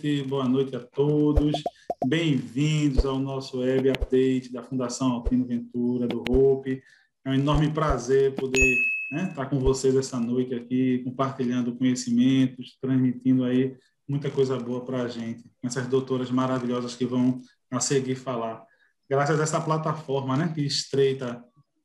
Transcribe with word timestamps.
noite, 0.00 0.22
boa 0.22 0.48
noite 0.48 0.74
a 0.74 0.80
todos. 0.80 1.62
Bem-vindos 2.06 3.04
ao 3.04 3.18
nosso 3.18 3.58
web 3.58 3.90
update 3.90 4.50
da 4.50 4.62
Fundação 4.62 5.12
Altino 5.12 5.44
Ventura, 5.44 6.08
do 6.08 6.24
Hope. 6.30 6.82
É 7.22 7.30
um 7.30 7.34
enorme 7.34 7.70
prazer 7.70 8.34
poder 8.34 8.78
né, 9.12 9.28
estar 9.28 9.44
com 9.44 9.58
vocês 9.58 9.94
essa 9.94 10.18
noite 10.18 10.54
aqui, 10.54 11.02
compartilhando 11.04 11.76
conhecimentos, 11.76 12.78
transmitindo 12.80 13.44
aí 13.44 13.76
muita 14.08 14.30
coisa 14.30 14.58
boa 14.58 14.82
para 14.82 15.02
a 15.02 15.08
gente, 15.08 15.44
essas 15.62 15.86
doutoras 15.86 16.30
maravilhosas 16.30 16.94
que 16.94 17.04
vão 17.04 17.38
a 17.70 17.78
seguir 17.78 18.14
falar. 18.14 18.64
Graças 19.08 19.38
a 19.38 19.42
essa 19.42 19.60
plataforma 19.60 20.34
né, 20.34 20.50
que 20.54 20.62
estreita 20.62 21.44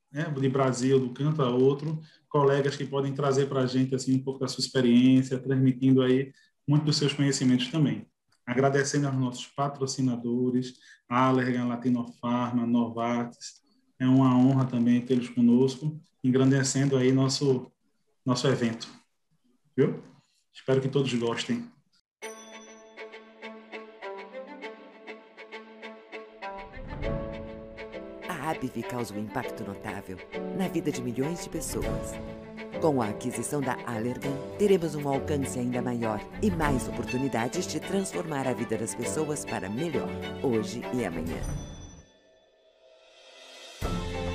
né, 0.10 0.24
de 0.24 0.48
Brasil, 0.48 0.98
do 1.00 1.10
canto 1.10 1.42
a 1.42 1.50
outro, 1.50 2.00
colegas 2.30 2.78
que 2.78 2.86
podem 2.86 3.14
trazer 3.14 3.50
para 3.50 3.62
a 3.62 3.68
gente 3.68 3.94
assim, 3.94 4.16
um 4.16 4.24
pouco 4.24 4.40
da 4.40 4.48
sua 4.48 4.62
experiência, 4.62 5.38
transmitindo 5.38 6.02
aí 6.02 6.32
muito 6.68 6.86
dos 6.86 6.98
seus 6.98 7.14
conhecimentos 7.14 7.70
também. 7.70 8.08
Agradecendo 8.46 9.08
aos 9.08 9.16
nossos 9.16 9.48
patrocinadores, 9.48 10.76
Allergan, 11.10 11.68
Latinofarma, 11.68 12.66
Novartis. 12.66 13.64
É 14.00 14.08
uma 14.08 14.36
honra 14.38 14.66
também 14.66 15.02
tê-los 15.02 15.30
conosco, 15.30 16.00
engrandecendo 16.24 16.98
aí 16.98 17.12
nosso, 17.12 17.72
nosso 18.26 18.48
evento. 18.48 18.88
Viu? 19.76 20.04
Espero 20.54 20.82
que 20.82 20.90
todos 20.90 21.14
gostem. 21.14 21.66
A 28.28 28.52
ABV 28.52 28.84
causa 28.84 29.14
um 29.14 29.20
impacto 29.20 29.64
notável 29.64 30.18
na 30.58 30.68
vida 30.68 30.92
de 30.92 31.02
milhões 31.02 31.44
de 31.44 31.50
pessoas. 31.50 32.14
Com 32.82 33.02
a 33.02 33.10
aquisição 33.10 33.62
da 33.62 33.78
Allergan, 33.86 34.36
teremos 34.60 34.96
um 34.96 35.08
alcance 35.08 35.58
ainda 35.58 35.82
maior 35.82 36.20
e 36.42 36.52
mais 36.52 36.88
oportunidades 36.88 37.66
de 37.68 37.80
transformar 37.80 38.48
a 38.48 38.54
vida 38.54 38.78
das 38.78 38.94
pessoas 38.94 39.46
para 39.46 39.70
melhor, 39.70 40.10
hoje 40.44 40.82
e 40.94 41.06
amanhã. 41.06 41.40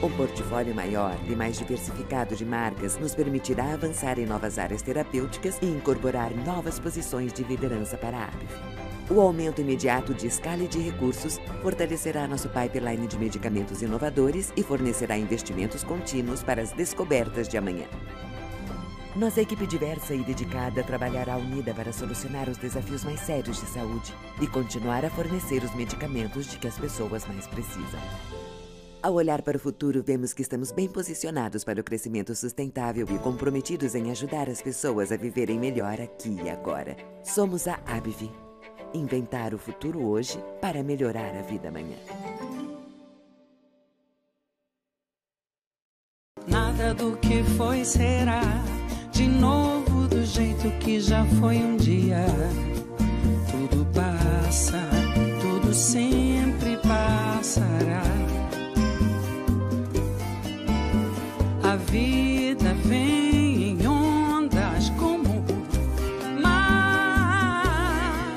Um 0.03 0.11
portfólio 0.17 0.75
maior 0.75 1.15
e 1.29 1.37
mais 1.37 1.59
diversificado 1.59 2.35
de 2.35 2.45
marcas 2.45 2.97
nos 2.97 3.15
permitirá 3.15 3.75
avançar 3.75 4.19
em 4.19 4.25
novas 4.25 4.59
áreas 4.59 4.81
terapêuticas 4.81 5.59
e 5.61 5.67
incorporar 5.67 6.35
novas 6.35 6.79
posições 6.79 7.33
de 7.35 7.45
liderança 7.45 7.99
para 7.99 8.17
a 8.17 8.25
ABV. 8.25 8.81
O 9.11 9.21
aumento 9.21 9.61
imediato 9.61 10.15
de 10.15 10.27
escala 10.27 10.63
e 10.63 10.69
de 10.69 10.79
recursos 10.79 11.39
fortalecerá 11.63 12.27
nosso 12.27 12.49
pipeline 12.49 13.07
de 13.07 13.19
medicamentos 13.19 13.83
inovadores 13.83 14.53
e 14.57 14.63
fornecerá 14.63 15.19
investimentos 15.19 15.85
contínuos 15.85 16.43
para 16.43 16.63
as 16.63 16.73
descobertas 16.73 17.49
de 17.49 17.59
amanhã. 17.59 17.87
Nossa 19.17 19.41
equipe 19.41 19.67
diversa 19.67 20.15
e 20.15 20.23
dedicada 20.23 20.85
trabalhará 20.85 21.37
unida 21.37 21.75
para 21.75 21.93
solucionar 21.93 22.49
os 22.49 22.57
desafios 22.57 23.03
mais 23.03 23.19
sérios 23.21 23.59
de 23.61 23.67
saúde 23.67 24.15
e 24.41 24.47
continuar 24.47 25.05
a 25.05 25.11
fornecer 25.11 25.65
os 25.65 25.75
medicamentos 25.75 26.47
de 26.47 26.57
que 26.59 26.69
as 26.69 26.79
pessoas 26.79 27.27
mais 27.27 27.45
precisam. 27.49 28.01
Ao 29.03 29.13
olhar 29.15 29.43
para 29.43 29.57
o 29.57 29.61
futuro, 29.61 30.01
vemos 30.01 30.33
que 30.33 30.43
estamos 30.43 30.71
bem 30.71 30.89
posicionados 30.89 31.65
para 31.65 31.81
o 31.81 31.85
crescimento 31.85 32.37
sustentável 32.37 33.05
e 33.11 33.19
comprometidos 33.19 33.97
em 33.97 34.13
ajudar 34.13 34.49
as 34.49 34.63
pessoas 34.63 35.11
a 35.11 35.17
viverem 35.17 35.59
melhor 35.59 36.01
aqui 36.01 36.39
e 36.45 36.49
agora. 36.49 36.97
Somos 37.25 37.67
a 37.67 37.81
ABV. 37.87 38.31
Inventar 38.95 39.55
o 39.55 39.59
futuro 39.59 40.07
hoje 40.07 40.39
para 40.61 40.85
melhorar 40.85 41.37
a 41.37 41.43
vida 41.43 41.69
amanhã. 41.69 41.97
Nada 46.47 46.95
do 46.95 47.17
que 47.17 47.43
foi 47.57 47.85
será 47.85 48.43
de 49.21 49.29
novo 49.29 50.09
do 50.09 50.25
jeito 50.25 50.71
que 50.79 50.99
já 50.99 51.27
foi 51.39 51.59
um 51.59 51.77
dia. 51.77 52.25
Tudo 53.51 53.87
passa, 53.93 54.81
tudo 55.43 55.75
sempre 55.75 56.79
passará. 56.79 58.03
A 61.63 61.77
vida 61.77 62.75
vem 62.87 63.73
em 63.73 63.87
ondas 63.87 64.89
como 64.99 65.45
mar, 66.43 68.35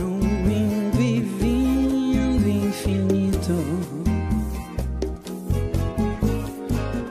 num 0.00 0.20
indo 0.50 1.02
e 1.02 1.20
vindo 1.20 2.48
infinito. 2.48 3.52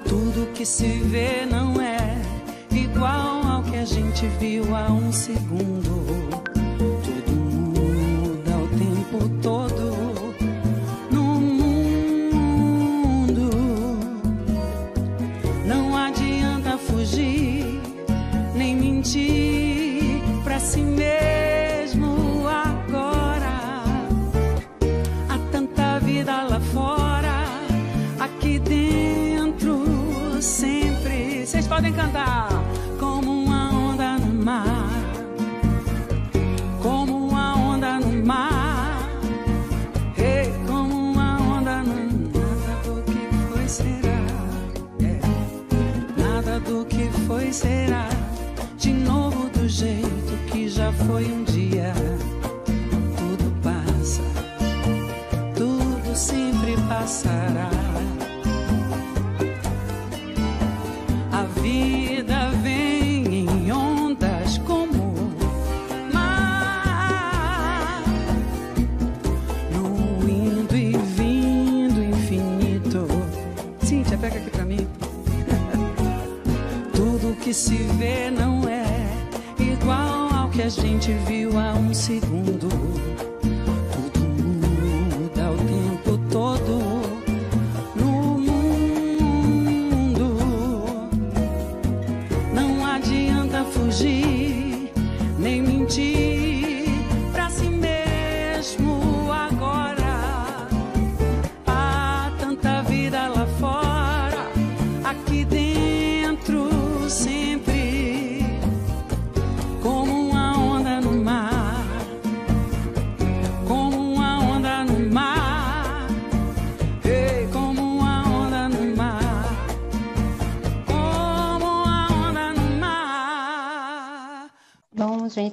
Tudo 0.09 0.51
que 0.53 0.65
se 0.65 0.87
vê 0.87 1.45
não 1.45 1.70
gente 4.21 4.37
viu 4.37 4.75
há 4.75 4.91
um 4.91 5.11
segundo. 5.11 5.70
Que 77.51 77.55
se 77.55 77.75
vê 77.99 78.31
não 78.31 78.65
é 78.65 78.85
igual 79.59 80.33
ao 80.33 80.49
que 80.49 80.61
a 80.61 80.69
gente 80.69 81.11
viu 81.27 81.59
há 81.59 81.73
um 81.73 81.93
segundo. 81.93 82.60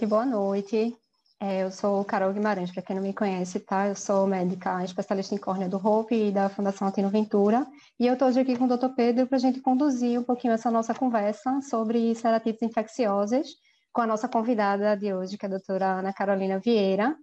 Boa 0.08 0.24
noite. 0.24 0.96
É, 1.38 1.62
eu 1.62 1.70
sou 1.70 2.02
Carol 2.02 2.32
Guimarães, 2.32 2.72
para 2.72 2.82
quem 2.82 2.96
não 2.96 3.02
me 3.02 3.12
conhece, 3.12 3.60
tá? 3.60 3.88
Eu 3.88 3.94
sou 3.94 4.26
médica 4.26 4.82
especialista 4.82 5.34
em 5.34 5.38
córnea 5.38 5.68
do 5.68 5.76
Hope 5.76 6.14
e 6.14 6.32
da 6.32 6.48
Fundação 6.48 6.88
Antino 6.88 7.10
Ventura. 7.10 7.66
E 8.00 8.06
eu 8.06 8.14
estou 8.14 8.26
hoje 8.26 8.40
aqui 8.40 8.56
com 8.56 8.64
o 8.64 8.76
Dr. 8.76 8.88
Pedro 8.96 9.26
para 9.26 9.36
a 9.36 9.40
gente 9.40 9.60
conduzir 9.60 10.18
um 10.18 10.24
pouquinho 10.24 10.54
essa 10.54 10.70
nossa 10.70 10.94
conversa 10.94 11.60
sobre 11.60 12.14
ceratites 12.14 12.62
infecciosas 12.62 13.48
com 13.92 14.00
a 14.00 14.06
nossa 14.06 14.26
convidada 14.26 14.96
de 14.96 15.12
hoje, 15.12 15.36
que 15.36 15.44
é 15.44 15.48
a 15.48 15.50
doutora 15.50 15.98
Ana 15.98 16.12
Carolina 16.12 16.58
Vieira. 16.58 17.14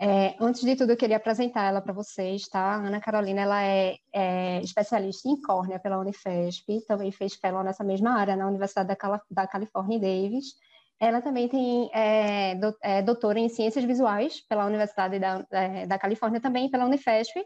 É, 0.00 0.34
antes 0.40 0.62
de 0.62 0.74
tudo, 0.74 0.90
eu 0.90 0.96
queria 0.96 1.18
apresentar 1.18 1.62
ela 1.62 1.80
para 1.80 1.92
vocês, 1.92 2.48
tá? 2.48 2.60
A 2.60 2.86
Ana 2.86 3.00
Carolina, 3.00 3.42
ela 3.42 3.62
é, 3.62 3.94
é, 4.12 4.60
especialista 4.60 5.28
em 5.28 5.40
córnea 5.40 5.78
pela 5.78 5.98
Unifesp, 5.98 6.84
também 6.88 7.12
fez 7.12 7.34
fellow 7.36 7.62
nessa 7.62 7.84
mesma 7.84 8.18
área 8.18 8.34
na 8.34 8.48
Universidade 8.48 8.88
da, 8.88 8.96
Cala 8.96 9.22
da 9.30 9.46
Califórnia 9.46 10.00
Davis, 10.00 10.46
Ela 11.00 11.20
também 11.20 11.48
tem 11.48 11.90
é, 11.92 12.54
do, 12.54 12.76
é, 12.82 13.02
doutora 13.02 13.38
em 13.38 13.48
Ciências 13.48 13.84
Visuais 13.84 14.40
pela 14.48 14.66
Universidade 14.66 15.18
da, 15.18 15.44
é, 15.50 15.86
da 15.86 15.98
Califórnia, 15.98 16.40
também 16.40 16.70
pela 16.70 16.86
Unifesp. 16.86 17.44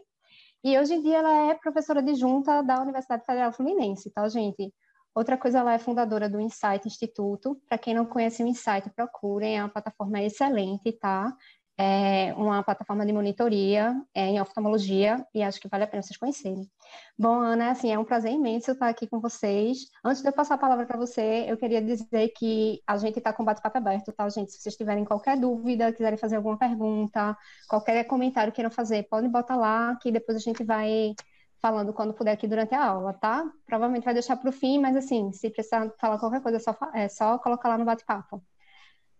E 0.63 0.77
hoje 0.77 0.93
em 0.93 1.01
dia 1.01 1.17
ela 1.17 1.51
é 1.51 1.55
professora 1.55 1.99
adjunta 1.99 2.61
da 2.61 2.81
Universidade 2.81 3.25
Federal 3.25 3.51
Fluminense, 3.51 4.11
tá, 4.11 4.27
gente? 4.27 4.73
Outra 5.15 5.37
coisa, 5.37 5.59
ela 5.59 5.73
é 5.73 5.79
fundadora 5.79 6.29
do 6.29 6.39
Insight 6.39 6.87
Instituto. 6.87 7.59
Para 7.67 7.77
quem 7.77 7.93
não 7.93 8.05
conhece 8.05 8.43
o 8.43 8.47
Insight, 8.47 8.89
procurem, 8.95 9.57
é 9.57 9.63
uma 9.63 9.69
plataforma 9.69 10.21
excelente, 10.21 10.91
tá? 10.93 11.35
É 11.81 12.33
uma 12.35 12.61
plataforma 12.61 13.05
de 13.05 13.13
monitoria 13.13 13.95
é, 14.13 14.27
em 14.27 14.41
oftalmologia 14.41 15.25
e 15.33 15.41
acho 15.41 15.61
que 15.61 15.69
vale 15.69 15.85
a 15.85 15.87
pena 15.87 16.03
vocês 16.03 16.17
conhecerem. 16.17 16.69
Bom, 17.17 17.39
Ana, 17.39 17.71
assim, 17.71 17.89
é 17.89 17.97
um 17.97 18.03
prazer 18.03 18.33
imenso 18.33 18.71
estar 18.71 18.89
aqui 18.89 19.07
com 19.07 19.21
vocês. 19.21 19.85
Antes 20.03 20.21
de 20.21 20.27
eu 20.27 20.33
passar 20.33 20.55
a 20.55 20.57
palavra 20.57 20.85
para 20.85 20.97
você, 20.97 21.45
eu 21.47 21.55
queria 21.55 21.81
dizer 21.81 22.33
que 22.35 22.81
a 22.85 22.97
gente 22.97 23.19
está 23.19 23.31
com 23.31 23.45
bate-papo 23.45 23.77
aberto, 23.77 24.11
tá, 24.11 24.27
gente? 24.27 24.51
Se 24.51 24.59
vocês 24.59 24.75
tiverem 24.75 25.05
qualquer 25.05 25.37
dúvida, 25.39 25.93
quiserem 25.93 26.17
fazer 26.17 26.35
alguma 26.35 26.57
pergunta, 26.57 27.37
qualquer 27.69 28.03
comentário 28.03 28.51
queiram 28.51 28.69
fazer, 28.69 29.03
podem 29.03 29.29
botar 29.29 29.55
lá, 29.55 29.95
que 30.01 30.11
depois 30.11 30.35
a 30.37 30.41
gente 30.41 30.65
vai 30.65 31.13
falando 31.61 31.93
quando 31.93 32.13
puder 32.13 32.33
aqui 32.33 32.45
durante 32.45 32.75
a 32.75 32.83
aula, 32.83 33.13
tá? 33.13 33.49
Provavelmente 33.65 34.03
vai 34.03 34.13
deixar 34.13 34.35
para 34.35 34.49
o 34.49 34.53
fim, 34.53 34.79
mas 34.79 34.97
assim, 34.97 35.31
se 35.31 35.49
precisar 35.49 35.89
falar 35.97 36.19
qualquer 36.19 36.41
coisa, 36.41 36.57
é 36.57 36.59
só, 36.59 36.77
é 36.93 37.07
só 37.07 37.37
colocar 37.37 37.69
lá 37.69 37.77
no 37.77 37.85
bate-papo. 37.85 38.43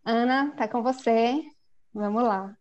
Ana, 0.04 0.52
tá 0.58 0.68
com 0.68 0.84
você. 0.84 1.42
Vamos 1.94 2.24
lá. 2.24 2.58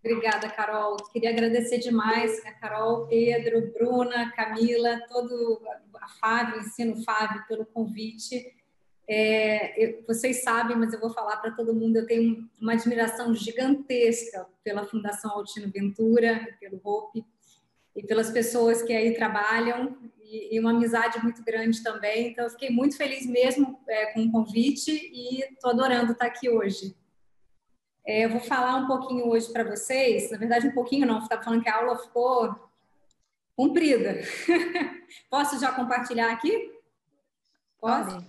Obrigada, 0.00 0.48
Carol. 0.48 0.96
Queria 1.12 1.30
agradecer 1.30 1.78
demais 1.78 2.44
a 2.46 2.52
Carol, 2.52 3.06
Pedro, 3.08 3.72
Bruna, 3.72 4.30
Camila, 4.32 5.00
todo 5.08 5.60
a 6.00 6.08
Fábio, 6.20 6.60
ensino 6.60 7.02
Fábio 7.02 7.44
pelo 7.48 7.66
convite. 7.66 8.54
É, 9.10 9.82
eu, 9.82 10.04
vocês 10.06 10.42
sabem, 10.42 10.76
mas 10.76 10.92
eu 10.92 11.00
vou 11.00 11.10
falar 11.10 11.38
para 11.38 11.52
todo 11.52 11.74
mundo, 11.74 11.96
eu 11.96 12.06
tenho 12.06 12.48
uma 12.60 12.74
admiração 12.74 13.34
gigantesca 13.34 14.46
pela 14.62 14.86
Fundação 14.86 15.30
Altino 15.30 15.72
Ventura, 15.72 16.56
pelo 16.60 16.80
Hope, 16.84 17.24
e 17.96 18.02
pelas 18.06 18.30
pessoas 18.30 18.82
que 18.82 18.92
aí 18.92 19.14
trabalham, 19.14 19.98
e, 20.20 20.54
e 20.54 20.60
uma 20.60 20.70
amizade 20.70 21.18
muito 21.22 21.42
grande 21.42 21.82
também. 21.82 22.28
Então, 22.28 22.44
eu 22.44 22.50
fiquei 22.50 22.70
muito 22.70 22.96
feliz 22.96 23.26
mesmo 23.26 23.80
é, 23.88 24.12
com 24.12 24.20
o 24.20 24.30
convite 24.30 24.90
e 24.90 25.42
estou 25.42 25.70
adorando 25.70 26.12
estar 26.12 26.26
aqui 26.26 26.48
hoje. 26.48 26.94
É, 28.08 28.24
eu 28.24 28.30
vou 28.30 28.40
falar 28.40 28.76
um 28.76 28.86
pouquinho 28.86 29.28
hoje 29.28 29.52
para 29.52 29.62
vocês, 29.62 30.30
na 30.30 30.38
verdade 30.38 30.66
um 30.66 30.72
pouquinho 30.72 31.06
não, 31.06 31.18
estava 31.18 31.42
falando 31.42 31.62
que 31.62 31.68
a 31.68 31.76
aula 31.76 31.98
ficou 31.98 32.58
comprida. 33.54 34.22
Posso 35.28 35.60
já 35.60 35.72
compartilhar 35.72 36.32
aqui? 36.32 36.72
Posso? 37.78 38.24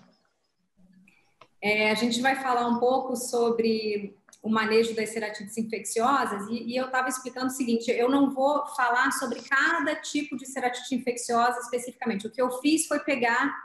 É, 1.61 1.91
a 1.91 1.93
gente 1.93 2.19
vai 2.19 2.35
falar 2.35 2.67
um 2.67 2.77
pouco 2.77 3.15
sobre 3.15 4.17
o 4.43 4.49
manejo 4.49 4.93
das 4.93 5.11
ceratites 5.11 5.57
infecciosas 5.57 6.45
e, 6.49 6.73
e 6.73 6.75
eu 6.75 6.87
estava 6.87 7.07
explicando 7.07 7.47
o 7.47 7.55
seguinte, 7.55 7.89
eu 7.89 8.09
não 8.09 8.31
vou 8.31 8.65
falar 8.75 9.13
sobre 9.13 9.41
cada 9.43 9.95
tipo 9.95 10.35
de 10.35 10.45
ceratite 10.45 10.93
infecciosa 10.93 11.57
especificamente. 11.61 12.27
O 12.27 12.31
que 12.31 12.41
eu 12.41 12.51
fiz 12.59 12.85
foi 12.85 12.99
pegar 12.99 13.57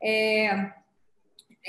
é, 0.00 0.72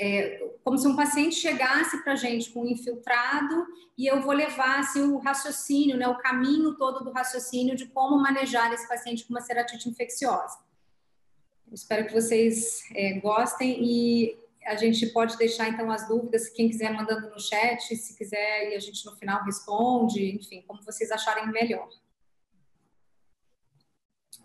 é, 0.00 0.50
como 0.64 0.78
se 0.78 0.88
um 0.88 0.96
paciente 0.96 1.36
chegasse 1.36 2.02
para 2.02 2.14
a 2.14 2.16
gente 2.16 2.50
com 2.50 2.62
um 2.62 2.66
infiltrado 2.66 3.66
e 3.98 4.06
eu 4.06 4.22
vou 4.22 4.32
levar 4.32 4.78
assim, 4.78 5.02
o 5.02 5.18
raciocínio, 5.18 5.98
né, 5.98 6.08
o 6.08 6.16
caminho 6.16 6.74
todo 6.76 7.04
do 7.04 7.12
raciocínio 7.12 7.76
de 7.76 7.86
como 7.86 8.16
manejar 8.16 8.72
esse 8.72 8.88
paciente 8.88 9.24
com 9.24 9.34
uma 9.34 9.42
ceratite 9.42 9.90
infecciosa. 9.90 10.58
Espero 11.70 12.06
que 12.06 12.14
vocês 12.14 12.82
é, 12.94 13.20
gostem 13.20 13.78
e 13.84 14.38
a 14.64 14.74
gente 14.74 15.06
pode 15.08 15.36
deixar 15.36 15.68
então 15.68 15.90
as 15.90 16.08
dúvidas, 16.08 16.48
quem 16.48 16.70
quiser 16.70 16.92
mandando 16.94 17.28
no 17.28 17.38
chat, 17.38 17.94
se 17.94 18.16
quiser 18.16 18.70
e 18.70 18.74
a 18.74 18.80
gente 18.80 19.04
no 19.04 19.14
final 19.16 19.44
responde, 19.44 20.34
enfim, 20.34 20.64
como 20.66 20.82
vocês 20.82 21.10
acharem 21.12 21.46
melhor. 21.52 21.88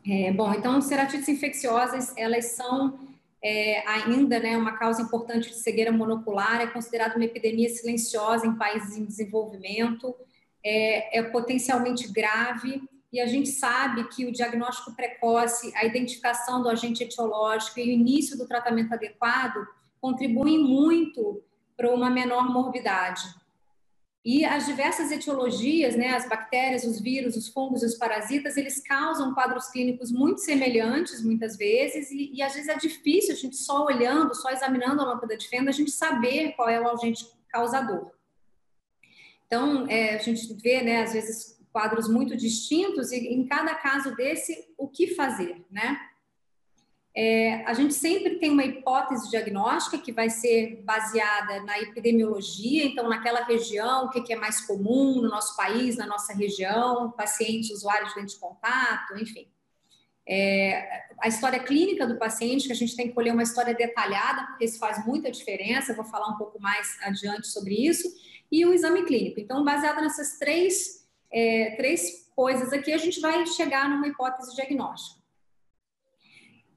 É, 0.08 0.32
bom, 0.34 0.54
então, 0.54 0.80
ceratites 0.82 1.28
infecciosas, 1.28 2.14
elas 2.16 2.46
são 2.52 3.00
é, 3.48 3.88
ainda 3.88 4.40
né, 4.40 4.58
uma 4.58 4.76
causa 4.76 5.04
importante 5.04 5.50
de 5.50 5.58
cegueira 5.58 5.92
monocular, 5.92 6.62
é 6.62 6.66
considerada 6.66 7.16
uma 7.16 7.26
epidemia 7.26 7.70
silenciosa 7.70 8.48
em 8.48 8.56
países 8.56 8.98
em 8.98 9.06
desenvolvimento, 9.06 10.16
é, 10.64 11.20
é 11.20 11.22
potencialmente 11.22 12.12
grave 12.12 12.82
e 13.14 13.22
a 13.22 13.28
gente 13.28 13.50
sabe 13.50 14.04
que 14.06 14.26
o 14.26 14.32
diagnóstico 14.32 14.96
precoce, 14.96 15.72
a 15.76 15.86
identificação 15.86 16.64
do 16.64 16.70
agente 16.70 17.04
etiológico 17.04 17.80
e 17.80 17.84
o 17.84 17.92
início 17.92 18.36
do 18.36 18.48
tratamento 18.48 18.92
adequado 18.96 19.64
contribuem 20.02 20.58
muito 20.58 21.44
para 21.78 21.94
uma 21.94 22.10
menor 22.10 22.52
morbidade. 22.52 23.22
E 24.26 24.44
as 24.44 24.66
diversas 24.66 25.12
etiologias, 25.12 25.96
né, 25.96 26.16
as 26.16 26.28
bactérias, 26.28 26.84
os 26.84 27.00
vírus, 27.00 27.38
os 27.38 27.48
fungos, 27.48 27.84
os 27.84 27.94
parasitas, 27.94 28.58
eles 28.58 28.82
causam 28.82 29.36
quadros 29.36 29.70
clínicos 29.70 30.12
muito 30.12 30.42
semelhantes, 30.42 31.24
muitas 31.24 31.56
vezes, 31.56 32.10
e, 32.10 32.32
e 32.34 32.42
às 32.42 32.56
vezes 32.56 32.68
é 32.68 32.76
difícil 32.76 33.34
a 33.34 33.38
gente 33.38 33.56
só 33.56 33.86
olhando, 33.86 34.34
só 34.34 34.50
examinando 34.50 35.00
a 35.00 35.06
lâmpada 35.06 35.38
de 35.38 35.48
fenda, 35.48 35.70
a 35.70 35.74
gente 35.74 35.92
saber 35.92 36.54
qual 36.54 36.68
é 36.68 36.82
o 36.82 36.90
agente 36.90 37.24
causador. 37.50 38.10
Então, 39.46 39.88
é, 39.88 40.16
a 40.16 40.18
gente 40.18 40.52
vê, 40.56 40.82
né, 40.82 41.04
às 41.04 41.14
vezes, 41.14 41.64
quadros 41.72 42.10
muito 42.10 42.36
distintos, 42.36 43.12
e 43.12 43.28
em 43.28 43.46
cada 43.46 43.76
caso 43.76 44.16
desse, 44.16 44.74
o 44.76 44.88
que 44.88 45.14
fazer, 45.14 45.64
né? 45.70 46.00
É, 47.18 47.64
a 47.66 47.74
gente 47.74 47.94
sempre 47.94 48.40
tem 48.40 48.52
uma 48.52 48.66
hipótese 48.66 49.30
diagnóstica 49.30 49.98
que 49.98 50.12
vai 50.12 50.30
ser 50.30 50.82
baseada 50.84 51.64
na 51.64 51.80
epidemiologia, 51.80 52.84
então, 52.84 53.08
naquela 53.08 53.46
região, 53.46 54.06
o 54.06 54.10
que, 54.10 54.34
é 54.34 54.36
mais 54.36 54.60
comum 54.66 55.22
no 55.22 55.30
nosso 55.30 55.56
país, 55.56 55.96
na 55.96 56.06
nossa 56.06 56.34
região, 56.34 57.12
pacientes, 57.12 57.72
usuários 57.72 58.14
de 58.14 58.20
lente 58.20 58.34
de 58.34 58.40
contato, 58.40 59.18
enfim. 59.18 59.48
É, 60.28 61.06
a 61.22 61.30
história 61.30 61.60
clínica 61.60 62.06
do 62.06 62.18
paciente, 62.18 62.68
que 62.68 62.74
a 62.74 62.76
gente 62.76 62.98
tem 62.98 63.08
que 63.08 63.14
colher 63.14 63.32
uma 63.32 63.44
história 63.44 63.74
detalhada, 63.74 64.48
porque 64.48 64.66
isso 64.66 64.78
faz 64.78 65.06
muita 65.06 65.32
diferença, 65.32 65.94
eu 65.94 65.96
vou 65.96 66.06
falar 66.06 66.28
um 66.28 66.38
pouco 66.38 66.62
mais 66.62 66.98
adiante 67.02 67.48
sobre 67.48 67.76
isso, 67.76 68.10
e 68.52 68.66
o 68.66 68.74
exame 68.74 69.06
clínico. 69.06 69.40
Então, 69.40 69.64
baseado 69.64 70.02
nessas 70.02 70.38
três, 70.38 71.08
é, 71.32 71.76
três 71.78 72.30
coisas 72.36 72.74
aqui, 72.74 72.92
a 72.92 72.98
gente 72.98 73.22
vai 73.22 73.46
chegar 73.48 73.90
numa 73.90 74.08
hipótese 74.08 74.54
diagnóstica. 74.54 75.25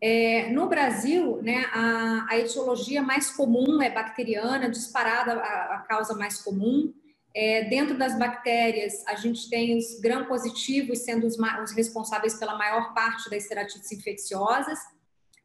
É, 0.00 0.48
no 0.50 0.68
Brasil, 0.68 1.42
né, 1.42 1.64
a, 1.72 2.26
a, 2.30 2.38
etiologia 2.38 3.02
mais 3.02 3.30
comum 3.30 3.82
é 3.82 3.90
bacteriana, 3.90 4.70
disparada 4.70 5.32
a, 5.34 5.74
a 5.74 5.78
causa 5.88 6.14
mais 6.14 6.40
comum. 6.40 6.94
É, 7.34 7.64
dentro 7.64 7.98
das 7.98 8.16
bactérias, 8.18 9.04
a 9.06 9.14
gente 9.16 9.50
tem 9.50 9.76
os 9.76 10.00
gram-positivos 10.00 11.00
sendo 11.00 11.26
os, 11.26 11.36
os, 11.36 11.72
responsáveis 11.72 12.34
pela 12.34 12.56
maior 12.56 12.94
parte 12.94 13.28
das 13.28 13.44
ceratites 13.44 13.90
infecciosas, 13.90 14.78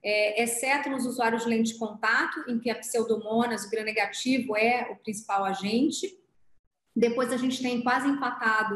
é, 0.03 0.43
exceto 0.43 0.89
nos 0.89 1.05
usuários 1.05 1.43
de 1.43 1.49
lente 1.49 1.73
de 1.73 1.79
contato, 1.79 2.43
em 2.47 2.59
que 2.59 2.69
a 2.69 2.75
pseudomonas, 2.75 3.65
o 3.65 3.69
gram-negativo, 3.69 4.55
é 4.55 4.87
o 4.91 4.95
principal 4.97 5.45
agente. 5.45 6.15
Depois 6.95 7.31
a 7.31 7.37
gente 7.37 7.61
tem 7.61 7.81
quase 7.81 8.07
empatado 8.07 8.75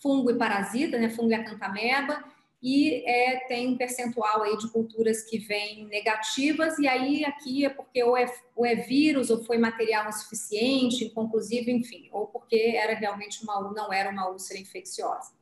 fungo 0.00 0.30
e 0.30 0.38
parasita, 0.38 0.98
né, 0.98 1.08
fungo 1.08 1.30
e 1.30 1.34
acantameba, 1.34 2.22
e 2.62 3.04
é, 3.06 3.40
tem 3.46 3.68
um 3.68 3.76
percentual 3.76 4.42
aí 4.42 4.56
de 4.56 4.68
culturas 4.70 5.22
que 5.22 5.38
vêm 5.38 5.86
negativas, 5.86 6.78
e 6.78 6.88
aí 6.88 7.24
aqui 7.24 7.64
é 7.64 7.68
porque 7.68 8.02
ou 8.02 8.16
é, 8.16 8.26
ou 8.54 8.64
é 8.64 8.74
vírus, 8.74 9.30
ou 9.30 9.44
foi 9.44 9.58
material 9.58 10.08
insuficiente, 10.08 11.04
inconclusivo, 11.04 11.70
enfim, 11.70 12.08
ou 12.10 12.26
porque 12.26 12.56
era 12.76 12.94
realmente 12.94 13.42
uma, 13.42 13.60
não 13.72 13.92
era 13.92 14.10
uma 14.10 14.30
úlcera 14.30 14.58
infecciosa. 14.58 15.36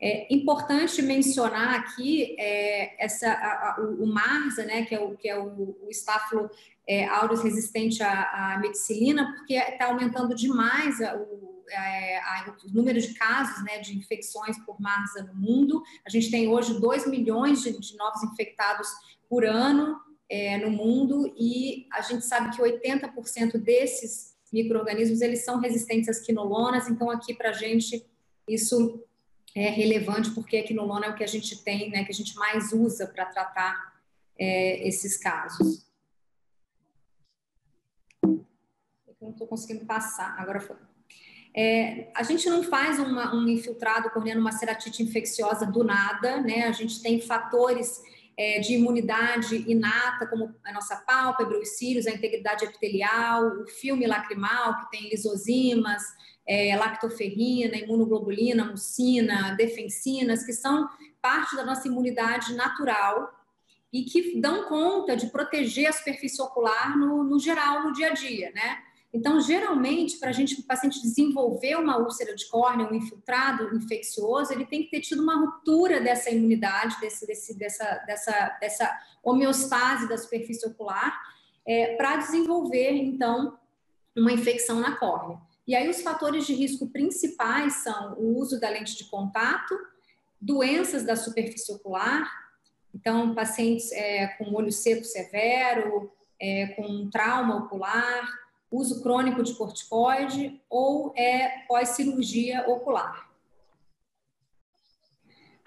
É 0.00 0.32
importante 0.32 1.02
mencionar 1.02 1.74
aqui 1.80 2.36
é, 2.38 3.04
essa, 3.04 3.30
a, 3.30 3.70
a, 3.70 3.80
o, 3.80 4.06
Marsa, 4.06 4.64
né, 4.64 4.84
que 4.84 4.94
é 4.94 5.00
o, 5.00 5.16
que 5.16 5.28
é 5.28 5.36
o, 5.36 5.46
o 5.46 5.88
é, 6.86 7.04
aureus 7.06 7.42
resistente 7.42 8.00
à, 8.02 8.54
à 8.54 8.58
medicilina, 8.58 9.34
porque 9.36 9.54
está 9.54 9.86
aumentando 9.86 10.36
demais 10.36 11.00
o 11.00 11.47
é, 11.70 12.20
o 12.64 12.72
número 12.72 13.00
de 13.00 13.14
casos 13.14 13.62
né, 13.64 13.78
de 13.78 13.96
infecções 13.96 14.58
por 14.64 14.80
Marsa 14.80 15.22
no 15.22 15.34
mundo. 15.34 15.82
A 16.06 16.10
gente 16.10 16.30
tem 16.30 16.48
hoje 16.48 16.80
2 16.80 17.06
milhões 17.06 17.62
de, 17.62 17.78
de 17.78 17.96
novos 17.96 18.22
infectados 18.22 18.88
por 19.28 19.44
ano 19.44 20.00
é, 20.28 20.58
no 20.58 20.70
mundo 20.70 21.32
e 21.36 21.86
a 21.92 22.02
gente 22.02 22.24
sabe 22.24 22.54
que 22.54 22.62
80% 22.62 23.58
desses 23.58 24.36
micro-organismos 24.52 25.20
eles 25.20 25.44
são 25.44 25.60
resistentes 25.60 26.08
às 26.08 26.20
quinolonas, 26.20 26.88
então 26.88 27.10
aqui 27.10 27.34
para 27.34 27.50
a 27.50 27.52
gente 27.52 28.06
isso 28.46 29.04
é 29.54 29.68
relevante 29.68 30.30
porque 30.30 30.58
a 30.58 30.64
quinolona 30.64 31.06
é 31.06 31.10
o 31.10 31.14
que 31.14 31.24
a 31.24 31.28
gente 31.28 31.62
tem, 31.62 31.90
né, 31.90 32.04
que 32.04 32.12
a 32.12 32.14
gente 32.14 32.34
mais 32.36 32.72
usa 32.72 33.06
para 33.06 33.26
tratar 33.26 34.00
é, 34.38 34.86
esses 34.86 35.16
casos. 35.16 35.86
Eu 38.22 38.46
não 39.20 39.30
estou 39.30 39.46
conseguindo 39.46 39.84
passar, 39.84 40.38
agora 40.38 40.60
foi. 40.60 40.76
É, 41.60 42.08
a 42.14 42.22
gente 42.22 42.48
não 42.48 42.62
faz 42.62 43.00
uma, 43.00 43.34
um 43.34 43.48
infiltrado 43.48 44.10
corneano, 44.10 44.40
uma 44.40 44.52
ceratite 44.52 45.02
infecciosa 45.02 45.66
do 45.66 45.82
nada, 45.82 46.40
né? 46.40 46.68
A 46.68 46.70
gente 46.70 47.02
tem 47.02 47.20
fatores 47.20 48.00
é, 48.36 48.60
de 48.60 48.74
imunidade 48.74 49.64
inata, 49.68 50.28
como 50.28 50.54
a 50.64 50.72
nossa 50.72 50.94
pálpebra, 50.98 51.58
os 51.58 51.70
cílios, 51.70 52.06
a 52.06 52.12
integridade 52.12 52.64
epitelial, 52.64 53.44
o 53.44 53.66
filme 53.66 54.06
lacrimal, 54.06 54.78
que 54.78 54.90
tem 54.92 55.08
lisozimas, 55.08 56.04
é, 56.46 56.76
lactoferrina, 56.76 57.76
imunoglobulina, 57.76 58.64
mucina, 58.64 59.56
defensinas, 59.56 60.44
que 60.44 60.52
são 60.52 60.88
parte 61.20 61.56
da 61.56 61.64
nossa 61.64 61.88
imunidade 61.88 62.54
natural 62.54 63.32
e 63.92 64.04
que 64.04 64.40
dão 64.40 64.68
conta 64.68 65.16
de 65.16 65.26
proteger 65.26 65.88
a 65.88 65.92
superfície 65.92 66.40
ocular 66.40 66.96
no, 66.96 67.24
no 67.24 67.40
geral, 67.40 67.82
no 67.82 67.92
dia 67.92 68.10
a 68.10 68.14
dia, 68.14 68.52
né? 68.54 68.78
Então, 69.12 69.40
geralmente, 69.40 70.18
para 70.18 70.28
a 70.28 70.32
gente, 70.32 70.60
o 70.60 70.64
paciente 70.64 71.00
desenvolver 71.00 71.76
uma 71.76 71.96
úlcera 71.96 72.34
de 72.34 72.46
córnea, 72.46 72.86
um 72.86 72.94
infiltrado 72.94 73.74
infeccioso, 73.74 74.52
ele 74.52 74.66
tem 74.66 74.82
que 74.82 74.90
ter 74.90 75.00
tido 75.00 75.22
uma 75.22 75.36
ruptura 75.36 76.00
dessa 76.00 76.30
imunidade, 76.30 77.00
desse, 77.00 77.26
desse, 77.26 77.58
dessa, 77.58 77.84
dessa, 78.06 78.58
dessa 78.60 79.00
homeostase 79.22 80.08
da 80.08 80.18
superfície 80.18 80.66
ocular, 80.66 81.18
é, 81.66 81.96
para 81.96 82.16
desenvolver, 82.16 82.92
então, 82.92 83.58
uma 84.14 84.32
infecção 84.32 84.78
na 84.78 84.96
córnea. 84.96 85.38
E 85.66 85.74
aí, 85.74 85.88
os 85.88 86.02
fatores 86.02 86.46
de 86.46 86.54
risco 86.54 86.88
principais 86.88 87.74
são 87.74 88.14
o 88.18 88.38
uso 88.38 88.60
da 88.60 88.68
lente 88.68 88.96
de 88.96 89.04
contato, 89.04 89.74
doenças 90.40 91.02
da 91.02 91.16
superfície 91.16 91.72
ocular, 91.72 92.30
então, 92.94 93.34
pacientes 93.34 93.92
é, 93.92 94.26
com 94.26 94.52
olho 94.54 94.72
seco 94.72 95.04
severo, 95.04 96.10
é, 96.40 96.68
com 96.68 97.08
trauma 97.10 97.56
ocular, 97.64 98.28
uso 98.70 99.02
crônico 99.02 99.42
de 99.42 99.54
corticoide 99.54 100.60
ou 100.68 101.12
é 101.16 101.64
pós-cirurgia 101.66 102.64
ocular. 102.68 103.28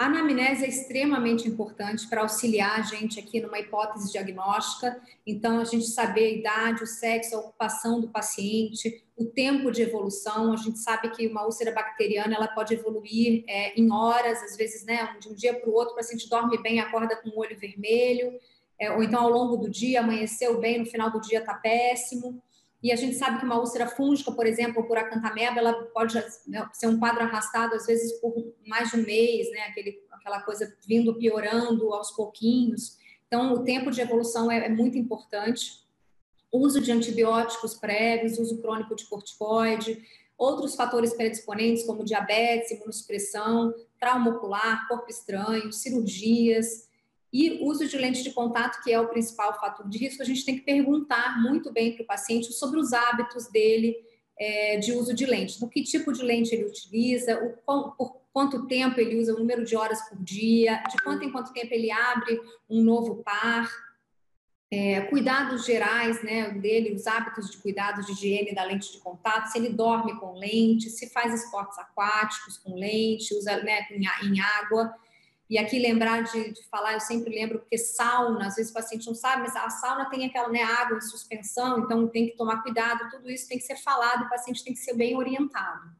A 0.01 0.05
anamnese 0.05 0.65
é 0.65 0.67
extremamente 0.67 1.48
importante 1.48 2.08
para 2.08 2.22
auxiliar 2.22 2.79
a 2.79 2.81
gente 2.81 3.20
aqui 3.20 3.39
numa 3.39 3.60
hipótese 3.60 4.12
diagnóstica. 4.12 5.00
Então, 5.27 5.60
a 5.60 5.63
gente 5.63 5.86
saber 5.86 6.25
a 6.25 6.39
idade, 6.39 6.81
o 6.81 6.88
sexo, 6.88 7.36
a 7.36 7.39
ocupação 7.39 8.01
do 8.01 8.08
paciente, 8.08 9.03
o 9.15 9.25
tempo 9.25 9.70
de 9.70 9.84
evolução. 9.84 10.53
A 10.53 10.55
gente 10.55 10.79
sabe 10.79 11.12
que 11.12 11.27
uma 11.27 11.46
úlcera 11.46 11.72
bacteriana 11.72 12.34
ela 12.34 12.48
pode 12.48 12.74
evoluir 12.74 13.43
é, 13.48 13.79
em 13.79 13.91
horas, 13.91 14.41
às 14.41 14.58
vezes, 14.58 14.84
né, 14.84 15.15
de 15.20 15.29
um 15.29 15.36
dia 15.36 15.53
para 15.53 15.70
o 15.70 15.74
outro, 15.74 15.93
o 15.93 15.98
paciente 15.98 16.27
dorme 16.27 16.60
bem, 16.63 16.79
acorda 16.79 17.15
com 17.15 17.29
o 17.29 17.38
olho 17.38 17.55
vermelho, 17.60 18.34
é, 18.79 18.89
ou 18.89 19.03
então 19.03 19.22
ao 19.22 19.29
longo 19.29 19.55
do 19.55 19.70
dia, 19.70 20.00
amanheceu 20.00 20.60
bem, 20.60 20.79
no 20.79 20.86
final 20.88 21.12
do 21.12 21.22
dia 21.22 21.38
está 21.38 21.53
péssimo. 21.53 22.41
E 22.84 22.92
a 22.92 22.96
gente 22.96 23.16
sabe 23.16 23.40
que 23.40 23.46
uma 23.46 23.60
úlcera 23.60 23.88
fúngica, 23.88 24.32
por 24.32 24.48
exemplo, 24.48 24.84
por 24.86 24.98
acantameba, 24.98 25.60
ela 25.60 25.74
pode 25.94 26.16
né, 26.48 26.68
ser 26.74 26.88
um 26.88 26.98
quadro 26.98 27.22
arrastado, 27.22 27.76
às 27.76 27.86
vezes, 27.86 28.14
por 28.20 28.34
mais 28.66 28.90
de 28.90 28.98
um 28.98 29.04
mês, 29.04 29.52
né? 29.52 29.62
Aquele, 29.68 30.02
aquela 30.12 30.42
coisa 30.42 30.76
vindo 30.88 31.14
piorando 31.14 31.94
aos 31.94 32.12
pouquinhos. 32.12 32.98
Então, 33.28 33.54
o 33.54 33.64
tempo 33.64 33.92
de 33.92 34.02
evolução 34.02 34.52
é, 34.52 34.66
é 34.66 34.70
muito 34.70 34.98
importante. 34.98 35.86
Uso 36.52 36.82
de 36.82 36.92
antibióticos 36.92 37.76
prévios, 37.76 38.40
uso 38.40 38.60
crônico 38.62 38.96
de 38.96 39.06
corticoide, 39.06 40.04
outros 40.38 40.76
fatores 40.76 41.14
predisponentes, 41.14 41.86
como 41.86 42.04
diabetes, 42.04 42.72
imunossupressão, 42.72 43.74
trauma 44.00 44.32
ocular, 44.32 44.88
corpo 44.88 45.08
estranho, 45.08 45.72
cirurgias, 45.72 46.90
e 47.34 47.60
uso 47.64 47.88
de 47.88 47.98
lente 47.98 48.24
de 48.24 48.32
contato, 48.32 48.84
que 48.84 48.92
é 48.92 49.00
o 49.00 49.08
principal 49.08 49.58
fator 49.60 49.88
de 49.88 49.98
risco, 49.98 50.22
a 50.22 50.26
gente 50.26 50.44
tem 50.44 50.56
que 50.56 50.66
perguntar 50.66 51.42
muito 51.42 51.72
bem 51.72 51.94
para 51.94 52.04
o 52.04 52.08
paciente 52.08 52.52
sobre 52.52 52.80
os 52.80 52.92
hábitos 52.92 53.48
dele 53.48 53.96
é, 54.38 54.78
de 54.78 54.92
uso 54.92 55.14
de 55.14 55.26
lente. 55.26 55.60
Do 55.60 55.70
que 55.70 55.82
tipo 55.84 56.12
de 56.12 56.24
lente 56.24 56.54
ele 56.54 56.66
utiliza, 56.66 57.40
o, 57.42 57.92
por 57.92 58.22
quanto 58.34 58.68
tempo 58.68 59.00
ele 59.00 59.20
usa, 59.20 59.34
o 59.34 59.40
número 59.40 59.64
de 59.64 59.76
horas 59.76 60.02
por 60.10 60.22
dia, 60.22 60.84
de 60.90 61.02
quanto 61.04 61.24
em 61.24 61.32
quanto 61.32 61.54
tempo 61.54 61.74
ele 61.74 61.90
abre 61.90 62.42
um 62.70 62.82
novo 62.84 63.24
par. 63.24 63.70
É, 64.74 65.02
cuidados 65.02 65.66
gerais 65.66 66.24
né, 66.24 66.50
dele, 66.52 66.94
os 66.94 67.06
hábitos 67.06 67.52
de 67.52 67.58
cuidados 67.58 68.06
de 68.06 68.14
higiene 68.14 68.56
da 68.56 68.64
lente 68.64 68.90
de 68.90 69.00
contato, 69.00 69.48
se 69.48 69.58
ele 69.58 69.68
dorme 69.68 70.18
com 70.18 70.38
lente, 70.38 70.90
se 70.90 71.10
faz 71.10 71.34
esportes 71.34 71.78
aquáticos 71.78 72.58
com 72.58 72.76
lente, 72.76 73.36
usa 73.36 73.62
né, 73.64 73.86
em, 73.92 74.06
em 74.28 74.40
água. 74.40 74.94
E 75.51 75.58
aqui 75.58 75.77
lembrar 75.79 76.24
de, 76.24 76.53
de, 76.53 76.63
falar, 76.70 76.93
eu 76.93 77.01
sempre 77.01 77.29
lembro, 77.29 77.60
porque 77.60 77.77
sauna, 77.77 78.48
às 78.48 78.55
vezes 78.55 78.72
o 78.72 78.74
paciente 78.74 79.05
não 79.05 79.13
sabe, 79.13 79.41
mas 79.41 79.53
a 79.53 79.70
sauna 79.70 80.10
tem 80.10 80.25
aquela 80.25 80.48
né, 80.48 80.63
água 80.63 80.98
em 80.98 81.01
suspensão, 81.01 81.79
então 81.79 82.08
tem 82.08 82.29
que 82.29 82.38
tomar 82.38 82.63
cuidado, 82.63 83.10
tudo 83.12 83.29
isso 83.29 83.50
tem 83.50 83.58
que 83.58 83.65
ser 83.65 83.75
falado, 83.75 84.24
o 84.24 84.29
paciente 84.29 84.63
tem 84.63 84.74
que 84.74 84.79
ser 84.79 84.93
bem 84.93 85.17
orientado. 85.17 85.93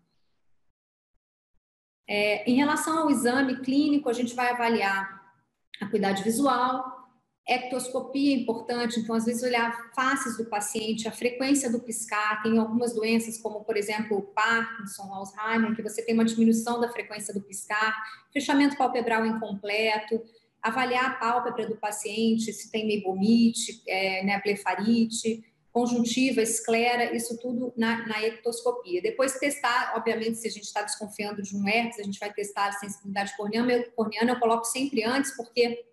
É, 2.08 2.50
em 2.50 2.56
relação 2.56 2.98
ao 2.98 3.12
exame 3.12 3.60
clínico, 3.60 4.10
a 4.10 4.14
gente 4.14 4.34
vai 4.34 4.52
avaliar 4.52 5.22
a 5.82 5.88
cuidade 5.90 6.24
visual, 6.24 7.01
Ectoscopia 7.52 8.34
é 8.34 8.40
importante, 8.40 8.98
então, 8.98 9.14
às 9.14 9.26
vezes, 9.26 9.44
olhar 9.44 9.92
faces 9.94 10.38
do 10.38 10.46
paciente, 10.46 11.06
a 11.06 11.12
frequência 11.12 11.70
do 11.70 11.82
piscar. 11.82 12.42
Tem 12.42 12.58
algumas 12.58 12.94
doenças, 12.94 13.38
como, 13.38 13.66
por 13.66 13.76
exemplo, 13.76 14.18
o 14.18 14.22
Parkinson, 14.22 15.14
Alzheimer, 15.14 15.76
que 15.76 15.82
você 15.82 16.02
tem 16.02 16.16
uma 16.16 16.24
diminuição 16.24 16.80
da 16.80 16.90
frequência 16.90 17.34
do 17.34 17.42
piscar, 17.42 17.94
fechamento 18.32 18.78
palpebral 18.78 19.26
incompleto, 19.26 20.24
avaliar 20.62 21.08
a 21.08 21.14
pálpebra 21.16 21.68
do 21.68 21.76
paciente, 21.76 22.54
se 22.54 22.72
tem 22.72 22.88
meibomite, 22.88 23.84
é, 23.86 24.24
né, 24.24 24.40
blefarite, 24.42 25.44
conjuntiva, 25.74 26.42
esclera, 26.42 27.14
isso 27.14 27.38
tudo 27.38 27.74
na, 27.76 28.08
na 28.08 28.22
ectoscopia. 28.24 29.02
Depois 29.02 29.38
testar, 29.40 29.94
obviamente, 29.98 30.38
se 30.38 30.48
a 30.48 30.52
gente 30.52 30.66
está 30.66 30.84
desconfiando 30.84 31.42
de 31.42 31.54
um 31.56 31.68
herpes, 31.68 32.00
a 32.00 32.04
gente 32.04 32.20
vai 32.20 32.32
testar 32.32 32.68
a 32.68 32.72
sensibilidade 32.74 33.36
corneana, 33.36 33.84
corneana 33.94 34.32
eu 34.32 34.40
coloco 34.40 34.64
sempre 34.64 35.04
antes, 35.04 35.36
porque 35.36 35.91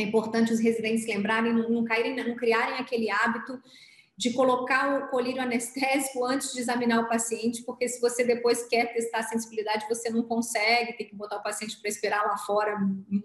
é 0.00 0.04
importante 0.04 0.52
os 0.52 0.60
residentes 0.60 1.06
lembrarem, 1.06 1.52
não, 1.52 1.68
não, 1.68 1.84
caírem, 1.84 2.16
não 2.16 2.36
criarem 2.36 2.78
aquele 2.78 3.10
hábito 3.10 3.60
de 4.18 4.32
colocar 4.32 4.98
o 4.98 5.08
colírio 5.10 5.40
anestésico 5.40 6.24
antes 6.24 6.52
de 6.52 6.60
examinar 6.60 7.00
o 7.00 7.08
paciente, 7.08 7.62
porque 7.62 7.88
se 7.88 8.00
você 8.00 8.24
depois 8.24 8.66
quer 8.66 8.92
testar 8.92 9.18
a 9.18 9.22
sensibilidade, 9.22 9.86
você 9.88 10.10
não 10.10 10.24
consegue, 10.24 10.94
tem 10.94 11.06
que 11.06 11.14
botar 11.14 11.36
o 11.36 11.42
paciente 11.42 11.80
para 11.80 11.88
esperar 11.88 12.26
lá 12.26 12.36
fora 12.36 12.76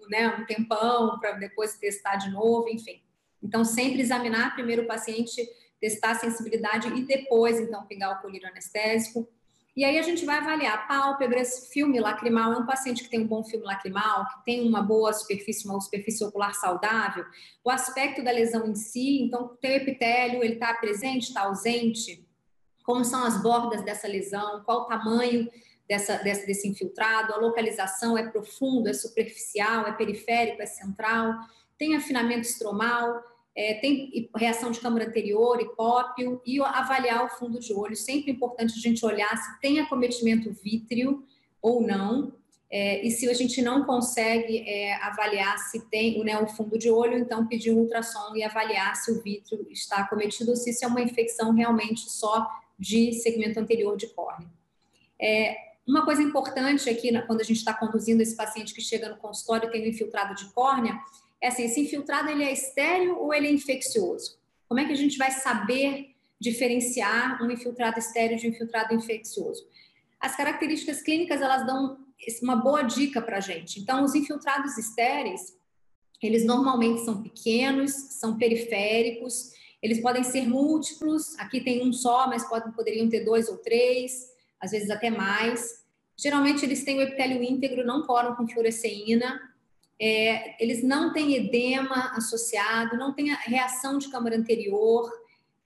né, 0.08 0.28
um 0.28 0.46
tempão, 0.46 1.18
para 1.18 1.32
depois 1.32 1.76
testar 1.78 2.14
de 2.14 2.30
novo, 2.30 2.68
enfim. 2.68 3.02
Então, 3.42 3.64
sempre 3.64 4.00
examinar 4.00 4.54
primeiro 4.54 4.82
o 4.82 4.86
paciente, 4.86 5.44
testar 5.80 6.12
a 6.12 6.14
sensibilidade 6.14 6.86
e 6.88 7.04
depois, 7.04 7.58
então, 7.58 7.84
pegar 7.86 8.12
o 8.12 8.22
colírio 8.22 8.48
anestésico. 8.48 9.28
E 9.76 9.84
aí 9.84 9.98
a 9.98 10.02
gente 10.02 10.24
vai 10.24 10.38
avaliar 10.38 10.86
pálpebras, 10.86 11.68
filme 11.72 11.98
lacrimal, 11.98 12.52
é 12.52 12.58
um 12.58 12.66
paciente 12.66 13.02
que 13.02 13.10
tem 13.10 13.20
um 13.20 13.26
bom 13.26 13.42
filme 13.42 13.66
lacrimal, 13.66 14.24
que 14.28 14.44
tem 14.44 14.68
uma 14.68 14.80
boa 14.80 15.12
superfície, 15.12 15.66
uma 15.66 15.80
superfície 15.80 16.24
ocular 16.24 16.54
saudável, 16.54 17.24
o 17.64 17.70
aspecto 17.70 18.22
da 18.22 18.30
lesão 18.30 18.68
em 18.68 18.74
si, 18.76 19.22
então 19.22 19.56
tem 19.60 19.72
o 19.72 19.76
epitélio, 19.82 20.44
ele 20.44 20.54
está 20.54 20.72
presente, 20.74 21.24
está 21.24 21.42
ausente, 21.42 22.24
como 22.84 23.04
são 23.04 23.24
as 23.24 23.42
bordas 23.42 23.82
dessa 23.82 24.06
lesão, 24.06 24.62
qual 24.64 24.82
o 24.82 24.84
tamanho 24.84 25.50
dessa, 25.88 26.18
dessa, 26.18 26.46
desse 26.46 26.68
infiltrado, 26.68 27.32
a 27.32 27.38
localização 27.38 28.16
é 28.16 28.28
profundo, 28.28 28.88
é 28.88 28.92
superficial, 28.92 29.88
é 29.88 29.92
periférico, 29.92 30.62
é 30.62 30.66
central, 30.66 31.34
tem 31.76 31.96
afinamento 31.96 32.42
estromal, 32.42 33.20
é, 33.56 33.74
tem 33.74 34.28
reação 34.34 34.70
de 34.70 34.80
câmara 34.80 35.06
anterior, 35.06 35.60
hipópio, 35.60 36.42
e 36.44 36.60
avaliar 36.60 37.24
o 37.24 37.28
fundo 37.28 37.60
de 37.60 37.72
olho. 37.72 37.96
Sempre 37.96 38.32
é 38.32 38.34
importante 38.34 38.74
a 38.76 38.80
gente 38.80 39.04
olhar 39.04 39.36
se 39.36 39.60
tem 39.60 39.78
acometimento 39.78 40.52
vítreo 40.52 41.24
ou 41.62 41.80
não, 41.80 42.32
é, 42.70 43.06
e 43.06 43.10
se 43.12 43.28
a 43.28 43.32
gente 43.34 43.62
não 43.62 43.84
consegue 43.84 44.68
é, 44.68 44.94
avaliar 44.96 45.56
se 45.58 45.88
tem 45.88 46.22
né, 46.24 46.36
o 46.40 46.48
fundo 46.48 46.76
de 46.76 46.90
olho, 46.90 47.16
então 47.16 47.46
pedir 47.46 47.70
um 47.70 47.78
ultrassom 47.78 48.34
e 48.34 48.42
avaliar 48.42 48.96
se 48.96 49.12
o 49.12 49.22
vítreo 49.22 49.64
está 49.70 49.98
acometido 49.98 50.50
ou 50.50 50.56
se 50.56 50.70
isso 50.70 50.84
é 50.84 50.88
uma 50.88 51.00
infecção 51.00 51.52
realmente 51.52 52.10
só 52.10 52.48
de 52.76 53.12
segmento 53.12 53.60
anterior 53.60 53.96
de 53.96 54.08
córnea. 54.08 54.48
É, 55.20 55.56
uma 55.86 56.04
coisa 56.04 56.20
importante 56.20 56.90
aqui, 56.90 57.12
quando 57.26 57.42
a 57.42 57.44
gente 57.44 57.58
está 57.58 57.72
conduzindo 57.72 58.22
esse 58.22 58.34
paciente 58.34 58.74
que 58.74 58.80
chega 58.80 59.08
no 59.08 59.18
consultório 59.18 59.70
um 59.70 59.86
infiltrado 59.86 60.34
de 60.34 60.46
córnea, 60.46 60.98
é 61.44 61.48
assim, 61.48 61.64
esse 61.64 61.78
infiltrado 61.78 62.30
ele 62.30 62.42
é 62.42 62.50
estéreo 62.50 63.18
ou 63.18 63.34
ele 63.34 63.46
é 63.46 63.52
infeccioso? 63.52 64.38
Como 64.66 64.80
é 64.80 64.86
que 64.86 64.92
a 64.92 64.96
gente 64.96 65.18
vai 65.18 65.30
saber 65.30 66.14
diferenciar 66.40 67.42
um 67.42 67.50
infiltrado 67.50 67.98
estéreo 67.98 68.38
de 68.38 68.46
um 68.46 68.50
infiltrado 68.50 68.94
infeccioso? 68.94 69.62
As 70.18 70.34
características 70.34 71.02
clínicas, 71.02 71.42
elas 71.42 71.66
dão 71.66 71.98
uma 72.42 72.56
boa 72.56 72.80
dica 72.80 73.20
para 73.20 73.36
a 73.36 73.40
gente. 73.40 73.78
Então, 73.78 74.02
os 74.02 74.14
infiltrados 74.14 74.78
estéreis, 74.78 75.54
eles 76.22 76.46
normalmente 76.46 77.04
são 77.04 77.22
pequenos, 77.22 77.92
são 77.92 78.38
periféricos, 78.38 79.52
eles 79.82 80.00
podem 80.00 80.22
ser 80.22 80.48
múltiplos, 80.48 81.38
aqui 81.38 81.60
tem 81.60 81.86
um 81.86 81.92
só, 81.92 82.26
mas 82.26 82.48
podem, 82.48 82.72
poderiam 82.72 83.06
ter 83.10 83.22
dois 83.22 83.50
ou 83.50 83.58
três, 83.58 84.30
às 84.58 84.70
vezes 84.70 84.88
até 84.88 85.10
mais. 85.10 85.84
Geralmente, 86.16 86.64
eles 86.64 86.84
têm 86.84 86.96
o 86.96 87.02
epitélio 87.02 87.42
íntegro, 87.42 87.84
não 87.84 88.06
coram 88.06 88.34
com 88.34 88.48
fluoresceína, 88.48 89.53
é, 90.00 90.62
eles 90.62 90.82
não 90.82 91.12
têm 91.12 91.34
edema 91.34 92.12
associado, 92.16 92.96
não 92.96 93.12
tem 93.12 93.34
reação 93.46 93.98
de 93.98 94.08
câmara 94.08 94.36
anterior 94.36 95.10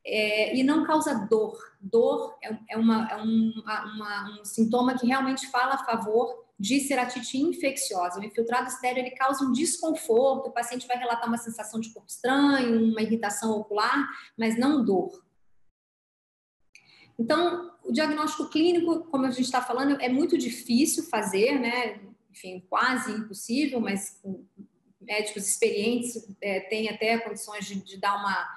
é, 0.04 0.56
e 0.56 0.62
não 0.62 0.84
causa 0.84 1.26
dor. 1.28 1.58
Dor 1.80 2.36
é, 2.42 2.56
é, 2.70 2.76
uma, 2.76 3.08
é 3.08 3.16
um, 3.16 3.52
uma, 3.94 4.40
um 4.40 4.44
sintoma 4.44 4.98
que 4.98 5.06
realmente 5.06 5.46
fala 5.48 5.74
a 5.74 5.84
favor 5.84 6.46
de 6.58 6.80
ceratite 6.80 7.38
infecciosa. 7.38 8.18
O 8.18 8.24
infiltrado 8.24 8.68
estéreo 8.68 9.00
ele 9.00 9.12
causa 9.12 9.44
um 9.44 9.52
desconforto, 9.52 10.48
o 10.48 10.52
paciente 10.52 10.88
vai 10.88 10.98
relatar 10.98 11.28
uma 11.28 11.38
sensação 11.38 11.78
de 11.78 11.90
corpo 11.90 12.08
estranho, 12.08 12.90
uma 12.90 13.00
irritação 13.00 13.52
ocular, 13.52 14.08
mas 14.36 14.58
não 14.58 14.84
dor. 14.84 15.22
Então, 17.18 17.72
o 17.84 17.92
diagnóstico 17.92 18.48
clínico, 18.48 19.04
como 19.04 19.26
a 19.26 19.30
gente 19.30 19.44
está 19.44 19.62
falando, 19.62 20.00
é 20.00 20.08
muito 20.08 20.36
difícil 20.36 21.04
fazer, 21.04 21.58
né? 21.58 22.00
Enfim, 22.30 22.64
quase 22.68 23.12
impossível, 23.12 23.80
mas 23.80 24.22
médicos 25.00 25.48
experientes 25.48 26.28
é, 26.40 26.60
têm 26.60 26.88
até 26.88 27.18
condições 27.18 27.66
de, 27.66 27.76
de 27.76 27.96
dar 27.96 28.16
uma, 28.16 28.48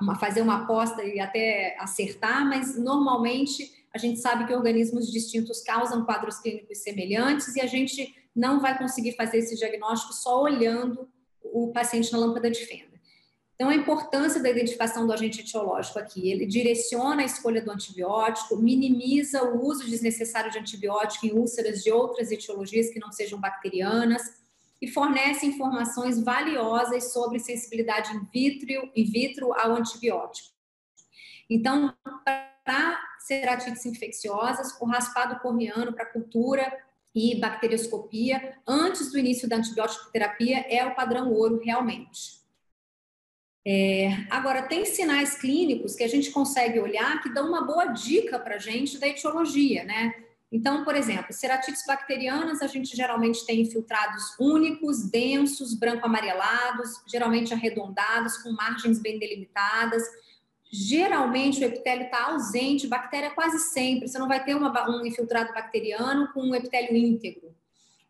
uma, 0.00 0.14
fazer 0.16 0.42
uma 0.42 0.62
aposta 0.62 1.02
e 1.04 1.20
até 1.20 1.76
acertar, 1.78 2.46
mas 2.46 2.76
normalmente 2.76 3.72
a 3.92 3.98
gente 3.98 4.18
sabe 4.18 4.46
que 4.46 4.52
organismos 4.52 5.10
distintos 5.10 5.62
causam 5.62 6.04
quadros 6.04 6.38
clínicos 6.40 6.78
semelhantes 6.78 7.54
e 7.54 7.60
a 7.60 7.66
gente 7.66 8.14
não 8.34 8.60
vai 8.60 8.76
conseguir 8.76 9.12
fazer 9.12 9.38
esse 9.38 9.56
diagnóstico 9.56 10.12
só 10.12 10.42
olhando 10.42 11.08
o 11.40 11.72
paciente 11.72 12.10
na 12.10 12.18
lâmpada 12.18 12.50
de 12.50 12.66
fenda. 12.66 12.93
Então, 13.54 13.68
a 13.68 13.74
importância 13.74 14.42
da 14.42 14.50
identificação 14.50 15.06
do 15.06 15.12
agente 15.12 15.40
etiológico 15.40 15.98
aqui, 15.98 16.28
ele 16.28 16.44
direciona 16.44 17.22
a 17.22 17.24
escolha 17.24 17.62
do 17.62 17.70
antibiótico, 17.70 18.56
minimiza 18.56 19.44
o 19.44 19.64
uso 19.64 19.88
desnecessário 19.88 20.50
de 20.50 20.58
antibiótico 20.58 21.26
em 21.26 21.32
úlceras 21.32 21.82
de 21.82 21.92
outras 21.92 22.32
etiologias 22.32 22.90
que 22.90 22.98
não 22.98 23.12
sejam 23.12 23.40
bacterianas 23.40 24.22
e 24.82 24.88
fornece 24.88 25.46
informações 25.46 26.20
valiosas 26.22 27.12
sobre 27.12 27.38
sensibilidade 27.38 28.12
in 28.14 28.26
vitro, 28.32 28.90
in 28.94 29.04
vitro 29.04 29.52
ao 29.54 29.76
antibiótico. 29.76 30.48
Então, 31.48 31.94
para 32.64 33.00
ceratites 33.20 33.86
infecciosas, 33.86 34.76
o 34.80 34.84
raspado 34.84 35.38
corneano 35.40 35.92
para 35.92 36.06
cultura 36.06 36.76
e 37.14 37.38
bacterioscopia 37.38 38.56
antes 38.66 39.12
do 39.12 39.18
início 39.18 39.48
da 39.48 39.56
antibiótico 39.56 40.10
terapia 40.10 40.66
é 40.68 40.84
o 40.84 40.94
padrão 40.94 41.32
ouro 41.32 41.60
realmente. 41.62 42.43
É, 43.66 44.08
agora, 44.28 44.62
tem 44.62 44.84
sinais 44.84 45.36
clínicos 45.36 45.94
que 45.94 46.04
a 46.04 46.08
gente 46.08 46.30
consegue 46.30 46.78
olhar 46.78 47.22
que 47.22 47.32
dão 47.32 47.48
uma 47.48 47.64
boa 47.64 47.86
dica 47.86 48.38
para 48.38 48.56
a 48.56 48.58
gente 48.58 48.98
da 48.98 49.08
etiologia, 49.08 49.84
né? 49.84 50.14
Então, 50.52 50.84
por 50.84 50.94
exemplo, 50.94 51.32
ceratites 51.32 51.82
bacterianas, 51.84 52.62
a 52.62 52.68
gente 52.68 52.94
geralmente 52.96 53.44
tem 53.44 53.62
infiltrados 53.62 54.38
únicos, 54.38 55.10
densos, 55.10 55.74
branco-amarelados, 55.74 57.02
geralmente 57.08 57.52
arredondados, 57.52 58.36
com 58.36 58.52
margens 58.52 59.00
bem 59.00 59.18
delimitadas. 59.18 60.04
Geralmente 60.70 61.60
o 61.60 61.64
epitélio 61.64 62.04
está 62.04 62.26
ausente, 62.26 62.86
bactéria 62.86 63.30
quase 63.30 63.58
sempre. 63.58 64.06
Você 64.06 64.18
não 64.18 64.28
vai 64.28 64.44
ter 64.44 64.54
uma, 64.54 64.88
um 64.88 65.04
infiltrado 65.04 65.52
bacteriano 65.52 66.32
com 66.32 66.42
um 66.42 66.54
epitélio 66.54 66.94
íntegro. 66.96 67.52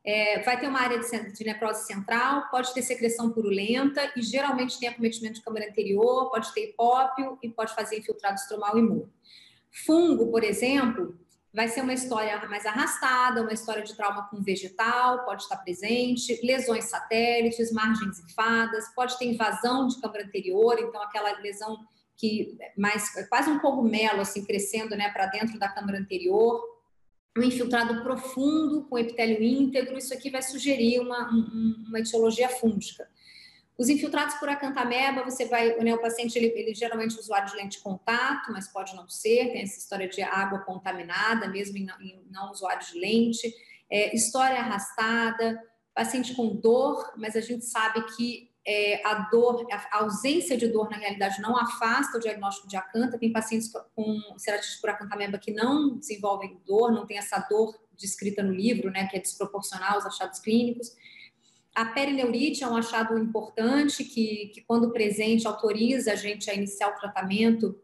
É, 0.06 0.40
vai 0.40 0.60
ter 0.60 0.68
uma 0.68 0.80
área 0.80 0.98
de, 0.98 1.32
de, 1.32 1.44
necrose 1.44 1.86
central, 1.86 2.50
pode 2.50 2.74
ter 2.74 2.82
secreção 2.82 3.30
purulenta 3.30 4.12
e 4.14 4.20
geralmente 4.20 4.78
tem 4.78 4.88
acometimento 4.88 5.36
de 5.36 5.42
câmara 5.42 5.66
anterior, 5.66 6.30
pode 6.30 6.52
ter 6.52 6.68
hipópio 6.68 7.38
e 7.42 7.48
pode 7.48 7.74
fazer 7.74 7.98
infiltrado 7.98 8.34
estromal 8.34 8.76
imune. 8.76 9.08
Fungo, 9.86 10.30
por 10.30 10.44
exemplo, 10.44 11.18
vai 11.54 11.68
ser 11.68 11.80
uma 11.80 11.94
história 11.94 12.36
mais 12.48 12.66
arrastada, 12.66 13.40
uma 13.40 13.52
história 13.52 13.82
de 13.82 13.96
trauma 13.96 14.28
com 14.28 14.42
vegetal, 14.42 15.24
pode 15.24 15.44
estar 15.44 15.56
presente, 15.58 16.38
lesões 16.44 16.84
satélites, 16.84 17.72
margens 17.72 18.18
infadas, 18.18 18.92
pode 18.94 19.16
ter 19.18 19.26
invasão 19.26 19.86
de 19.86 19.98
câmara 20.00 20.24
anterior, 20.24 20.76
então 20.78 21.00
aquela 21.00 21.32
lesão 21.38 21.78
que 22.16 22.58
mais 22.76 23.10
quase 23.28 23.50
um 23.50 23.58
cogumelo 23.58 24.20
assim 24.20 24.44
crescendo, 24.44 24.94
né, 24.96 25.10
para 25.10 25.26
dentro 25.26 25.58
da 25.58 25.68
câmara 25.68 25.98
anterior 25.98 26.73
um 27.36 27.42
infiltrado 27.42 28.02
profundo 28.02 28.84
com 28.84 28.98
epitélio 28.98 29.42
íntegro, 29.42 29.98
isso 29.98 30.14
aqui 30.14 30.30
vai 30.30 30.42
sugerir 30.42 31.00
uma, 31.00 31.28
uma 31.88 31.98
etiologia 31.98 32.48
fúngica. 32.48 33.08
Os 33.76 33.88
infiltrados 33.88 34.36
por 34.36 34.48
acantameba, 34.48 35.24
você 35.24 35.46
vai, 35.46 35.76
né, 35.82 35.92
o 35.92 36.00
paciente, 36.00 36.38
ele, 36.38 36.46
ele 36.54 36.74
geralmente 36.74 37.16
é 37.16 37.18
usuário 37.18 37.50
de 37.50 37.56
lente 37.56 37.78
de 37.78 37.82
contato, 37.82 38.52
mas 38.52 38.68
pode 38.68 38.94
não 38.94 39.08
ser, 39.08 39.50
tem 39.50 39.62
essa 39.62 39.78
história 39.78 40.08
de 40.08 40.22
água 40.22 40.60
contaminada, 40.60 41.48
mesmo 41.48 41.76
em 41.76 41.84
não, 41.84 42.00
em 42.00 42.24
não 42.30 42.52
usuário 42.52 42.86
de 42.86 42.98
lente, 42.98 43.52
é, 43.90 44.14
história 44.14 44.58
arrastada, 44.58 45.60
paciente 45.92 46.34
com 46.34 46.54
dor, 46.54 47.14
mas 47.16 47.34
a 47.34 47.40
gente 47.40 47.64
sabe 47.64 48.00
que 48.16 48.53
é, 48.66 49.06
a 49.06 49.28
dor, 49.30 49.66
a 49.70 49.98
ausência 49.98 50.56
de 50.56 50.68
dor, 50.68 50.88
na 50.88 50.96
realidade, 50.96 51.40
não 51.40 51.56
afasta 51.56 52.16
o 52.16 52.20
diagnóstico 52.20 52.66
de 52.66 52.76
acanta. 52.76 53.18
Tem 53.18 53.30
pacientes 53.30 53.70
com 53.94 54.38
ceratite 54.38 54.80
por 54.80 54.90
acantameba 54.90 55.38
que 55.38 55.52
não 55.52 55.98
desenvolvem 55.98 56.58
dor, 56.66 56.90
não 56.90 57.06
tem 57.06 57.18
essa 57.18 57.38
dor 57.50 57.78
descrita 57.96 58.42
no 58.42 58.52
livro, 58.52 58.90
né, 58.90 59.06
que 59.06 59.16
é 59.16 59.20
desproporcional 59.20 59.94
aos 59.94 60.06
achados 60.06 60.38
clínicos. 60.40 60.96
A 61.74 61.84
perineurite 61.84 62.64
é 62.64 62.68
um 62.68 62.76
achado 62.76 63.18
importante 63.18 64.02
que, 64.04 64.50
que 64.54 64.62
quando 64.62 64.92
presente, 64.92 65.46
autoriza 65.46 66.12
a 66.12 66.16
gente 66.16 66.50
a 66.50 66.54
iniciar 66.54 66.88
o 66.88 66.98
tratamento, 66.98 67.78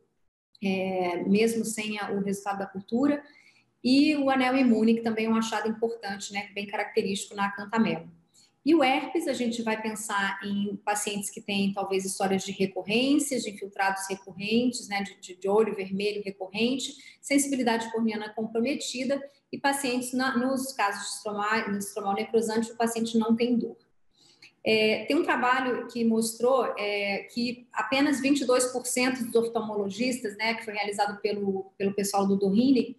é, 0.62 1.22
mesmo 1.24 1.64
sem 1.64 1.98
a, 1.98 2.10
o 2.10 2.20
resultado 2.20 2.58
da 2.58 2.66
cultura. 2.66 3.22
E 3.82 4.16
o 4.16 4.30
anel 4.30 4.56
imune, 4.56 4.94
que 4.94 5.02
também 5.02 5.26
é 5.26 5.28
um 5.28 5.36
achado 5.36 5.68
importante, 5.68 6.32
né, 6.32 6.50
bem 6.54 6.66
característico 6.66 7.34
na 7.34 7.46
acantameba. 7.46 8.08
E 8.64 8.74
o 8.74 8.84
herpes, 8.84 9.26
a 9.26 9.32
gente 9.32 9.62
vai 9.62 9.80
pensar 9.80 10.38
em 10.44 10.76
pacientes 10.84 11.30
que 11.30 11.40
têm 11.40 11.72
talvez 11.72 12.04
histórias 12.04 12.44
de 12.44 12.52
recorrências, 12.52 13.42
de 13.42 13.50
infiltrados 13.50 14.06
recorrentes, 14.08 14.86
né, 14.86 15.02
de, 15.02 15.34
de 15.34 15.48
olho 15.48 15.74
vermelho 15.74 16.22
recorrente, 16.22 16.94
sensibilidade 17.22 17.90
corneana 17.90 18.28
comprometida 18.34 19.20
e 19.50 19.58
pacientes, 19.58 20.12
na, 20.12 20.36
nos 20.36 20.72
casos 20.74 21.00
de 21.00 21.16
estromal, 21.16 21.70
estromal 21.78 22.14
necrosante, 22.14 22.70
o 22.70 22.76
paciente 22.76 23.16
não 23.16 23.34
tem 23.34 23.56
dor. 23.56 23.76
É, 24.62 25.06
tem 25.06 25.16
um 25.16 25.24
trabalho 25.24 25.86
que 25.86 26.04
mostrou 26.04 26.66
é, 26.78 27.26
que 27.32 27.66
apenas 27.72 28.20
22% 28.20 29.24
dos 29.24 29.34
oftalmologistas, 29.34 30.36
né, 30.36 30.52
que 30.52 30.66
foi 30.66 30.74
realizado 30.74 31.18
pelo, 31.22 31.72
pelo 31.78 31.94
pessoal 31.94 32.26
do 32.26 32.36
Dohine, 32.36 32.94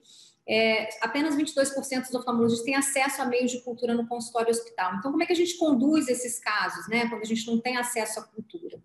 é, 0.47 0.89
apenas 1.01 1.35
22% 1.35 2.01
dos 2.01 2.15
oftalmologistas 2.15 2.65
têm 2.65 2.75
acesso 2.75 3.21
a 3.21 3.25
meios 3.25 3.51
de 3.51 3.61
cultura 3.61 3.93
no 3.93 4.07
consultório 4.07 4.49
hospital. 4.49 4.95
Então, 4.95 5.11
como 5.11 5.23
é 5.23 5.25
que 5.25 5.33
a 5.33 5.35
gente 5.35 5.57
conduz 5.57 6.07
esses 6.07 6.39
casos, 6.39 6.87
né, 6.87 7.07
quando 7.07 7.21
a 7.21 7.25
gente 7.25 7.45
não 7.47 7.59
tem 7.59 7.77
acesso 7.77 8.19
à 8.19 8.23
cultura? 8.23 8.81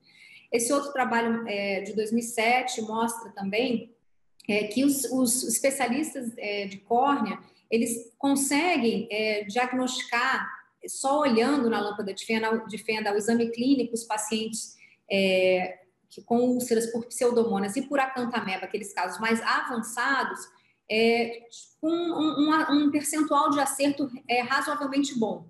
Esse 0.53 0.73
outro 0.73 0.93
trabalho 0.93 1.47
é, 1.49 1.81
de 1.81 1.93
2007 1.95 2.83
mostra 2.83 3.31
também 3.33 3.95
é, 4.49 4.65
que 4.65 4.85
os, 4.85 5.05
os 5.11 5.43
especialistas 5.45 6.33
é, 6.37 6.67
de 6.67 6.79
córnea, 6.79 7.39
eles 7.71 8.13
conseguem 8.17 9.09
é, 9.11 9.45
diagnosticar, 9.45 10.49
só 10.87 11.21
olhando 11.21 11.69
na 11.69 11.81
lâmpada 11.81 12.15
de 12.15 12.25
fenda, 12.25 12.65
de 12.69 12.79
fenda 12.79 13.13
o 13.13 13.17
exame 13.17 13.51
clínico, 13.51 13.93
os 13.95 14.05
pacientes 14.05 14.77
é, 15.11 15.81
que, 16.09 16.23
com 16.23 16.39
úlceras 16.39 16.87
por 16.93 17.07
pseudomonas 17.07 17.77
e 17.77 17.83
por 17.83 17.99
acantameba, 17.99 18.67
aqueles 18.67 18.93
casos 18.93 19.19
mais 19.19 19.41
avançados, 19.43 20.39
é, 20.91 21.41
com 21.81 21.91
um, 21.91 22.51
um, 22.71 22.91
percentual 22.91 23.51
de 23.51 23.61
acerto 23.61 24.11
é, 24.29 24.41
razoavelmente 24.41 25.19
bom. 25.19 25.47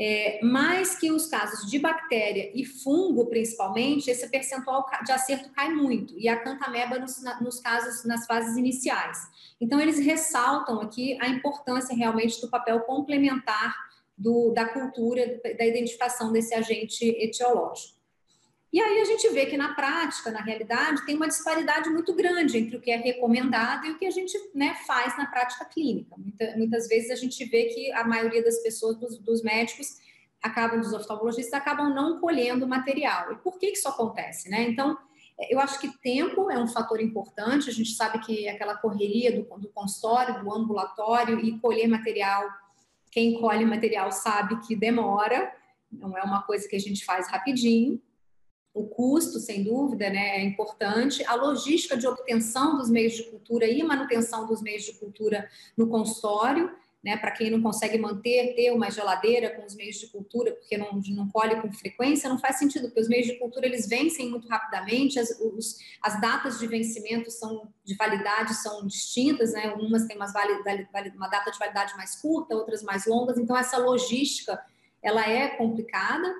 É, 0.00 0.38
mais 0.44 0.96
que 0.96 1.10
os 1.10 1.26
casos 1.26 1.68
de 1.68 1.76
bactéria 1.76 2.52
e 2.54 2.64
fungo, 2.64 3.26
principalmente, 3.26 4.08
esse 4.08 4.28
percentual 4.28 4.86
de 5.04 5.10
acerto 5.10 5.50
cai 5.50 5.70
muito, 5.74 6.16
e 6.16 6.28
a 6.28 6.36
cantameba 6.36 7.00
nos, 7.00 7.20
nos 7.40 7.58
casos, 7.58 8.04
nas 8.04 8.24
fases 8.24 8.56
iniciais. 8.56 9.18
Então, 9.60 9.80
eles 9.80 9.98
ressaltam 9.98 10.80
aqui 10.80 11.18
a 11.20 11.28
importância 11.28 11.96
realmente 11.96 12.40
do 12.40 12.48
papel 12.48 12.80
complementar 12.82 13.74
do, 14.16 14.52
da 14.52 14.68
cultura, 14.68 15.40
da 15.58 15.66
identificação 15.66 16.30
desse 16.32 16.54
agente 16.54 17.04
etiológico. 17.04 17.97
E 18.70 18.80
aí 18.80 19.00
a 19.00 19.04
gente 19.04 19.28
vê 19.30 19.46
que 19.46 19.56
na 19.56 19.74
prática, 19.74 20.30
na 20.30 20.42
realidade, 20.42 21.04
tem 21.06 21.16
uma 21.16 21.26
disparidade 21.26 21.88
muito 21.88 22.14
grande 22.14 22.58
entre 22.58 22.76
o 22.76 22.80
que 22.80 22.90
é 22.90 22.96
recomendado 22.96 23.86
e 23.86 23.92
o 23.92 23.98
que 23.98 24.06
a 24.06 24.10
gente 24.10 24.36
né, 24.54 24.74
faz 24.86 25.16
na 25.16 25.26
prática 25.26 25.64
clínica. 25.64 26.14
Muita, 26.18 26.56
muitas 26.56 26.86
vezes 26.86 27.10
a 27.10 27.14
gente 27.14 27.42
vê 27.46 27.64
que 27.64 27.90
a 27.92 28.04
maioria 28.04 28.42
das 28.42 28.62
pessoas, 28.62 28.96
dos, 28.98 29.18
dos 29.18 29.42
médicos, 29.42 29.98
acabam, 30.42 30.80
dos 30.80 30.92
oftalmologistas, 30.92 31.54
acabam 31.54 31.92
não 31.94 32.20
colhendo 32.20 32.68
material. 32.68 33.32
E 33.32 33.36
por 33.36 33.58
que, 33.58 33.68
que 33.68 33.78
isso 33.78 33.88
acontece? 33.88 34.50
Né? 34.50 34.68
Então, 34.68 34.98
eu 35.48 35.58
acho 35.60 35.80
que 35.80 35.96
tempo 35.98 36.50
é 36.50 36.58
um 36.58 36.68
fator 36.68 37.00
importante, 37.00 37.70
a 37.70 37.72
gente 37.72 37.92
sabe 37.92 38.18
que 38.18 38.48
aquela 38.48 38.76
correria 38.76 39.32
do, 39.32 39.42
do 39.58 39.68
consultório, 39.68 40.42
do 40.42 40.52
ambulatório 40.52 41.40
e 41.40 41.58
colher 41.58 41.88
material, 41.88 42.44
quem 43.10 43.40
colhe 43.40 43.64
material 43.64 44.10
sabe 44.12 44.60
que 44.66 44.76
demora, 44.76 45.52
não 45.90 46.16
é 46.16 46.22
uma 46.22 46.42
coisa 46.42 46.68
que 46.68 46.76
a 46.76 46.80
gente 46.80 47.04
faz 47.04 47.30
rapidinho. 47.30 48.00
O 48.78 48.86
custo, 48.86 49.40
sem 49.40 49.64
dúvida, 49.64 50.08
né, 50.08 50.38
é 50.38 50.44
importante. 50.44 51.24
A 51.24 51.34
logística 51.34 51.96
de 51.96 52.06
obtenção 52.06 52.76
dos 52.78 52.88
meios 52.88 53.14
de 53.14 53.24
cultura 53.24 53.66
e 53.66 53.82
manutenção 53.82 54.46
dos 54.46 54.62
meios 54.62 54.84
de 54.84 54.92
cultura 54.92 55.48
no 55.76 55.88
consultório, 55.88 56.70
né, 57.02 57.16
para 57.16 57.32
quem 57.32 57.50
não 57.50 57.60
consegue 57.60 57.98
manter, 57.98 58.54
ter 58.54 58.72
uma 58.72 58.90
geladeira 58.90 59.50
com 59.50 59.64
os 59.64 59.74
meios 59.74 59.96
de 59.96 60.06
cultura, 60.08 60.52
porque 60.52 60.76
não, 60.76 61.00
não 61.10 61.28
colhe 61.28 61.60
com 61.60 61.72
frequência, 61.72 62.28
não 62.28 62.38
faz 62.38 62.58
sentido, 62.58 62.86
porque 62.86 63.00
os 63.00 63.08
meios 63.08 63.26
de 63.26 63.38
cultura 63.38 63.66
eles 63.66 63.88
vencem 63.88 64.30
muito 64.30 64.46
rapidamente, 64.48 65.18
as, 65.18 65.30
os, 65.40 65.78
as 66.02 66.20
datas 66.20 66.58
de 66.58 66.66
vencimento 66.66 67.30
são 67.30 67.72
de 67.84 67.96
validade 67.96 68.54
são 68.54 68.86
distintas, 68.86 69.52
né, 69.52 69.74
umas 69.74 70.06
têm 70.06 70.16
umas 70.16 70.32
uma 71.16 71.28
data 71.28 71.50
de 71.50 71.58
validade 71.58 71.96
mais 71.96 72.16
curta, 72.16 72.54
outras 72.54 72.82
mais 72.82 73.06
longas, 73.06 73.38
então 73.38 73.56
essa 73.56 73.78
logística 73.78 74.60
ela 75.02 75.28
é 75.28 75.48
complicada, 75.48 76.32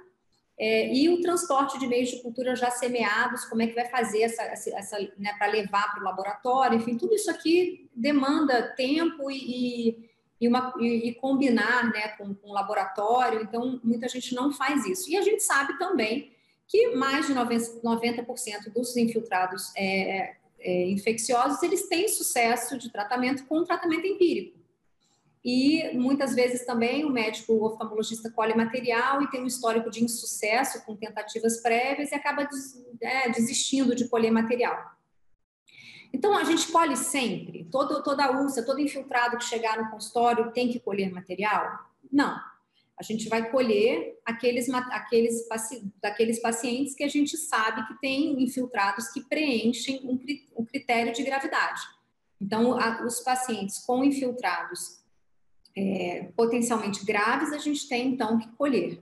é, 0.58 0.92
e 0.92 1.08
o 1.08 1.20
transporte 1.20 1.78
de 1.78 1.86
meios 1.86 2.10
de 2.10 2.20
cultura 2.20 2.56
já 2.56 2.68
semeados, 2.70 3.44
como 3.44 3.62
é 3.62 3.66
que 3.68 3.74
vai 3.74 3.88
fazer 3.88 4.22
essa, 4.22 4.42
essa 4.42 4.98
né, 5.16 5.32
para 5.38 5.46
levar 5.46 5.92
para 5.92 6.00
o 6.00 6.04
laboratório, 6.04 6.78
enfim, 6.78 6.96
tudo 6.96 7.14
isso 7.14 7.30
aqui 7.30 7.88
demanda 7.94 8.74
tempo 8.74 9.30
e, 9.30 10.10
e, 10.40 10.48
uma, 10.48 10.74
e, 10.80 11.10
e 11.10 11.14
combinar 11.14 11.92
né, 11.92 12.08
com, 12.08 12.34
com 12.34 12.50
o 12.50 12.52
laboratório, 12.52 13.40
então 13.40 13.80
muita 13.84 14.08
gente 14.08 14.34
não 14.34 14.52
faz 14.52 14.84
isso. 14.84 15.08
E 15.08 15.16
a 15.16 15.22
gente 15.22 15.44
sabe 15.44 15.78
também 15.78 16.32
que 16.66 16.88
mais 16.96 17.28
de 17.28 17.34
90%, 17.34 17.80
90 17.82 18.70
dos 18.70 18.96
infiltrados 18.96 19.72
é, 19.76 20.34
é, 20.58 20.90
infecciosos, 20.90 21.62
eles 21.62 21.88
têm 21.88 22.08
sucesso 22.08 22.76
de 22.76 22.90
tratamento 22.90 23.46
com 23.46 23.62
tratamento 23.62 24.06
empírico. 24.06 24.57
E 25.44 25.96
muitas 25.96 26.34
vezes 26.34 26.66
também 26.66 27.04
o 27.04 27.10
médico 27.10 27.64
oftalmologista 27.64 28.30
colhe 28.30 28.54
material 28.54 29.22
e 29.22 29.30
tem 29.30 29.42
um 29.42 29.46
histórico 29.46 29.90
de 29.90 30.02
insucesso 30.02 30.84
com 30.84 30.96
tentativas 30.96 31.60
prévias 31.60 32.10
e 32.10 32.14
acaba 32.14 32.44
des, 32.44 32.84
é, 33.00 33.30
desistindo 33.30 33.94
de 33.94 34.08
colher 34.08 34.32
material. 34.32 34.98
Então, 36.12 36.36
a 36.36 36.44
gente 36.44 36.72
colhe 36.72 36.96
sempre? 36.96 37.68
Todo, 37.70 38.02
toda 38.02 38.32
úlcera, 38.40 38.66
todo 38.66 38.80
infiltrado 38.80 39.36
que 39.36 39.44
chegar 39.44 39.76
no 39.76 39.90
consultório 39.90 40.50
tem 40.52 40.70
que 40.70 40.80
colher 40.80 41.12
material? 41.12 41.86
Não. 42.10 42.38
A 42.98 43.02
gente 43.02 43.28
vai 43.28 43.48
colher 43.50 44.18
aqueles, 44.24 44.68
aqueles, 44.70 45.46
daqueles 46.02 46.40
pacientes 46.40 46.94
que 46.94 47.04
a 47.04 47.08
gente 47.08 47.36
sabe 47.36 47.86
que 47.86 48.00
tem 48.00 48.42
infiltrados 48.42 49.08
que 49.10 49.20
preenchem 49.20 50.00
um, 50.02 50.18
um 50.60 50.64
critério 50.64 51.12
de 51.12 51.22
gravidade. 51.22 51.80
Então, 52.40 52.76
a, 52.76 53.04
os 53.04 53.20
pacientes 53.20 53.78
com 53.78 54.02
infiltrados 54.02 54.97
é, 55.78 56.28
potencialmente 56.36 57.04
graves, 57.04 57.52
a 57.52 57.58
gente 57.58 57.88
tem 57.88 58.08
então 58.08 58.38
que 58.38 58.48
colher. 58.56 59.00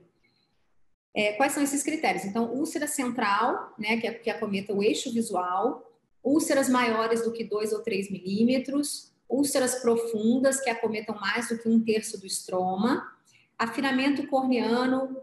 É, 1.15 1.33
quais 1.33 1.53
são 1.53 1.63
esses 1.63 1.81
critérios? 1.81 2.25
Então, 2.25 2.53
úlcera 2.53 2.85
central, 2.85 3.73
né, 3.77 3.97
que, 3.97 4.05
é, 4.05 4.13
que 4.13 4.29
acometa 4.29 4.73
o 4.73 4.83
eixo 4.83 5.11
visual, 5.11 5.91
úlceras 6.23 6.69
maiores 6.69 7.23
do 7.23 7.33
que 7.33 7.43
2 7.43 7.73
ou 7.73 7.81
3 7.81 8.11
milímetros, 8.11 9.11
úlceras 9.27 9.75
profundas, 9.75 10.61
que 10.61 10.69
acometam 10.69 11.15
mais 11.19 11.49
do 11.49 11.57
que 11.57 11.67
um 11.67 11.83
terço 11.83 12.19
do 12.19 12.27
estroma, 12.27 13.11
afinamento 13.57 14.27
corneano, 14.27 15.17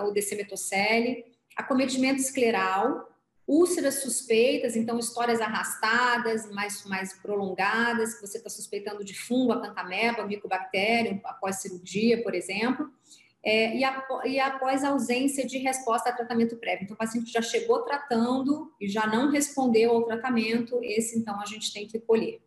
ou 0.00 0.12
decimetocele, 0.12 1.24
acometimento 1.56 2.20
escleral, 2.20 3.08
Úlceras 3.52 3.96
suspeitas, 3.96 4.76
então 4.76 4.96
histórias 4.96 5.40
arrastadas, 5.40 6.48
mais, 6.52 6.84
mais 6.84 7.12
prolongadas, 7.14 8.14
que 8.14 8.24
você 8.24 8.38
está 8.38 8.48
suspeitando 8.48 9.04
de 9.04 9.12
fungo, 9.12 9.50
acantameba, 9.50 10.24
micobactéria, 10.24 11.20
após 11.24 11.56
cirurgia, 11.56 12.22
por 12.22 12.32
exemplo. 12.32 12.88
É, 13.42 13.76
e, 13.76 13.82
a, 13.82 14.06
e, 14.24 14.38
após 14.38 14.84
a 14.84 14.90
ausência 14.90 15.44
de 15.44 15.58
resposta 15.58 16.10
a 16.10 16.12
tratamento 16.12 16.58
prévio. 16.58 16.84
Então, 16.84 16.94
o 16.94 16.98
paciente 16.98 17.32
já 17.32 17.42
chegou 17.42 17.82
tratando 17.82 18.72
e 18.80 18.86
já 18.86 19.04
não 19.08 19.32
respondeu 19.32 19.90
ao 19.90 20.04
tratamento, 20.04 20.78
esse 20.84 21.18
então 21.18 21.40
a 21.40 21.44
gente 21.44 21.72
tem 21.72 21.88
que 21.88 21.98
colher. 21.98 22.40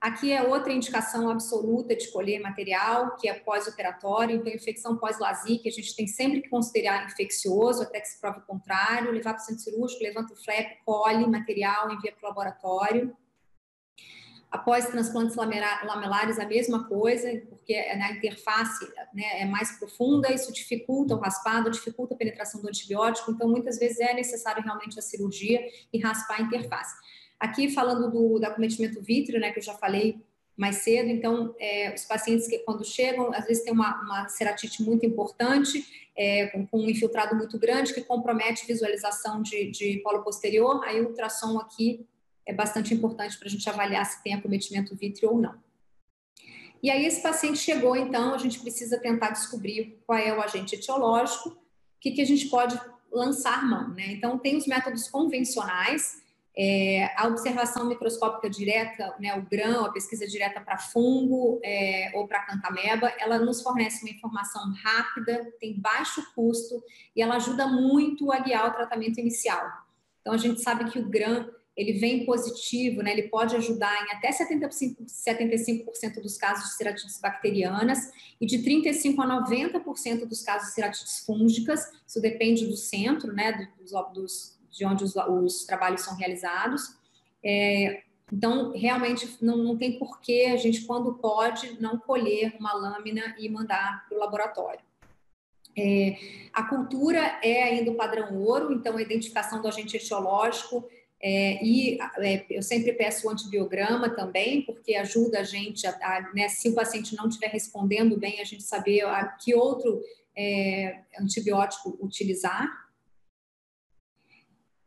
Aqui 0.00 0.32
é 0.32 0.42
outra 0.42 0.72
indicação 0.72 1.28
absoluta 1.28 1.94
de 1.94 2.10
colher 2.10 2.40
material, 2.40 3.16
que 3.16 3.28
é 3.28 3.34
pós-operatório. 3.34 4.36
Então, 4.36 4.50
infecção 4.50 4.96
pós-LASIK, 4.96 5.68
a 5.68 5.72
gente 5.72 5.94
tem 5.94 6.06
sempre 6.06 6.40
que 6.40 6.48
considerar 6.48 7.04
infeccioso, 7.04 7.82
até 7.82 8.00
que 8.00 8.08
se 8.08 8.18
prove 8.18 8.38
o 8.38 8.42
contrário. 8.42 9.12
Levar 9.12 9.34
para 9.34 9.42
o 9.42 9.44
centro 9.44 9.62
cirúrgico, 9.62 10.02
levanta 10.02 10.32
o 10.32 10.36
flap, 10.36 10.78
colhe 10.86 11.26
material, 11.26 11.92
envia 11.92 12.12
para 12.12 12.24
o 12.24 12.28
laboratório. 12.30 13.14
Após 14.50 14.86
transplantes 14.86 15.36
lamelares, 15.36 16.38
a 16.38 16.46
mesma 16.46 16.88
coisa, 16.88 17.28
porque 17.50 17.94
na 17.94 18.10
interface 18.10 18.84
né, 19.14 19.42
é 19.42 19.44
mais 19.44 19.78
profunda, 19.78 20.32
isso 20.32 20.50
dificulta 20.50 21.14
o 21.14 21.20
raspado, 21.20 21.70
dificulta 21.70 22.14
a 22.14 22.16
penetração 22.16 22.60
do 22.60 22.66
antibiótico, 22.66 23.30
então 23.30 23.48
muitas 23.48 23.78
vezes 23.78 24.00
é 24.00 24.12
necessário 24.12 24.62
realmente 24.62 24.98
a 24.98 25.02
cirurgia 25.02 25.60
e 25.92 26.00
raspar 26.00 26.38
a 26.38 26.42
interface. 26.42 26.96
Aqui, 27.40 27.70
falando 27.70 28.10
do, 28.10 28.38
do 28.38 28.44
acometimento 28.44 29.00
vítreo, 29.00 29.40
né, 29.40 29.50
que 29.50 29.58
eu 29.58 29.62
já 29.62 29.72
falei 29.72 30.20
mais 30.56 30.76
cedo, 30.76 31.08
então, 31.08 31.54
é, 31.58 31.94
os 31.94 32.04
pacientes 32.04 32.46
que 32.46 32.58
quando 32.58 32.84
chegam, 32.84 33.32
às 33.32 33.46
vezes 33.46 33.64
tem 33.64 33.72
uma, 33.72 33.98
uma 34.02 34.28
ceratite 34.28 34.82
muito 34.82 35.06
importante, 35.06 36.10
é, 36.14 36.48
com, 36.48 36.66
com, 36.66 36.80
um 36.80 36.90
infiltrado 36.90 37.34
muito 37.34 37.58
grande, 37.58 37.94
que 37.94 38.02
compromete 38.02 38.66
visualização 38.66 39.40
de, 39.40 39.70
de 39.70 40.00
polo 40.02 40.22
posterior, 40.22 40.84
aí 40.84 41.00
o 41.00 41.08
ultrassom 41.08 41.58
aqui 41.58 42.06
é 42.44 42.52
bastante 42.52 42.92
importante 42.92 43.38
para 43.38 43.48
a 43.48 43.50
gente 43.50 43.66
avaliar 43.70 44.04
se 44.04 44.22
tem 44.22 44.34
acometimento 44.34 44.94
vítreo 44.94 45.30
ou 45.30 45.40
não. 45.40 45.54
E 46.82 46.90
aí 46.90 47.06
esse 47.06 47.22
paciente 47.22 47.58
chegou, 47.58 47.96
então, 47.96 48.34
a 48.34 48.38
gente 48.38 48.60
precisa 48.60 48.98
tentar 48.98 49.30
descobrir 49.30 49.98
qual 50.06 50.18
é 50.18 50.36
o 50.36 50.42
agente 50.42 50.74
etiológico, 50.74 51.50
o 51.50 51.56
que, 52.00 52.10
que 52.10 52.20
a 52.20 52.26
gente 52.26 52.48
pode 52.48 52.78
lançar 53.10 53.66
mão, 53.66 53.88
né? 53.88 54.12
Então, 54.12 54.38
tem 54.38 54.56
os 54.56 54.66
métodos 54.66 55.08
convencionais, 55.08 56.19
é, 56.56 57.10
a 57.16 57.28
observação 57.28 57.86
microscópica 57.86 58.50
direta, 58.50 59.14
né, 59.20 59.34
o 59.36 59.42
grão, 59.42 59.84
a 59.84 59.92
pesquisa 59.92 60.26
direta 60.26 60.60
para 60.60 60.78
fungo 60.78 61.60
é, 61.64 62.10
ou 62.14 62.26
para 62.26 62.44
cantameba, 62.44 63.12
ela 63.18 63.38
nos 63.38 63.62
fornece 63.62 64.04
uma 64.04 64.10
informação 64.10 64.72
rápida, 64.82 65.52
tem 65.60 65.78
baixo 65.80 66.22
custo 66.34 66.82
e 67.14 67.22
ela 67.22 67.36
ajuda 67.36 67.66
muito 67.66 68.32
a 68.32 68.40
guiar 68.40 68.68
o 68.68 68.74
tratamento 68.74 69.20
inicial. 69.20 69.64
Então, 70.20 70.34
a 70.34 70.38
gente 70.38 70.60
sabe 70.60 70.90
que 70.90 70.98
o 70.98 71.08
GRAM, 71.08 71.48
ele 71.76 71.94
vem 71.94 72.26
positivo, 72.26 73.00
né, 73.00 73.12
ele 73.12 73.28
pode 73.28 73.54
ajudar 73.56 73.94
em 74.04 74.16
até 74.16 74.30
75%, 74.30 75.06
75 75.06 76.20
dos 76.20 76.36
casos 76.36 76.70
de 76.70 76.76
ceratites 76.76 77.18
bacterianas 77.20 78.10
e 78.40 78.44
de 78.44 78.58
35% 78.58 79.18
a 79.18 79.48
90% 79.48 80.26
dos 80.26 80.42
casos 80.42 80.68
de 80.68 80.74
ceratites 80.74 81.20
fúngicas, 81.20 81.88
isso 82.06 82.20
depende 82.20 82.66
do 82.66 82.76
centro, 82.76 83.32
né, 83.32 83.70
dos, 83.78 83.92
dos 84.12 84.59
de 84.70 84.84
onde 84.84 85.04
os, 85.04 85.14
os 85.16 85.64
trabalhos 85.64 86.02
são 86.02 86.16
realizados. 86.16 86.96
É, 87.44 88.02
então, 88.32 88.72
realmente, 88.72 89.36
não, 89.42 89.56
não 89.56 89.76
tem 89.76 89.98
porquê 89.98 90.50
a 90.52 90.56
gente, 90.56 90.82
quando 90.82 91.14
pode, 91.14 91.80
não 91.80 91.98
colher 91.98 92.54
uma 92.58 92.72
lâmina 92.72 93.34
e 93.38 93.48
mandar 93.48 94.06
para 94.08 94.16
o 94.16 94.20
laboratório. 94.20 94.80
É, 95.76 96.16
a 96.52 96.64
cultura 96.64 97.38
é 97.42 97.62
ainda 97.64 97.90
o 97.90 97.96
padrão 97.96 98.36
ouro, 98.38 98.72
então 98.72 98.96
a 98.96 99.02
identificação 99.02 99.60
do 99.60 99.68
agente 99.68 99.96
etiológico 99.96 100.88
é, 101.22 101.62
e 101.62 101.98
é, 102.18 102.46
eu 102.48 102.62
sempre 102.62 102.94
peço 102.94 103.26
o 103.26 103.30
antibiograma 103.30 104.08
também, 104.08 104.62
porque 104.62 104.94
ajuda 104.94 105.40
a 105.40 105.44
gente, 105.44 105.86
a, 105.86 105.90
a, 105.90 106.32
né, 106.32 106.48
se 106.48 106.70
o 106.70 106.74
paciente 106.74 107.14
não 107.14 107.28
estiver 107.28 107.48
respondendo 107.48 108.16
bem, 108.16 108.40
a 108.40 108.44
gente 108.44 108.62
saber 108.62 109.04
a, 109.04 109.26
que 109.26 109.54
outro 109.54 110.02
é, 110.34 111.00
antibiótico 111.20 111.98
utilizar. 112.00 112.66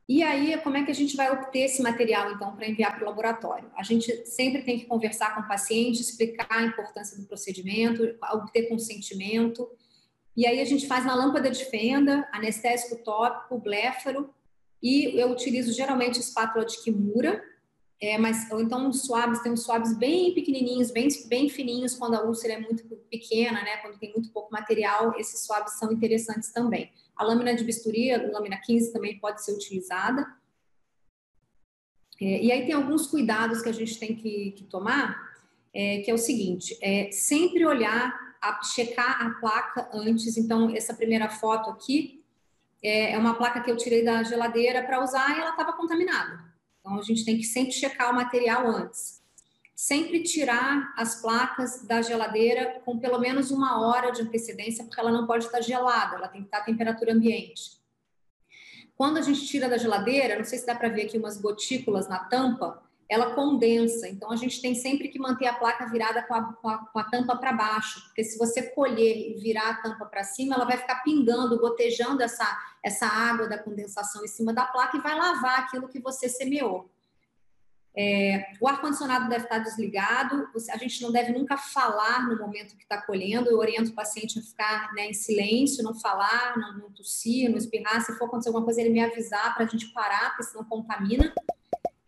E 0.08 0.22
aí, 0.22 0.58
como 0.62 0.76
é 0.76 0.84
que 0.84 0.92
a 0.92 0.96
gente 0.96 1.16
vai 1.16 1.32
obter 1.32 1.60
esse 1.60 1.82
material, 1.82 2.32
então, 2.32 2.54
para 2.56 2.68
enviar 2.68 2.94
para 2.94 3.04
o 3.04 3.08
laboratório? 3.08 3.72
A 3.76 3.84
gente 3.84 4.26
sempre 4.26 4.62
tem 4.62 4.78
que 4.78 4.86
conversar 4.86 5.34
com 5.34 5.42
o 5.42 5.48
paciente, 5.48 6.02
explicar 6.02 6.48
a 6.50 6.64
importância 6.64 7.18
do 7.18 7.26
procedimento, 7.26 8.04
obter 8.34 8.68
consentimento. 8.68 9.70
E 10.36 10.46
aí 10.46 10.60
a 10.60 10.66
gente 10.66 10.88
faz 10.88 11.06
na 11.06 11.16
lâmpada 11.16 11.50
de 11.50 11.64
fenda, 11.66 12.28
anestésico 12.34 13.02
tópico, 13.04 13.58
bléfaro, 13.58 14.34
e 14.82 15.18
eu 15.18 15.32
utilizo 15.32 15.72
geralmente 15.72 16.20
espátula 16.20 16.66
de 16.66 16.84
Kimura, 16.84 17.42
é, 18.02 18.18
mas, 18.18 18.52
ou 18.52 18.60
então 18.60 18.86
uns 18.86 19.06
suaves, 19.06 19.40
tem 19.42 19.54
uns 19.54 19.64
suaves 19.64 19.98
bem 19.98 20.34
pequenininhos, 20.34 20.92
bem, 20.92 21.08
bem 21.28 21.48
fininhos, 21.48 21.96
quando 21.96 22.16
a 22.16 22.24
úlcera 22.24 22.56
é 22.56 22.60
muito 22.60 22.84
pequena, 23.10 23.64
né, 23.64 23.78
quando 23.78 23.98
tem 23.98 24.12
muito 24.12 24.30
pouco 24.34 24.52
material, 24.52 25.18
esses 25.18 25.46
suaves 25.46 25.80
são 25.80 25.90
interessantes 25.94 26.52
também. 26.52 26.92
A 27.16 27.24
lâmina 27.24 27.56
de 27.56 27.64
bisturi, 27.64 28.12
a 28.12 28.18
lâmina 28.32 28.58
15 28.58 28.92
também 28.92 29.20
pode 29.20 29.44
ser 29.44 29.54
utilizada. 29.54 30.26
É, 32.22 32.44
e 32.44 32.52
aí 32.52 32.66
tem 32.66 32.74
alguns 32.74 33.08
cuidados 33.08 33.62
que 33.62 33.70
a 33.70 33.74
gente 33.74 34.00
tem 34.00 34.16
que, 34.16 34.52
que 34.52 34.64
tomar, 34.66 35.34
é, 35.74 36.02
que 36.02 36.12
é 36.12 36.14
o 36.14 36.18
seguinte, 36.18 36.78
é 36.82 37.12
sempre 37.12 37.66
olhar, 37.66 38.14
a, 38.42 38.64
checar 38.64 39.26
a 39.26 39.30
placa 39.40 39.90
antes. 39.94 40.38
Então, 40.38 40.76
essa 40.76 40.94
primeira 40.94 41.30
foto 41.30 41.70
aqui 41.70 42.24
é, 42.84 43.14
é 43.14 43.18
uma 43.18 43.36
placa 43.36 43.62
que 43.62 43.72
eu 43.72 43.78
tirei 43.78 44.04
da 44.04 44.24
geladeira 44.24 44.84
para 44.84 45.04
usar 45.04 45.36
e 45.36 45.40
ela 45.40 45.52
estava 45.52 45.74
contaminada. 45.74 46.44
Então, 46.80 47.00
a 47.00 47.02
gente 47.02 47.26
tem 47.26 47.38
que 47.38 47.44
sempre 47.44 47.72
checar 47.72 48.12
o 48.12 48.16
material 48.16 48.68
antes 48.68 49.23
sempre 49.76 50.22
tirar 50.24 50.94
as 50.98 51.22
placas 51.22 51.86
da 51.86 52.02
geladeira 52.02 52.82
com 52.86 53.00
pelo 53.00 53.20
menos 53.20 53.52
uma 53.52 53.82
hora 53.82 54.12
de 54.12 54.22
antecedência, 54.22 54.84
porque 54.84 55.00
ela 55.00 55.12
não 55.12 55.26
pode 55.26 55.46
estar 55.46 55.62
gelada, 55.62 56.16
ela 56.16 56.28
tem 56.28 56.42
que 56.42 56.48
estar 56.48 56.60
a 56.60 56.64
temperatura 56.64 57.14
ambiente. 57.14 57.82
Quando 58.96 59.18
a 59.18 59.22
gente 59.22 59.48
tira 59.48 59.68
da 59.68 59.78
geladeira, 59.78 60.38
não 60.38 60.46
sei 60.46 60.60
se 60.60 60.66
dá 60.66 60.76
para 60.76 60.90
ver 60.90 61.06
aqui 61.06 61.18
umas 61.18 61.42
gotículas 61.42 62.08
na 62.08 62.20
tampa, 62.20 62.84
ela 63.10 63.34
condensa. 63.36 64.08
Então, 64.08 64.32
a 64.32 64.36
gente 64.36 64.62
tem 64.62 64.76
sempre 64.76 65.08
que 65.08 65.20
manter 65.20 65.48
a 65.48 65.54
placa 65.54 65.88
virada 65.88 66.24
com 66.24 66.34
a, 66.34 66.54
com 66.54 66.70
a, 66.70 66.78
com 66.78 67.00
a 67.00 67.04
tampa 67.04 67.36
para 67.36 67.54
baixo, 67.54 68.02
porque 68.06 68.24
se 68.24 68.38
você 68.38 68.64
colher 68.70 69.18
e 69.18 69.40
virar 69.40 69.70
a 69.70 69.82
tampa 69.82 70.06
para 70.06 70.24
cima, 70.24 70.56
ela 70.56 70.66
vai 70.66 70.78
ficar 70.78 71.04
pingando, 71.04 71.60
gotejando 71.60 72.22
essa, 72.22 72.46
essa 72.84 73.06
água 73.06 73.48
da 73.48 73.58
condensação 73.58 74.24
em 74.24 74.28
cima 74.28 74.54
da 74.54 74.66
placa 74.66 74.98
e 74.98 75.02
vai 75.02 75.18
lavar 75.18 75.60
aquilo 75.60 75.88
que 75.88 76.00
você 76.00 76.30
semeou. 76.30 76.93
É, 77.96 78.54
o 78.60 78.68
ar-condicionado 78.68 79.30
deve 79.30 79.44
estar 79.44 79.60
desligado, 79.60 80.50
a 80.72 80.78
gente 80.78 81.00
não 81.02 81.12
deve 81.12 81.32
nunca 81.32 81.56
falar 81.58 82.28
no 82.28 82.38
momento 82.40 82.76
que 82.76 82.82
está 82.84 83.00
colhendo, 83.00 83.50
eu 83.50 83.60
oriento 83.60 83.92
o 83.92 83.94
paciente 83.94 84.40
a 84.40 84.42
ficar 84.42 84.92
né, 84.94 85.08
em 85.08 85.14
silêncio, 85.14 85.84
não 85.84 85.94
falar, 85.94 86.58
não, 86.58 86.78
não 86.80 86.92
tossir, 86.92 87.50
não 87.50 87.58
espirrar, 87.58 88.02
se 88.02 88.18
for 88.18 88.26
acontecer 88.26 88.50
alguma 88.50 88.66
coisa, 88.66 88.82
ele 88.82 88.90
me 88.90 89.04
avisar 89.04 89.54
para 89.54 89.66
a 89.66 89.68
gente 89.68 89.94
parar, 89.94 90.30
porque 90.30 90.44
senão 90.44 90.64
contamina. 90.66 91.32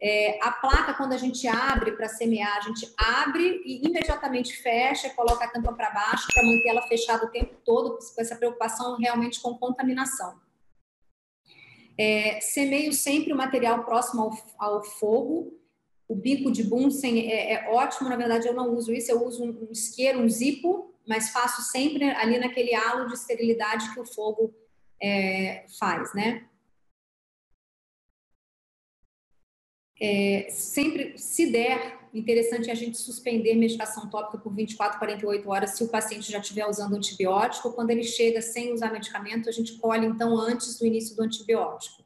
É, 0.02 0.40
a 0.44 0.52
placa, 0.52 0.94
quando 0.96 1.14
a 1.14 1.18
gente 1.18 1.48
abre 1.48 1.92
para 1.92 2.08
semear, 2.08 2.58
a 2.58 2.62
gente 2.62 2.92
abre 2.98 3.62
e 3.64 3.88
imediatamente 3.88 4.56
fecha, 4.58 5.10
coloca 5.12 5.46
a 5.46 5.50
tampa 5.50 5.72
para 5.72 5.92
baixo 5.92 6.28
para 6.34 6.44
manter 6.44 6.70
ela 6.70 6.82
fechada 6.88 7.26
o 7.26 7.30
tempo 7.30 7.56
todo, 7.64 7.98
com 7.98 8.22
essa 8.22 8.36
preocupação 8.36 8.98
realmente 8.98 9.40
com 9.40 9.56
contaminação. 9.56 10.40
É, 11.98 12.40
semeio 12.42 12.92
sempre 12.92 13.32
o 13.32 13.38
material 13.38 13.84
próximo 13.86 14.24
ao, 14.58 14.76
ao 14.76 14.84
fogo. 14.84 15.54
O 16.08 16.16
bico 16.16 16.52
de 16.52 16.64
Bunsen 16.64 17.32
é, 17.32 17.54
é, 17.54 17.70
ótimo, 17.72 18.10
na 18.10 18.16
verdade 18.16 18.48
eu 18.48 18.54
não 18.54 18.76
uso 18.76 18.94
isso, 18.94 19.12
eu 19.12 19.26
uso 19.26 19.44
um, 19.44 19.68
um 19.68 19.72
isqueiro, 19.72 20.20
um 20.20 20.30
zipo, 20.30 20.94
mas 21.08 21.30
faço 21.30 21.62
sempre 21.64 22.06
ali 22.06 22.38
naquele 22.38 22.76
halo 22.76 23.08
de 23.08 23.14
esterilidade 23.14 23.94
que 23.94 24.00
o 24.00 24.06
fogo 24.06 24.54
é, 25.02 25.66
faz, 25.80 26.14
né? 26.14 26.48
É, 30.00 30.48
sempre, 30.50 31.18
se 31.18 31.52
der, 31.52 32.10
interessante 32.14 32.70
é 32.70 32.72
a 32.72 32.76
gente 32.76 32.98
suspender 32.98 33.56
medicação 33.56 34.10
tópica 34.10 34.38
por 34.38 34.54
24, 34.54 35.00
48 35.00 35.50
horas 35.50 35.72
se 35.72 35.84
o 35.84 35.90
paciente 35.90 36.32
já 36.32 36.40
estiver 36.40 36.68
usando 36.68 36.96
antibiótico. 36.96 37.74
Quando 37.74 37.92
ele 37.92 38.04
chega 38.04 38.42
sem 38.42 38.74
usar 38.74 38.92
medicamento, 38.92 39.50
a 39.50 39.52
gente 39.52 39.78
colhe 39.78 40.06
então 40.06 40.38
antes 40.38 40.78
do 40.78 40.86
início 40.86 41.16
do 41.16 41.24
antibiótico. 41.24 42.05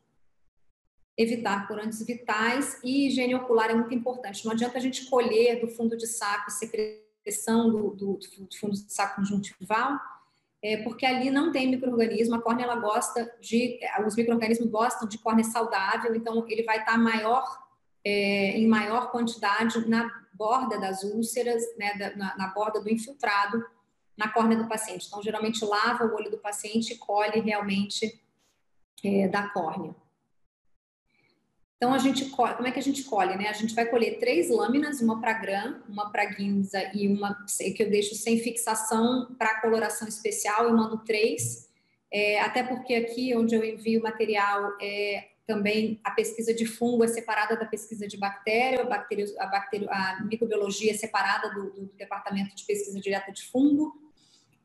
Evitar 1.22 1.68
corantes 1.68 2.02
vitais 2.06 2.80
e 2.82 3.08
higiene 3.08 3.36
ocular 3.36 3.70
é 3.70 3.74
muito 3.74 3.94
importante. 3.94 4.46
Não 4.46 4.54
adianta 4.54 4.78
a 4.78 4.82
gente 4.82 5.10
colher 5.10 5.60
do 5.60 5.68
fundo 5.68 5.98
de 5.98 6.08
saco 6.08 6.50
secreção 6.50 7.70
do, 7.70 7.90
do, 7.90 8.14
do 8.18 8.58
fundo 8.58 8.72
de 8.72 8.90
saco 8.90 9.18
conjuntival, 9.18 10.00
é, 10.64 10.78
porque 10.78 11.06
ali 11.06 11.30
não 11.30 11.52
tem 11.52 11.70
microorganismo. 11.70 12.36
A 12.36 12.42
córnea 12.42 12.64
ela 12.64 12.78
gosta 12.78 13.30
de, 13.42 13.82
os 14.08 14.16
microorganismos 14.16 14.70
gostam 14.70 15.10
de 15.10 15.18
córnea 15.18 15.44
saudável, 15.44 16.16
então 16.16 16.48
ele 16.48 16.64
vai 16.64 16.80
estar 16.80 16.98
maior 16.98 17.44
é, 18.02 18.58
em 18.58 18.66
maior 18.66 19.12
quantidade 19.12 19.86
na 19.90 20.10
borda 20.32 20.80
das 20.80 21.04
úlceras, 21.04 21.62
né, 21.78 21.96
da, 21.96 22.16
na, 22.16 22.38
na, 22.38 22.48
borda 22.54 22.80
do 22.80 22.90
infiltrado, 22.90 23.62
na 24.16 24.30
córnea 24.30 24.58
do 24.58 24.70
paciente. 24.70 25.08
Então, 25.08 25.22
geralmente 25.22 25.66
lava 25.66 26.06
o 26.06 26.16
olho 26.16 26.32
do 26.32 26.38
paciente 26.38 26.94
e 26.94 26.98
colhe 26.98 27.42
realmente 27.42 28.24
é, 29.04 29.28
da 29.28 29.50
córnea. 29.50 29.94
Então, 31.80 31.94
a 31.94 31.98
gente 31.98 32.26
colhe, 32.26 32.56
como 32.56 32.68
é 32.68 32.72
que 32.72 32.80
a 32.80 32.84
gente 32.84 33.04
colhe, 33.06 33.38
né? 33.38 33.48
A 33.48 33.54
gente 33.54 33.74
vai 33.74 33.86
colher 33.86 34.20
três 34.20 34.50
lâminas, 34.50 35.00
uma 35.00 35.22
para 35.22 35.32
gram, 35.32 35.82
uma 35.88 36.12
para 36.12 36.26
guinza 36.26 36.92
e 36.94 37.08
uma 37.08 37.46
que 37.58 37.82
eu 37.82 37.90
deixo 37.90 38.16
sem 38.16 38.38
fixação 38.38 39.34
para 39.38 39.62
coloração 39.62 40.06
especial, 40.06 40.66
eu 40.66 40.76
mando 40.76 40.98
três. 41.06 41.70
É, 42.12 42.42
até 42.42 42.64
porque 42.64 42.96
aqui 42.96 43.34
onde 43.34 43.56
eu 43.56 43.64
envio 43.64 44.02
o 44.02 44.04
material 44.04 44.74
é, 44.82 45.30
também 45.48 46.02
a 46.04 46.12
pesquisa 46.12 46.54
de 46.54 46.66
fungo 46.66 47.04
é 47.04 47.08
separada 47.08 47.56
da 47.56 47.66
pesquisa 47.66 48.06
de 48.06 48.18
bactéria, 48.18 48.82
a, 48.82 48.86
bactéria, 48.86 49.26
a, 49.40 49.46
bactéria, 49.48 49.88
a 49.90 50.24
microbiologia 50.26 50.92
é 50.92 50.94
separada 50.94 51.50
do, 51.54 51.72
do, 51.72 51.94
departamento 51.98 52.54
de 52.56 52.66
pesquisa 52.66 53.00
direta 53.00 53.32
de 53.32 53.44
fungo. 53.44 53.96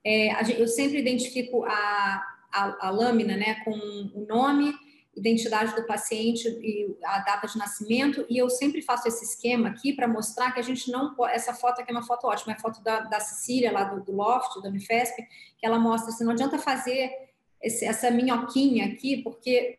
É, 0.05 0.61
eu 0.61 0.67
sempre 0.67 0.99
identifico 0.99 1.65
a, 1.65 2.23
a, 2.53 2.89
a, 2.89 2.91
lâmina 2.91 3.37
né, 3.37 3.63
com 3.65 3.71
o 4.15 4.27
nome, 4.27 4.75
identidade 5.17 5.75
do 5.75 5.87
paciente 5.87 6.49
e 6.49 6.97
a 7.05 7.21
data 7.21 7.47
de 7.47 7.57
nascimento, 7.57 8.27
e 8.29 8.37
eu 8.37 8.51
sempre 8.51 8.83
faço 8.83 9.07
esse 9.07 9.25
esquema 9.25 9.69
aqui 9.69 9.93
para 9.93 10.09
mostrar 10.09 10.53
que 10.53 10.61
a 10.61 10.63
gente 10.63 10.91
não 10.91 11.15
essa 11.27 11.55
foto 11.55 11.81
aqui 11.81 11.91
é 11.91 11.95
uma 11.95 12.03
foto 12.03 12.27
ótima, 12.27 12.53
é 12.53 12.57
a 12.57 12.61
foto 12.61 12.83
da, 12.83 13.01
da 13.01 13.21
Cecília, 13.21 13.73
lá 13.73 13.85
do, 13.85 14.03
do 14.03 14.13
Loft, 14.13 14.61
da 14.61 14.69
Unifesp, 14.69 15.23
que 15.57 15.67
ela 15.67 15.79
mostra 15.79 16.11
assim, 16.11 16.25
não 16.25 16.33
adianta 16.33 16.59
fazer 16.59 17.11
esse, 17.63 17.85
essa 17.85 18.11
minhoquinha 18.11 18.87
aqui, 18.87 19.23
porque 19.23 19.79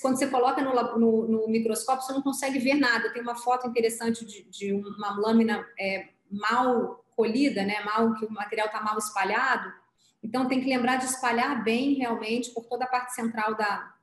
quando 0.00 0.18
você 0.18 0.26
coloca 0.26 0.62
no, 0.62 0.98
no, 0.98 1.28
no, 1.28 1.48
microscópio, 1.48 2.04
você 2.04 2.12
não 2.12 2.22
consegue 2.22 2.58
ver 2.58 2.74
nada. 2.74 3.12
Tem 3.12 3.22
uma 3.22 3.36
foto 3.36 3.68
interessante 3.68 4.24
de, 4.24 4.42
de 4.44 4.72
uma 4.72 5.18
lâmina 5.18 5.66
é, 5.78 6.08
mal 6.30 7.04
colhida, 7.14 7.62
né? 7.62 7.80
mal 7.80 8.14
que 8.14 8.24
o 8.24 8.32
material 8.32 8.66
está 8.66 8.80
mal 8.80 8.98
espalhado. 8.98 9.70
Então, 10.22 10.48
tem 10.48 10.60
que 10.60 10.68
lembrar 10.68 10.96
de 10.96 11.06
espalhar 11.06 11.62
bem, 11.62 11.94
realmente, 11.94 12.50
por 12.50 12.64
toda 12.64 12.84
a 12.84 12.88
parte 12.88 13.14
central 13.14 13.54
da, 13.54 13.94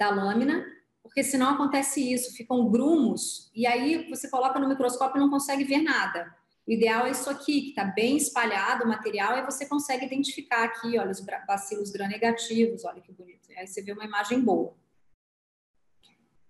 da 0.00 0.08
lâmina, 0.08 0.66
porque 1.02 1.22
senão 1.22 1.50
acontece 1.50 2.00
isso, 2.10 2.34
ficam 2.34 2.70
grumos, 2.70 3.50
e 3.54 3.66
aí 3.66 4.08
você 4.08 4.30
coloca 4.30 4.58
no 4.58 4.68
microscópio 4.68 5.18
e 5.18 5.20
não 5.20 5.28
consegue 5.28 5.62
ver 5.62 5.82
nada. 5.82 6.34
O 6.66 6.72
ideal 6.72 7.06
é 7.06 7.10
isso 7.10 7.28
aqui, 7.28 7.60
que 7.60 7.68
está 7.70 7.84
bem 7.84 8.16
espalhado 8.16 8.84
o 8.84 8.88
material, 8.88 9.36
e 9.36 9.44
você 9.44 9.66
consegue 9.66 10.06
identificar 10.06 10.64
aqui, 10.64 10.98
olha, 10.98 11.10
os 11.10 11.20
bacilos 11.46 11.90
gram-negativos, 11.90 12.84
olha 12.84 13.02
que 13.02 13.12
bonito. 13.12 13.48
Aí 13.58 13.66
você 13.66 13.82
vê 13.82 13.92
uma 13.92 14.04
imagem 14.04 14.40
boa. 14.40 14.74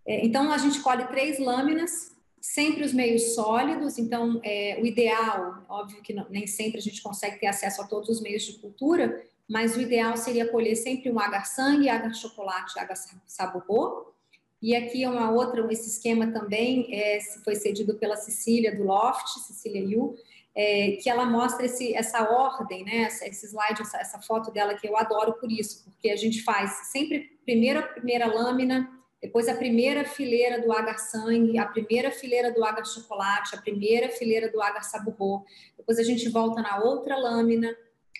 É, 0.06 0.24
então, 0.24 0.52
a 0.52 0.58
gente 0.58 0.80
colhe 0.80 1.06
três 1.08 1.38
lâminas, 1.40 2.14
sempre 2.40 2.84
os 2.84 2.92
meios 2.92 3.34
sólidos. 3.34 3.98
Então, 3.98 4.40
é, 4.44 4.78
o 4.80 4.86
ideal, 4.86 5.64
óbvio 5.68 6.02
que 6.02 6.12
não, 6.12 6.26
nem 6.28 6.46
sempre 6.46 6.78
a 6.78 6.82
gente 6.82 7.02
consegue 7.02 7.38
ter 7.38 7.46
acesso 7.46 7.82
a 7.82 7.86
todos 7.86 8.08
os 8.08 8.20
meios 8.20 8.42
de 8.42 8.58
cultura, 8.58 9.24
mas 9.50 9.76
o 9.76 9.80
ideal 9.80 10.16
seria 10.16 10.46
colher 10.46 10.76
sempre 10.76 11.10
um 11.10 11.18
agar-sangue, 11.18 11.88
agar-chocolate, 11.88 12.78
agar-saborô. 12.78 14.14
E 14.62 14.76
aqui 14.76 15.02
é 15.02 15.10
uma 15.10 15.28
outra, 15.32 15.66
esse 15.72 15.88
esquema 15.88 16.30
também 16.30 16.86
é, 16.94 17.18
foi 17.42 17.56
cedido 17.56 17.96
pela 17.96 18.14
Cecília 18.14 18.72
do 18.76 18.84
Loft, 18.84 19.40
Cecília 19.40 19.82
Yu, 19.82 20.14
é, 20.54 20.92
que 21.02 21.10
ela 21.10 21.26
mostra 21.26 21.66
esse, 21.66 21.92
essa 21.96 22.30
ordem, 22.30 22.84
né, 22.84 23.08
esse 23.22 23.46
slide, 23.46 23.82
essa, 23.82 23.98
essa, 23.98 24.20
foto 24.20 24.52
dela 24.52 24.74
que 24.74 24.86
eu 24.86 24.96
adoro 24.96 25.32
por 25.32 25.50
isso, 25.50 25.82
porque 25.84 26.10
a 26.10 26.16
gente 26.16 26.42
faz 26.42 26.70
sempre 26.92 27.36
primeiro 27.44 27.80
a 27.80 27.82
primeira 27.82 28.26
lâmina, 28.26 28.88
depois 29.20 29.48
a 29.48 29.54
primeira 29.54 30.04
fileira 30.04 30.60
do 30.60 30.72
agar 30.72 30.98
sangue, 30.98 31.58
a 31.58 31.66
primeira 31.66 32.12
fileira 32.12 32.52
do 32.52 32.64
agar 32.64 32.84
chocolate, 32.84 33.56
a 33.56 33.60
primeira 33.60 34.10
fileira 34.10 34.48
do 34.50 34.62
agar 34.62 34.82
saburro, 34.82 35.44
depois 35.76 35.98
a 35.98 36.04
gente 36.04 36.28
volta 36.28 36.62
na 36.62 36.78
outra 36.78 37.16
lâmina, 37.16 37.74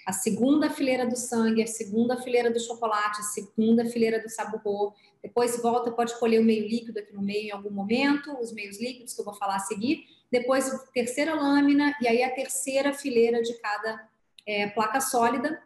a 0.06 0.12
segunda 0.12 0.70
fileira 0.70 1.06
do 1.06 1.16
sangue, 1.16 1.62
a 1.62 1.66
segunda 1.66 2.16
fileira 2.16 2.50
do 2.50 2.60
chocolate, 2.60 3.20
a 3.20 3.24
segunda 3.24 3.84
fileira 3.84 4.20
do 4.20 4.28
saburro, 4.28 4.94
depois 5.22 5.60
volta, 5.60 5.90
pode 5.90 6.18
colher 6.18 6.40
o 6.40 6.44
meio 6.44 6.66
líquido 6.66 6.98
aqui 6.98 7.12
no 7.12 7.22
meio 7.22 7.48
em 7.48 7.50
algum 7.50 7.70
momento, 7.70 8.36
os 8.40 8.52
meios 8.52 8.80
líquidos 8.80 9.14
que 9.14 9.20
eu 9.20 9.24
vou 9.24 9.34
falar 9.34 9.56
a 9.56 9.60
seguir, 9.60 10.04
depois 10.30 10.70
terceira 10.94 11.34
lâmina 11.34 11.94
e 12.00 12.08
aí 12.08 12.22
a 12.22 12.30
terceira 12.30 12.92
fileira 12.92 13.42
de 13.42 13.54
cada 13.54 14.08
é, 14.46 14.68
placa 14.68 15.00
sólida, 15.00 15.62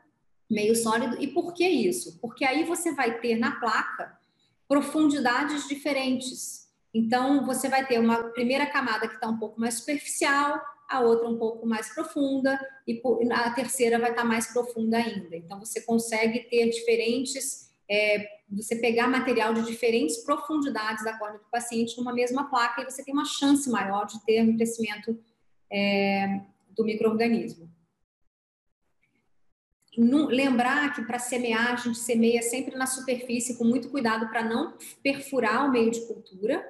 meio 0.51 0.75
sólido. 0.75 1.17
E 1.21 1.29
por 1.29 1.53
que 1.53 1.67
isso? 1.67 2.19
Porque 2.21 2.45
aí 2.45 2.65
você 2.65 2.93
vai 2.93 3.19
ter 3.21 3.37
na 3.37 3.53
placa 3.53 4.19
profundidades 4.67 5.69
diferentes. 5.69 6.69
Então, 6.93 7.45
você 7.45 7.69
vai 7.69 7.87
ter 7.87 7.99
uma 7.99 8.25
primeira 8.31 8.67
camada 8.67 9.09
que 9.09 9.15
está 9.15 9.29
um 9.29 9.39
pouco 9.39 9.61
mais 9.61 9.75
superficial, 9.75 10.61
a 10.89 11.01
outra 11.01 11.29
um 11.29 11.39
pouco 11.39 11.67
mais 11.67 11.93
profunda, 11.95 12.59
e 12.87 13.01
a 13.33 13.51
terceira 13.51 13.99
vai 13.99 14.11
estar 14.11 14.23
tá 14.23 14.29
mais 14.29 14.53
profunda 14.53 14.97
ainda. 14.97 15.37
Então, 15.37 15.59
você 15.59 15.81
consegue 15.81 16.41
ter 16.51 16.69
diferentes 16.71 17.65
é, 17.89 18.27
você 18.51 18.77
pegar 18.77 19.09
material 19.09 19.53
de 19.53 19.63
diferentes 19.63 20.19
profundidades 20.19 21.05
da 21.05 21.19
córnea 21.19 21.39
do 21.39 21.51
paciente 21.51 21.97
numa 21.99 22.13
mesma 22.13 22.49
placa 22.49 22.83
e 22.83 22.85
você 22.85 23.05
tem 23.05 23.13
uma 23.13 23.25
chance 23.25 23.69
maior 23.71 24.07
de 24.07 24.25
ter 24.25 24.43
um 24.43 24.57
crescimento 24.57 25.19
é, 25.71 26.41
do 26.71 26.85
microorganismo. 26.85 27.73
Lembrar 29.97 30.93
que 30.93 31.03
para 31.03 31.21
semear, 31.21 31.73
a 31.73 31.77
gente 31.77 31.99
semeia 31.99 32.43
sempre 32.43 32.77
na 32.77 32.87
superfície 32.87 33.57
com 33.57 33.65
muito 33.65 33.91
cuidado 33.91 34.29
para 34.29 34.43
não 34.43 34.77
perfurar 35.03 35.69
o 35.69 35.71
meio 35.71 35.91
de 35.91 36.01
cultura, 36.07 36.69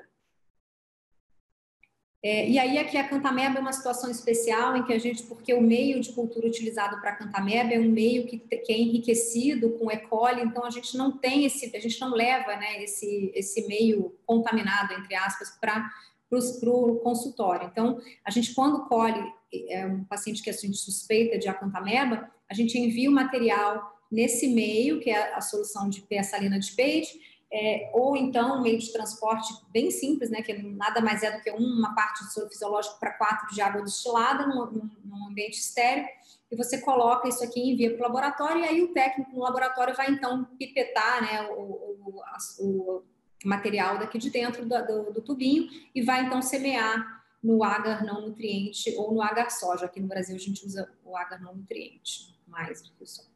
é, 2.26 2.48
e 2.48 2.58
aí 2.58 2.78
aqui 2.78 2.96
a 2.96 3.06
cantameba 3.06 3.58
é 3.58 3.60
uma 3.60 3.74
situação 3.74 4.10
especial 4.10 4.74
em 4.74 4.82
que 4.82 4.94
a 4.94 4.98
gente, 4.98 5.24
porque 5.24 5.52
o 5.52 5.60
meio 5.60 6.00
de 6.00 6.10
cultura 6.14 6.46
utilizado 6.46 6.98
para 6.98 7.10
a 7.10 7.16
cantameba 7.16 7.74
é 7.74 7.78
um 7.78 7.90
meio 7.90 8.26
que, 8.26 8.38
que, 8.38 8.72
é 8.72 8.78
enriquecido 8.78 9.72
com 9.72 9.90
E. 9.90 9.98
coli, 9.98 10.40
então 10.40 10.64
a 10.64 10.70
gente 10.70 10.96
não 10.96 11.18
tem 11.18 11.44
esse, 11.44 11.76
a 11.76 11.78
gente 11.78 12.00
não 12.00 12.14
leva 12.14 12.56
né, 12.56 12.82
esse, 12.82 13.30
esse 13.34 13.66
meio 13.66 14.16
contaminado, 14.24 14.94
entre 14.94 15.14
aspas, 15.14 15.50
para 15.60 15.86
o 16.32 16.94
consultório. 17.00 17.68
Então, 17.70 18.00
a 18.24 18.30
gente 18.30 18.54
quando 18.54 18.86
colhe 18.86 19.22
é, 19.68 19.86
um 19.86 20.04
paciente 20.04 20.42
que 20.42 20.48
a 20.48 20.54
gente 20.54 20.78
suspeita 20.78 21.38
de 21.38 21.46
acantameba, 21.46 22.30
a 22.48 22.54
gente 22.54 22.78
envia 22.78 23.10
o 23.10 23.12
material 23.12 24.00
nesse 24.10 24.48
meio, 24.48 24.98
que 24.98 25.10
é 25.10 25.34
a 25.34 25.42
solução 25.42 25.90
de 25.90 26.00
P-salina 26.00 26.58
de 26.58 26.72
peixe, 26.72 27.20
é, 27.56 27.88
ou 27.92 28.16
então 28.16 28.58
um 28.58 28.62
meio 28.62 28.80
de 28.80 28.92
transporte 28.92 29.54
bem 29.70 29.88
simples, 29.88 30.28
né, 30.28 30.42
que 30.42 30.52
nada 30.52 31.00
mais 31.00 31.22
é 31.22 31.30
do 31.30 31.40
que 31.40 31.52
uma 31.52 31.94
parte 31.94 32.24
do 32.24 32.30
soro 32.30 32.48
fisiológico 32.48 32.98
para 32.98 33.12
quatro 33.12 33.54
de 33.54 33.62
água 33.62 33.80
destilada 33.80 34.44
num, 34.44 34.90
num 35.04 35.28
ambiente 35.28 35.60
estéreo, 35.60 36.04
e 36.50 36.56
você 36.56 36.80
coloca 36.80 37.28
isso 37.28 37.44
aqui 37.44 37.60
e 37.60 37.72
envia 37.72 37.96
para 37.96 38.00
o 38.00 38.08
laboratório, 38.08 38.62
e 38.62 38.64
aí 38.64 38.82
o 38.82 38.92
técnico 38.92 39.30
no 39.30 39.42
laboratório 39.42 39.94
vai 39.94 40.10
então 40.10 40.44
pipetar 40.58 41.22
né, 41.22 41.42
o, 41.52 41.62
o, 41.62 42.24
o 42.58 43.04
material 43.44 43.98
daqui 43.98 44.18
de 44.18 44.30
dentro 44.30 44.66
do, 44.66 44.86
do, 44.86 45.12
do, 45.12 45.22
tubinho 45.22 45.68
e 45.94 46.02
vai 46.02 46.24
então 46.24 46.42
semear 46.42 47.22
no 47.40 47.62
agar 47.62 48.02
não 48.04 48.22
nutriente 48.22 48.92
ou 48.96 49.14
no 49.14 49.22
agar 49.22 49.50
soja. 49.50 49.84
Aqui 49.86 50.00
no 50.00 50.08
Brasil 50.08 50.34
a 50.34 50.38
gente 50.38 50.64
usa 50.66 50.90
o 51.04 51.16
agar 51.16 51.40
não 51.40 51.54
nutriente 51.54 52.34
mais 52.48 52.82
do 52.82 52.90
que 52.90 53.04
o 53.04 53.06
soja. 53.06 53.33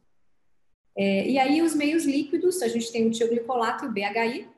É, 1.00 1.30
e 1.30 1.38
aí 1.38 1.62
os 1.62 1.76
meios 1.76 2.04
líquidos, 2.04 2.60
a 2.60 2.66
gente 2.66 2.90
tem 2.90 3.06
o 3.06 3.10
tioglicolato 3.12 3.84
e 3.84 3.88
o 3.88 3.92
BHI. 3.92 4.48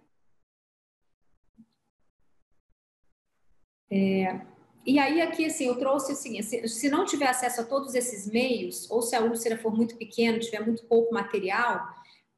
É, 3.91 4.41
e 4.87 4.99
aí 4.99 5.21
aqui 5.21 5.45
assim, 5.45 5.67
eu 5.67 5.77
trouxe 5.79 6.13
assim, 6.13 6.41
se, 6.41 6.67
se 6.67 6.89
não 6.89 7.05
tiver 7.05 7.29
acesso 7.29 7.61
a 7.61 7.65
todos 7.65 7.95
esses 7.95 8.27
meios, 8.27 8.91
ou 8.91 9.03
se 9.03 9.15
a 9.15 9.21
úlcera 9.21 9.59
for 9.59 9.77
muito 9.77 9.97
pequena, 9.97 10.39
tiver 10.39 10.65
muito 10.65 10.87
pouco 10.87 11.13
material, 11.13 11.87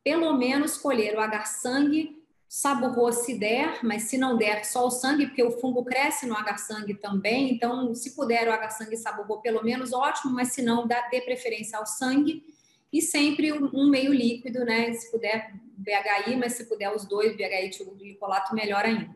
pelo 0.03 0.37
menos 0.37 0.77
colher 0.77 1.15
o 1.17 1.21
agar-sangue 1.21 2.21
saborou 2.49 3.13
se 3.13 3.39
der, 3.39 3.85
mas 3.85 4.03
se 4.05 4.19
não 4.19 4.37
der, 4.37 4.65
só 4.65 4.85
o 4.85 4.91
sangue, 4.91 5.27
porque 5.27 5.45
o 5.45 5.53
fungo 5.61 5.85
cresce 5.85 6.27
no 6.27 6.37
agar-sangue 6.37 6.95
também, 6.95 7.53
então 7.55 7.95
se 7.95 8.17
puder 8.17 8.49
o 8.49 8.53
agar-sangue 8.53 8.97
saborou 8.97 9.41
pelo 9.41 9.63
menos 9.63 9.93
ótimo, 9.93 10.35
mas 10.35 10.49
se 10.49 10.61
não, 10.61 10.89
dá, 10.89 11.09
dê 11.09 11.21
preferência 11.21 11.79
ao 11.79 11.87
sangue, 11.87 12.45
e 12.93 13.01
sempre 13.01 13.53
um 13.53 13.89
meio 13.89 14.13
líquido, 14.13 14.65
né, 14.65 14.93
se 14.93 15.11
puder 15.11 15.55
BHI, 15.79 16.37
mas 16.37 16.53
se 16.53 16.67
puder 16.67 16.95
os 16.95 17.07
dois, 17.07 17.35
BHI 17.35 17.71
e 17.71 17.85
glicolato, 17.97 18.55
melhor 18.55 18.85
ainda. 18.85 19.15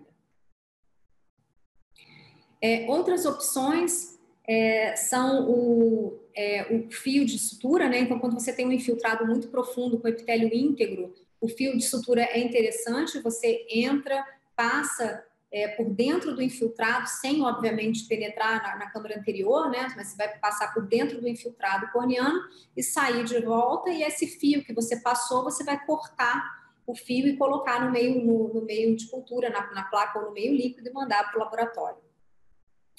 É, 2.60 2.86
outras 2.88 3.26
opções 3.26 4.18
é, 4.48 4.96
são 4.96 5.50
o, 5.50 6.18
é, 6.34 6.74
o 6.74 6.90
fio 6.90 7.26
de 7.26 7.38
sutura, 7.38 7.88
né, 7.88 8.00
então 8.00 8.18
quando 8.18 8.34
você 8.34 8.52
tem 8.52 8.66
um 8.66 8.72
infiltrado 8.72 9.26
muito 9.26 9.48
profundo 9.48 10.00
com 10.00 10.08
epitélio 10.08 10.52
íntegro, 10.54 11.14
o 11.40 11.48
fio 11.48 11.76
de 11.76 11.84
sutura 11.84 12.22
é 12.22 12.38
interessante, 12.38 13.20
você 13.20 13.66
entra, 13.70 14.24
passa 14.56 15.22
é, 15.56 15.68
por 15.68 15.88
dentro 15.88 16.34
do 16.34 16.42
infiltrado, 16.42 17.08
sem, 17.08 17.42
obviamente, 17.42 18.06
penetrar 18.06 18.62
na, 18.62 18.76
na, 18.76 18.90
câmara 18.90 19.18
anterior, 19.18 19.70
né? 19.70 19.88
Mas 19.96 20.08
você 20.08 20.16
vai 20.18 20.28
passar 20.38 20.74
por 20.74 20.86
dentro 20.86 21.18
do 21.18 21.26
infiltrado 21.26 21.90
corneano 21.92 22.38
e 22.76 22.82
sair 22.82 23.24
de 23.24 23.40
volta, 23.40 23.88
e 23.88 24.02
esse 24.02 24.26
fio 24.26 24.62
que 24.62 24.74
você 24.74 25.00
passou, 25.00 25.42
você 25.42 25.64
vai 25.64 25.82
cortar 25.86 26.74
o 26.86 26.94
fio 26.94 27.26
e 27.26 27.38
colocar 27.38 27.82
no 27.82 27.90
meio, 27.90 28.22
no, 28.22 28.52
no 28.52 28.66
meio 28.66 28.94
de 28.94 29.08
cultura, 29.08 29.48
na, 29.48 29.72
na, 29.72 29.84
placa 29.84 30.18
ou 30.18 30.26
no 30.26 30.32
meio 30.32 30.54
líquido 30.54 30.90
e 30.90 30.92
mandar 30.92 31.24
para 31.30 31.40
o 31.40 31.42
laboratório. 31.42 32.02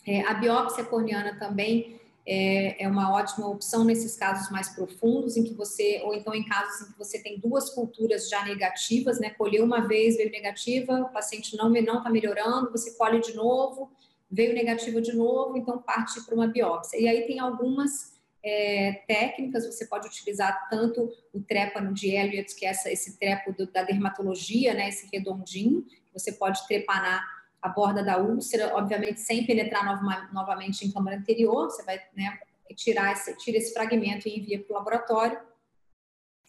É, 0.05 0.21
a 0.23 0.33
biópsia 0.33 0.83
corneana 0.83 1.37
também 1.37 2.01
é, 2.29 2.83
é 2.83 2.87
uma 2.89 3.13
ótima 3.13 3.47
opção 3.47 3.85
nesses 3.85 4.17
casos 4.17 4.51
mais 4.51 4.67
profundos, 4.75 5.37
em 5.37 5.45
que 5.45 5.53
você, 5.53 6.01
ou 6.03 6.13
então 6.13 6.35
em 6.35 6.43
casos 6.43 6.81
em 6.81 6.91
que 6.91 6.97
você 6.97 7.23
tem 7.23 7.39
duas 7.39 7.69
culturas 7.69 8.27
já 8.29 8.43
negativas, 8.43 9.17
né? 9.17 9.29
Colheu 9.29 9.63
uma 9.63 9.87
vez, 9.87 10.17
veio 10.17 10.29
negativa, 10.29 10.99
o 10.99 11.09
paciente 11.09 11.55
não 11.55 11.73
está 11.73 12.09
melhorando, 12.09 12.69
você 12.69 12.91
colhe 12.97 13.21
de 13.21 13.33
novo, 13.33 13.89
veio 14.29 14.53
negativa 14.53 15.01
de 15.01 15.13
novo, 15.13 15.55
então 15.55 15.77
parte 15.77 16.19
para 16.25 16.35
uma 16.35 16.47
biópsia. 16.47 16.99
E 16.99 17.07
aí 17.07 17.25
tem 17.25 17.39
algumas 17.39 18.17
é, 18.43 19.03
técnicas, 19.07 19.65
você 19.65 19.85
pode 19.85 20.07
utilizar 20.07 20.67
tanto 20.69 21.09
o 21.33 21.39
trépano 21.39 21.93
de 21.93 22.09
Elliott, 22.09 22.53
que 22.55 22.65
é 22.65 22.69
essa, 22.69 22.91
esse 22.91 23.17
trepo 23.17 23.55
da 23.71 23.83
dermatologia, 23.83 24.73
né, 24.73 24.89
esse 24.89 25.07
redondinho, 25.13 25.85
você 26.11 26.33
pode 26.33 26.67
trepanar 26.67 27.36
a 27.61 27.69
borda 27.69 28.03
da 28.03 28.17
úlcera, 28.17 28.75
obviamente 28.75 29.19
sem 29.19 29.45
penetrar 29.45 29.85
nova, 29.85 30.29
novamente 30.31 30.85
em 30.85 30.91
câmara 30.91 31.17
anterior, 31.17 31.65
você 31.65 31.83
vai 31.83 31.99
né, 32.15 32.37
tirar 32.75 33.13
esse, 33.13 33.35
tira 33.37 33.57
esse 33.57 33.73
fragmento 33.73 34.27
e 34.27 34.39
envia 34.39 34.59
para 34.59 34.73
o 34.73 34.77
laboratório. 34.77 35.39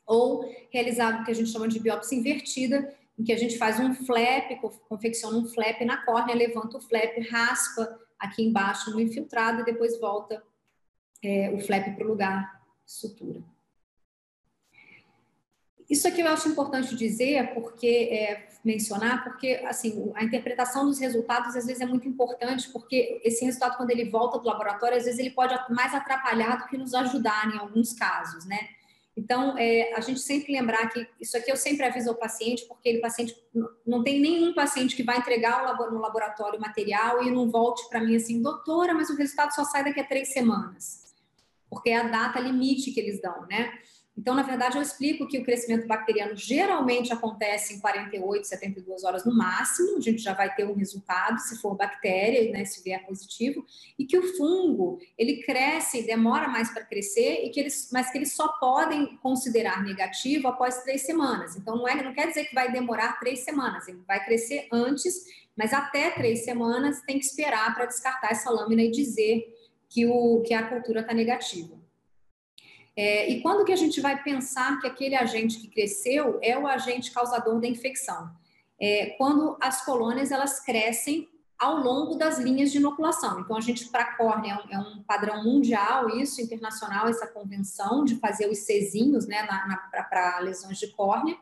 Ou 0.07 0.45
realizar 0.71 1.21
o 1.21 1.25
que 1.25 1.31
a 1.31 1.35
gente 1.35 1.51
chama 1.51 1.69
de 1.69 1.81
biópsia 1.81 2.17
invertida, 2.17 2.95
em 3.19 3.25
que 3.25 3.33
a 3.33 3.37
gente 3.37 3.59
faz 3.59 3.81
um 3.81 3.95
flap, 3.95 4.51
confecciona 4.89 5.37
um 5.37 5.47
flap 5.47 5.81
na 5.83 6.05
córnea, 6.05 6.35
levanta 6.35 6.79
o 6.79 6.81
flap, 6.81 7.19
raspa 7.31 7.99
aqui 8.19 8.43
embaixo 8.43 8.91
no 8.91 9.01
infiltrado 9.01 9.61
e 9.61 9.65
depois 9.65 9.99
volta 10.01 10.43
é, 11.23 11.51
o 11.51 11.59
flap 11.61 11.95
para 11.95 12.05
o 12.05 12.09
lugar 12.09 12.63
sutura. 12.87 13.43
Isso 15.89 16.07
aqui 16.07 16.21
eu 16.21 16.29
acho 16.29 16.49
importante 16.49 16.95
dizer, 16.95 17.55
porque 17.55 18.09
é, 18.13 18.49
mencionar, 18.63 19.25
porque 19.25 19.63
assim 19.67 20.13
a 20.15 20.23
interpretação 20.23 20.85
dos 20.85 20.99
resultados 20.99 21.57
às 21.57 21.67
vezes 21.67 21.81
é 21.81 21.87
muito 21.87 22.07
importante, 22.07 22.69
porque 22.71 23.21
esse 23.25 23.45
resultado 23.45 23.77
quando 23.77 23.91
ele 23.91 24.11
volta 24.11 24.39
do 24.39 24.47
laboratório 24.47 24.99
às 24.99 25.05
vezes 25.05 25.19
ele 25.19 25.31
pode 25.31 25.55
mais 25.73 25.95
atrapalhar 25.95 26.57
do 26.57 26.67
que 26.67 26.77
nos 26.77 26.93
ajudar 26.93 27.55
em 27.55 27.59
alguns 27.59 27.95
casos, 27.95 28.45
né? 28.45 28.69
Então 29.17 29.57
é, 29.59 29.95
a 29.95 30.01
gente 30.01 30.21
sempre 30.21 30.53
lembrar 30.53 30.89
que 30.91 31.07
isso 31.19 31.37
aqui 31.37 31.51
eu 31.51 31.57
sempre 31.57 31.87
aviso 31.87 32.11
ao 32.11 32.17
paciente, 32.17 32.67
porque 32.67 32.89
ele 32.89 33.01
paciente 33.01 33.35
não 33.87 34.05
tem 34.05 34.21
nenhum 34.21 34.53
paciente 34.55 34.95
que 34.95 35.03
vai 35.03 35.17
entregar 35.17 35.75
no 35.91 35.99
laboratório 35.99 36.61
material 36.61 37.23
e 37.23 37.31
não 37.31 37.51
volte 37.51 37.89
para 37.89 38.01
mim 38.01 38.15
assim, 38.15 38.43
doutora, 38.43 38.93
mas 38.93 39.09
o 39.09 39.17
resultado 39.17 39.55
só 39.55 39.65
sai 39.65 39.85
daqui 39.85 40.01
a 40.01 40.07
três 40.07 40.33
semanas, 40.35 41.15
porque 41.71 41.89
é 41.91 41.97
a 41.97 42.03
data 42.03 42.39
limite 42.39 42.93
que 42.93 43.01
eles 43.01 43.21
dão, 43.23 43.47
né? 43.47 43.73
Então, 44.19 44.35
na 44.35 44.43
verdade, 44.43 44.77
eu 44.77 44.83
explico 44.83 45.29
que 45.29 45.39
o 45.39 45.45
crescimento 45.45 45.87
bacteriano 45.87 46.35
geralmente 46.35 47.13
acontece 47.13 47.75
em 47.75 47.79
48, 47.79 48.49
72 48.49 49.05
horas 49.05 49.25
no 49.25 49.33
máximo, 49.33 49.97
a 49.97 50.01
gente 50.01 50.21
já 50.21 50.35
vai 50.35 50.53
ter 50.53 50.67
um 50.67 50.75
resultado, 50.75 51.39
se 51.39 51.61
for 51.61 51.77
bactéria, 51.77 52.51
né, 52.51 52.65
se 52.65 52.83
vier 52.83 53.07
positivo, 53.07 53.65
e 53.97 54.05
que 54.05 54.19
o 54.19 54.37
fungo, 54.37 54.99
ele 55.17 55.41
cresce, 55.45 56.03
demora 56.03 56.49
mais 56.49 56.69
para 56.69 56.85
crescer, 56.85 57.45
e 57.45 57.51
que 57.51 57.61
eles, 57.61 57.91
mas 57.93 58.11
que 58.11 58.19
eles 58.19 58.33
só 58.33 58.49
podem 58.59 59.17
considerar 59.19 59.85
negativo 59.85 60.49
após 60.49 60.83
três 60.83 61.03
semanas. 61.03 61.55
Então, 61.55 61.77
não, 61.77 61.87
é, 61.87 62.03
não 62.03 62.13
quer 62.13 62.27
dizer 62.27 62.47
que 62.47 62.55
vai 62.57 62.73
demorar 62.73 63.21
três 63.21 63.45
semanas, 63.45 63.87
ele 63.87 64.03
vai 64.05 64.25
crescer 64.25 64.67
antes, 64.73 65.15
mas 65.57 65.73
até 65.73 66.11
três 66.11 66.45
semanas 66.45 67.01
tem 67.03 67.21
que 67.21 67.25
esperar 67.25 67.73
para 67.73 67.87
descartar 67.87 68.33
essa 68.33 68.51
lâmina 68.51 68.83
e 68.83 68.91
dizer 68.91 69.47
que, 69.89 70.07
o, 70.07 70.43
que 70.45 70.55
a 70.55 70.69
cultura 70.69 71.03
está 71.03 71.15
negativa. 71.15 71.78
É, 73.01 73.31
e 73.31 73.41
quando 73.43 73.65
que 73.65 73.71
a 73.73 73.77
gente 73.77 74.01
vai 74.01 74.21
pensar 74.21 74.81
que 74.81 74.87
aquele 74.89 75.15
agente 75.15 75.61
que 75.61 75.69
cresceu 75.69 76.37
é 76.43 76.59
o 76.59 76.67
agente 76.67 77.13
causador 77.13 77.61
da 77.61 77.69
infecção? 77.69 78.29
É, 78.81 79.15
quando 79.17 79.57
as 79.61 79.85
colônias 79.85 80.33
elas 80.33 80.59
crescem 80.59 81.29
ao 81.57 81.77
longo 81.77 82.17
das 82.17 82.41
linhas 82.41 82.73
de 82.73 82.79
inoculação. 82.79 83.39
Então, 83.39 83.57
a 83.57 83.61
gente, 83.61 83.89
para 83.89 84.17
córnea, 84.17 84.53
é 84.53 84.57
um, 84.57 84.75
é 84.75 84.79
um, 84.81 85.03
padrão 85.05 85.45
mundial, 85.45 86.09
isso, 86.11 86.41
internacional, 86.41 87.07
essa 87.07 87.27
convenção 87.29 88.05
de 88.05 88.17
fazer 88.17 88.49
os 88.49 88.59
Czinhos 88.67 89.29
né, 89.29 89.47
para 89.91 90.41
lesões 90.41 90.79
de 90.79 90.89
córnea. 90.89 91.37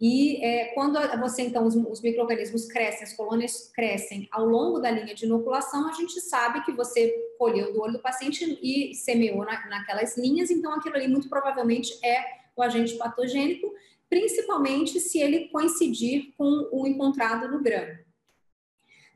E 0.00 0.44
é, 0.44 0.66
quando 0.74 0.98
você, 1.18 1.42
então, 1.42 1.66
os, 1.66 1.74
os 1.74 2.02
micro-organismos 2.02 2.66
crescem, 2.66 3.04
as 3.04 3.14
colônias 3.14 3.70
crescem 3.74 4.28
ao 4.30 4.44
longo 4.44 4.78
da 4.78 4.90
linha 4.90 5.14
de 5.14 5.24
inoculação, 5.24 5.88
a 5.88 5.92
gente 5.92 6.20
sabe 6.20 6.62
que 6.64 6.72
você 6.72 7.10
colheu 7.38 7.72
do 7.72 7.80
olho 7.80 7.94
do 7.94 8.02
paciente 8.02 8.58
e 8.62 8.94
semeou 8.94 9.44
na, 9.44 9.66
naquelas 9.68 10.16
linhas, 10.18 10.50
então 10.50 10.72
aquilo 10.72 10.96
ali 10.96 11.08
muito 11.08 11.30
provavelmente 11.30 11.98
é 12.04 12.22
o 12.54 12.62
agente 12.62 12.94
patogênico, 12.96 13.72
principalmente 14.08 15.00
se 15.00 15.18
ele 15.18 15.48
coincidir 15.48 16.34
com 16.36 16.68
o 16.70 16.86
encontrado 16.86 17.48
no 17.48 17.62
grão. 17.62 17.86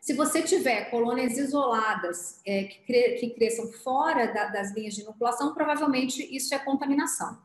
Se 0.00 0.14
você 0.14 0.40
tiver 0.40 0.90
colônias 0.90 1.36
isoladas 1.36 2.40
é, 2.46 2.64
que, 2.64 2.78
cre 2.86 3.16
que, 3.16 3.30
cresçam 3.30 3.70
fora 3.70 4.32
da, 4.32 4.46
das 4.46 4.74
linhas 4.74 4.94
de 4.94 5.02
inoculação, 5.02 5.52
provavelmente 5.52 6.26
isso 6.34 6.54
é 6.54 6.58
contaminação. 6.58 7.38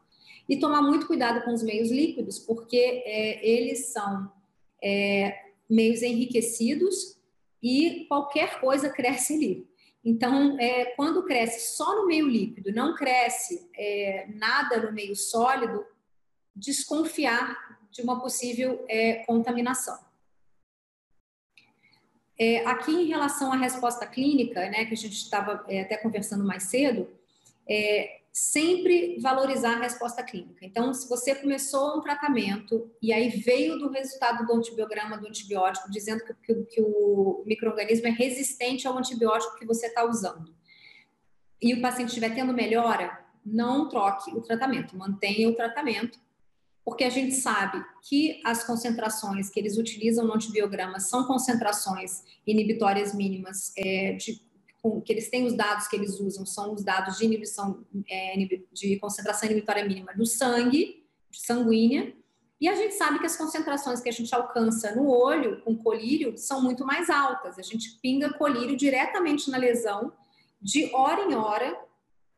E 0.47 0.57
tomar 0.57 0.81
muito 0.81 1.07
cuidado 1.07 1.43
com 1.43 1.53
os 1.53 1.63
meios 1.63 1.89
líquidos, 1.89 2.39
porque 2.39 2.77
é, 2.77 3.47
eles 3.47 3.87
são 3.87 4.31
é, 4.83 5.45
meios 5.69 6.01
enriquecidos 6.01 7.19
e 7.61 8.05
qualquer 8.07 8.59
coisa 8.59 8.89
cresce 8.89 9.33
ali. 9.33 9.67
Então, 10.03 10.59
é, 10.59 10.85
quando 10.95 11.25
cresce 11.25 11.75
só 11.75 11.95
no 11.95 12.05
meio 12.05 12.27
líquido, 12.27 12.71
não 12.71 12.93
cresce 12.93 13.67
é, 13.75 14.27
nada 14.35 14.85
no 14.85 14.93
meio 14.93 15.15
sólido, 15.15 15.83
desconfiar 16.55 17.79
de 17.89 18.03
uma 18.03 18.21
possível 18.21 18.85
é, 18.87 19.25
contaminação. 19.25 19.97
É, 22.37 22.65
aqui, 22.65 22.91
em 22.91 23.07
relação 23.07 23.51
à 23.51 23.55
resposta 23.55 24.05
clínica, 24.05 24.69
né, 24.69 24.85
que 24.85 24.93
a 24.93 24.97
gente 24.97 25.15
estava 25.15 25.65
é, 25.67 25.81
até 25.81 25.97
conversando 25.97 26.43
mais 26.43 26.63
cedo, 26.63 27.09
é, 27.67 28.21
sempre 28.37 29.17
valorizar 29.21 29.77
a 29.77 29.83
resposta 29.83 30.21
clínica. 30.21 30.65
Então, 30.65 30.93
se 30.93 31.07
você 31.07 31.33
começou 31.33 31.97
um 31.97 32.01
tratamento 32.01 32.91
e 33.01 33.13
aí 33.13 33.29
veio 33.29 33.79
do 33.79 33.89
resultado 33.89 34.45
do 34.45 34.53
antibiograma 34.53 35.17
do 35.17 35.25
antibiótico 35.25 35.89
dizendo 35.89 36.21
que, 36.25 36.33
que, 36.33 36.53
que 36.65 36.81
o 36.81 37.43
microorganismo 37.45 38.07
é 38.07 38.11
resistente 38.11 38.85
ao 38.85 38.97
antibiótico 38.97 39.55
que 39.57 39.65
você 39.65 39.85
está 39.85 40.03
usando 40.03 40.53
e 41.61 41.73
o 41.75 41.81
paciente 41.81 42.09
estiver 42.09 42.35
tendo 42.35 42.51
melhora, 42.51 43.25
não 43.45 43.87
troque 43.87 44.31
o 44.31 44.41
tratamento, 44.41 44.97
mantenha 44.97 45.47
o 45.47 45.55
tratamento 45.55 46.19
porque 46.83 47.05
a 47.05 47.09
gente 47.09 47.35
sabe 47.35 47.81
que 48.03 48.41
as 48.43 48.65
concentrações 48.65 49.49
que 49.49 49.61
eles 49.61 49.77
utilizam 49.77 50.27
no 50.27 50.33
antibiograma 50.33 50.99
são 50.99 51.25
concentrações 51.25 52.21
inibitórias 52.45 53.15
mínimas, 53.15 53.71
é, 53.77 54.11
de, 54.11 54.41
com, 54.85 55.01
que 55.01 55.11
eles 55.11 55.31
têm 55.31 55.47
os 55.47 55.53
dados 55.53 55.87
que 55.87 55.95
eles 55.95 56.19
usam, 56.19 56.45
são 56.45 56.75
os 56.75 56.83
dados 56.83 57.17
de 57.17 57.25
inibição, 57.25 57.83
é, 58.07 58.35
de 58.71 58.99
concentração 58.99 59.49
inibitória 59.49 59.83
mínima 59.83 60.13
do 60.13 60.27
sangue, 60.27 61.03
sanguínea, 61.31 62.13
e 62.61 62.69
a 62.69 62.75
gente 62.75 62.93
sabe 62.93 63.17
que 63.17 63.25
as 63.25 63.35
concentrações 63.35 63.99
que 63.99 64.07
a 64.07 64.11
gente 64.11 64.33
alcança 64.33 64.95
no 64.95 65.09
olho 65.09 65.59
com 65.61 65.75
colírio 65.75 66.37
são 66.37 66.61
muito 66.61 66.85
mais 66.85 67.09
altas. 67.09 67.57
A 67.57 67.63
gente 67.63 67.99
pinga 67.99 68.31
colírio 68.37 68.77
diretamente 68.77 69.49
na 69.49 69.57
lesão, 69.57 70.13
de 70.61 70.93
hora 70.93 71.23
em 71.23 71.33
hora, 71.33 71.75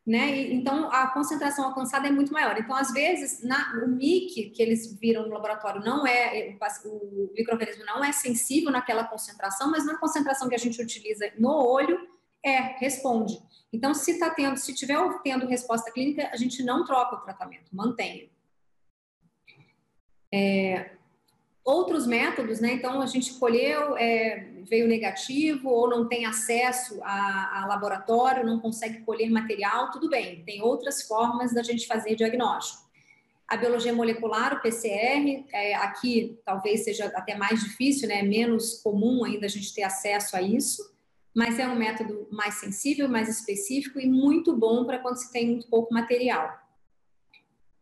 né? 0.05 0.37
E, 0.37 0.53
então 0.53 0.89
a 0.89 1.07
concentração 1.07 1.65
alcançada 1.65 2.07
é 2.07 2.11
muito 2.11 2.31
maior. 2.31 2.57
Então, 2.57 2.75
às 2.77 2.93
vezes, 2.93 3.43
na, 3.43 3.73
o 3.83 3.89
MIC 3.89 4.51
que 4.51 4.63
eles 4.63 4.97
viram 4.97 5.23
no 5.23 5.33
laboratório 5.33 5.81
não 5.81 6.07
é 6.07 6.57
o, 6.85 6.89
o 6.89 7.31
microorganismo 7.35 7.85
não 7.85 8.01
é 8.01 8.13
sensível 8.13 8.71
naquela 8.71 9.03
concentração, 9.03 9.69
mas 9.69 9.85
na 9.85 9.97
concentração 9.97 10.47
que 10.47 10.55
a 10.55 10.59
gente 10.59 10.81
utiliza 10.81 11.29
no 11.37 11.51
olho 11.51 12.16
é 12.47 12.77
responde. 12.79 13.41
Então, 13.71 13.93
se 13.93 14.11
está 14.11 14.29
tendo, 14.29 14.57
se 14.57 14.73
tiver 14.73 14.97
tendo 15.23 15.45
resposta 15.47 15.91
clínica, 15.91 16.29
a 16.31 16.37
gente 16.37 16.63
não 16.63 16.85
troca 16.85 17.15
o 17.15 17.19
tratamento, 17.19 17.75
mantenha. 17.75 18.29
É, 20.33 20.91
outros 21.67 22.07
métodos, 22.07 22.61
né? 22.61 22.71
Então 22.71 23.01
a 23.01 23.05
gente 23.05 23.33
colheu, 23.33 23.97
é, 23.97 24.47
veio 24.63 24.87
negativo 24.87 25.69
ou 25.69 25.89
não 25.89 26.07
tem 26.07 26.25
acesso 26.25 26.97
a, 27.03 27.61
a, 27.61 27.65
laboratório, 27.65 28.45
não 28.45 28.57
consegue 28.57 29.01
colher 29.01 29.29
material, 29.29 29.91
tudo 29.91 30.09
bem. 30.09 30.43
Tem 30.45 30.61
outras 30.61 31.03
formas 31.03 31.53
da 31.53 31.61
gente 31.61 31.85
fazer 31.85 32.15
diagnóstico. 32.15 32.87
A 33.45 33.57
biologia 33.57 33.93
molecular, 33.93 34.53
o 34.53 34.61
PCR, 34.61 35.45
é, 35.51 35.75
aqui 35.75 36.39
talvez 36.45 36.85
seja 36.85 37.05
até 37.07 37.35
mais 37.35 37.61
difícil, 37.61 38.07
né? 38.07 38.23
Menos 38.23 38.81
comum 38.81 39.25
ainda 39.25 39.45
a 39.45 39.49
gente 39.49 39.73
ter 39.73 39.83
acesso 39.83 40.37
a 40.37 40.41
isso, 40.41 40.95
mas 41.38 41.59
é 41.59 41.67
um 41.67 41.75
método 41.75 42.27
mais 42.31 42.55
sensível, 42.55 43.07
mais 43.07 43.29
específico 43.29 43.99
e 43.99 44.07
muito 44.07 44.57
bom 44.57 44.85
para 44.85 44.97
quando 44.97 45.17
se 45.17 45.31
tem 45.31 45.45
muito 45.45 45.67
pouco 45.67 45.93
material. 45.93 46.51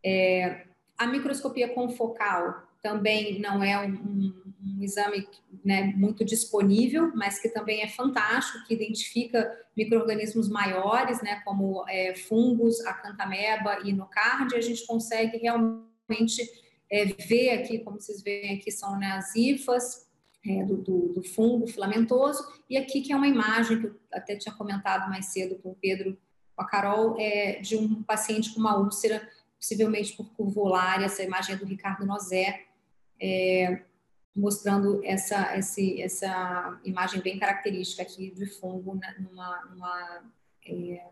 É, 0.04 0.66
a 0.98 1.06
microscopia 1.06 1.66
confocal 1.66 2.68
também 2.82 3.40
não 3.40 3.64
é 3.64 3.80
um, 3.80 4.34
um, 4.62 4.82
exame 4.82 5.26
né, 5.64 5.84
muito 5.96 6.22
disponível, 6.22 7.10
mas 7.14 7.38
que 7.38 7.48
também 7.48 7.80
é 7.80 7.88
fantástico, 7.88 8.62
que 8.66 8.74
identifica 8.74 9.50
micro-organismos 9.74 10.50
maiores, 10.50 11.22
né, 11.22 11.40
como 11.42 11.82
é, 11.88 12.14
fungos, 12.14 12.84
acantameba 12.84 13.80
e 13.82 13.90
nocardia, 13.90 14.58
a 14.58 14.60
gente 14.62 14.86
consegue 14.86 15.38
realmente 15.38 16.46
é, 16.90 17.06
ver 17.06 17.52
aqui, 17.52 17.78
como 17.78 17.98
vocês 17.98 18.22
veem 18.22 18.58
aqui, 18.58 18.70
são 18.70 18.98
né, 18.98 19.12
as 19.12 19.34
hifas 19.34 20.05
é, 20.48 20.64
do, 20.64 20.76
do, 20.76 21.12
do, 21.14 21.22
fungo 21.22 21.66
filamentoso, 21.66 22.46
e 22.68 22.76
aqui 22.76 23.00
que 23.00 23.12
é 23.12 23.16
uma 23.16 23.26
imagem 23.26 23.80
que 23.80 23.86
eu 23.86 23.96
até 24.12 24.36
tinha 24.36 24.54
comentado 24.54 25.08
mais 25.08 25.26
cedo 25.26 25.56
com 25.56 25.70
o 25.70 25.74
Pedro, 25.74 26.16
com 26.54 26.62
a 26.62 26.66
Carol, 26.66 27.16
é, 27.18 27.60
de 27.60 27.76
um 27.76 28.02
paciente 28.02 28.52
com 28.52 28.60
uma 28.60 28.78
úlcera, 28.78 29.28
possivelmente 29.58 30.16
por 30.16 30.30
curvulária, 30.34 31.06
essa 31.06 31.22
imagem 31.22 31.54
é 31.54 31.58
do 31.58 31.64
Ricardo 31.64 32.06
Nozé, 32.06 32.64
é, 33.20 33.82
mostrando 34.34 35.00
essa, 35.02 35.56
essa 35.56 36.80
imagem 36.84 37.20
bem 37.20 37.38
característica 37.38 38.02
aqui 38.02 38.30
de 38.30 38.46
fungo 38.46 39.00
numa, 39.18 39.64
numa 39.64 40.24
é, 40.66 41.06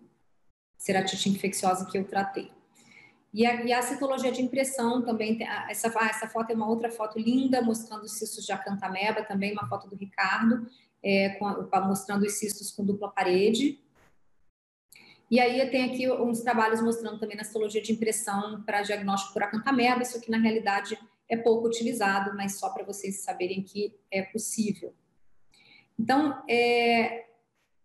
ceratite 0.76 1.30
infecciosa 1.30 1.86
que 1.86 1.96
eu 1.96 2.04
tratei. 2.04 2.52
E 3.34 3.44
a, 3.44 3.64
e 3.64 3.72
a, 3.72 3.82
citologia 3.82 4.30
de 4.30 4.40
impressão 4.40 5.02
também, 5.02 5.36
tem, 5.36 5.48
essa, 5.68 5.88
essa 6.08 6.28
foto 6.28 6.52
é 6.52 6.54
uma 6.54 6.68
outra 6.68 6.88
foto 6.88 7.18
linda, 7.18 7.60
mostrando 7.60 8.04
os 8.04 8.12
cistos 8.12 8.46
de 8.46 8.52
acantameba, 8.52 9.24
também 9.24 9.52
uma 9.52 9.68
foto 9.68 9.88
do 9.88 9.96
Ricardo, 9.96 10.68
é, 11.02 11.30
com, 11.30 11.68
mostrando 11.84 12.22
os 12.22 12.34
cistos 12.34 12.70
com 12.70 12.84
dupla 12.84 13.10
parede. 13.10 13.80
E 15.28 15.40
aí 15.40 15.68
tem 15.68 15.90
aqui 15.90 16.08
uns 16.08 16.42
trabalhos 16.42 16.80
mostrando 16.80 17.18
também 17.18 17.36
na 17.36 17.42
citologia 17.42 17.82
de 17.82 17.92
impressão 17.92 18.62
para 18.62 18.82
diagnóstico 18.82 19.32
por 19.32 19.42
acantameba, 19.42 20.02
isso 20.02 20.16
aqui 20.16 20.30
na 20.30 20.38
realidade 20.38 20.96
é 21.28 21.36
pouco 21.36 21.66
utilizado, 21.66 22.36
mas 22.36 22.60
só 22.60 22.70
para 22.70 22.84
vocês 22.84 23.22
saberem 23.22 23.64
que 23.64 23.92
é 24.12 24.22
possível. 24.22 24.94
Então, 25.98 26.40
é, 26.48 27.26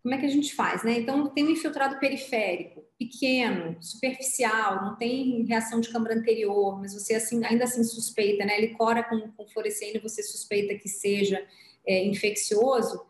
como 0.02 0.16
é 0.16 0.18
que 0.18 0.26
a 0.26 0.30
gente 0.30 0.56
faz? 0.56 0.84
Né? 0.84 1.00
Então, 1.00 1.28
tem 1.28 1.45
um 1.45 1.52
infiltrado 1.52 2.00
periférico, 2.00 2.84
pequeno, 2.97 3.82
superficial, 3.82 4.84
não 4.84 4.95
tem 4.95 5.45
reação 5.45 5.80
de 5.80 5.89
câmara 5.89 6.16
anterior, 6.16 6.80
mas 6.80 6.93
você 6.93 7.16
assim, 7.16 7.43
ainda 7.43 7.66
assim 7.66 7.84
suspeita, 7.84 8.45
né? 8.45 8.58
Ele 8.58 8.76
cora 8.76 9.04
com, 9.04 9.32
com 9.32 9.47
fluorescênio, 9.47 10.02
você 10.02 10.24
suspeita 10.24 10.76
que 10.76 10.88
seja 10.88 11.45
é, 11.86 12.04
infeccioso 12.06 13.06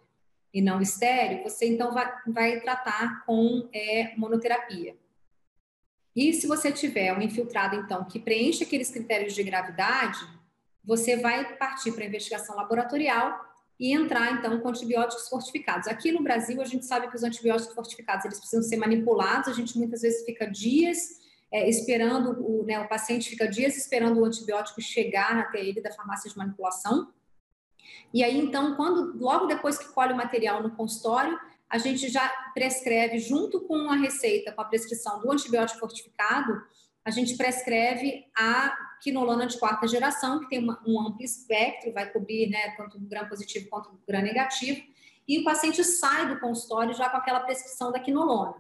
e 0.54 0.62
não 0.62 0.82
estéreo, 0.82 1.44
você 1.44 1.68
então 1.68 1.94
vai, 1.94 2.12
vai 2.28 2.60
tratar 2.60 3.24
com 3.26 3.70
é, 3.74 4.16
monoterapia. 4.18 4.96
E 6.16 6.34
se 6.34 6.48
você 6.48 6.72
tiver 6.72 7.14
um 7.14 7.22
infiltrado, 7.22 7.76
então, 7.76 8.04
que 8.04 8.20
preenche 8.20 8.64
aqueles 8.64 8.90
critérios 8.90 9.36
de 9.36 9.44
gravidade, 9.44 10.20
você 10.84 11.18
vai 11.18 11.56
partir 11.56 11.92
para 11.92 12.04
a 12.04 12.08
investigação 12.08 12.56
laboratorial 12.56 13.49
e 13.80 13.94
entrar, 13.94 14.34
então, 14.34 14.60
com 14.60 14.70
antibióticos 14.70 15.30
fortificados. 15.30 15.88
Aqui 15.88 16.12
no 16.12 16.22
Brasil, 16.22 16.62
a 16.62 16.66
gente 16.66 16.86
sabe 16.86 17.08
que 17.08 17.16
os 17.16 17.24
antibióticos 17.24 17.74
fortificados, 17.74 18.26
eles 18.26 18.38
precisam 18.38 18.62
ser 18.62 18.76
manipulados, 18.76 19.48
a 19.48 19.54
gente 19.54 19.78
muitas 19.78 20.02
vezes 20.02 20.26
fica 20.26 20.46
dias 20.46 21.20
é, 21.52 21.68
esperando, 21.68 22.32
o, 22.46 22.66
né, 22.66 22.80
o 22.80 22.90
paciente 22.90 23.30
fica 23.30 23.48
dias 23.48 23.78
esperando 23.78 24.20
o 24.20 24.26
antibiótico 24.26 24.82
chegar 24.82 25.38
até 25.38 25.64
ele 25.64 25.82
da 25.82 25.92
farmácia 25.92 26.30
de 26.30 26.38
manipulação. 26.38 27.12
E 28.14 28.24
aí, 28.24 28.38
então, 28.38 28.76
quando 28.76 29.18
logo 29.18 29.46
depois 29.46 29.78
que 29.78 29.88
colhe 29.94 30.14
o 30.14 30.18
material 30.18 30.62
no 30.62 30.76
consultório, 30.76 31.40
a 31.70 31.78
gente 31.78 32.10
já 32.10 32.28
prescreve, 32.54 33.20
junto 33.20 33.62
com 33.62 33.90
a 33.90 33.96
receita, 33.96 34.52
com 34.52 34.62
a 34.62 34.66
prescrição 34.66 35.22
do 35.22 35.32
antibiótico 35.32 35.80
fortificado, 35.80 36.62
a 37.06 37.12
gente 37.12 37.38
prescreve 37.38 38.26
a 38.38 38.76
quinolona 39.02 39.48
de 39.48 39.58
quarta 39.58 39.88
geração, 39.88 40.40
que 40.40 40.50
tem 40.50 40.60
uma, 40.60 40.82
um 40.86 41.00
amplo 41.00 41.24
espectro, 41.24 41.94
vai 41.94 42.10
cobrir 42.12 42.50
né, 42.50 42.72
tanto 42.78 42.98
o 42.98 43.02
gram 43.02 43.28
positivo 43.28 43.70
quanto 43.70 43.90
o 43.90 44.00
gram 44.08 44.22
negativo, 44.22 44.82
e 45.28 45.40
o 45.40 45.44
paciente 45.44 45.84
sai 45.84 46.28
do 46.28 46.40
consultório 46.40 46.94
já 46.94 47.10
com 47.10 47.18
aquela 47.18 47.42
prescrição 47.42 47.92
da 47.92 48.00
quinolona. 48.00 48.56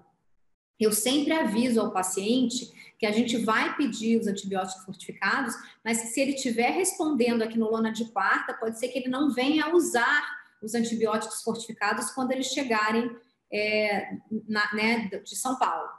Eu 0.79 0.93
sempre 0.93 1.33
aviso 1.33 1.81
ao 1.81 1.91
paciente 1.91 2.71
que 2.97 3.05
a 3.05 3.11
gente 3.11 3.37
vai 3.37 3.75
pedir 3.75 4.19
os 4.19 4.27
antibióticos 4.27 4.85
fortificados, 4.85 5.53
mas 5.83 5.97
se 5.97 6.21
ele 6.21 6.33
estiver 6.33 6.69
respondendo 6.69 7.41
a 7.41 7.47
quinolona 7.47 7.91
de 7.91 8.05
quarta, 8.05 8.53
pode 8.53 8.79
ser 8.79 8.87
que 8.89 8.99
ele 8.99 9.09
não 9.09 9.31
venha 9.31 9.73
usar 9.75 10.23
os 10.61 10.73
antibióticos 10.73 11.41
fortificados 11.41 12.11
quando 12.11 12.31
eles 12.31 12.47
chegarem 12.47 13.09
é, 13.51 14.17
na, 14.47 14.73
né, 14.73 15.09
de 15.23 15.35
São 15.35 15.57
Paulo. 15.57 15.98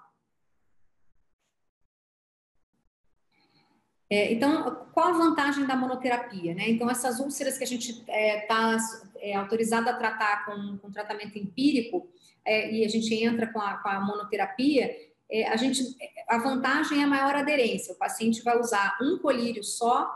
É, 4.12 4.32
então, 4.32 4.88
qual 4.92 5.08
a 5.08 5.12
vantagem 5.12 5.64
da 5.66 5.76
monoterapia? 5.76 6.52
Né? 6.52 6.68
Então, 6.68 6.90
essas 6.90 7.20
úlceras 7.20 7.56
que 7.56 7.62
a 7.62 7.66
gente 7.66 7.92
está 7.92 8.76
é, 9.20 9.30
é, 9.30 9.36
autorizado 9.36 9.88
a 9.88 9.94
tratar 9.94 10.44
com, 10.44 10.78
com 10.78 10.90
tratamento 10.90 11.38
empírico 11.38 12.08
é, 12.44 12.72
e 12.72 12.84
a 12.84 12.88
gente 12.88 13.14
entra 13.14 13.46
com 13.46 13.60
a, 13.60 13.74
com 13.74 13.88
a 13.88 14.00
monoterapia, 14.00 14.90
é, 15.30 15.46
a, 15.48 15.56
gente, 15.56 15.80
a 16.28 16.38
vantagem 16.38 17.00
é 17.00 17.04
a 17.04 17.06
maior 17.06 17.36
aderência. 17.36 17.94
O 17.94 17.98
paciente 17.98 18.42
vai 18.42 18.58
usar 18.58 18.98
um 19.00 19.16
colírio 19.18 19.62
só 19.62 20.12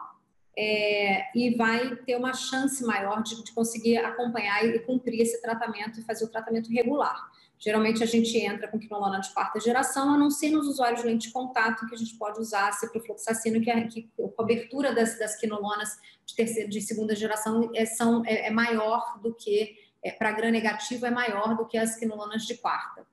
é, 0.58 1.26
e 1.36 1.54
vai 1.56 1.94
ter 1.96 2.16
uma 2.16 2.32
chance 2.32 2.84
maior 2.84 3.22
de, 3.22 3.44
de, 3.44 3.52
conseguir 3.52 3.98
acompanhar 3.98 4.64
e 4.64 4.80
cumprir 4.80 5.20
esse 5.20 5.40
tratamento 5.40 6.00
e 6.00 6.02
fazer 6.02 6.24
o 6.24 6.30
tratamento 6.30 6.68
regular. 6.68 7.16
Geralmente 7.64 8.02
a 8.02 8.06
gente 8.06 8.36
entra 8.36 8.68
com 8.68 8.78
quinolona 8.78 9.20
de 9.20 9.32
quarta 9.32 9.58
geração, 9.58 10.12
a 10.12 10.18
não 10.18 10.30
ser 10.30 10.50
nos 10.50 10.66
usuários 10.68 11.00
de 11.00 11.06
lente 11.06 11.28
de 11.28 11.32
contato, 11.32 11.86
que 11.86 11.94
a 11.94 11.98
gente 11.98 12.14
pode 12.18 12.38
usar 12.38 12.68
a 12.68 12.72
ciprofloxacino, 12.72 13.58
que, 13.62 13.70
é, 13.70 13.86
que 13.86 14.12
a 14.22 14.28
cobertura 14.28 14.94
das, 14.94 15.18
das 15.18 15.36
quinolonas 15.36 15.96
de, 16.26 16.36
terceira, 16.36 16.68
de 16.68 16.82
segunda 16.82 17.16
geração 17.16 17.70
é, 17.74 17.86
são, 17.86 18.22
é, 18.26 18.48
é 18.48 18.50
maior 18.50 19.18
do 19.22 19.34
que, 19.34 19.78
é, 20.02 20.10
para 20.10 20.32
gram 20.32 20.50
negativo, 20.50 21.06
é 21.06 21.10
maior 21.10 21.56
do 21.56 21.66
que 21.66 21.78
as 21.78 21.96
quinolonas 21.96 22.42
de 22.42 22.54
quarta. 22.58 23.06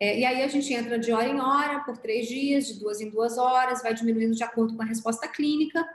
É, 0.00 0.18
e 0.20 0.24
aí 0.24 0.42
a 0.42 0.48
gente 0.48 0.72
entra 0.72 0.98
de 0.98 1.12
hora 1.12 1.28
em 1.28 1.38
hora, 1.38 1.80
por 1.80 1.98
três 1.98 2.26
dias, 2.26 2.68
de 2.68 2.80
duas 2.80 3.02
em 3.02 3.10
duas 3.10 3.36
horas, 3.36 3.82
vai 3.82 3.92
diminuindo 3.92 4.34
de 4.34 4.42
acordo 4.42 4.74
com 4.74 4.82
a 4.82 4.86
resposta 4.86 5.28
clínica, 5.28 5.86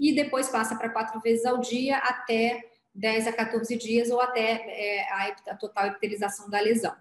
e 0.00 0.14
depois 0.14 0.48
passa 0.48 0.74
para 0.76 0.88
quatro 0.88 1.20
vezes 1.20 1.44
ao 1.44 1.60
dia 1.60 1.98
até 1.98 2.72
10 2.94 3.26
a 3.26 3.32
14 3.32 3.76
dias 3.76 4.10
ou 4.10 4.20
até 4.20 4.40
é, 4.40 5.12
a, 5.12 5.36
a, 5.50 5.56
total 5.56 5.86
epitelização 5.86 6.48
da 6.48 6.60
lesão. 6.60 6.94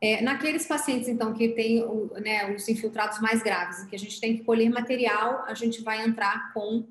É, 0.00 0.20
naqueles 0.20 0.66
pacientes, 0.66 1.08
então, 1.08 1.32
que 1.32 1.50
tem 1.50 1.80
né, 2.20 2.52
os 2.52 2.68
infiltrados 2.68 3.20
mais 3.20 3.40
graves, 3.40 3.84
que 3.84 3.94
a 3.94 3.98
gente 3.98 4.20
tem 4.20 4.36
que 4.36 4.42
colher 4.42 4.68
material, 4.68 5.44
a 5.46 5.54
gente 5.54 5.80
vai 5.80 6.04
entrar 6.04 6.52
com 6.52 6.88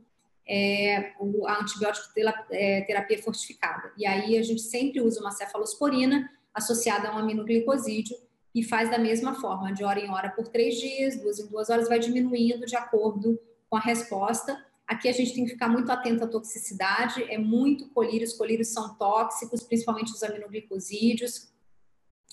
é, 0.48 1.12
o, 1.20 1.46
a 1.46 1.60
antibiótico 1.60 2.08
é, 2.52 2.82
terapia 2.82 3.22
fortificada. 3.22 3.92
E 3.98 4.06
aí 4.06 4.38
a 4.38 4.42
gente 4.42 4.62
sempre 4.62 5.02
usa 5.02 5.20
uma 5.20 5.32
cefalosporina, 5.32 6.30
associada 6.54 7.10
a 7.10 7.16
um 7.16 7.20
aminoglicosídeo, 7.20 8.16
e 8.54 8.64
faz 8.64 8.90
da 8.90 8.98
mesma 8.98 9.36
forma, 9.40 9.74
de 9.74 9.84
hora 9.84 10.00
em 10.00 10.10
hora 10.10 10.30
por 10.30 10.48
três 10.48 10.76
dias, 10.76 11.20
duas 11.20 11.40
em 11.40 11.48
duas 11.48 11.70
horas, 11.70 11.88
vai 11.88 12.00
diminuindo 12.00 12.66
de 12.66 12.76
acordo 12.76 13.40
com 13.70 13.78
a 13.78 13.80
resposta. 13.80 14.66
Aqui 14.88 15.08
a 15.08 15.14
gente 15.14 15.34
tem 15.34 15.46
que 15.46 15.52
ficar 15.52 15.70
muito 15.70 15.92
atento 15.92 16.24
à 16.24 16.28
toxicidade, 16.28 17.24
é 17.24 17.38
muito 17.38 17.90
colírio, 17.90 18.28
os 18.28 18.34
colírios 18.34 18.70
são 18.70 18.96
tóxicos, 18.96 19.64
principalmente 19.64 20.12
os 20.12 20.22
aminoglicosídeos, 20.22 21.50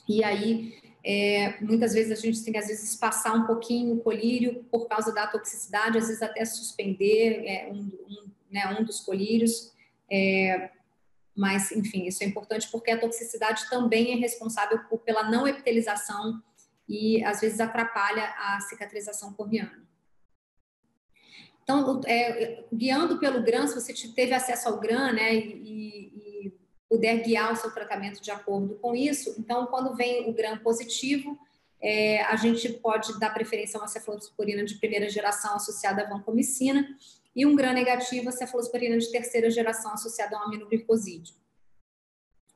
e 0.09 0.25
aí 0.25 0.75
é, 1.05 1.61
muitas 1.61 1.93
vezes 1.93 2.11
a 2.11 2.21
gente 2.21 2.43
tem 2.43 2.53
que 2.53 2.59
às 2.59 2.67
vezes 2.67 2.97
passar 2.97 3.35
um 3.35 3.47
pouquinho 3.47 3.95
o 3.95 4.01
colírio 4.01 4.65
por 4.71 4.89
causa 4.89 5.13
da 5.13 5.27
toxicidade, 5.27 5.99
às 5.99 6.09
vezes 6.09 6.23
até 6.23 6.45
suspender 6.45 7.45
é, 7.47 7.71
um, 7.71 7.81
um, 7.81 8.31
né, 8.51 8.77
um 8.79 8.85
dos 8.85 9.01
colírios, 9.01 9.73
é, 10.11 10.71
mas, 11.39 11.71
enfim, 11.71 12.07
isso 12.07 12.25
é 12.25 12.27
importante 12.27 12.69
porque 12.69 12.91
a 12.91 12.99
toxicidade 12.99 13.71
também 13.71 14.13
é 14.13 14.17
responsável 14.17 14.81
por, 14.91 14.99
pela 14.99 15.31
não 15.31 15.47
epitelização 15.47 16.43
e, 16.89 17.23
às 17.25 17.41
vezes, 17.41 17.61
atrapalha 17.61 18.35
a 18.37 18.59
cicatrização 18.61 19.33
corneana. 19.33 19.88
Então, 21.71 22.01
é, 22.07 22.65
guiando 22.73 23.19
pelo 23.19 23.43
GRAM, 23.43 23.67
se 23.67 23.75
você 23.75 23.93
teve 24.15 24.33
acesso 24.33 24.71
ao 24.71 24.81
GRAM, 24.81 25.13
né, 25.13 25.35
e, 25.35 26.47
e, 26.47 26.53
puder 26.89 27.23
guiar 27.23 27.53
o 27.53 27.57
seu 27.57 27.71
tratamento 27.71 28.23
de 28.23 28.31
acordo 28.31 28.77
com 28.77 28.97
isso, 28.97 29.35
então, 29.39 29.67
quando 29.67 29.95
vem 29.95 30.31
o 30.31 30.33
GRAM 30.33 30.57
positivo, 30.61 31.39
é, 31.79 32.23
a 32.23 32.37
gente 32.37 32.73
pode 32.73 33.21
dar 33.21 33.35
preferência 33.35 33.77
a 33.77 33.83
uma 33.83 33.87
cefalosporina 33.87 34.65
de 34.65 34.77
primeira 34.77 35.11
geração 35.11 35.57
associada 35.57 36.05
à 36.05 36.09
vancomicina, 36.09 36.89
e 37.37 37.45
um 37.45 37.55
gram 37.55 37.75
negativo, 37.75 38.31
a 38.31 38.33
cefalosporina 38.33 38.97
de 38.97 39.13
terceira 39.13 39.51
geração 39.51 39.93
associada 39.93 40.39
a 40.39 40.41
um 40.41 40.45
aminoglicosídeo. 40.45 41.35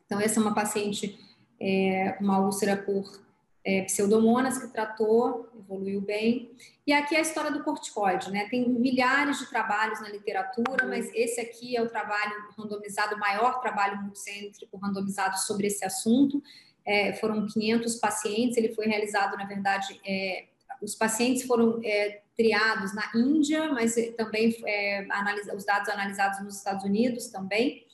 Então, 0.07 0.19
essa 0.19 0.41
é 0.41 0.43
uma 0.43 0.55
paciente, 0.55 1.19
é, 1.61 2.17
uma 2.19 2.41
úlcera 2.41 2.79
por 2.79 3.23
é, 3.65 3.83
pseudomonas 3.83 4.59
que 4.59 4.73
tratou, 4.73 5.49
evoluiu 5.59 6.01
bem. 6.01 6.51
E 6.87 6.93
aqui 6.93 7.15
é 7.15 7.19
a 7.19 7.23
história 7.23 7.51
do 7.51 7.63
corticoide, 7.63 8.31
né? 8.31 8.49
Tem 8.51 8.69
milhares 8.69 9.39
de 9.39 9.49
trabalhos 9.49 10.01
na 10.01 10.09
literatura, 10.09 10.87
mas 10.87 11.11
esse 11.15 11.41
aqui 11.41 11.77
é 11.77 11.83
o 11.83 11.89
trabalho 11.89 12.33
randomizado, 12.59 13.15
o 13.15 13.19
maior 13.19 13.61
trabalho 13.61 14.03
multicêntrico 14.03 14.77
randomizado 14.77 15.39
sobre 15.39 15.69
esse 15.69 15.85
assunto. 15.85 16.43
É, 16.85 17.13
foram 17.15 17.47
500 17.47 17.95
pacientes, 17.97 18.57
ele 18.57 18.75
foi 18.75 18.87
realizado, 18.87 19.37
na 19.37 19.45
verdade, 19.45 20.01
é, 20.05 20.47
os 20.83 20.97
pacientes 20.97 21.45
foram 21.45 21.81
é, 21.85 22.23
triados 22.37 22.93
na 22.93 23.09
Índia, 23.15 23.73
mas 23.73 23.95
também 24.17 24.57
é, 24.67 25.07
analisa, 25.11 25.55
os 25.55 25.65
dados 25.65 25.89
analisados 25.89 26.43
nos 26.43 26.57
Estados 26.57 26.85
Unidos 26.85 27.29
também. 27.29 27.87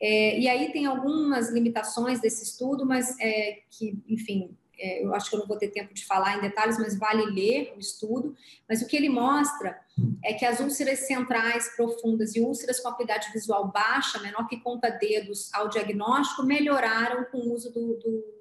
É, 0.00 0.38
e 0.38 0.48
aí 0.48 0.72
tem 0.72 0.86
algumas 0.86 1.50
limitações 1.50 2.20
desse 2.20 2.42
estudo, 2.42 2.86
mas 2.86 3.14
é, 3.20 3.58
que, 3.68 4.02
enfim, 4.08 4.56
é, 4.80 5.04
eu 5.04 5.14
acho 5.14 5.28
que 5.28 5.36
eu 5.36 5.40
não 5.40 5.46
vou 5.46 5.58
ter 5.58 5.68
tempo 5.68 5.92
de 5.92 6.04
falar 6.04 6.36
em 6.36 6.40
detalhes, 6.40 6.78
mas 6.78 6.98
vale 6.98 7.24
ler 7.26 7.74
o 7.76 7.78
estudo. 7.78 8.34
Mas 8.68 8.82
o 8.82 8.86
que 8.86 8.96
ele 8.96 9.08
mostra 9.08 9.78
é 10.24 10.32
que 10.32 10.44
as 10.44 10.60
úlceras 10.60 11.00
centrais 11.00 11.74
profundas 11.76 12.34
e 12.34 12.40
úlceras 12.40 12.80
com 12.80 12.88
acuidade 12.88 13.30
visual 13.32 13.70
baixa, 13.70 14.18
menor 14.18 14.48
que 14.48 14.60
conta 14.60 14.90
dedos 14.90 15.52
ao 15.52 15.68
diagnóstico, 15.68 16.42
melhoraram 16.42 17.24
com 17.24 17.38
o 17.38 17.52
uso 17.52 17.70
do, 17.70 17.94
do 17.94 18.40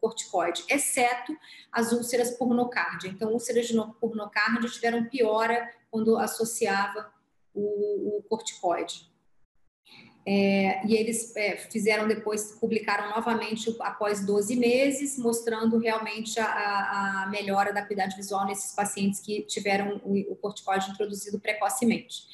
corticoide, 0.00 0.64
exceto 0.68 1.36
as 1.70 1.92
úlceras 1.92 2.30
por. 2.36 3.06
Então, 3.06 3.32
úlceras 3.32 3.66
de 3.66 3.76
por 4.00 4.14
tiveram 4.74 5.04
piora 5.04 5.68
quando 5.90 6.16
associava 6.16 7.12
o, 7.54 8.18
o 8.18 8.22
corticoide. 8.28 9.07
É, 10.30 10.86
e 10.86 10.94
eles 10.94 11.34
é, 11.36 11.56
fizeram 11.56 12.06
depois, 12.06 12.52
publicaram 12.60 13.08
novamente 13.08 13.74
após 13.80 14.26
12 14.26 14.56
meses, 14.56 15.16
mostrando 15.16 15.78
realmente 15.78 16.38
a, 16.38 17.22
a 17.22 17.26
melhora 17.30 17.72
da 17.72 17.80
acuidade 17.80 18.14
visual 18.14 18.44
nesses 18.44 18.74
pacientes 18.74 19.20
que 19.20 19.40
tiveram 19.44 20.02
o, 20.04 20.32
o 20.32 20.36
corticoide 20.36 20.90
introduzido 20.90 21.40
precocemente. 21.40 22.24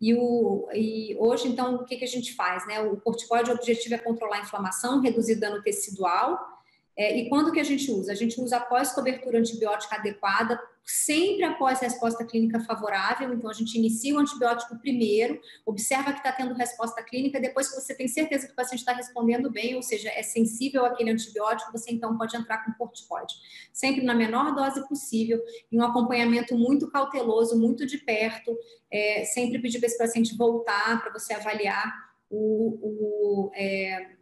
E, 0.00 0.14
o, 0.14 0.66
e, 0.72 1.14
hoje, 1.18 1.46
então, 1.46 1.74
o 1.74 1.84
que, 1.84 1.96
que 1.96 2.04
a 2.04 2.08
gente 2.08 2.32
faz? 2.34 2.66
Né? 2.66 2.80
O 2.80 2.96
corticoide, 2.96 3.50
o 3.50 3.54
objetivo 3.54 3.96
é 3.96 3.98
controlar 3.98 4.38
a 4.38 4.40
inflamação, 4.40 5.02
reduzir 5.02 5.34
dano 5.34 5.62
tecidual 5.62 6.52
é, 6.96 7.18
e 7.18 7.28
quando 7.28 7.52
que 7.52 7.60
a 7.60 7.64
gente 7.64 7.90
usa? 7.90 8.12
A 8.12 8.14
gente 8.14 8.40
usa 8.40 8.56
após 8.56 8.92
cobertura 8.92 9.38
antibiótica 9.38 9.96
adequada, 9.96 10.60
sempre 10.84 11.44
após 11.44 11.80
resposta 11.80 12.24
clínica 12.24 12.60
favorável. 12.60 13.32
Então, 13.32 13.48
a 13.48 13.52
gente 13.52 13.76
inicia 13.78 14.14
o 14.14 14.18
antibiótico 14.18 14.78
primeiro, 14.78 15.40
observa 15.64 16.12
que 16.12 16.18
está 16.18 16.32
tendo 16.32 16.54
resposta 16.54 17.02
clínica, 17.02 17.40
depois 17.40 17.68
que 17.68 17.80
você 17.80 17.94
tem 17.94 18.08
certeza 18.08 18.46
que 18.46 18.52
o 18.52 18.56
paciente 18.56 18.80
está 18.80 18.92
respondendo 18.92 19.50
bem, 19.50 19.74
ou 19.76 19.82
seja, 19.82 20.10
é 20.10 20.22
sensível 20.22 20.84
àquele 20.84 21.10
antibiótico, 21.10 21.72
você 21.72 21.92
então 21.92 22.16
pode 22.16 22.36
entrar 22.36 22.64
com 22.64 22.72
corticoide. 22.72 23.34
Sempre 23.72 24.02
na 24.02 24.14
menor 24.14 24.54
dose 24.54 24.86
possível, 24.88 25.40
em 25.70 25.78
um 25.78 25.84
acompanhamento 25.84 26.56
muito 26.56 26.90
cauteloso, 26.90 27.58
muito 27.58 27.86
de 27.86 27.98
perto, 27.98 28.56
é, 28.90 29.24
sempre 29.24 29.60
pedir 29.60 29.78
para 29.78 29.86
esse 29.86 29.98
paciente 29.98 30.36
voltar 30.36 31.00
para 31.02 31.12
você 31.12 31.32
avaliar 31.32 31.92
o, 32.28 33.48
o 33.48 33.50
é, 33.54 34.21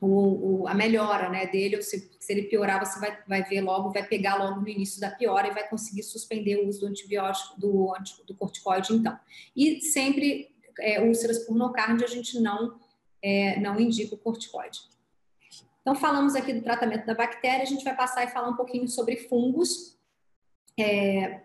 o, 0.00 0.62
o, 0.62 0.68
a 0.68 0.74
melhora 0.74 1.28
né, 1.28 1.46
dele, 1.46 1.76
ou 1.76 1.82
se, 1.82 2.10
se 2.18 2.32
ele 2.32 2.44
piorar, 2.44 2.84
você 2.84 2.98
vai, 3.00 3.18
vai 3.26 3.42
ver 3.42 3.62
logo, 3.62 3.92
vai 3.92 4.06
pegar 4.06 4.36
logo 4.36 4.60
no 4.60 4.68
início 4.68 5.00
da 5.00 5.10
piora 5.10 5.48
e 5.48 5.54
vai 5.54 5.68
conseguir 5.68 6.02
suspender 6.02 6.56
o 6.56 6.68
uso 6.68 6.80
do 6.80 6.86
antibiótico, 6.86 7.58
do, 7.58 7.94
do 8.26 8.34
corticoide, 8.34 8.92
então. 8.92 9.18
E 9.56 9.80
sempre, 9.80 10.54
é, 10.80 11.00
úlceras 11.00 11.40
por 11.40 11.56
nocárdia, 11.56 12.06
a 12.06 12.10
gente 12.10 12.38
não, 12.40 12.78
é, 13.22 13.58
não 13.60 13.80
indica 13.80 14.14
o 14.14 14.18
corticoide. 14.18 14.80
Então, 15.80 15.94
falamos 15.94 16.34
aqui 16.34 16.52
do 16.52 16.62
tratamento 16.62 17.06
da 17.06 17.14
bactéria, 17.14 17.62
a 17.62 17.66
gente 17.66 17.84
vai 17.84 17.96
passar 17.96 18.24
e 18.24 18.28
falar 18.28 18.48
um 18.48 18.56
pouquinho 18.56 18.88
sobre 18.88 19.16
fungos. 19.16 19.96
É, 20.78 21.40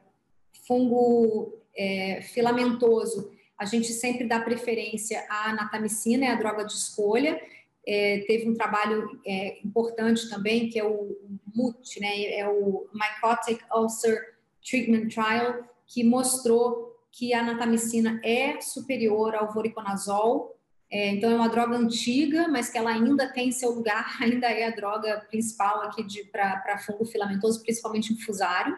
fungo 0.68 1.54
é, 1.76 2.22
filamentoso, 2.22 3.32
a 3.58 3.66
gente 3.66 3.94
sempre 3.94 4.26
dá 4.26 4.40
preferência 4.40 5.26
à 5.30 5.54
natamicina, 5.54 6.26
é 6.26 6.30
a 6.30 6.36
droga 6.36 6.66
de 6.66 6.74
escolha, 6.74 7.40
é, 7.88 8.24
teve 8.28 8.50
um 8.50 8.54
trabalho 8.54 9.20
é, 9.26 9.60
importante 9.66 10.30
também, 10.30 10.70
que 10.70 10.80
é 10.80 10.84
o 10.84 11.18
MUT, 11.56 12.00
né, 12.00 12.24
é 12.34 12.48
o 12.48 12.88
Mycotic 12.94 13.62
Ulcer 13.74 14.36
Treatment 14.64 15.10
Trial, 15.10 15.64
que 15.88 16.04
mostrou 16.04 16.92
que 17.12 17.34
a 17.34 17.44
natamicina 17.44 18.22
é 18.24 18.62
superior 18.62 19.36
ao 19.36 19.52
voriconazol. 19.52 20.56
É, 20.90 21.10
então, 21.10 21.32
é 21.32 21.36
uma 21.36 21.50
droga 21.50 21.76
antiga, 21.76 22.48
mas 22.48 22.70
que 22.70 22.78
ela 22.78 22.92
ainda 22.92 23.32
tem 23.32 23.52
seu 23.52 23.72
lugar, 23.72 24.18
ainda 24.22 24.48
é 24.48 24.68
a 24.68 24.76
droga 24.76 25.26
principal 25.30 25.82
aqui 25.82 26.06
para 26.32 26.78
fungo 26.86 27.06
filamentoso, 27.06 27.62
principalmente 27.62 28.14
infusário. 28.14 28.78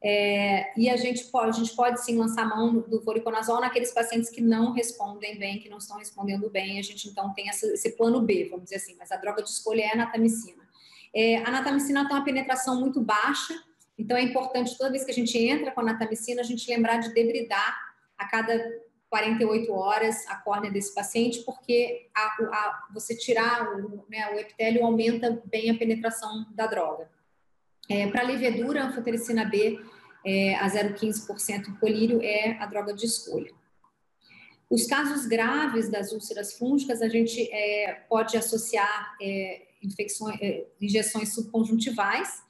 É, 0.00 0.72
e 0.78 0.88
a 0.88 0.96
gente 0.96 1.24
pode, 1.24 1.50
a 1.50 1.64
gente 1.64 1.74
pode 1.74 2.04
sim 2.04 2.16
lançar 2.16 2.48
mão 2.48 2.78
do 2.78 3.02
voriconazol 3.02 3.60
naqueles 3.60 3.92
pacientes 3.92 4.30
que 4.30 4.40
não 4.40 4.72
respondem 4.72 5.38
bem, 5.38 5.58
que 5.58 5.68
não 5.68 5.78
estão 5.78 5.98
respondendo 5.98 6.48
bem. 6.48 6.78
A 6.78 6.82
gente 6.82 7.08
então 7.08 7.32
tem 7.34 7.48
essa, 7.48 7.66
esse 7.66 7.96
plano 7.96 8.20
B, 8.20 8.48
vamos 8.48 8.64
dizer 8.64 8.76
assim, 8.76 8.96
mas 8.98 9.10
a 9.10 9.16
droga 9.16 9.42
de 9.42 9.48
escolha 9.48 9.82
é 9.82 9.92
a 9.92 9.96
natamicina. 9.96 10.62
É, 11.14 11.36
a 11.38 11.50
natamicina 11.50 12.06
tem 12.06 12.16
uma 12.16 12.24
penetração 12.24 12.78
muito 12.78 13.00
baixa, 13.00 13.54
então 13.98 14.16
é 14.16 14.22
importante 14.22 14.76
toda 14.78 14.90
vez 14.90 15.04
que 15.04 15.10
a 15.10 15.14
gente 15.14 15.36
entra 15.36 15.72
com 15.72 15.80
a 15.80 15.84
natamicina, 15.84 16.40
a 16.40 16.44
gente 16.44 16.70
lembrar 16.70 16.98
de 16.98 17.12
debridar 17.12 17.76
a 18.16 18.26
cada 18.26 18.56
48 19.10 19.72
horas 19.72 20.26
a 20.28 20.36
córnea 20.36 20.70
desse 20.70 20.94
paciente, 20.94 21.40
porque 21.40 22.08
a, 22.14 22.20
a, 22.20 22.88
você 22.92 23.16
tirar 23.16 23.74
o, 23.74 24.04
né, 24.08 24.30
o 24.32 24.38
epitélio 24.38 24.84
aumenta 24.84 25.42
bem 25.46 25.70
a 25.70 25.78
penetração 25.78 26.46
da 26.50 26.66
droga. 26.66 27.10
É, 27.88 28.06
Para 28.08 28.22
levedura, 28.22 28.84
anfotericina 28.84 29.44
B 29.44 29.80
é, 30.24 30.54
a 30.56 30.68
0,15% 30.68 31.78
colírio 31.78 32.20
é 32.22 32.58
a 32.60 32.66
droga 32.66 32.92
de 32.92 33.06
escolha. 33.06 33.52
Os 34.70 34.86
casos 34.86 35.24
graves 35.26 35.88
das 35.88 36.12
úlceras 36.12 36.52
fúngicas, 36.52 37.00
a 37.00 37.08
gente 37.08 37.50
é, 37.50 37.94
pode 38.08 38.36
associar 38.36 39.16
é, 39.20 39.62
é, 40.42 40.66
injeções 40.80 41.34
subconjuntivais, 41.34 42.46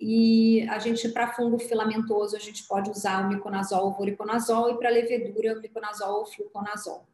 e 0.00 0.66
a 0.70 0.78
gente, 0.78 1.06
para 1.10 1.34
fungo 1.34 1.58
filamentoso, 1.58 2.34
a 2.34 2.38
gente 2.38 2.66
pode 2.66 2.88
usar 2.88 3.22
o 3.22 3.28
miconazol 3.28 3.84
ou 3.84 3.92
voriconazol, 3.92 4.70
e 4.70 4.78
para 4.78 4.88
levedura, 4.88 5.58
o 5.58 5.60
miconazol 5.60 6.20
ou 6.20 6.26
fluconazol. 6.26 7.06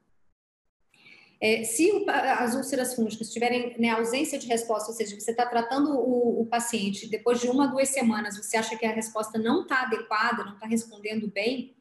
É, 1.40 1.64
se 1.64 1.90
as 2.08 2.54
úlceras 2.54 2.94
fúngicas 2.94 3.30
tiverem 3.30 3.78
né, 3.78 3.90
ausência 3.90 4.38
de 4.38 4.46
resposta, 4.46 4.90
ou 4.90 4.96
seja, 4.96 5.18
você 5.18 5.30
está 5.30 5.44
tratando 5.44 5.90
o, 5.90 6.40
o, 6.40 6.46
paciente 6.46 7.08
depois 7.08 7.40
de 7.40 7.48
uma, 7.48 7.66
duas 7.66 7.90
semanas, 7.90 8.36
você 8.38 8.56
acha 8.56 8.76
que 8.76 8.86
a 8.86 8.92
resposta 8.92 9.38
não 9.38 9.62
está 9.62 9.82
adequada, 9.82 10.44
não 10.44 10.54
está 10.54 10.66
respondendo 10.66 11.28
bem, 11.28 11.76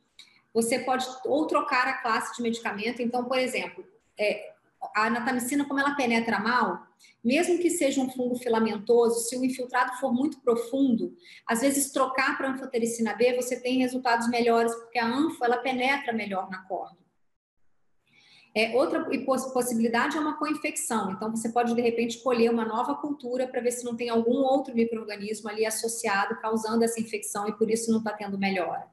você 0.53 0.80
pode 0.80 1.06
ou 1.26 1.47
trocar 1.47 1.88
a 1.88 2.01
classe 2.01 2.36
de 2.36 2.41
medicamento. 2.41 3.01
Então, 3.01 3.24
por 3.26 3.38
exemplo, 3.38 3.86
é, 4.20 4.53
a 4.93 5.10
natamicina, 5.10 5.66
como 5.66 5.80
ela 5.80 5.95
penetra 5.95 6.39
mal, 6.39 6.86
mesmo 7.24 7.58
que 7.58 7.70
seja 7.70 8.01
um 8.01 8.10
fungo 8.10 8.36
filamentoso, 8.36 9.28
se 9.28 9.38
o 9.38 9.43
infiltrado 9.43 9.93
for 9.99 10.14
muito 10.14 10.39
profundo, 10.41 11.16
às 11.47 11.62
vezes 11.62 11.91
trocar 11.91 12.38
para 12.38 12.51
anfotericina 12.51 13.14
B, 13.14 13.36
você 13.36 13.60
tem 13.60 13.80
resultados 13.80 14.30
melhores, 14.30 14.74
porque 14.76 14.99
a 14.99 15.08
anfo, 15.08 15.43
ela 15.43 15.58
penetra 15.58 16.14
melhor 16.14 16.49
na 16.49 16.60
córnea. 16.64 17.05
É, 18.58 18.74
outra 18.74 19.06
possibilidade 19.51 20.16
é 20.16 20.20
uma 20.20 20.39
co-infecção. 20.39 21.12
Então, 21.12 21.30
você 21.30 21.49
pode, 21.49 21.76
de 21.76 21.82
repente, 21.82 22.20
colher 22.20 22.49
uma 22.49 22.64
nova 22.64 22.95
cultura 22.95 23.45
para 23.45 23.60
ver 23.60 23.72
se 23.72 23.84
não 23.84 23.97
tem 23.97 24.10
algum 24.10 24.38
outro 24.38 24.74
microorganismo 24.74 25.49
ali 25.49 25.66
associado, 25.66 26.39
causando 26.39 26.82
essa 26.86 26.97
infecção 27.01 27.49
e 27.49 27.53
por 27.53 27.70
isso 27.70 27.91
não 27.91 27.97
está 27.97 28.14
tendo 28.14 28.38
melhora. 28.38 28.88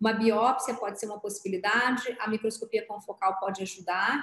Uma 0.00 0.12
biópsia 0.12 0.74
pode 0.74 0.98
ser 0.98 1.06
uma 1.06 1.20
possibilidade, 1.20 2.16
a 2.18 2.28
microscopia 2.28 2.84
confocal 2.84 3.38
pode 3.38 3.62
ajudar. 3.62 4.20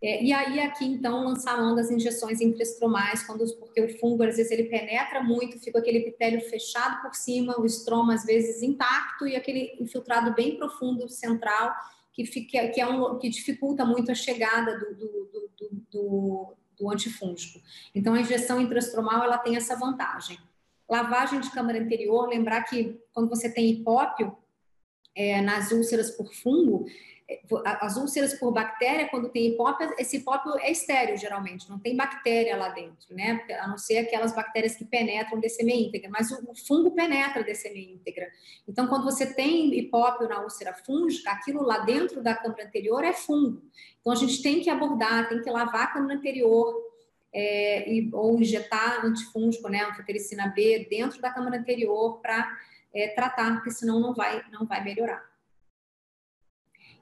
É, 0.00 0.24
e 0.24 0.32
aí, 0.32 0.58
aqui, 0.60 0.86
então, 0.86 1.24
lançar 1.24 1.58
mão 1.58 1.74
das 1.74 1.90
injeções 1.90 2.40
intraestromais, 2.40 3.24
quando, 3.24 3.44
porque 3.56 3.82
o 3.82 3.98
fungo, 3.98 4.22
às 4.22 4.36
vezes, 4.36 4.50
ele 4.50 4.64
penetra 4.64 5.22
muito, 5.22 5.58
fica 5.58 5.80
aquele 5.80 5.98
epitélio 5.98 6.40
fechado 6.48 7.02
por 7.02 7.14
cima, 7.14 7.60
o 7.60 7.66
estroma, 7.66 8.14
às 8.14 8.24
vezes, 8.24 8.62
intacto, 8.62 9.26
e 9.26 9.36
aquele 9.36 9.76
infiltrado 9.78 10.32
bem 10.34 10.56
profundo, 10.56 11.10
central, 11.10 11.74
que, 12.18 12.26
fica, 12.26 12.66
que, 12.70 12.80
é 12.80 12.86
um, 12.88 13.16
que 13.16 13.28
dificulta 13.28 13.84
muito 13.84 14.10
a 14.10 14.14
chegada 14.14 14.76
do, 14.76 14.92
do, 14.92 15.30
do, 15.30 15.70
do, 15.88 16.54
do 16.76 16.90
antifúngico. 16.90 17.60
Então, 17.94 18.12
a 18.12 18.20
injeção 18.20 18.60
intraestromal, 18.60 19.22
ela 19.22 19.38
tem 19.38 19.54
essa 19.54 19.76
vantagem. 19.76 20.36
Lavagem 20.90 21.38
de 21.38 21.48
câmara 21.52 21.78
anterior, 21.78 22.28
lembrar 22.28 22.64
que 22.64 23.00
quando 23.12 23.28
você 23.28 23.48
tem 23.48 23.70
hipópio, 23.70 24.36
é, 25.14 25.40
nas 25.40 25.70
úlceras 25.70 26.10
por 26.10 26.34
fungo, 26.34 26.86
as 27.64 27.96
úlceras 27.96 28.34
por 28.34 28.52
bactéria, 28.52 29.08
quando 29.08 29.28
tem 29.28 29.48
hipópio, 29.48 29.92
esse 29.98 30.16
hipópio 30.16 30.58
é 30.60 30.70
estéreo, 30.70 31.16
geralmente, 31.18 31.68
não 31.68 31.78
tem 31.78 31.94
bactéria 31.94 32.56
lá 32.56 32.70
dentro, 32.70 33.14
né? 33.14 33.44
A 33.60 33.68
não 33.68 33.76
ser 33.76 33.98
aquelas 33.98 34.34
bactérias 34.34 34.76
que 34.76 34.84
penetram 34.84 35.38
DCM 35.38 35.88
íntegra, 35.88 36.08
mas 36.10 36.30
o 36.30 36.54
fungo 36.66 36.92
penetra 36.92 37.44
DCM 37.44 37.94
íntegra. 37.94 38.28
Então, 38.66 38.86
quando 38.86 39.04
você 39.04 39.26
tem 39.34 39.78
hipópio 39.78 40.26
na 40.26 40.40
úlcera 40.40 40.72
fúngica, 40.72 41.30
aquilo 41.30 41.62
lá 41.62 41.80
dentro 41.80 42.22
da 42.22 42.34
câmara 42.34 42.64
anterior 42.64 43.04
é 43.04 43.12
fungo. 43.12 43.62
Então, 44.00 44.12
a 44.12 44.16
gente 44.16 44.42
tem 44.42 44.60
que 44.60 44.70
abordar, 44.70 45.28
tem 45.28 45.42
que 45.42 45.50
lavar 45.50 45.82
a 45.82 45.88
câmara 45.88 46.14
anterior, 46.14 46.82
é, 47.30 47.90
e, 47.92 48.10
ou 48.14 48.38
injetar 48.38 49.04
antifúngico, 49.04 49.68
né, 49.68 49.84
anfotericina 49.84 50.48
B, 50.48 50.86
dentro 50.90 51.20
da 51.20 51.30
câmara 51.30 51.58
anterior 51.58 52.20
para 52.20 52.56
é, 52.94 53.08
tratar, 53.08 53.56
porque 53.56 53.70
senão 53.70 54.00
não 54.00 54.14
vai, 54.14 54.42
não 54.50 54.66
vai 54.66 54.82
melhorar. 54.82 55.22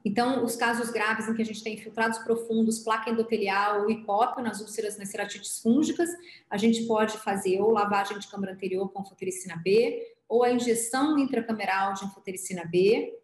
Então, 0.08 0.44
os 0.44 0.54
casos 0.54 0.88
graves 0.88 1.26
em 1.26 1.34
que 1.34 1.42
a 1.42 1.44
gente 1.44 1.64
tem 1.64 1.74
infiltrados 1.74 2.20
profundos, 2.20 2.78
placa 2.78 3.10
endotelial 3.10 3.80
ou 3.80 3.90
hipópio 3.90 4.40
nas 4.40 4.60
úlceras 4.60 4.96
nas 4.96 5.08
ceratites 5.08 5.58
fúngicas, 5.58 6.08
a 6.48 6.56
gente 6.56 6.84
pode 6.84 7.18
fazer 7.18 7.60
ou 7.60 7.72
lavagem 7.72 8.16
de 8.16 8.28
câmara 8.28 8.52
anterior 8.52 8.88
com 8.92 9.00
anfotericina 9.00 9.56
B, 9.56 10.00
ou 10.28 10.44
a 10.44 10.52
injeção 10.52 11.18
intracameral 11.18 11.92
de 11.94 12.04
anfotericina 12.04 12.64
B, 12.64 13.18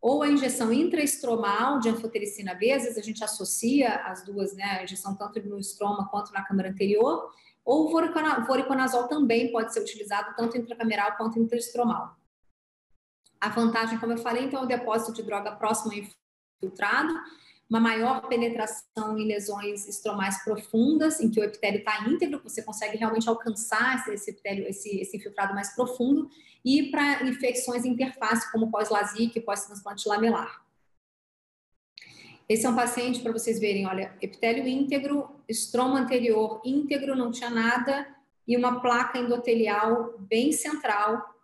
ou 0.00 0.20
a 0.20 0.28
injeção 0.28 0.72
intraestromal 0.72 1.78
de 1.78 1.90
anfotericina 1.90 2.54
B, 2.54 2.72
às 2.72 2.82
vezes 2.82 2.98
a 2.98 3.02
gente 3.02 3.22
associa 3.22 3.94
as 3.94 4.24
duas, 4.24 4.52
né, 4.52 4.64
a 4.80 4.82
injeção 4.82 5.14
tanto 5.14 5.40
no 5.48 5.60
estroma 5.60 6.08
quanto 6.08 6.32
na 6.32 6.42
câmara 6.42 6.70
anterior, 6.70 7.30
ou 7.64 7.86
o 7.86 8.44
voriconazol 8.44 9.06
também 9.06 9.52
pode 9.52 9.72
ser 9.72 9.78
utilizado 9.78 10.34
tanto 10.36 10.58
intracameral 10.58 11.16
quanto 11.16 11.38
intraestromal. 11.38 12.15
A 13.40 13.48
vantagem, 13.48 13.98
como 13.98 14.12
eu 14.12 14.18
falei, 14.18 14.44
então, 14.44 14.60
é 14.60 14.64
o 14.64 14.66
depósito 14.66 15.12
de 15.12 15.22
droga 15.22 15.52
próximo 15.52 15.92
ao 15.92 15.98
infiltrado, 16.62 17.14
uma 17.68 17.80
maior 17.80 18.28
penetração 18.28 19.18
em 19.18 19.26
lesões 19.26 19.88
estromais 19.88 20.42
profundas, 20.44 21.20
em 21.20 21.28
que 21.28 21.40
o 21.40 21.44
epitélio 21.44 21.80
está 21.80 22.08
íntegro, 22.08 22.40
você 22.42 22.62
consegue 22.62 22.96
realmente 22.96 23.28
alcançar 23.28 24.06
esse, 24.08 24.30
epitélio, 24.30 24.66
esse, 24.68 25.00
esse 25.00 25.16
infiltrado 25.16 25.52
mais 25.52 25.74
profundo, 25.74 26.30
e 26.64 26.90
para 26.90 27.24
infecções 27.24 27.84
interface, 27.84 28.50
como 28.52 28.70
pós-LASIK 28.70 29.40
pós-transplante 29.40 30.08
lamelar. 30.08 30.64
Esse 32.48 32.64
é 32.64 32.70
um 32.70 32.76
paciente, 32.76 33.20
para 33.20 33.32
vocês 33.32 33.58
verem, 33.58 33.86
olha, 33.86 34.16
epitélio 34.22 34.66
íntegro, 34.66 35.28
estroma 35.48 35.98
anterior 35.98 36.60
íntegro, 36.64 37.16
não 37.16 37.32
tinha 37.32 37.50
nada, 37.50 38.06
e 38.46 38.56
uma 38.56 38.80
placa 38.80 39.18
endotelial 39.18 40.16
bem 40.20 40.52
central, 40.52 41.35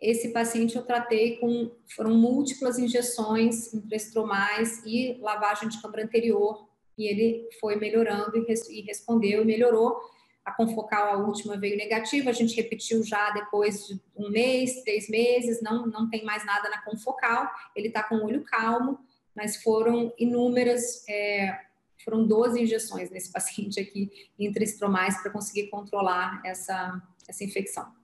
esse 0.00 0.30
paciente 0.30 0.76
eu 0.76 0.82
tratei 0.82 1.36
com, 1.38 1.70
foram 1.94 2.14
múltiplas 2.14 2.78
injeções 2.78 3.72
intraestromais 3.72 4.82
e 4.84 5.18
lavagem 5.20 5.68
de 5.68 5.80
câmara 5.80 6.04
anterior, 6.04 6.68
e 6.96 7.06
ele 7.06 7.48
foi 7.60 7.76
melhorando 7.76 8.36
e, 8.36 8.44
res, 8.44 8.68
e 8.68 8.80
respondeu 8.82 9.42
e 9.42 9.44
melhorou. 9.44 9.98
A 10.44 10.52
confocal, 10.52 11.08
a 11.08 11.26
última, 11.26 11.56
veio 11.56 11.76
negativa, 11.76 12.28
a 12.28 12.32
gente 12.34 12.54
repetiu 12.54 13.02
já 13.02 13.30
depois 13.30 13.86
de 13.86 13.98
um 14.14 14.28
mês, 14.28 14.82
três 14.82 15.08
meses, 15.08 15.62
não, 15.62 15.86
não 15.86 16.10
tem 16.10 16.22
mais 16.22 16.44
nada 16.44 16.68
na 16.68 16.82
confocal, 16.82 17.50
ele 17.74 17.88
está 17.88 18.02
com 18.02 18.16
o 18.16 18.24
olho 18.26 18.44
calmo, 18.44 18.98
mas 19.34 19.62
foram 19.62 20.12
inúmeras, 20.18 21.02
é, 21.08 21.60
foram 22.04 22.26
12 22.26 22.60
injeções 22.60 23.10
nesse 23.10 23.32
paciente 23.32 23.80
aqui, 23.80 24.10
intraestromais, 24.38 25.20
para 25.22 25.32
conseguir 25.32 25.68
controlar 25.68 26.42
essa, 26.44 27.02
essa 27.26 27.42
infecção. 27.42 28.03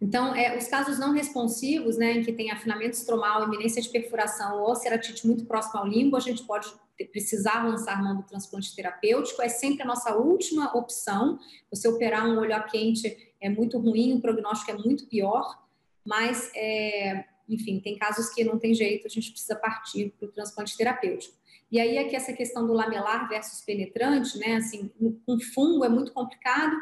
Então, 0.00 0.34
é, 0.34 0.56
os 0.56 0.66
casos 0.66 0.98
não 0.98 1.12
responsivos, 1.12 1.98
né, 1.98 2.12
em 2.12 2.22
que 2.22 2.32
tem 2.32 2.50
afinamento 2.50 2.96
estromal, 2.96 3.44
iminência 3.44 3.82
de 3.82 3.88
perfuração 3.90 4.62
ou 4.62 4.74
ceratite 4.74 5.26
muito 5.26 5.44
próxima 5.44 5.80
ao 5.80 5.86
limbo, 5.86 6.16
a 6.16 6.20
gente 6.20 6.42
pode 6.44 6.72
precisar 7.12 7.66
lançar 7.66 8.02
mão 8.02 8.16
do 8.16 8.22
transplante 8.22 8.74
terapêutico, 8.74 9.42
é 9.42 9.48
sempre 9.48 9.82
a 9.82 9.86
nossa 9.86 10.16
última 10.16 10.74
opção. 10.76 11.38
Você 11.70 11.88
operar 11.88 12.26
um 12.26 12.38
olho 12.38 12.54
a 12.54 12.60
quente 12.60 13.34
é 13.40 13.48
muito 13.48 13.78
ruim, 13.78 14.14
o 14.14 14.20
prognóstico 14.20 14.70
é 14.70 14.74
muito 14.74 15.06
pior, 15.06 15.58
mas, 16.04 16.50
é, 16.54 17.24
enfim, 17.48 17.78
tem 17.80 17.96
casos 17.96 18.30
que 18.30 18.42
não 18.42 18.58
tem 18.58 18.74
jeito, 18.74 19.06
a 19.06 19.10
gente 19.10 19.30
precisa 19.30 19.56
partir 19.56 20.14
para 20.18 20.28
o 20.28 20.32
transplante 20.32 20.76
terapêutico. 20.76 21.34
E 21.70 21.78
aí, 21.78 21.98
aqui 21.98 22.16
essa 22.16 22.32
questão 22.32 22.66
do 22.66 22.72
lamelar 22.72 23.28
versus 23.28 23.60
penetrante, 23.60 24.38
né, 24.38 24.56
assim, 24.56 24.90
com 25.26 25.38
fungo 25.40 25.84
é 25.84 25.88
muito 25.88 26.12
complicado, 26.12 26.76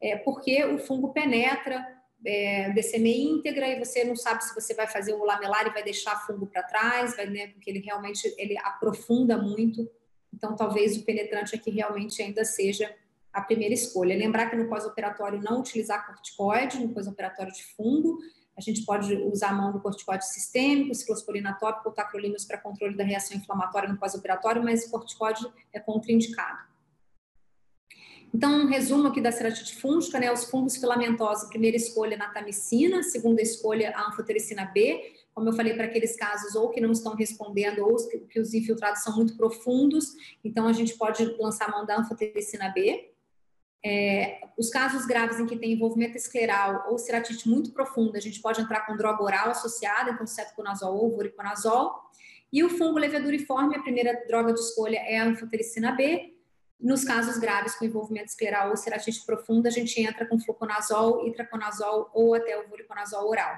é, 0.00 0.16
porque 0.16 0.64
o 0.64 0.78
fungo 0.78 1.12
penetra 1.12 2.01
é, 2.24 2.70
DCM 2.70 3.38
íntegra 3.38 3.66
e 3.68 3.78
você 3.78 4.04
não 4.04 4.14
sabe 4.14 4.44
se 4.44 4.54
você 4.54 4.74
vai 4.74 4.86
fazer 4.86 5.12
o 5.14 5.24
lamelar 5.24 5.66
e 5.66 5.70
vai 5.70 5.82
deixar 5.82 6.26
fungo 6.26 6.46
para 6.46 6.62
trás, 6.62 7.16
vai, 7.16 7.26
né, 7.26 7.48
porque 7.48 7.70
ele 7.70 7.80
realmente 7.80 8.32
ele 8.38 8.56
aprofunda 8.58 9.36
muito. 9.36 9.88
Então, 10.32 10.56
talvez 10.56 10.96
o 10.96 11.04
penetrante 11.04 11.54
aqui 11.54 11.70
realmente 11.70 12.22
ainda 12.22 12.44
seja 12.44 12.94
a 13.32 13.40
primeira 13.40 13.74
escolha. 13.74 14.16
Lembrar 14.16 14.50
que 14.50 14.56
no 14.56 14.68
pós-operatório 14.68 15.40
não 15.40 15.60
utilizar 15.60 16.06
corticoide, 16.06 16.78
no 16.78 16.92
pós-operatório 16.92 17.52
de 17.52 17.64
fungo, 17.76 18.18
a 18.56 18.60
gente 18.60 18.84
pode 18.84 19.14
usar 19.14 19.48
a 19.48 19.52
mão 19.54 19.72
do 19.72 19.80
corticoide 19.80 20.26
sistêmico, 20.26 20.94
ciclosporina 20.94 21.54
tópico 21.54 21.88
ou 21.88 21.94
tacrolimus 21.94 22.44
para 22.44 22.58
controle 22.58 22.96
da 22.96 23.04
reação 23.04 23.36
inflamatória 23.36 23.88
no 23.88 23.98
pós-operatório, 23.98 24.62
mas 24.62 24.86
o 24.86 24.90
corticoide 24.90 25.46
é 25.72 25.80
contraindicado. 25.80 26.58
Então, 28.34 28.62
um 28.62 28.66
resumo 28.66 29.08
aqui 29.08 29.20
da 29.20 29.30
ceratite 29.30 29.76
fúngica, 29.76 30.18
né? 30.18 30.32
Os 30.32 30.44
fungos 30.44 30.76
filamentosos, 30.76 31.48
primeira 31.48 31.76
escolha 31.76 32.16
natamicina, 32.16 33.02
segunda 33.02 33.42
escolha 33.42 33.92
a 33.94 34.08
anfotericina 34.08 34.64
B, 34.64 35.12
como 35.34 35.48
eu 35.48 35.52
falei 35.52 35.74
para 35.74 35.84
aqueles 35.84 36.16
casos 36.16 36.54
ou 36.54 36.70
que 36.70 36.80
não 36.80 36.92
estão 36.92 37.14
respondendo 37.14 37.80
ou 37.80 37.96
que 38.28 38.40
os 38.40 38.54
infiltrados 38.54 39.02
são 39.02 39.16
muito 39.16 39.36
profundos, 39.36 40.12
então 40.44 40.66
a 40.66 40.72
gente 40.72 40.94
pode 40.94 41.24
lançar 41.38 41.68
a 41.68 41.70
mão 41.70 41.86
da 41.86 41.98
anfotericina 41.98 42.70
B. 42.70 43.10
É, 43.84 44.40
os 44.56 44.70
casos 44.70 45.04
graves 45.06 45.40
em 45.40 45.46
que 45.46 45.56
tem 45.56 45.72
envolvimento 45.72 46.16
escleral 46.16 46.86
ou 46.88 46.98
ceratite 46.98 47.48
muito 47.48 47.72
profunda, 47.72 48.18
a 48.18 48.20
gente 48.20 48.40
pode 48.40 48.60
entrar 48.60 48.86
com 48.86 48.96
droga 48.96 49.22
oral 49.22 49.50
associada, 49.50 50.10
então 50.10 50.26
cetoconazol 50.26 50.96
ou 50.96 51.16
voriconazol. 51.16 51.92
E 52.52 52.62
o 52.62 52.68
fungo 52.68 52.98
leveduriforme, 52.98 53.74
a 53.74 53.82
primeira 53.82 54.24
droga 54.28 54.52
de 54.52 54.60
escolha 54.60 54.98
é 54.98 55.18
a 55.18 55.24
anfotericina 55.24 55.92
B, 55.92 56.31
nos 56.82 57.04
casos 57.04 57.38
graves 57.38 57.76
com 57.76 57.84
envolvimento 57.84 58.26
escleral 58.26 58.70
ou 58.70 58.76
ceratite 58.76 59.24
profunda, 59.24 59.68
a 59.68 59.72
gente 59.72 60.00
entra 60.00 60.26
com 60.26 60.38
fluconazol, 60.38 61.26
itraconazol 61.26 62.10
ou 62.12 62.34
até 62.34 62.58
o 62.58 62.68
voriconazol 62.68 63.28
oral. 63.28 63.56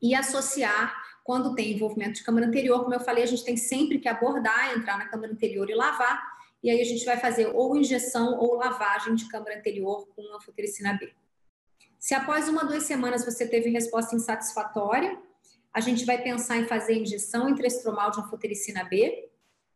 E 0.00 0.14
associar, 0.14 0.94
quando 1.22 1.54
tem 1.54 1.72
envolvimento 1.72 2.14
de 2.14 2.24
câmara 2.24 2.46
anterior, 2.46 2.82
como 2.82 2.94
eu 2.94 3.00
falei, 3.00 3.24
a 3.24 3.26
gente 3.26 3.44
tem 3.44 3.56
sempre 3.56 3.98
que 3.98 4.08
abordar, 4.08 4.76
entrar 4.76 4.98
na 4.98 5.06
câmara 5.06 5.32
anterior 5.32 5.68
e 5.68 5.74
lavar, 5.74 6.22
e 6.62 6.70
aí 6.70 6.80
a 6.80 6.84
gente 6.84 7.04
vai 7.04 7.18
fazer 7.18 7.46
ou 7.48 7.76
injeção 7.76 8.38
ou 8.38 8.54
lavagem 8.54 9.14
de 9.14 9.28
câmara 9.28 9.58
anterior 9.58 10.08
com 10.16 10.22
anfotericina 10.34 10.94
B. 10.94 11.12
Se 11.98 12.14
após 12.14 12.48
uma, 12.48 12.64
duas 12.64 12.84
semanas 12.84 13.24
você 13.24 13.46
teve 13.46 13.68
resposta 13.70 14.16
insatisfatória, 14.16 15.18
a 15.72 15.80
gente 15.80 16.06
vai 16.06 16.22
pensar 16.22 16.56
em 16.56 16.66
fazer 16.66 16.94
injeção 16.94 17.48
intraestromal 17.48 18.10
de 18.10 18.20
anfotericina 18.20 18.84
B, 18.84 19.30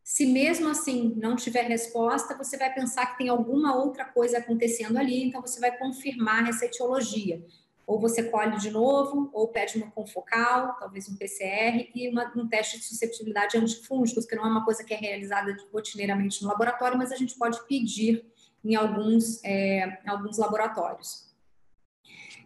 se 0.09 0.25
mesmo 0.25 0.71
assim 0.71 1.13
não 1.19 1.37
tiver 1.37 1.65
resposta, 1.65 2.35
você 2.35 2.57
vai 2.57 2.73
pensar 2.73 3.05
que 3.05 3.19
tem 3.19 3.29
alguma 3.29 3.77
outra 3.77 4.07
coisa 4.07 4.39
acontecendo 4.39 4.97
ali, 4.97 5.23
então 5.23 5.43
você 5.43 5.61
vai 5.61 5.77
confirmar 5.77 6.49
essa 6.49 6.65
etiologia. 6.65 7.45
Ou 7.87 8.01
você 8.01 8.23
colhe 8.23 8.57
de 8.57 8.71
novo, 8.71 9.29
ou 9.35 9.49
pede 9.49 9.77
uma 9.77 9.91
confocal, 9.91 10.79
talvez 10.79 11.11
um 11.11 11.15
PCR, 11.15 11.91
e 11.95 12.09
uma, 12.09 12.33
um 12.35 12.49
teste 12.49 12.79
de 12.79 12.85
susceptibilidade 12.87 13.59
a 13.59 13.61
antifúngicos, 13.61 14.25
que 14.25 14.35
não 14.35 14.47
é 14.47 14.49
uma 14.49 14.65
coisa 14.65 14.83
que 14.83 14.95
é 14.95 14.97
realizada 14.97 15.55
rotineiramente 15.71 16.43
no 16.43 16.49
laboratório, 16.49 16.97
mas 16.97 17.13
a 17.13 17.17
gente 17.17 17.37
pode 17.37 17.63
pedir 17.67 18.25
em 18.65 18.75
alguns, 18.77 19.45
é, 19.45 20.01
alguns 20.07 20.39
laboratórios. 20.39 21.28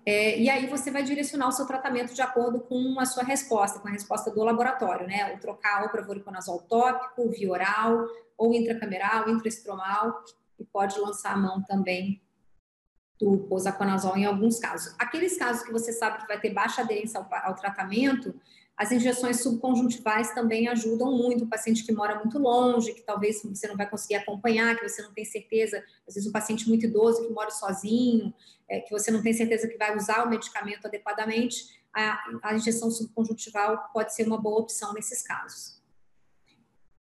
É, 0.05 0.39
e 0.39 0.51
aí 0.51 0.67
você 0.67 0.91
vai 0.91 1.03
direcionar 1.03 1.49
o 1.49 1.53
seu 1.53 1.65
tratamento 1.65 2.13
de 2.13 2.21
acordo 2.23 2.61
com 2.61 2.99
a 2.99 3.05
sua 3.05 3.23
resposta, 3.23 3.79
com 3.79 3.89
a 3.89 3.93
resposta 3.93 4.31
do 4.31 4.43
laboratório, 4.43 5.07
né? 5.07 5.31
Ou 5.33 5.39
trocar 5.39 5.85
ou 5.85 5.91
para 5.91 6.03
voriconazol 6.03 6.61
tópico, 6.63 7.31
via 7.31 7.51
oral, 7.51 8.07
ou 8.37 8.53
intracameral, 8.53 9.29
intraestromal, 9.29 10.25
e 10.59 10.65
pode 10.65 10.99
lançar 10.99 11.35
a 11.35 11.37
mão 11.37 11.63
também 11.63 12.21
do 13.21 13.39
posaconazol 13.49 14.17
em 14.17 14.25
alguns 14.25 14.59
casos. 14.59 14.95
Aqueles 14.99 15.39
casos 15.39 15.63
que 15.63 15.71
você 15.71 15.93
sabe 15.93 16.19
que 16.19 16.27
vai 16.27 16.41
ter 16.41 16.51
baixa 16.51 16.83
aderência 16.83 17.21
ao, 17.21 17.29
ao 17.45 17.55
tratamento, 17.55 18.35
as 18.83 18.91
injeções 18.91 19.41
subconjuntivais 19.41 20.35
também 20.35 20.67
ajudam 20.67 21.17
muito 21.17 21.45
o 21.45 21.47
paciente 21.47 21.85
que 21.85 21.93
mora 21.93 22.17
muito 22.17 22.37
longe, 22.37 22.93
que 22.93 23.03
talvez 23.03 23.41
você 23.41 23.69
não 23.69 23.77
vai 23.77 23.89
conseguir 23.89 24.17
acompanhar, 24.17 24.75
que 24.75 24.89
você 24.89 25.01
não 25.03 25.13
tem 25.13 25.25
certeza, 25.25 25.85
às 26.07 26.15
vezes 26.15 26.29
um 26.29 26.33
paciente 26.33 26.69
muito 26.69 26.85
idoso 26.85 27.25
que 27.25 27.33
mora 27.33 27.53
sozinho, 27.53 28.35
é, 28.69 28.81
que 28.81 28.91
você 28.91 29.13
não 29.13 29.23
tem 29.23 29.33
certeza 29.33 29.69
que 29.69 29.79
vai 29.79 29.97
usar 29.97 30.27
o 30.27 30.29
medicamento 30.29 30.85
adequadamente, 30.85 31.81
a, 31.95 32.19
a 32.43 32.57
injeção 32.57 32.91
subconjuntival 32.91 33.89
pode 33.93 34.13
ser 34.17 34.27
uma 34.27 34.37
boa 34.37 34.63
opção 34.63 34.93
nesses 34.93 35.23
casos. 35.23 35.81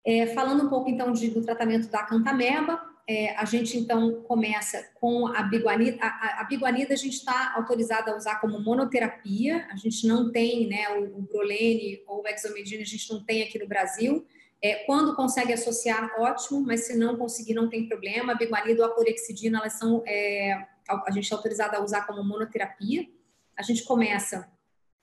É, 0.05 0.27
falando 0.27 0.65
um 0.65 0.69
pouco 0.69 0.89
então 0.89 1.13
de, 1.13 1.29
do 1.29 1.41
tratamento 1.41 1.87
da 1.87 2.03
cantameba, 2.03 2.88
é, 3.09 3.35
a 3.35 3.43
gente 3.43 3.75
então 3.75 4.21
começa 4.21 4.87
com 4.93 5.25
a 5.25 5.41
biguanida. 5.41 5.97
A, 5.99 6.41
a 6.41 6.43
biguanida 6.43 6.93
a 6.93 6.97
gente 6.97 7.15
está 7.15 7.55
autorizada 7.55 8.11
a 8.11 8.15
usar 8.15 8.39
como 8.39 8.59
monoterapia, 8.59 9.67
a 9.71 9.75
gente 9.75 10.05
não 10.05 10.31
tem, 10.31 10.67
né, 10.67 10.87
o, 10.89 11.17
o 11.17 11.21
Brolene 11.23 12.03
ou 12.05 12.21
o 12.21 12.27
Exomedina, 12.27 12.83
a 12.83 12.85
gente 12.85 13.11
não 13.11 13.25
tem 13.25 13.41
aqui 13.41 13.57
no 13.57 13.67
Brasil. 13.67 14.27
É, 14.61 14.83
quando 14.85 15.15
consegue 15.15 15.51
associar, 15.51 16.13
ótimo, 16.19 16.61
mas 16.61 16.85
se 16.85 16.95
não 16.95 17.17
conseguir, 17.17 17.55
não 17.55 17.67
tem 17.67 17.87
problema. 17.87 18.33
A 18.33 18.35
biguanida 18.35 18.83
ou 18.83 18.91
a 18.91 18.93
clorexidina, 18.93 19.57
elas 19.57 19.73
são, 19.73 20.03
é, 20.05 20.67
a 20.87 21.09
gente 21.09 21.33
é 21.33 21.35
autorizada 21.35 21.77
a 21.77 21.83
usar 21.83 22.05
como 22.05 22.23
monoterapia. 22.23 23.07
A 23.57 23.63
gente 23.63 23.85
começa 23.85 24.47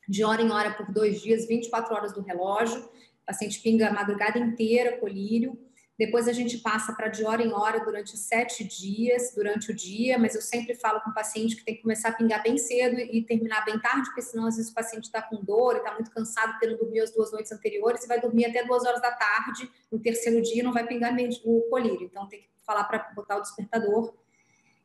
de 0.09 0.23
hora 0.23 0.41
em 0.41 0.53
hora 0.53 0.75
por 0.75 0.93
dois 0.93 1.21
dias, 1.21 1.49
24 1.49 1.93
horas 1.93 2.13
do 2.13 2.21
relógio. 2.21 2.83
O 2.83 3.27
paciente 3.27 3.61
pinga 3.61 3.89
a 3.89 3.93
madrugada 3.93 4.39
inteira, 4.39 4.97
colírio. 4.99 5.59
Depois 5.99 6.29
a 6.29 6.33
gente 6.33 6.59
passa 6.59 6.93
para 6.93 7.09
de 7.09 7.25
hora 7.25 7.43
em 7.43 7.53
hora 7.53 7.83
durante 7.83 8.19
sete 8.19 8.63
dias, 8.63 9.33
durante 9.35 9.71
o 9.71 9.75
dia, 9.75 10.19
mas 10.19 10.35
eu 10.35 10.43
sempre 10.43 10.75
falo 10.75 11.01
com 11.01 11.11
o 11.11 11.15
paciente 11.15 11.57
que 11.57 11.65
tem 11.65 11.75
que 11.75 11.83
começar 11.83 12.11
a 12.11 12.13
pingar 12.13 12.43
bem 12.43 12.59
cedo 12.59 12.99
e 13.01 13.23
terminar 13.23 13.65
bem 13.65 13.79
tarde, 13.81 14.05
porque 14.07 14.21
senão 14.21 14.47
às 14.47 14.57
vezes 14.57 14.71
o 14.71 14.75
paciente 14.75 15.05
está 15.05 15.23
com 15.23 15.43
dor 15.43 15.77
e 15.77 15.79
está 15.79 15.95
muito 15.95 16.11
cansado 16.11 16.53
porque 16.53 16.67
não 16.67 16.77
dormiu 16.77 17.03
as 17.03 17.11
duas 17.13 17.33
noites 17.33 17.51
anteriores 17.51 18.05
e 18.05 18.09
vai 18.09 18.21
dormir 18.21 18.45
até 18.45 18.63
duas 18.63 18.85
horas 18.85 19.01
da 19.01 19.11
tarde, 19.11 19.71
no 19.91 19.99
terceiro 19.99 20.43
dia 20.43 20.63
não 20.63 20.73
vai 20.73 20.87
pingar 20.87 21.17
o 21.45 21.61
colírio. 21.71 22.05
Então 22.05 22.29
tem 22.29 22.41
que 22.41 22.49
falar 22.63 22.85
para 22.85 22.99
botar 23.15 23.39
o 23.39 23.41
despertador. 23.41 24.15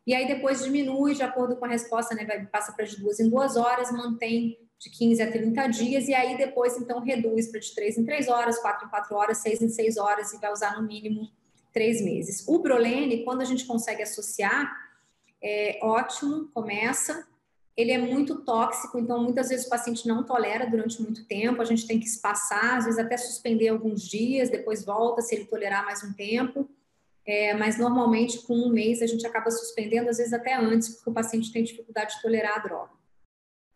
E 0.07 0.16
aí 0.16 0.28
depois 0.28 0.64
diminui 0.64 1.14
de 1.14 1.24
acordo 1.24 1.57
com 1.57 1.66
a 1.66 1.68
resposta, 1.68 2.16
né? 2.16 2.26
Vai, 2.26 2.45
passa 2.45 2.72
para 2.72 2.86
de 2.86 2.97
duas 2.97 3.20
em 3.20 3.30
duas 3.30 3.57
horas, 3.57 3.91
mantém 3.91 4.57
de 4.82 4.89
15 4.89 5.21
a 5.21 5.32
30 5.32 5.67
dias, 5.67 6.07
e 6.07 6.13
aí 6.15 6.36
depois, 6.36 6.75
então, 6.75 6.99
reduz 7.01 7.51
para 7.51 7.59
de 7.59 7.73
3 7.75 7.99
em 7.99 8.03
3 8.03 8.27
horas, 8.27 8.57
4 8.57 8.88
em 8.88 8.89
4 8.89 9.15
horas, 9.15 9.38
6 9.38 9.61
em 9.61 9.69
6 9.69 9.97
horas, 9.97 10.34
e 10.34 10.39
vai 10.39 10.51
usar 10.51 10.75
no 10.75 10.88
mínimo 10.88 11.29
3 11.71 12.01
meses. 12.01 12.47
O 12.47 12.57
Brolene, 12.57 13.23
quando 13.23 13.41
a 13.41 13.45
gente 13.45 13.65
consegue 13.65 14.01
associar, 14.01 14.75
é 15.39 15.79
ótimo, 15.84 16.49
começa. 16.51 17.27
Ele 17.77 17.91
é 17.91 17.97
muito 17.99 18.43
tóxico, 18.43 18.97
então 18.97 19.23
muitas 19.23 19.49
vezes 19.49 19.67
o 19.67 19.69
paciente 19.69 20.07
não 20.07 20.23
tolera 20.23 20.67
durante 20.67 20.99
muito 20.99 21.25
tempo, 21.27 21.61
a 21.61 21.65
gente 21.65 21.86
tem 21.86 21.99
que 21.99 22.07
espaçar, 22.07 22.77
às 22.77 22.86
vezes 22.86 22.99
até 22.99 23.15
suspender 23.17 23.69
alguns 23.69 24.01
dias, 24.01 24.49
depois 24.49 24.84
volta 24.84 25.21
se 25.21 25.36
ele 25.36 25.45
tolerar 25.45 25.86
mais 25.86 26.03
um 26.03 26.11
tempo. 26.11 26.67
É, 27.23 27.53
mas 27.53 27.77
normalmente 27.77 28.39
com 28.39 28.55
um 28.55 28.69
mês 28.69 28.99
a 28.99 29.05
gente 29.05 29.25
acaba 29.27 29.51
suspendendo, 29.51 30.09
às 30.09 30.17
vezes 30.17 30.34
até 30.34 30.55
antes, 30.55 30.89
porque 30.89 31.11
o 31.11 31.13
paciente 31.13 31.53
tem 31.53 31.63
dificuldade 31.63 32.15
de 32.15 32.21
tolerar 32.23 32.57
a 32.57 32.59
droga. 32.59 33.00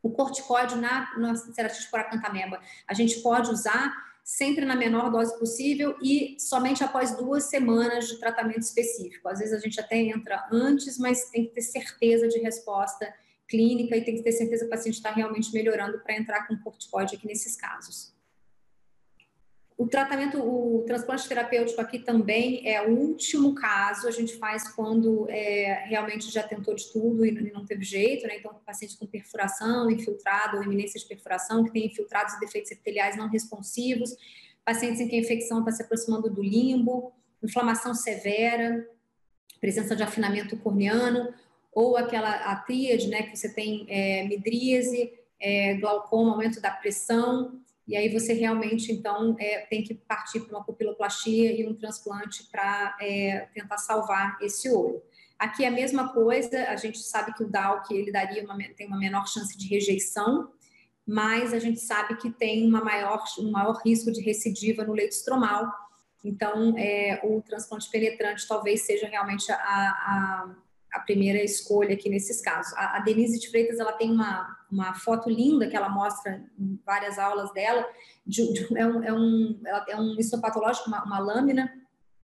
O 0.05 0.11
corticóide 0.11 0.75
na, 0.75 1.17
na 1.17 1.35
ceratite 1.35 1.89
por 1.89 1.99
acantameba, 1.99 2.61
a 2.87 2.93
gente 2.93 3.21
pode 3.21 3.49
usar 3.49 3.91
sempre 4.23 4.63
na 4.63 4.75
menor 4.75 5.09
dose 5.09 5.35
possível 5.39 5.97
e 5.99 6.37
somente 6.39 6.83
após 6.83 7.17
duas 7.17 7.45
semanas 7.45 8.07
de 8.07 8.19
tratamento 8.19 8.61
específico. 8.61 9.27
Às 9.27 9.39
vezes 9.39 9.55
a 9.55 9.57
gente 9.57 9.79
até 9.79 9.97
entra 9.97 10.47
antes, 10.51 10.99
mas 10.99 11.31
tem 11.31 11.47
que 11.47 11.55
ter 11.55 11.63
certeza 11.63 12.27
de 12.27 12.37
resposta 12.37 13.11
clínica 13.47 13.97
e 13.97 14.05
tem 14.05 14.15
que 14.15 14.21
ter 14.21 14.33
certeza 14.33 14.65
que 14.65 14.67
o 14.67 14.69
paciente 14.69 14.93
está 14.93 15.09
realmente 15.09 15.51
melhorando 15.51 15.97
para 15.97 16.15
entrar 16.15 16.47
com 16.47 16.55
corticóide 16.59 17.15
aqui 17.15 17.25
nesses 17.25 17.55
casos. 17.55 18.14
O 19.77 19.87
tratamento, 19.87 20.39
o 20.39 20.83
transplante 20.85 21.27
terapêutico 21.27 21.81
aqui 21.81 21.99
também 21.99 22.65
é 22.65 22.81
o 22.81 22.97
último 22.97 23.53
caso, 23.53 24.07
a 24.07 24.11
gente 24.11 24.37
faz 24.37 24.71
quando 24.73 25.29
é, 25.29 25.83
realmente 25.87 26.31
já 26.31 26.41
tentou 26.43 26.73
de 26.73 26.89
tudo 26.93 27.25
e 27.25 27.51
não 27.51 27.65
teve 27.65 27.83
jeito, 27.83 28.25
né? 28.25 28.37
Então, 28.37 28.53
paciente 28.65 28.97
com 28.97 29.05
perfuração, 29.05 29.91
infiltrado 29.91 30.57
ou 30.57 30.63
iminência 30.63 30.97
de 30.97 31.05
perfuração, 31.05 31.65
que 31.65 31.71
tem 31.71 31.87
infiltrados 31.87 32.35
e 32.35 32.39
defeitos 32.39 32.71
epiteliais 32.71 33.17
não 33.17 33.27
responsivos, 33.27 34.15
pacientes 34.63 35.01
em 35.01 35.09
que 35.09 35.15
a 35.17 35.19
infecção 35.19 35.59
está 35.59 35.73
se 35.73 35.83
aproximando 35.83 36.29
do 36.29 36.41
limbo, 36.41 37.11
inflamação 37.43 37.93
severa, 37.93 38.89
presença 39.59 39.93
de 39.93 40.03
afinamento 40.03 40.55
corneano, 40.57 41.33
ou 41.73 41.97
aquela 41.97 42.29
a 42.29 42.55
tríade, 42.55 43.09
né, 43.09 43.23
que 43.23 43.35
você 43.35 43.53
tem 43.53 43.85
é, 43.89 44.23
midríase, 44.23 45.11
é, 45.37 45.73
glaucoma, 45.73 46.31
aumento 46.31 46.61
da 46.61 46.71
pressão, 46.71 47.59
e 47.87 47.95
aí 47.95 48.09
você 48.09 48.33
realmente, 48.33 48.91
então, 48.91 49.35
é, 49.39 49.59
tem 49.67 49.83
que 49.83 49.93
partir 49.93 50.39
para 50.39 50.57
uma 50.57 50.65
pupiloplastia 50.65 51.51
e 51.51 51.67
um 51.67 51.75
transplante 51.75 52.43
para 52.51 52.97
é, 52.99 53.47
tentar 53.53 53.77
salvar 53.77 54.37
esse 54.41 54.69
olho. 54.69 55.01
Aqui 55.37 55.63
é 55.63 55.67
a 55.67 55.71
mesma 55.71 56.11
coisa, 56.11 56.63
a 56.69 56.75
gente 56.75 56.97
sabe 56.99 57.33
que 57.33 57.43
o 57.43 57.81
que 57.83 57.93
ele 57.93 58.11
daria 58.11 58.43
uma, 58.43 58.57
tem 58.75 58.87
uma 58.87 58.97
menor 58.97 59.27
chance 59.27 59.55
de 59.57 59.67
rejeição, 59.67 60.51
mas 61.05 61.53
a 61.53 61.59
gente 61.59 61.79
sabe 61.79 62.15
que 62.15 62.31
tem 62.31 62.67
uma 62.67 62.83
maior, 62.83 63.23
um 63.39 63.51
maior 63.51 63.79
risco 63.85 64.11
de 64.11 64.21
recidiva 64.21 64.83
no 64.83 64.93
leito 64.93 65.13
estromal. 65.13 65.71
Então, 66.23 66.75
é, 66.77 67.21
o 67.23 67.39
transplante 67.43 67.87
penetrante 67.91 68.47
talvez 68.47 68.81
seja 68.81 69.07
realmente 69.07 69.51
a, 69.51 69.57
a 69.57 70.55
a 70.95 70.99
primeira 71.01 71.43
escolha 71.43 71.93
aqui 71.93 72.09
nesses 72.09 72.41
casos. 72.41 72.73
A, 72.73 72.97
a, 72.97 72.99
Denise 73.01 73.37
de 73.37 73.49
Freitas 73.49 73.79
ela 73.79 73.91
tem 73.91 74.09
uma, 74.09 74.57
uma 74.71 74.93
foto 74.93 75.29
linda 75.29 75.67
que 75.67 75.75
ela 75.75 75.89
mostra 75.89 76.41
em 76.57 76.79
várias 76.85 77.19
aulas 77.19 77.51
dela. 77.53 77.85
De, 78.25 78.53
de, 78.53 78.77
é, 78.77 78.87
um, 78.87 79.03
é, 79.03 79.13
um, 79.13 79.61
é 79.89 79.95
um 79.97 80.15
histopatológico, 80.17 80.87
uma, 80.87 81.03
uma 81.03 81.19
lâmina 81.19 81.71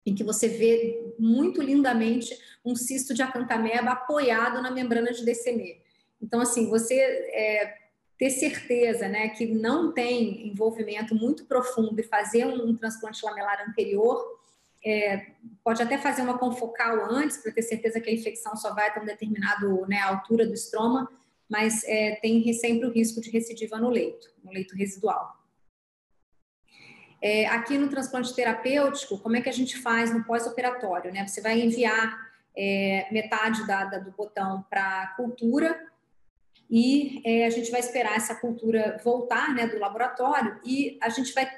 em 0.06 0.14
que 0.14 0.24
você 0.24 0.48
vê 0.48 1.14
muito 1.18 1.60
lindamente 1.60 2.34
um 2.64 2.74
cisto 2.74 3.12
de 3.12 3.22
acantameba 3.22 3.90
apoiado 3.90 4.62
na 4.62 4.70
membrana 4.70 5.12
de 5.12 5.24
DCM. 5.24 5.78
Então, 6.22 6.40
assim, 6.40 6.70
você 6.70 6.94
é, 6.94 7.74
ter 8.18 8.30
certeza 8.30 9.06
né, 9.06 9.28
que 9.28 9.46
não 9.46 9.92
tem 9.92 10.48
envolvimento 10.48 11.14
muito 11.14 11.44
profundo 11.44 12.00
e 12.00 12.04
fazer 12.04 12.46
um, 12.46 12.70
um 12.70 12.76
transplante 12.76 13.24
lamelar 13.24 13.66
anterior 13.68 14.40
é, 14.86 15.26
pode 15.64 15.82
até 15.82 15.98
fazer 15.98 16.22
uma 16.22 16.38
confocal 16.38 17.10
antes, 17.10 17.38
para 17.38 17.50
ter 17.50 17.62
certeza 17.62 18.00
que 18.00 18.08
a 18.08 18.14
infecção 18.14 18.54
só 18.54 18.72
vai 18.72 18.86
até 18.86 19.00
um 19.00 19.04
determinado 19.04 19.84
né, 19.88 19.98
altura 20.00 20.46
do 20.46 20.54
estroma, 20.54 21.10
mas 21.50 21.82
é, 21.84 22.14
tem 22.22 22.52
sempre 22.52 22.86
o 22.86 22.92
risco 22.92 23.20
de 23.20 23.28
recidiva 23.30 23.78
no 23.78 23.90
leito, 23.90 24.28
no 24.44 24.52
leito 24.52 24.76
residual. 24.76 25.34
É, 27.20 27.46
aqui 27.46 27.76
no 27.76 27.88
transplante 27.88 28.32
terapêutico, 28.32 29.18
como 29.18 29.36
é 29.36 29.40
que 29.40 29.48
a 29.48 29.52
gente 29.52 29.76
faz 29.76 30.14
no 30.14 30.22
pós-operatório? 30.22 31.12
Né? 31.12 31.26
Você 31.26 31.40
vai 31.40 31.60
enviar 31.60 32.16
é, 32.56 33.08
metade 33.10 33.66
da, 33.66 33.84
da, 33.86 33.98
do 33.98 34.12
botão 34.12 34.64
para 34.70 35.14
cultura 35.16 35.84
e 36.70 37.22
é, 37.24 37.46
a 37.46 37.50
gente 37.50 37.72
vai 37.72 37.80
esperar 37.80 38.16
essa 38.16 38.36
cultura 38.36 39.00
voltar 39.02 39.52
né, 39.52 39.66
do 39.66 39.80
laboratório 39.80 40.60
e 40.64 40.96
a 41.02 41.08
gente 41.08 41.32
vai 41.32 41.50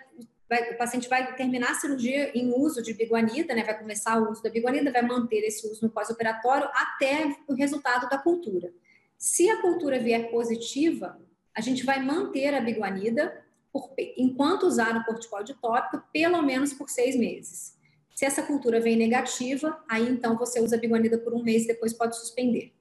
vai, 0.49 0.72
o 0.72 0.78
paciente 0.78 1.09
vai 1.09 1.34
terminar 1.36 1.72
a 1.72 1.74
cirurgia 1.74 2.30
em 2.36 2.53
uso 2.53 2.82
de 2.82 2.94
biguanida, 2.94 3.55
né, 3.55 3.62
vai 3.62 3.78
começar 3.78 4.20
o 4.20 4.30
uso 4.30 4.42
da 4.42 4.51
biguanida, 4.51 4.90
vai 4.90 5.03
manter 5.03 5.44
esse 5.44 5.66
uso 5.70 5.84
no 5.84 5.90
pós-operatório 5.90 6.68
até 6.72 7.36
o 7.46 7.55
resultado 7.55 8.09
da 8.09 8.18
cultura. 8.18 8.72
Se 9.16 9.51
a 9.51 9.61
cultura 9.61 9.99
vier 9.99 10.30
positiva, 10.30 11.20
a 11.55 11.61
gente 11.61 11.84
vai 11.84 12.03
manter 12.03 12.55
a 12.55 12.61
biguanida 12.61 13.44
por, 13.72 13.92
enquanto 14.16 14.64
usar 14.64 14.96
o 14.96 15.05
corticóide 15.05 15.55
tópico, 15.61 16.03
pelo 16.12 16.42
menos 16.42 16.72
por 16.72 16.88
seis 16.88 17.16
meses. 17.16 17.76
Se 18.14 18.24
essa 18.24 18.42
cultura 18.42 18.80
vem 18.80 18.96
negativa, 18.96 19.82
aí 19.88 20.09
então 20.09 20.36
você 20.36 20.61
usa 20.61 20.76
a 20.76 20.78
biguanida 20.78 21.18
por 21.18 21.34
um 21.34 21.42
mês 21.42 21.64
e 21.64 21.68
depois 21.68 21.92
pode 21.92 22.16
suspender. 22.16 22.72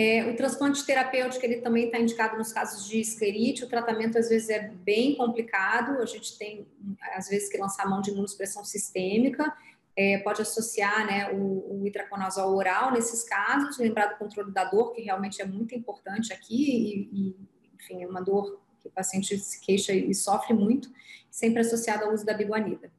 É, 0.00 0.24
o 0.30 0.34
transplante 0.34 0.86
terapêutico 0.86 1.44
ele 1.44 1.60
também 1.60 1.84
está 1.84 1.98
indicado 1.98 2.38
nos 2.38 2.54
casos 2.54 2.88
de 2.88 2.98
esclerite. 2.98 3.64
O 3.64 3.68
tratamento 3.68 4.16
às 4.16 4.30
vezes 4.30 4.48
é 4.48 4.68
bem 4.68 5.14
complicado. 5.14 6.00
A 6.00 6.06
gente 6.06 6.38
tem 6.38 6.66
às 7.14 7.28
vezes 7.28 7.50
que 7.50 7.58
lançar 7.58 7.86
mão 7.86 8.00
de 8.00 8.10
imunossupressão 8.10 8.64
sistêmica. 8.64 9.54
É, 9.94 10.16
pode 10.18 10.40
associar 10.40 11.06
né, 11.06 11.30
o, 11.32 11.82
o 11.82 11.86
itraconazol 11.86 12.56
oral 12.56 12.92
nesses 12.92 13.24
casos. 13.24 13.76
Lembrar 13.76 14.06
do 14.06 14.16
controle 14.16 14.50
da 14.52 14.64
dor, 14.64 14.94
que 14.94 15.02
realmente 15.02 15.42
é 15.42 15.44
muito 15.44 15.74
importante 15.74 16.32
aqui. 16.32 17.10
E, 17.12 17.20
e 17.20 17.36
enfim, 17.74 18.02
é 18.02 18.06
uma 18.06 18.22
dor 18.22 18.58
que 18.80 18.88
o 18.88 18.90
paciente 18.90 19.36
se 19.38 19.60
queixa 19.60 19.92
e 19.92 20.14
sofre 20.14 20.54
muito, 20.54 20.90
sempre 21.30 21.60
associada 21.60 22.06
ao 22.06 22.14
uso 22.14 22.24
da 22.24 22.32
biguanida. 22.32 22.90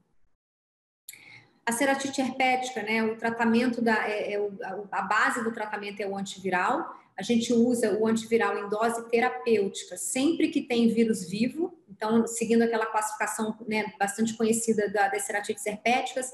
A 1.66 1.72
ceratite 1.72 2.20
herpética, 2.20 2.82
né, 2.82 3.04
o 3.04 3.16
tratamento 3.16 3.82
da, 3.82 4.10
é, 4.10 4.34
é, 4.34 4.50
a 4.92 5.02
base 5.04 5.44
do 5.44 5.52
tratamento 5.52 6.02
é 6.02 6.08
o 6.08 6.18
antiviral. 6.18 6.96
A 7.18 7.22
gente 7.22 7.54
usa 7.54 7.98
o 8.00 8.08
antiviral 8.08 8.58
em 8.58 8.68
dose 8.68 9.08
terapêutica 9.10 9.96
sempre 9.96 10.50
que 10.50 10.62
tem 10.62 10.88
vírus 10.88 11.30
vivo. 11.30 11.78
Então, 11.88 12.26
seguindo 12.26 12.64
aquela 12.64 12.88
classificação 12.88 13.56
né, 13.68 13.94
bastante 14.00 14.36
conhecida 14.36 14.90
da, 14.90 15.08
das 15.08 15.24
ceratites 15.24 15.64
herpéticas, 15.66 16.32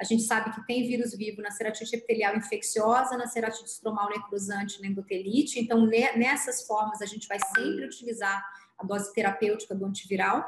a 0.00 0.04
gente 0.04 0.22
sabe 0.22 0.50
que 0.54 0.66
tem 0.66 0.88
vírus 0.88 1.14
vivo 1.14 1.42
na 1.42 1.50
ceratite 1.50 1.94
epitelial 1.94 2.34
infecciosa, 2.34 3.18
na 3.18 3.26
ceratite 3.26 3.68
estromal 3.68 4.08
necrosante, 4.08 4.80
na 4.80 4.88
endotelite. 4.88 5.60
Então, 5.60 5.84
nessas 5.84 6.66
formas, 6.66 7.02
a 7.02 7.06
gente 7.06 7.28
vai 7.28 7.38
sempre 7.54 7.84
utilizar 7.84 8.42
a 8.78 8.84
dose 8.84 9.12
terapêutica 9.12 9.74
do 9.74 9.84
antiviral. 9.84 10.42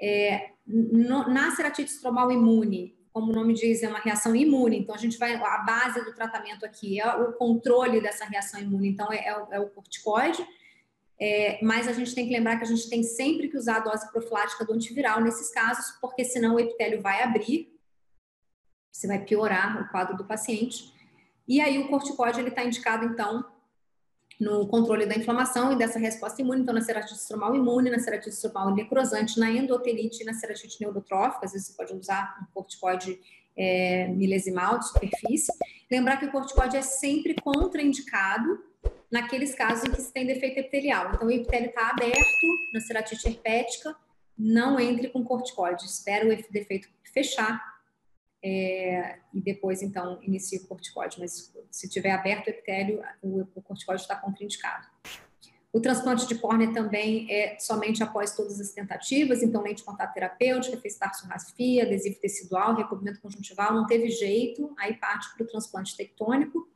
É, 0.00 0.52
no, 0.66 1.28
na 1.28 1.54
ceratite 1.54 1.90
estromal 1.90 2.32
imune, 2.32 2.95
como 3.16 3.32
o 3.32 3.34
nome 3.34 3.54
diz, 3.54 3.82
é 3.82 3.88
uma 3.88 3.98
reação 3.98 4.36
imune. 4.36 4.80
Então, 4.80 4.94
a 4.94 4.98
gente 4.98 5.16
vai. 5.16 5.36
A 5.36 5.58
base 5.58 6.04
do 6.04 6.14
tratamento 6.14 6.66
aqui 6.66 7.00
é 7.00 7.16
o 7.16 7.32
controle 7.32 7.98
dessa 7.98 8.26
reação 8.26 8.60
imune. 8.60 8.90
Então, 8.90 9.10
é, 9.10 9.26
é, 9.28 9.34
o, 9.34 9.52
é 9.54 9.58
o, 9.58 9.70
corticoide. 9.70 10.46
É, 11.18 11.58
mas 11.62 11.88
a 11.88 11.94
gente 11.94 12.14
tem 12.14 12.26
que 12.26 12.32
lembrar 12.34 12.58
que 12.58 12.64
a 12.64 12.66
gente 12.66 12.90
tem 12.90 13.02
sempre 13.02 13.48
que 13.48 13.56
usar 13.56 13.76
a 13.76 13.80
dose 13.80 14.12
profilática 14.12 14.66
do 14.66 14.74
antiviral 14.74 15.22
nesses 15.22 15.48
casos, 15.48 15.96
porque 15.98 16.26
senão 16.26 16.56
o 16.56 16.60
epitélio 16.60 17.00
vai 17.00 17.22
abrir 17.22 17.74
você 18.92 19.06
vai 19.06 19.22
piorar 19.22 19.82
o 19.82 19.88
quadro 19.90 20.16
do 20.16 20.24
paciente. 20.24 20.92
E 21.46 21.60
aí 21.60 21.78
o 21.78 21.88
corticóide 21.88 22.40
ele 22.40 22.48
está 22.48 22.64
indicado 22.64 23.04
então 23.04 23.44
no 24.38 24.66
controle 24.68 25.06
da 25.06 25.14
inflamação 25.14 25.72
e 25.72 25.76
dessa 25.76 25.98
resposta 25.98 26.42
imune, 26.42 26.62
então 26.62 26.74
na 26.74 26.82
ceratite 26.82 27.18
estromal 27.18 27.54
imune, 27.54 27.90
na 27.90 27.98
ceratite 27.98 28.34
estromal 28.34 28.74
necrosante, 28.74 29.40
na 29.40 29.50
endotelite 29.50 30.22
e 30.22 30.26
na 30.26 30.34
ceratite 30.34 30.80
neurotrófica, 30.80 31.46
às 31.46 31.52
vezes 31.52 31.68
você 31.68 31.76
pode 31.76 31.94
usar 31.94 32.36
um 32.42 32.52
corticoide 32.52 33.18
é, 33.56 34.08
milesimal 34.08 34.78
de 34.78 34.88
superfície. 34.88 35.52
Lembrar 35.90 36.18
que 36.18 36.26
o 36.26 36.32
corticoide 36.32 36.76
é 36.76 36.82
sempre 36.82 37.34
contraindicado 37.42 38.62
naqueles 39.10 39.54
casos 39.54 39.84
em 39.84 39.92
que 39.92 40.02
se 40.02 40.12
tem 40.12 40.26
defeito 40.26 40.58
epitelial. 40.58 41.12
Então 41.14 41.28
o 41.28 41.30
epitélio 41.30 41.70
está 41.70 41.90
aberto 41.90 42.46
na 42.74 42.80
ceratite 42.80 43.26
herpética, 43.28 43.96
não 44.36 44.78
entre 44.78 45.08
com 45.08 45.24
corticoide, 45.24 45.84
espera 45.86 46.26
o 46.26 46.52
defeito 46.52 46.88
fechar 47.12 47.75
é, 48.42 49.18
e 49.32 49.40
depois, 49.40 49.82
então, 49.82 50.18
inicia 50.22 50.60
o 50.60 50.66
corticóide. 50.66 51.18
Mas 51.18 51.52
se 51.70 51.88
tiver 51.88 52.12
aberto 52.12 52.46
o 52.46 52.50
epitélio, 52.50 53.02
o, 53.22 53.46
o 53.54 53.62
corticóide 53.62 54.02
está 54.02 54.16
contraindicado. 54.16 54.86
O 55.76 55.80
transplante 55.80 56.26
de 56.26 56.36
córnea 56.36 56.72
também 56.72 57.30
é 57.30 57.58
somente 57.58 58.02
após 58.02 58.34
todas 58.34 58.58
as 58.58 58.70
tentativas, 58.70 59.42
então 59.42 59.62
lente 59.62 59.78
de 59.78 59.84
contato 59.84 60.14
terapêutica, 60.14 60.78
fez 60.78 60.96
tarsorrasfia, 60.96 61.82
adesivo 61.82 62.18
tecidual, 62.18 62.74
recobrimento 62.74 63.20
conjuntival, 63.20 63.74
não 63.74 63.86
teve 63.86 64.08
jeito, 64.08 64.74
aí 64.78 64.94
parte 64.94 65.34
para 65.34 65.44
o 65.44 65.46
transplante 65.46 65.94
tectônico. 65.94 66.66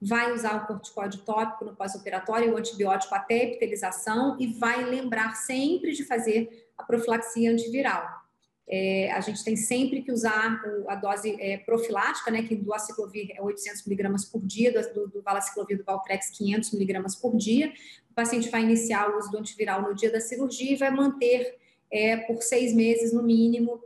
Vai 0.00 0.32
usar 0.32 0.56
o 0.56 0.66
corticóide 0.66 1.18
tópico 1.18 1.66
no 1.66 1.76
pós-operatório, 1.76 2.54
o 2.54 2.56
antibiótico 2.56 3.14
até 3.14 3.44
epitelização 3.44 4.38
e 4.40 4.46
vai 4.54 4.82
lembrar 4.84 5.34
sempre 5.34 5.92
de 5.92 6.02
fazer 6.02 6.70
a 6.78 6.82
profilaxia 6.82 7.52
antiviral. 7.52 8.23
É, 8.66 9.12
a 9.12 9.20
gente 9.20 9.44
tem 9.44 9.56
sempre 9.56 10.02
que 10.02 10.10
usar 10.10 10.60
a 10.88 10.94
dose 10.94 11.36
é, 11.38 11.58
profilática, 11.58 12.30
né, 12.30 12.42
que 12.42 12.56
do 12.56 12.72
aciclovir 12.72 13.30
é 13.36 13.42
800 13.42 13.84
miligramas 13.84 14.24
por 14.24 14.44
dia, 14.44 14.72
do, 14.72 15.08
do 15.08 15.22
valaciclovir 15.22 15.76
do 15.76 15.84
Valtrex 15.84 16.30
500 16.30 16.72
miligramas 16.72 17.14
por 17.14 17.36
dia. 17.36 17.72
O 18.10 18.14
paciente 18.14 18.48
vai 18.48 18.62
iniciar 18.62 19.10
o 19.10 19.18
uso 19.18 19.30
do 19.30 19.38
antiviral 19.38 19.82
no 19.82 19.94
dia 19.94 20.10
da 20.10 20.20
cirurgia 20.20 20.72
e 20.72 20.76
vai 20.76 20.90
manter 20.90 21.56
é, 21.90 22.16
por 22.16 22.42
seis 22.42 22.74
meses 22.74 23.12
no 23.12 23.22
mínimo, 23.22 23.82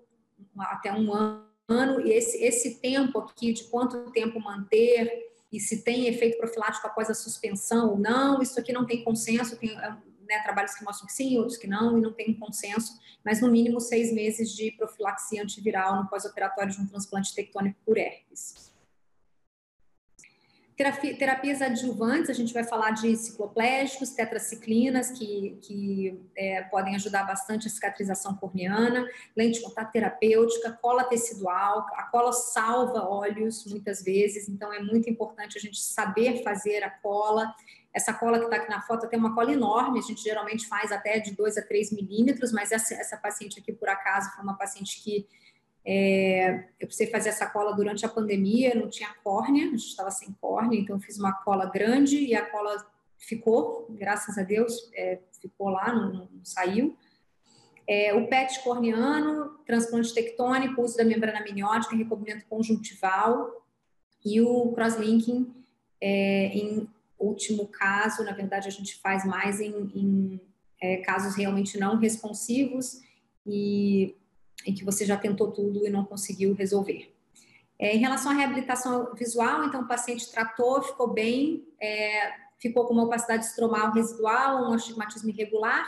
até 0.58 0.92
um 0.92 1.12
ano. 1.12 2.00
E 2.04 2.12
esse, 2.12 2.42
esse 2.42 2.80
tempo 2.80 3.18
aqui, 3.18 3.52
de 3.52 3.64
quanto 3.64 4.10
tempo 4.12 4.40
manter 4.40 5.28
e 5.52 5.58
se 5.58 5.82
tem 5.82 6.06
efeito 6.06 6.38
profilático 6.38 6.86
após 6.86 7.08
a 7.10 7.14
suspensão 7.14 7.90
ou 7.90 7.98
não, 7.98 8.40
isso 8.42 8.60
aqui 8.60 8.72
não 8.72 8.86
tem 8.86 9.02
consenso, 9.02 9.56
tem 9.56 9.70
é, 9.70 9.96
né, 10.28 10.40
trabalhos 10.42 10.74
que 10.74 10.84
mostram 10.84 11.06
que 11.06 11.12
sim, 11.12 11.38
outros 11.38 11.56
que 11.56 11.66
não, 11.66 11.98
e 11.98 12.00
não 12.00 12.12
tem 12.12 12.30
um 12.30 12.38
consenso, 12.38 12.98
mas 13.24 13.40
no 13.40 13.50
mínimo 13.50 13.80
seis 13.80 14.12
meses 14.12 14.54
de 14.54 14.70
profilaxia 14.72 15.42
antiviral 15.42 15.96
no 15.96 16.08
pós-operatório 16.08 16.72
de 16.72 16.80
um 16.80 16.86
transplante 16.86 17.34
tectônico 17.34 17.78
por 17.84 17.96
herpes. 17.96 18.68
Terapias 21.18 21.60
adjuvantes, 21.60 22.30
a 22.30 22.32
gente 22.32 22.54
vai 22.54 22.62
falar 22.62 22.92
de 22.92 23.16
cicloplégicos, 23.16 24.10
tetraciclinas, 24.10 25.10
que, 25.10 25.58
que 25.60 26.20
é, 26.36 26.62
podem 26.62 26.94
ajudar 26.94 27.24
bastante 27.24 27.66
a 27.66 27.70
cicatrização 27.70 28.36
corneana, 28.36 29.04
lente 29.36 29.58
de 29.58 29.64
contato 29.64 29.90
terapêutica, 29.90 30.70
cola 30.80 31.02
tecidual, 31.02 31.84
a 31.94 32.04
cola 32.04 32.32
salva 32.32 33.00
óleos 33.08 33.66
muitas 33.66 34.04
vezes, 34.04 34.48
então 34.48 34.72
é 34.72 34.78
muito 34.78 35.10
importante 35.10 35.58
a 35.58 35.60
gente 35.60 35.80
saber 35.80 36.44
fazer 36.44 36.84
a 36.84 36.90
cola 36.90 37.52
essa 37.92 38.12
cola 38.12 38.38
que 38.38 38.44
está 38.44 38.56
aqui 38.56 38.70
na 38.70 38.82
foto 38.82 39.08
tem 39.08 39.18
uma 39.18 39.34
cola 39.34 39.52
enorme, 39.52 39.98
a 39.98 40.02
gente 40.02 40.22
geralmente 40.22 40.66
faz 40.66 40.92
até 40.92 41.18
de 41.18 41.34
2 41.34 41.58
a 41.58 41.62
3 41.62 41.92
milímetros, 41.92 42.52
mas 42.52 42.70
essa, 42.70 42.94
essa 42.94 43.16
paciente 43.16 43.58
aqui, 43.58 43.72
por 43.72 43.88
acaso, 43.88 44.30
foi 44.34 44.44
uma 44.44 44.56
paciente 44.56 45.02
que 45.02 45.26
é, 45.84 46.66
eu 46.78 46.86
precisei 46.86 47.06
fazer 47.06 47.30
essa 47.30 47.46
cola 47.46 47.74
durante 47.74 48.04
a 48.04 48.08
pandemia, 48.08 48.74
não 48.74 48.90
tinha 48.90 49.08
córnea, 49.24 49.64
a 49.64 49.70
gente 49.70 49.86
estava 49.86 50.10
sem 50.10 50.32
córnea, 50.40 50.78
então 50.78 51.00
fiz 51.00 51.18
uma 51.18 51.32
cola 51.32 51.66
grande 51.66 52.18
e 52.18 52.34
a 52.34 52.44
cola 52.44 52.86
ficou, 53.16 53.86
graças 53.90 54.36
a 54.36 54.42
Deus, 54.42 54.90
é, 54.94 55.18
ficou 55.40 55.70
lá, 55.70 55.92
não, 55.92 56.28
não 56.30 56.44
saiu. 56.44 56.96
É, 57.86 58.12
o 58.12 58.28
PET 58.28 58.62
corneano, 58.62 59.58
transplante 59.64 60.12
tectônico, 60.12 60.82
uso 60.82 60.96
da 60.96 61.04
membrana 61.04 61.38
amniótica, 61.38 61.96
recobrimento 61.96 62.44
conjuntival 62.46 63.64
e 64.22 64.42
o 64.42 64.72
crosslinking 64.72 65.54
é, 66.00 66.48
em 66.48 66.86
último 67.26 67.66
caso, 67.68 68.24
na 68.24 68.32
verdade, 68.32 68.68
a 68.68 68.70
gente 68.70 68.96
faz 69.00 69.24
mais 69.24 69.60
em, 69.60 69.72
em 69.94 70.40
é, 70.80 70.98
casos 70.98 71.34
realmente 71.34 71.78
não 71.78 71.98
responsivos 71.98 73.00
e 73.46 74.16
em 74.66 74.74
que 74.74 74.84
você 74.84 75.04
já 75.04 75.16
tentou 75.16 75.50
tudo 75.50 75.86
e 75.86 75.90
não 75.90 76.04
conseguiu 76.04 76.54
resolver. 76.54 77.12
É, 77.78 77.94
em 77.94 77.98
relação 77.98 78.32
à 78.32 78.34
reabilitação 78.34 79.14
visual, 79.14 79.64
então 79.64 79.82
o 79.82 79.88
paciente 79.88 80.30
tratou, 80.30 80.82
ficou 80.82 81.12
bem, 81.12 81.66
é, 81.80 82.32
ficou 82.58 82.84
com 82.86 82.92
uma 82.92 83.04
opacidade 83.04 83.44
estromal 83.44 83.92
residual, 83.92 84.68
um 84.68 84.72
astigmatismo 84.72 85.30
irregular, 85.30 85.86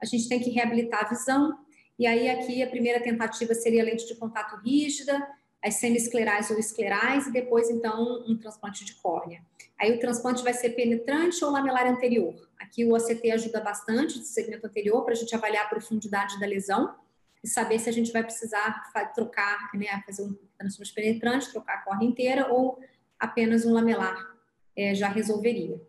a 0.00 0.04
gente 0.04 0.28
tem 0.28 0.40
que 0.40 0.50
reabilitar 0.50 1.04
a 1.04 1.08
visão, 1.08 1.58
e 1.98 2.06
aí 2.06 2.28
aqui 2.30 2.62
a 2.62 2.68
primeira 2.68 3.00
tentativa 3.00 3.54
seria 3.54 3.84
lente 3.84 4.06
de 4.06 4.14
contato 4.14 4.56
rígida, 4.56 5.26
as 5.62 5.74
semiesclerais 5.74 6.50
ou 6.50 6.58
esclerais, 6.58 7.26
e 7.26 7.32
depois, 7.32 7.68
então, 7.68 8.24
um 8.26 8.36
transplante 8.36 8.84
de 8.84 8.94
córnea. 8.94 9.42
Aí 9.78 9.92
o 9.92 9.98
transplante 9.98 10.42
vai 10.42 10.54
ser 10.54 10.70
penetrante 10.70 11.44
ou 11.44 11.50
lamelar 11.50 11.86
anterior. 11.86 12.34
Aqui 12.58 12.84
o 12.84 12.94
ACT 12.94 13.30
ajuda 13.30 13.60
bastante, 13.60 14.18
de 14.18 14.26
segmento 14.26 14.66
anterior, 14.66 15.04
para 15.04 15.12
a 15.12 15.16
gente 15.16 15.34
avaliar 15.34 15.66
a 15.66 15.68
profundidade 15.68 16.38
da 16.40 16.46
lesão 16.46 16.94
e 17.42 17.48
saber 17.48 17.78
se 17.78 17.88
a 17.88 17.92
gente 17.92 18.12
vai 18.12 18.22
precisar 18.22 18.90
trocar, 19.14 19.70
né, 19.74 19.86
fazer 20.04 20.22
um 20.22 20.36
transplante 20.58 20.92
penetrante, 20.92 21.50
trocar 21.50 21.74
a 21.74 21.82
córnea 21.82 22.06
inteira 22.06 22.52
ou 22.52 22.78
apenas 23.18 23.64
um 23.64 23.72
lamelar 23.72 24.16
é, 24.76 24.94
já 24.94 25.08
resolveria. 25.08 25.80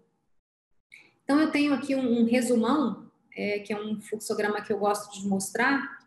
Então, 1.24 1.40
eu 1.40 1.52
tenho 1.52 1.74
aqui 1.74 1.96
um, 1.96 2.22
um 2.22 2.26
resumão, 2.26 3.10
é, 3.36 3.60
que 3.60 3.72
é 3.72 3.80
um 3.80 4.02
fluxograma 4.02 4.62
que 4.62 4.72
eu 4.72 4.78
gosto 4.78 5.14
de 5.14 5.28
mostrar, 5.28 6.00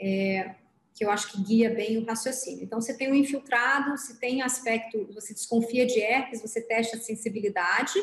é, 0.00 0.56
que 0.94 1.04
eu 1.04 1.10
acho 1.10 1.32
que 1.32 1.42
guia 1.42 1.70
bem 1.70 1.98
o 1.98 2.04
raciocínio. 2.04 2.64
Então, 2.64 2.80
você 2.80 2.94
tem 2.94 3.08
o 3.08 3.12
um 3.12 3.14
infiltrado, 3.14 3.96
se 3.96 4.18
tem 4.18 4.42
aspecto, 4.42 5.08
você 5.14 5.32
desconfia 5.32 5.86
de 5.86 6.00
herpes, 6.00 6.42
você 6.42 6.60
testa 6.60 6.96
a 6.96 7.00
sensibilidade. 7.00 7.98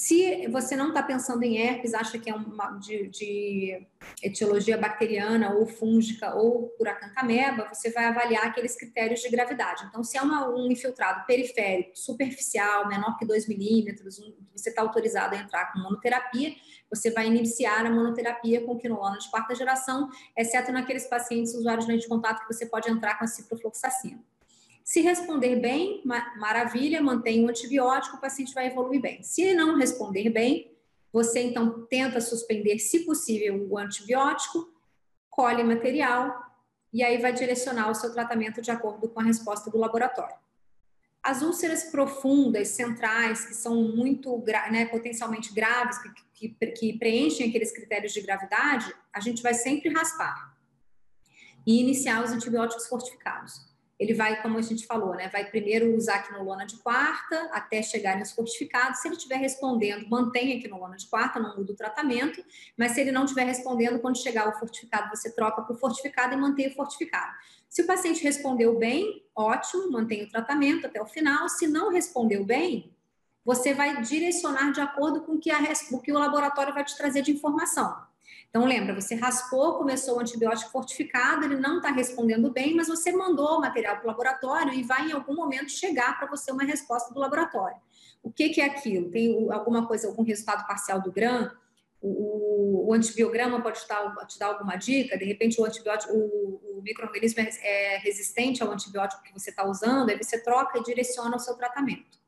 Se 0.00 0.46
você 0.46 0.76
não 0.76 0.90
está 0.90 1.02
pensando 1.02 1.42
em 1.42 1.58
herpes, 1.58 1.92
acha 1.92 2.20
que 2.20 2.30
é 2.30 2.32
uma 2.32 2.78
de, 2.78 3.08
de, 3.08 3.84
etiologia 4.22 4.78
bacteriana 4.78 5.52
ou 5.52 5.66
fúngica 5.66 6.36
ou 6.36 6.68
por 6.78 6.86
acantameba, 6.86 7.68
você 7.74 7.90
vai 7.90 8.04
avaliar 8.04 8.46
aqueles 8.46 8.76
critérios 8.76 9.18
de 9.18 9.28
gravidade. 9.28 9.84
Então, 9.88 10.04
se 10.04 10.16
é 10.16 10.22
uma, 10.22 10.48
um 10.54 10.70
infiltrado 10.70 11.26
periférico, 11.26 11.98
superficial, 11.98 12.86
menor 12.86 13.18
que 13.18 13.26
2 13.26 13.48
milímetros, 13.48 14.20
você 14.54 14.68
está 14.68 14.82
autorizado 14.82 15.34
a 15.34 15.38
entrar 15.40 15.72
com 15.72 15.80
monoterapia, 15.80 16.54
você 16.88 17.10
vai 17.10 17.26
iniciar 17.26 17.84
a 17.84 17.90
monoterapia 17.90 18.64
com 18.64 18.78
quinolona 18.78 19.18
de 19.18 19.28
quarta 19.28 19.52
geração, 19.52 20.08
exceto 20.36 20.70
naqueles 20.70 21.08
pacientes 21.08 21.54
usuários 21.54 21.86
de 21.86 21.90
lente 21.90 22.02
de 22.02 22.08
contato 22.08 22.46
que 22.46 22.54
você 22.54 22.66
pode 22.66 22.88
entrar 22.88 23.18
com 23.18 23.24
a 23.24 23.26
ciprofloxacina. 23.26 24.22
Se 24.88 25.02
responder 25.02 25.56
bem, 25.56 26.02
maravilha, 26.38 27.02
mantém 27.02 27.44
o 27.44 27.48
antibiótico, 27.50 28.16
o 28.16 28.20
paciente 28.22 28.54
vai 28.54 28.68
evoluir 28.68 29.02
bem. 29.02 29.22
Se 29.22 29.52
não 29.52 29.76
responder 29.76 30.30
bem, 30.30 30.74
você 31.12 31.42
então 31.42 31.84
tenta 31.90 32.22
suspender, 32.22 32.78
se 32.78 33.00
possível, 33.00 33.68
o 33.68 33.76
antibiótico, 33.76 34.66
colhe 35.28 35.62
material 35.62 36.34
e 36.90 37.04
aí 37.04 37.18
vai 37.18 37.34
direcionar 37.34 37.90
o 37.90 37.94
seu 37.94 38.10
tratamento 38.14 38.62
de 38.62 38.70
acordo 38.70 39.10
com 39.10 39.20
a 39.20 39.24
resposta 39.24 39.70
do 39.70 39.76
laboratório. 39.76 40.36
As 41.22 41.42
úlceras 41.42 41.84
profundas, 41.90 42.68
centrais, 42.68 43.44
que 43.44 43.54
são 43.54 43.74
muito, 43.94 44.42
né, 44.70 44.86
potencialmente 44.86 45.52
graves, 45.52 45.98
que, 45.98 46.48
que, 46.48 46.66
que 46.66 46.98
preenchem 46.98 47.50
aqueles 47.50 47.72
critérios 47.72 48.14
de 48.14 48.22
gravidade, 48.22 48.90
a 49.12 49.20
gente 49.20 49.42
vai 49.42 49.52
sempre 49.52 49.92
raspar 49.92 50.56
e 51.66 51.78
iniciar 51.78 52.24
os 52.24 52.30
antibióticos 52.30 52.86
fortificados. 52.86 53.67
Ele 53.98 54.14
vai, 54.14 54.40
como 54.40 54.58
a 54.58 54.62
gente 54.62 54.86
falou, 54.86 55.14
né, 55.14 55.28
vai 55.28 55.44
primeiro 55.50 55.94
usar 55.96 56.20
quinolona 56.20 56.64
de 56.64 56.76
quarta 56.76 57.50
até 57.52 57.82
chegar 57.82 58.16
nos 58.16 58.30
fortificados. 58.30 59.00
Se 59.00 59.08
ele 59.08 59.16
estiver 59.16 59.36
respondendo, 59.36 60.08
mantenha 60.08 60.56
a 60.56 60.60
quinolona 60.60 60.96
de 60.96 61.06
quarta, 61.06 61.40
não 61.40 61.56
muda 61.56 61.72
o 61.72 61.76
tratamento, 61.76 62.44
mas 62.76 62.92
se 62.92 63.00
ele 63.00 63.10
não 63.10 63.24
estiver 63.24 63.44
respondendo, 63.44 63.98
quando 63.98 64.16
chegar 64.16 64.48
o 64.48 64.58
fortificado, 64.58 65.10
você 65.10 65.34
troca 65.34 65.62
para 65.62 65.74
o 65.74 65.78
fortificado 65.78 66.34
e 66.34 66.36
mantém 66.36 66.68
o 66.68 66.74
fortificado. 66.74 67.32
Se 67.68 67.82
o 67.82 67.86
paciente 67.86 68.22
respondeu 68.22 68.78
bem, 68.78 69.24
ótimo, 69.34 69.90
mantém 69.90 70.24
o 70.24 70.28
tratamento 70.28 70.86
até 70.86 71.02
o 71.02 71.06
final. 71.06 71.48
Se 71.48 71.66
não 71.66 71.90
respondeu 71.90 72.44
bem, 72.44 72.94
você 73.44 73.74
vai 73.74 74.00
direcionar 74.02 74.72
de 74.72 74.80
acordo 74.80 75.22
com 75.22 75.32
o 75.32 75.38
que, 75.38 75.50
a, 75.50 75.58
o, 75.90 76.00
que 76.00 76.12
o 76.12 76.18
laboratório 76.18 76.72
vai 76.72 76.84
te 76.84 76.96
trazer 76.96 77.22
de 77.22 77.32
informação. 77.32 78.07
Então, 78.50 78.64
lembra, 78.64 78.94
você 78.94 79.14
raspou, 79.14 79.76
começou 79.76 80.16
o 80.16 80.20
antibiótico 80.20 80.70
fortificado, 80.70 81.44
ele 81.44 81.56
não 81.56 81.76
está 81.76 81.90
respondendo 81.90 82.50
bem, 82.50 82.74
mas 82.74 82.88
você 82.88 83.12
mandou 83.12 83.58
o 83.58 83.60
material 83.60 83.96
para 83.96 84.04
o 84.04 84.06
laboratório 84.06 84.72
e 84.72 84.82
vai 84.82 85.08
em 85.08 85.12
algum 85.12 85.34
momento 85.34 85.70
chegar 85.70 86.18
para 86.18 86.26
você 86.28 86.50
uma 86.50 86.64
resposta 86.64 87.12
do 87.12 87.20
laboratório. 87.20 87.76
O 88.22 88.32
que, 88.32 88.48
que 88.48 88.60
é 88.60 88.64
aquilo? 88.64 89.10
Tem 89.10 89.52
alguma 89.52 89.86
coisa, 89.86 90.08
algum 90.08 90.22
resultado 90.22 90.66
parcial 90.66 91.00
do 91.00 91.12
GRAM? 91.12 91.52
O, 92.00 92.88
o, 92.88 92.94
antibiograma 92.94 93.60
pode 93.60 93.80
te 93.80 93.88
dar, 93.88 94.14
te 94.26 94.38
dar, 94.38 94.46
alguma 94.46 94.76
dica, 94.76 95.18
de 95.18 95.24
repente 95.24 95.60
o 95.60 95.64
antibiótico, 95.64 96.12
o, 96.14 96.78
o 96.78 96.82
microorganismo 96.82 97.42
é, 97.42 97.94
é 97.94 97.98
resistente 97.98 98.62
ao 98.62 98.70
antibiótico 98.70 99.22
que 99.24 99.32
você 99.32 99.50
está 99.50 99.66
usando, 99.66 100.08
aí 100.08 100.16
você 100.16 100.40
troca 100.40 100.78
e 100.78 100.82
direciona 100.84 101.36
o 101.36 101.40
seu 101.40 101.54
tratamento. 101.56 102.18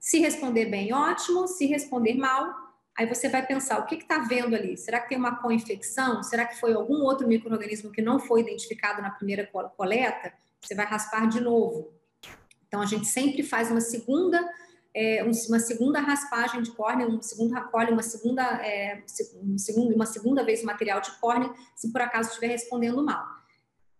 Se 0.00 0.18
responder 0.18 0.66
bem, 0.66 0.92
ótimo. 0.92 1.46
Se 1.46 1.66
responder 1.66 2.14
mal, 2.14 2.67
Aí 2.98 3.06
você 3.06 3.28
vai 3.28 3.46
pensar, 3.46 3.78
o 3.78 3.86
que 3.86 3.94
está 3.94 4.18
vendo 4.18 4.56
ali? 4.56 4.76
Será 4.76 4.98
que 4.98 5.10
tem 5.10 5.16
uma 5.16 5.36
co-infecção? 5.36 6.20
Será 6.24 6.44
que 6.44 6.58
foi 6.58 6.72
algum 6.72 6.96
outro 7.02 7.28
microorganismo 7.28 7.92
que 7.92 8.02
não 8.02 8.18
foi 8.18 8.40
identificado 8.40 9.00
na 9.00 9.08
primeira 9.08 9.46
coleta? 9.46 10.32
Você 10.60 10.74
vai 10.74 10.84
raspar 10.84 11.28
de 11.28 11.40
novo. 11.40 11.92
Então, 12.66 12.82
a 12.82 12.86
gente 12.86 13.06
sempre 13.06 13.44
faz 13.44 13.70
uma 13.70 13.80
segunda, 13.80 14.44
é, 14.92 15.22
uma 15.22 15.60
segunda 15.60 16.00
raspagem 16.00 16.60
de 16.60 16.72
córnea, 16.72 17.06
um 17.06 17.22
segundo 17.22 17.54
recolhe, 17.54 17.92
uma 17.92 18.02
segunda, 18.02 18.42
é, 18.66 19.04
um 19.76 19.94
uma 19.94 20.06
segunda 20.06 20.44
vez 20.44 20.64
o 20.64 20.66
material 20.66 21.00
de 21.00 21.12
córnea, 21.20 21.54
se 21.76 21.92
por 21.92 22.00
acaso 22.00 22.30
estiver 22.30 22.48
respondendo 22.48 23.00
mal. 23.04 23.37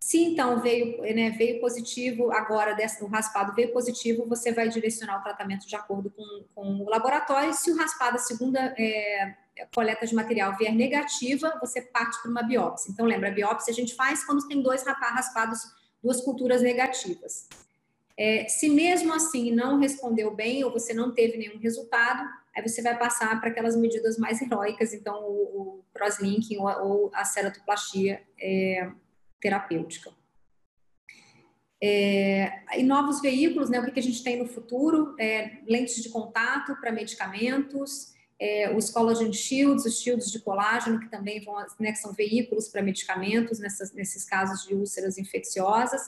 Se 0.09 0.25
então 0.25 0.59
veio, 0.59 1.03
né, 1.03 1.29
veio 1.29 1.61
positivo, 1.61 2.33
agora 2.33 2.75
o 3.03 3.07
raspado 3.09 3.55
veio 3.55 3.75
positivo, 3.75 4.25
você 4.27 4.51
vai 4.51 4.67
direcionar 4.67 5.21
o 5.21 5.23
tratamento 5.23 5.69
de 5.69 5.77
acordo 5.77 6.09
com, 6.09 6.45
com 6.55 6.83
o 6.83 6.89
laboratório. 6.89 7.53
Se 7.53 7.71
o 7.71 7.77
raspado, 7.77 8.17
a 8.17 8.19
segunda 8.19 8.75
é, 8.79 9.35
coleta 9.75 10.07
de 10.07 10.15
material 10.15 10.57
vier 10.57 10.75
negativa, 10.75 11.59
você 11.61 11.83
parte 11.83 12.23
para 12.23 12.31
uma 12.31 12.43
biópsia. 12.43 12.91
Então, 12.91 13.05
lembra, 13.05 13.29
a 13.29 13.33
biópsia 13.33 13.71
a 13.71 13.75
gente 13.75 13.95
faz 13.95 14.25
quando 14.25 14.49
tem 14.49 14.63
dois 14.63 14.83
raspados, 14.83 15.61
duas 16.03 16.23
culturas 16.23 16.63
negativas. 16.63 17.47
É, 18.17 18.49
se 18.49 18.71
mesmo 18.71 19.13
assim 19.13 19.55
não 19.55 19.79
respondeu 19.79 20.35
bem 20.35 20.65
ou 20.65 20.73
você 20.73 20.95
não 20.95 21.13
teve 21.13 21.37
nenhum 21.37 21.59
resultado, 21.59 22.27
aí 22.57 22.67
você 22.67 22.81
vai 22.81 22.99
passar 22.99 23.39
para 23.41 23.51
aquelas 23.51 23.77
medidas 23.77 24.17
mais 24.17 24.41
heróicas, 24.41 24.95
então 24.95 25.23
o, 25.25 25.35
o 25.35 25.85
crosslinking 25.93 26.57
ou, 26.57 26.67
ou 26.67 27.11
a 27.13 27.27
ceratoplastia. 27.27 28.23
É, 28.41 28.91
terapêutica. 29.41 30.11
É, 31.80 32.64
e 32.76 32.82
novos 32.82 33.20
veículos, 33.20 33.70
né, 33.70 33.78
o 33.78 33.84
que, 33.84 33.93
que 33.93 34.01
a 34.01 34.03
gente 34.03 34.22
tem 34.22 34.36
no 34.36 34.49
futuro? 34.49 35.14
É, 35.18 35.59
lentes 35.66 36.03
de 36.03 36.09
contato 36.09 36.74
para 36.80 36.91
medicamentos, 36.91 38.14
é, 38.41 38.74
os 38.74 38.91
collagen 38.91 39.32
shields, 39.32 39.84
os 39.84 40.01
shields 40.01 40.30
de 40.30 40.41
colágeno, 40.41 40.99
que 41.01 41.09
também 41.09 41.41
vão, 41.41 41.55
né, 41.78 41.93
que 41.93 41.99
são 41.99 42.12
veículos 42.12 42.68
para 42.68 42.82
medicamentos 42.82 43.59
nessas, 43.59 43.93
nesses 43.93 44.24
casos 44.24 44.66
de 44.66 44.74
úlceras 44.74 45.18
infecciosas. 45.18 46.03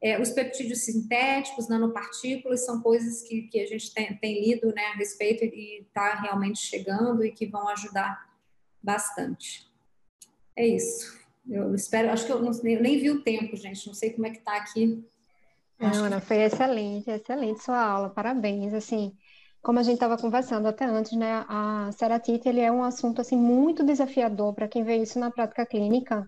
É, 0.00 0.20
os 0.20 0.30
peptídeos 0.30 0.80
sintéticos, 0.80 1.68
nanopartículas, 1.68 2.64
são 2.64 2.80
coisas 2.80 3.22
que, 3.22 3.42
que 3.42 3.60
a 3.60 3.66
gente 3.66 3.92
tem, 3.92 4.16
tem 4.18 4.44
lido 4.44 4.72
né, 4.74 4.82
a 4.86 4.96
respeito 4.96 5.44
e 5.44 5.80
está 5.80 6.14
realmente 6.20 6.58
chegando 6.58 7.24
e 7.24 7.32
que 7.32 7.46
vão 7.46 7.68
ajudar 7.68 8.30
bastante. 8.82 9.66
É 10.54 10.66
isso. 10.66 11.25
Eu 11.48 11.74
espero, 11.74 12.10
acho 12.10 12.26
que 12.26 12.32
eu, 12.32 12.42
não, 12.42 12.50
eu 12.52 12.82
nem 12.82 12.98
vi 12.98 13.10
o 13.10 13.22
tempo, 13.22 13.56
gente, 13.56 13.86
não 13.86 13.94
sei 13.94 14.10
como 14.10 14.26
é 14.26 14.30
que 14.30 14.38
está 14.38 14.56
aqui. 14.56 15.04
Ana, 15.78 16.20
foi 16.20 16.38
excelente, 16.38 17.10
excelente 17.10 17.62
sua 17.62 17.80
aula, 17.80 18.10
parabéns. 18.10 18.72
Assim, 18.72 19.16
como 19.62 19.78
a 19.78 19.82
gente 19.82 19.94
estava 19.94 20.16
conversando 20.16 20.66
até 20.66 20.84
antes, 20.84 21.12
né, 21.12 21.44
a 21.48 21.90
ceratite 21.92 22.48
ele 22.48 22.60
é 22.60 22.72
um 22.72 22.82
assunto 22.82 23.20
assim 23.20 23.36
muito 23.36 23.84
desafiador 23.84 24.54
para 24.54 24.68
quem 24.68 24.82
vê 24.84 24.96
isso 24.96 25.18
na 25.18 25.30
prática 25.30 25.66
clínica. 25.66 26.26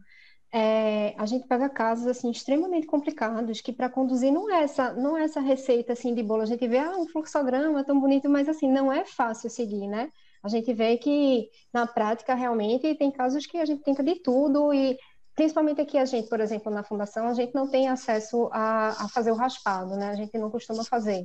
É, 0.52 1.14
a 1.18 1.26
gente 1.26 1.46
pega 1.46 1.68
casos 1.68 2.06
assim 2.06 2.30
extremamente 2.30 2.86
complicados 2.86 3.60
que 3.60 3.72
para 3.72 3.90
conduzir 3.90 4.32
não 4.32 4.50
é 4.50 4.62
essa 4.62 4.94
não 4.94 5.16
é 5.16 5.24
essa 5.24 5.40
receita 5.40 5.92
assim 5.92 6.14
de 6.14 6.22
bolo. 6.22 6.42
A 6.42 6.46
gente 6.46 6.66
vê 6.66 6.78
ah, 6.78 6.96
um 6.96 7.06
fluxograma 7.06 7.84
tão 7.84 8.00
bonito, 8.00 8.28
mas 8.28 8.48
assim 8.48 8.70
não 8.70 8.92
é 8.92 9.04
fácil 9.04 9.50
seguir, 9.50 9.86
né? 9.86 10.10
A 10.42 10.48
gente 10.48 10.72
vê 10.72 10.96
que 10.96 11.48
na 11.72 11.86
prática 11.86 12.34
realmente 12.34 12.94
tem 12.94 13.10
casos 13.10 13.46
que 13.46 13.58
a 13.58 13.64
gente 13.64 13.82
tenta 13.82 14.02
de 14.02 14.16
tudo 14.16 14.72
e 14.72 14.96
principalmente 15.34 15.80
aqui 15.80 15.96
a 15.96 16.04
gente, 16.04 16.28
por 16.28 16.40
exemplo, 16.40 16.72
na 16.72 16.82
fundação, 16.82 17.28
a 17.28 17.34
gente 17.34 17.54
não 17.54 17.68
tem 17.68 17.88
acesso 17.88 18.48
a, 18.52 19.04
a 19.04 19.08
fazer 19.08 19.30
o 19.30 19.36
raspado, 19.36 19.96
né? 19.96 20.08
A 20.08 20.14
gente 20.14 20.36
não 20.36 20.50
costuma 20.50 20.84
fazer. 20.84 21.24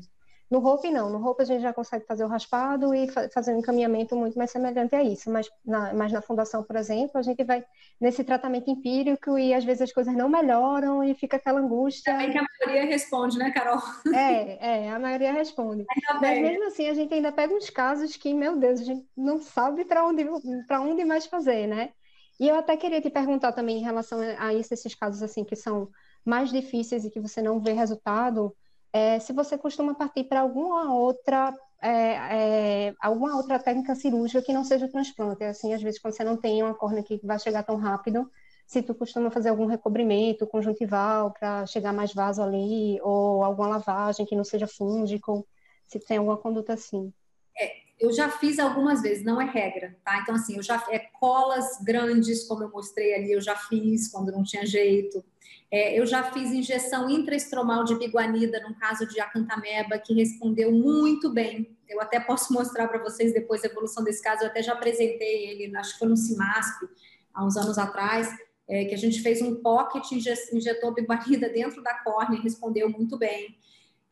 No 0.50 0.66
Hope, 0.66 0.92
não. 0.92 1.10
No 1.10 1.26
Hope, 1.26 1.42
a 1.42 1.46
gente 1.46 1.62
já 1.62 1.74
consegue 1.74 2.06
fazer 2.06 2.24
o 2.24 2.28
raspado 2.28 2.94
e 2.94 3.08
fa 3.08 3.28
fazer 3.30 3.54
um 3.54 3.60
encaminhamento 3.60 4.16
muito 4.16 4.38
mais 4.38 4.52
semelhante 4.52 4.96
a 4.96 5.04
isso. 5.04 5.30
Mas 5.32 5.50
na, 5.66 5.94
mas 5.94 6.12
na 6.12 6.22
Fundação, 6.22 6.64
por 6.64 6.76
exemplo, 6.76 7.18
a 7.18 7.22
gente 7.22 7.44
vai 7.44 7.66
nesse 8.00 8.24
tratamento 8.24 8.70
empírico 8.70 9.38
e 9.38 9.54
às 9.54 9.64
vezes 9.64 9.84
as 9.84 9.92
coisas 9.92 10.14
não 10.16 10.30
melhoram 10.30 11.04
e 11.04 11.16
fica 11.16 11.38
aquela 11.38 11.60
angústia. 11.60 12.14
Também 12.14 12.32
que 12.32 12.38
a 12.38 12.46
maioria 12.66 12.86
responde, 12.86 13.38
né, 13.38 13.52
Carol? 13.52 13.82
É, 14.14 14.86
é, 14.86 14.92
a 14.92 15.00
maioria 15.00 15.34
responde. 15.34 15.86
Mas 16.22 16.40
mesmo 16.40 16.68
assim, 16.68 16.88
a 16.88 16.94
gente 16.94 17.14
ainda 17.14 17.32
pega 17.32 17.54
uns 17.54 17.70
casos 17.70 18.16
que, 18.16 18.34
meu 18.34 18.58
Deus, 18.58 18.82
a 18.82 18.84
gente 18.84 19.06
não 19.18 19.40
sabe 19.40 19.86
para 19.86 20.06
onde, 20.06 20.24
onde 20.72 21.06
mais 21.06 21.26
fazer, 21.26 21.68
né? 21.68 21.92
E 22.40 22.48
eu 22.48 22.56
até 22.56 22.76
queria 22.76 23.02
te 23.02 23.10
perguntar 23.10 23.54
também 23.54 23.78
em 23.78 23.84
relação 23.84 24.20
a 24.38 24.54
isso, 24.54 24.74
esses 24.74 24.94
casos 24.96 25.22
assim 25.22 25.44
que 25.44 25.56
são 25.56 25.90
mais 26.26 26.52
difíceis 26.52 27.06
e 27.06 27.10
que 27.10 27.20
você 27.20 27.42
não 27.42 27.60
vê 27.60 27.74
resultado, 27.74 28.56
é, 28.94 29.20
se 29.20 29.34
você 29.34 29.58
costuma 29.58 29.96
partir 29.96 30.26
para 30.26 30.42
alguma 30.42 30.94
outra 30.94 31.54
é, 31.82 32.88
é, 32.88 32.96
alguma 33.02 33.36
outra 33.36 33.60
técnica 33.60 33.94
cirúrgica 33.94 34.42
que 34.42 34.54
não 34.54 34.64
seja 34.64 34.86
o 34.86 34.90
transplante. 34.90 35.44
Assim, 35.44 35.74
às 35.74 35.82
vezes, 35.82 36.00
quando 36.00 36.14
você 36.14 36.24
não 36.24 36.38
tem 36.38 36.64
uma 36.64 36.74
córnea 36.74 37.04
que 37.04 37.20
vai 37.22 37.38
chegar 37.38 37.64
tão 37.64 37.76
rápido, 37.76 38.32
se 38.66 38.82
tu 38.82 38.96
costuma 38.96 39.30
fazer 39.30 39.50
algum 39.50 39.66
recobrimento 39.66 40.48
conjuntival 40.48 41.34
para 41.34 41.66
chegar 41.66 41.92
mais 41.92 42.14
vaso 42.14 42.42
ali, 42.42 42.98
ou 43.02 43.44
alguma 43.44 43.68
lavagem 43.68 44.26
que 44.26 44.36
não 44.36 44.46
seja 44.46 44.66
fúngico, 44.66 45.46
se 45.86 46.00
tem 46.00 46.18
alguma 46.18 46.38
conduta 46.38 46.74
assim. 46.74 47.12
É, 47.60 47.83
eu 48.00 48.12
já 48.12 48.30
fiz 48.30 48.60
algumas 48.60 49.02
vezes, 49.02 49.24
não 49.24 49.40
é 49.40 49.46
regra, 49.46 49.96
tá? 50.04 50.20
Então, 50.20 50.36
assim, 50.36 50.58
eu 50.58 50.64
já 50.64 50.84
é 50.90 51.00
colas 51.00 51.80
grandes, 51.84 52.44
como 52.46 52.64
eu 52.64 52.70
mostrei 52.70 53.14
ali, 53.14 53.32
eu 53.32 53.42
já 53.42 53.56
fiz 53.56 54.10
quando 54.10 54.32
não 54.32 54.44
tinha 54.44 54.66
jeito. 54.66 55.24
É, 55.72 56.00
eu 56.00 56.06
já 56.06 56.24
fiz 56.32 56.52
injeção 56.52 57.10
intraestromal 57.10 57.84
de 57.84 57.98
biguanida 57.98 58.62
num 58.62 58.74
caso 58.76 59.08
de 59.08 59.20
acantameba, 59.20 59.98
que 59.98 60.14
respondeu 60.14 60.72
muito 60.72 61.32
bem. 61.32 61.76
Eu 61.90 62.02
até 62.02 62.20
posso 62.20 62.54
mostrar 62.54 62.88
para 62.88 63.02
vocês 63.02 63.34
depois 63.34 63.64
a 63.64 63.68
evolução 63.68 64.04
desse 64.04 64.22
caso, 64.22 64.44
eu 64.44 64.48
até 64.48 64.62
já 64.62 64.74
apresentei 64.74 65.50
ele, 65.50 65.76
acho 65.76 65.94
que 65.94 66.00
foi 66.00 66.10
no 66.10 66.18
CIMASP, 66.18 66.88
há 67.34 67.46
uns 67.46 67.58
anos 67.58 67.78
atrás, 67.78 68.30
é, 68.68 68.86
que 68.86 68.94
a 68.94 68.98
gente 68.98 69.22
fez 69.22 69.42
um 69.42 69.56
pocket, 69.62 70.12
injetou 70.52 70.94
biguanida 70.94 71.50
dentro 71.50 71.82
da 71.82 71.94
córnea 71.96 72.38
e 72.38 72.42
respondeu 72.42 72.90
muito 72.90 73.18
bem. 73.18 73.58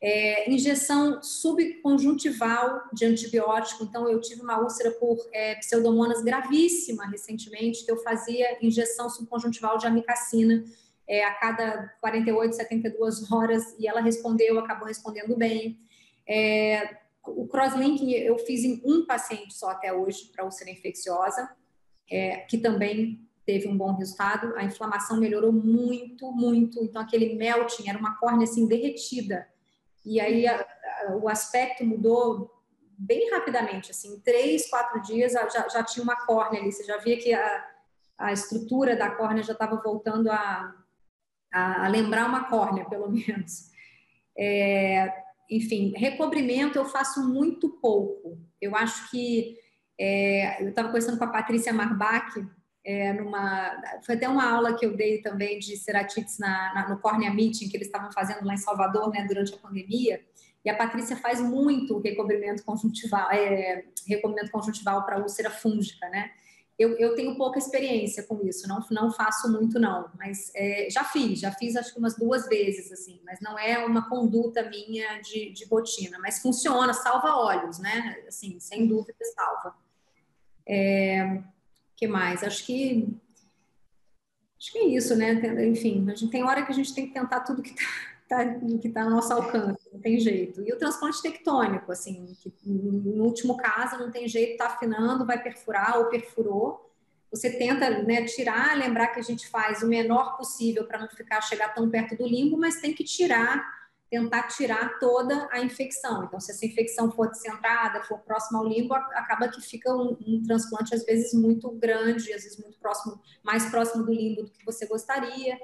É, 0.04 0.52
injeção 0.52 1.22
subconjuntival 1.22 2.82
de 2.92 3.06
antibiótico. 3.06 3.84
Então, 3.84 4.10
eu 4.10 4.20
tive 4.20 4.42
uma 4.42 4.60
úlcera 4.60 4.90
por 4.92 5.18
é, 5.32 5.54
pseudomonas 5.56 6.24
gravíssima 6.24 7.06
recentemente, 7.06 7.86
que 7.86 7.92
eu 7.92 7.98
fazia 7.98 8.58
injeção 8.66 9.10
subconjuntival 9.12 9.78
de 9.78 9.86
amicacina 9.86 10.66
é, 11.08 11.24
a 11.24 11.36
cada 11.36 11.94
48, 12.02 12.56
72 12.56 13.32
horas, 13.32 13.76
e 13.78 13.88
ela 13.88 14.02
respondeu, 14.02 14.58
acabou 14.58 14.88
respondendo 14.88 15.36
bem. 15.36 15.80
É, 16.28 16.98
o 17.28 17.48
crosslinking 17.48 18.12
eu 18.12 18.40
fiz 18.40 18.64
em 18.64 18.82
um 18.84 19.06
paciente 19.06 19.54
só 19.54 19.70
até 19.70 19.94
hoje, 19.94 20.32
para 20.34 20.46
úlcera 20.46 20.72
infecciosa, 20.72 21.48
é, 22.10 22.38
que 22.38 22.58
também 22.58 23.22
teve 23.46 23.68
um 23.68 23.78
bom 23.78 23.94
resultado. 23.94 24.56
A 24.56 24.64
inflamação 24.64 25.20
melhorou 25.20 25.52
muito, 25.52 26.32
muito. 26.32 26.84
Então, 26.84 27.02
aquele 27.02 27.36
melting 27.36 27.88
era 27.88 28.00
uma 28.00 28.18
córnea 28.18 28.46
assim 28.46 28.68
derretida 28.68 29.51
e 30.06 30.20
aí 30.20 30.48
a, 30.48 30.60
a, 30.60 31.16
o 31.16 31.30
aspecto 31.30 31.86
mudou 31.86 32.52
bem 32.98 33.32
rapidamente, 33.32 33.92
assim, 33.92 34.16
em 34.16 34.20
três, 34.20 34.70
quatro 34.70 35.02
dias 35.02 35.34
já, 35.34 35.68
já 35.68 35.84
tinha 35.84 36.04
uma 36.04 36.16
córnea 36.26 36.62
ali, 36.62 36.72
você 36.72 36.84
já 36.84 36.98
via 36.98 37.18
que 37.18 37.34
a, 37.34 37.68
a 38.18 38.32
estrutura 38.32 38.96
da 38.96 39.10
córnea 39.10 39.44
já 39.44 39.54
estava 39.54 39.82
voltando 39.82 40.30
a, 40.30 40.76
a, 41.52 41.88
lembrar 41.88 42.28
uma 42.28 42.48
córnea, 42.48 42.86
pelo 42.86 43.10
menos. 43.12 43.72
É, 44.38 45.12
enfim, 45.50 45.94
recobrimento 45.98 46.78
eu 46.78 46.86
faço 46.86 47.28
muito 47.28 47.70
pouco. 47.82 48.40
Eu 48.62 48.76
acho 48.76 49.10
que 49.10 49.58
é, 50.00 50.64
eu 50.64 50.70
estava 50.70 50.88
conversando 50.90 51.18
com 51.18 51.26
a 51.26 51.32
Patrícia 51.32 51.74
Marbach 51.74 52.48
é, 52.84 53.14
numa. 53.14 53.82
Foi 54.06 54.16
até 54.16 54.28
uma 54.28 54.50
aula 54.50 54.76
que 54.76 54.86
eu 54.86 54.96
dei 54.96 55.22
também 55.22 55.60
de 55.60 55.78
ceratites 55.78 56.40
na, 56.40 56.74
na, 56.74 56.90
no 56.90 57.00
Cornea 57.00 57.34
Meeting, 57.34 57.70
que 57.70 57.78
eles 57.78 57.88
estavam 57.88 58.12
fazendo 58.12 58.46
lá 58.46 58.54
em 58.54 58.58
Salvador, 58.58 59.10
né, 59.12 59.26
durante 59.28 59.54
a 59.54 59.58
pandemia. 59.58 60.22
E 60.64 60.70
a 60.70 60.76
Patrícia 60.76 61.16
faz 61.16 61.42
muito 61.42 62.00
recobrimento 62.00 62.64
conjuntival, 62.64 63.32
é, 63.32 63.86
recobrimento 64.08 64.52
conjuntival 64.52 65.06
para 65.06 65.20
úlcera 65.20 65.50
fúngica, 65.50 66.08
né? 66.10 66.32
Eu, 66.78 66.98
eu, 66.98 67.16
tenho 67.16 67.36
pouca 67.36 67.60
experiência 67.60 68.24
com 68.24 68.42
isso, 68.44 68.68
não, 68.68 68.80
não 68.90 69.12
faço 69.12 69.52
muito 69.52 69.80
não, 69.80 70.10
mas 70.18 70.52
é, 70.56 70.88
já 70.90 71.04
fiz, 71.04 71.40
já 71.40 71.52
fiz 71.52 71.76
acho 71.76 71.94
que 71.94 72.00
umas 72.00 72.16
duas 72.16 72.48
vezes, 72.48 72.92
assim, 72.92 73.22
mas 73.24 73.40
não 73.40 73.60
é 73.60 73.86
uma 73.86 74.10
conduta 74.10 74.68
minha 74.68 75.20
de, 75.20 75.52
de 75.52 75.66
rotina, 75.66 76.18
mas 76.20 76.40
funciona, 76.40 76.92
salva 76.92 77.36
olhos, 77.36 77.78
né? 77.78 78.24
Assim, 78.28 78.60
sem 78.60 78.88
dúvida 78.88 79.14
salva. 79.36 79.76
É, 80.68 81.44
que 82.02 82.08
mais? 82.08 82.44
Acho 82.44 82.66
que 82.66 83.08
acho 84.60 84.72
que 84.72 84.80
é 84.80 84.86
isso, 84.86 85.16
né? 85.16 85.34
Enfim, 85.68 86.10
a 86.10 86.16
gente 86.16 86.32
tem 86.32 86.44
hora 86.44 86.66
que 86.66 86.72
a 86.72 86.76
gente 86.76 86.96
tem 86.96 87.08
que 87.08 87.14
tentar 87.14 87.42
tudo 87.42 87.62
que 87.62 87.70
está 87.70 87.86
tá, 88.44 88.46
que 88.82 88.90
tá 88.90 89.04
no 89.04 89.12
nosso 89.12 89.32
alcance, 89.32 89.88
não 89.94 90.00
tem 90.00 90.20
jeito. 90.20 90.64
E 90.64 90.74
o 90.74 90.80
transplante 90.80 91.22
tectônico, 91.22 91.92
assim, 91.92 92.36
que 92.42 92.52
no 92.66 93.24
último 93.24 93.56
caso 93.56 94.00
não 94.00 94.10
tem 94.10 94.28
jeito, 94.28 94.58
tá 94.58 94.66
afinando, 94.66 95.28
vai 95.28 95.42
perfurar 95.42 96.00
ou 96.00 96.06
perfurou. 96.06 96.90
Você 97.30 97.52
tenta 97.52 98.02
né, 98.02 98.26
tirar, 98.26 98.76
lembrar 98.76 99.08
que 99.08 99.20
a 99.20 99.24
gente 99.24 99.48
faz 99.48 99.84
o 99.84 99.88
menor 99.88 100.38
possível 100.38 100.86
para 100.86 101.00
não 101.00 101.08
ficar 101.08 101.40
chegar 101.42 101.70
tão 101.70 101.88
perto 101.88 102.18
do 102.18 102.28
limbo, 102.28 102.58
mas 102.58 102.82
tem 102.82 102.94
que 102.94 103.04
tirar 103.04 103.81
tentar 104.12 104.44
tirar 104.50 105.00
toda 105.00 105.48
a 105.50 105.62
infecção. 105.62 106.26
Então, 106.26 106.38
se 106.38 106.52
essa 106.52 106.66
infecção 106.66 107.10
for 107.10 107.32
descentrada, 107.32 108.04
for 108.04 108.20
próxima 108.20 108.60
ao 108.60 108.68
limbo, 108.68 108.94
acaba 108.94 109.48
que 109.48 109.62
fica 109.62 109.90
um, 109.96 110.18
um, 110.28 110.44
transplante 110.44 110.94
às 110.94 111.06
vezes 111.06 111.34
muito 111.34 111.72
grande, 111.72 112.34
às 112.34 112.44
vezes 112.44 112.60
muito 112.60 112.78
próximo, 112.78 113.22
mais 113.42 113.66
próximo 113.68 114.04
do 114.04 114.12
limbo 114.12 114.44
do 114.44 114.52
que 114.52 114.66
você 114.66 114.86
gostaria, 114.86 115.58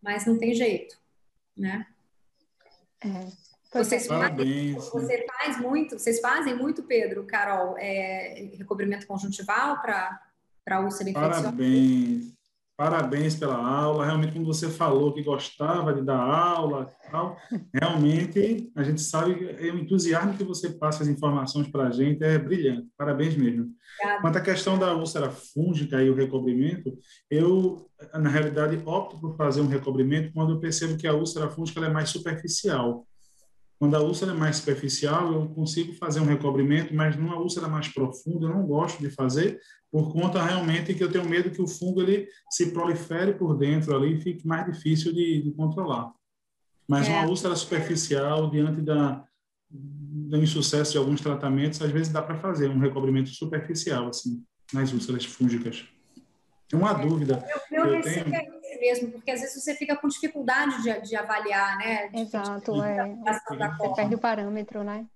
mas 0.00 0.24
não 0.24 0.38
tem 0.38 0.54
jeito, 0.54 0.96
né? 1.56 1.88
É. 3.00 3.26
Vocês, 3.72 4.06
fazem, 4.06 4.74
você 4.74 5.26
faz 5.26 5.60
muito, 5.60 5.98
vocês 5.98 6.20
fazem 6.20 6.54
muito, 6.54 6.84
Pedro, 6.84 7.26
Carol, 7.26 7.76
é, 7.78 8.48
recobrimento 8.56 9.06
conjuntival 9.06 9.82
para 9.82 10.80
úlcera 10.80 11.10
infecciosa? 11.10 11.42
Parabéns, 11.42 12.32
Parabéns 12.78 13.34
pela 13.34 13.56
aula. 13.56 14.06
Realmente, 14.06 14.34
como 14.34 14.46
você 14.46 14.68
falou 14.68 15.12
que 15.12 15.20
gostava 15.20 15.92
de 15.92 16.00
dar 16.00 16.20
aula, 16.20 16.88
tal, 17.10 17.36
realmente 17.74 18.70
a 18.76 18.84
gente 18.84 19.00
sabe 19.00 19.34
que 19.34 19.68
o 19.68 19.78
entusiasmo 19.80 20.36
que 20.36 20.44
você 20.44 20.70
passa 20.70 21.02
as 21.02 21.08
informações 21.08 21.66
para 21.66 21.88
a 21.88 21.90
gente 21.90 22.22
é 22.22 22.38
brilhante. 22.38 22.86
Parabéns 22.96 23.36
mesmo. 23.36 23.72
Obrigada. 23.98 24.22
Quanto 24.22 24.38
à 24.38 24.40
questão 24.40 24.78
da 24.78 24.94
úlcera 24.94 25.28
fúngica 25.28 26.00
e 26.00 26.08
o 26.08 26.14
recobrimento, 26.14 26.96
eu, 27.28 27.90
na 28.14 28.30
realidade, 28.30 28.80
opto 28.86 29.18
por 29.20 29.36
fazer 29.36 29.60
um 29.60 29.66
recobrimento 29.66 30.32
quando 30.32 30.52
eu 30.52 30.60
percebo 30.60 30.96
que 30.96 31.08
a 31.08 31.14
úlcera 31.14 31.50
fúngica 31.50 31.84
é 31.84 31.90
mais 31.90 32.10
superficial. 32.10 33.04
Quando 33.78 33.94
a 33.94 34.00
úlcera 34.00 34.32
é 34.32 34.34
mais 34.34 34.56
superficial, 34.56 35.32
eu 35.32 35.48
consigo 35.50 35.92
fazer 35.94 36.20
um 36.20 36.24
recobrimento, 36.24 36.92
mas 36.92 37.16
numa 37.16 37.38
úlcera 37.38 37.68
mais 37.68 37.88
profunda, 37.88 38.46
eu 38.46 38.54
não 38.54 38.66
gosto 38.66 39.00
de 39.00 39.08
fazer, 39.08 39.60
por 39.90 40.12
conta 40.12 40.42
realmente 40.42 40.94
que 40.94 41.02
eu 41.02 41.10
tenho 41.10 41.28
medo 41.28 41.50
que 41.50 41.62
o 41.62 41.68
fungo 41.68 42.02
ele 42.02 42.28
se 42.50 42.72
prolifere 42.72 43.34
por 43.34 43.56
dentro 43.56 43.94
ali 43.94 44.16
e 44.16 44.20
fique 44.20 44.46
mais 44.46 44.66
difícil 44.66 45.12
de, 45.12 45.42
de 45.42 45.52
controlar. 45.52 46.12
Mas 46.88 47.08
é. 47.08 47.12
uma 47.12 47.28
úlcera 47.28 47.54
superficial, 47.54 48.50
diante 48.50 48.82
da, 48.82 49.24
do 49.70 50.36
insucesso 50.38 50.92
de 50.92 50.98
alguns 50.98 51.20
tratamentos, 51.20 51.80
às 51.80 51.90
vezes 51.90 52.12
dá 52.12 52.20
para 52.20 52.38
fazer 52.38 52.68
um 52.68 52.78
recobrimento 52.78 53.30
superficial, 53.30 54.08
assim, 54.08 54.42
nas 54.72 54.92
úlceras 54.92 55.24
fúngicas. 55.24 55.84
Tem 56.68 56.78
uma 56.78 57.00
é. 57.00 57.06
dúvida. 57.06 57.44
Meu, 57.70 57.86
meu 57.86 57.96
receio 57.96 58.24
tenho... 58.24 58.57
é 58.78 58.80
mesmo, 58.80 59.10
porque 59.10 59.30
às 59.30 59.40
vezes 59.40 59.62
você 59.62 59.74
fica 59.74 59.96
com 59.96 60.08
dificuldade 60.08 60.82
de, 60.82 61.08
de 61.08 61.16
avaliar, 61.16 61.76
né? 61.78 62.10
Exato, 62.14 62.72
de, 62.72 62.80
é. 62.80 63.16
Você 63.16 63.94
perde 63.94 64.14
o 64.14 64.18
parâmetro, 64.18 64.82
né? 64.82 65.06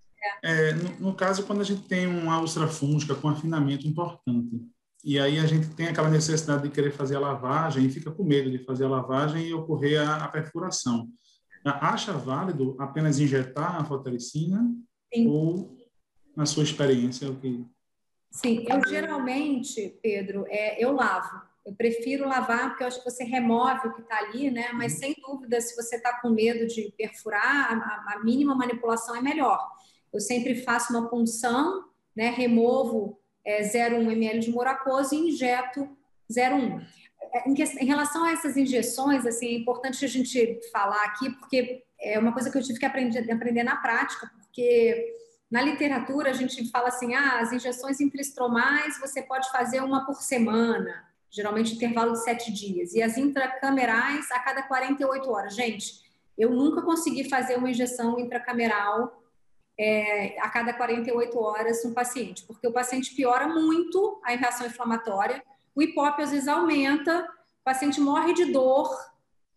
É, 0.43 0.73
no, 0.73 1.01
no, 1.01 1.15
caso, 1.15 1.45
quando 1.45 1.61
a 1.61 1.65
gente 1.65 1.83
tem 1.83 2.07
uma 2.07 2.41
úlcera 2.41 2.69
fúngica 2.69 3.15
com 3.15 3.29
afinamento 3.29 3.87
importante, 3.87 4.61
e 5.05 5.19
aí 5.19 5.39
a 5.39 5.47
gente 5.47 5.69
tem 5.71 5.89
aquela 5.89 6.09
necessidade 6.09 6.63
de 6.63 6.71
querer 6.71 6.93
fazer 6.93 7.17
a 7.17 7.21
lavagem 7.21 7.85
e 7.85 7.91
fica 7.91 8.11
com 8.11 8.23
medo 8.23 8.51
de 8.51 8.65
fazer 8.65 8.85
a 8.85 8.89
lavagem 8.89 9.49
e 9.49 9.55
ocorrer 9.55 10.01
a, 10.01 10.25
a 10.25 10.29
perfuração. 10.29 11.09
Acha 11.65 12.13
válido 12.13 12.77
apenas 12.79 13.19
injetar 13.19 13.81
a 13.81 13.85
fotericina 13.85 14.65
Sim. 15.13 15.27
ou, 15.29 15.77
na 16.37 16.47
sua 16.47 16.63
experiência, 16.63 17.29
o 17.29 17.37
que... 17.37 17.65
Sim, 18.31 18.65
eu 18.69 18.81
geralmente, 18.89 19.99
Pedro, 20.03 20.45
é, 20.49 20.83
eu 20.83 20.93
lavo. 20.93 21.52
Eu 21.65 21.75
prefiro 21.75 22.29
lavar 22.29 22.71
porque 22.71 22.83
eu 22.83 22.89
acho 22.89 22.99
que 22.99 23.11
você 23.11 23.23
remove 23.25 23.89
o 23.89 23.95
que 23.95 24.03
está 24.03 24.19
ali, 24.19 24.51
né? 24.51 24.71
Mas 24.73 24.95
uhum. 24.95 24.99
sem 24.99 25.17
dúvida, 25.21 25.61
se 25.61 25.77
você 25.77 25.97
está 25.97 26.21
com 26.21 26.31
medo 26.31 26.67
de 26.67 26.93
perfurar, 26.97 27.73
a, 27.73 28.15
a, 28.15 28.25
mínima 28.25 28.55
manipulação 28.55 29.15
é 29.15 29.23
melhor. 29.23 29.61
Eu 30.13 30.21
sempre 30.21 30.57
faço 30.57 30.93
uma 30.93 31.09
punção, 31.09 31.85
né? 32.17 32.31
Removo 32.31 33.21
é, 33.45 33.63
0,1 33.63 34.11
ml 34.11 34.41
de 34.41 34.51
moracoso 34.51 35.15
e 35.15 35.29
injeto 35.29 35.89
0,1. 36.31 36.85
É, 37.33 37.49
em, 37.49 37.55
em 37.55 37.87
relação 37.87 38.25
a 38.25 38.33
essas 38.33 38.57
injeções, 38.57 39.25
assim, 39.25 39.47
é 39.47 39.59
importante 39.59 40.05
a 40.05 40.09
gente 40.09 40.61
falar 40.73 41.05
aqui, 41.05 41.31
porque 41.31 41.85
é 42.01 42.19
uma 42.19 42.33
coisa 42.33 42.51
que 42.51 42.59
eu 42.59 42.63
tive 42.63 42.79
que 42.79 42.87
aprender, 42.87 43.31
aprender 43.31 43.63
na 43.63 43.77
prática, 43.77 44.31
porque 44.41 45.15
na 45.51 45.63
literatura 45.63 46.31
a 46.31 46.33
gente 46.33 46.69
fala 46.71 46.89
assim, 46.89 47.15
ah, 47.15 47.41
as 47.41 47.53
injeções 47.53 48.01
intraestromais 48.01 48.99
você 48.99 49.23
pode 49.23 49.51
fazer 49.51 49.81
uma 49.81 50.05
por 50.05 50.17
semana, 50.17 51.05
geralmente 51.33 51.75
intervalo 51.75 52.13
de 52.13 52.23
sete 52.23 52.53
dias, 52.53 52.93
e 52.95 53.03
as 53.03 53.17
intracamerais 53.17 54.31
a 54.31 54.39
cada 54.39 54.63
48 54.63 55.31
horas. 55.31 55.55
Gente, 55.55 56.03
eu 56.37 56.51
nunca 56.51 56.83
consegui 56.83 57.29
fazer 57.29 57.57
uma 57.57 57.71
injeção 57.71 58.21
intracameral 58.21 59.23
é, 59.79 60.39
a 60.39 60.51
cada 60.51 60.75
48 60.75 61.39
horas 61.39 61.83
no 61.85 61.93
paciente, 61.93 62.45
porque 62.45 62.67
o 62.67 62.73
paciente 62.73 63.15
piora 63.15 63.49
muito 63.49 64.21
a 64.23 64.33
reação 64.33 64.67
inflamatória, 64.67 65.43
o 65.75 65.83
hipópio 65.83 66.23
às 66.23 66.31
vezes 66.31 66.47
aumenta, 66.47 67.21
o 67.23 67.65
paciente 67.65 67.99
morre 67.99 68.35
de 68.35 68.53
dor, 68.53 68.95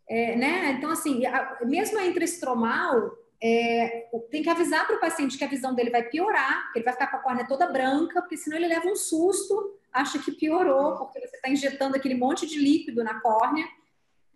é, 0.07 0.35
né? 0.37 0.71
Então, 0.77 0.89
assim, 0.89 1.25
a, 1.25 1.57
mesmo 1.63 1.99
a 1.99 2.05
intraestromal, 2.05 3.11
é, 3.43 4.07
tem 4.31 4.41
que 4.41 4.49
avisar 4.49 4.87
para 4.87 4.95
o 4.95 4.99
paciente 4.99 5.37
que 5.37 5.43
a 5.43 5.49
visão 5.49 5.75
dele 5.75 5.89
vai 5.89 6.03
piorar, 6.03 6.71
que 6.71 6.79
ele 6.79 6.85
vai 6.85 6.93
ficar 6.93 7.07
com 7.07 7.17
a 7.17 7.19
córnea 7.19 7.47
toda 7.47 7.67
branca, 7.67 8.21
porque 8.21 8.37
senão 8.37 8.55
ele 8.55 8.67
leva 8.67 8.87
um 8.87 8.95
susto, 8.95 9.77
acha 9.95 10.19
que 10.19 10.31
piorou, 10.31 10.97
porque 10.97 11.19
você 11.19 11.35
está 11.35 11.49
injetando 11.49 11.95
aquele 11.95 12.15
monte 12.15 12.45
de 12.45 12.59
líquido 12.59 13.03
na 13.03 13.19
córnea. 13.19 13.65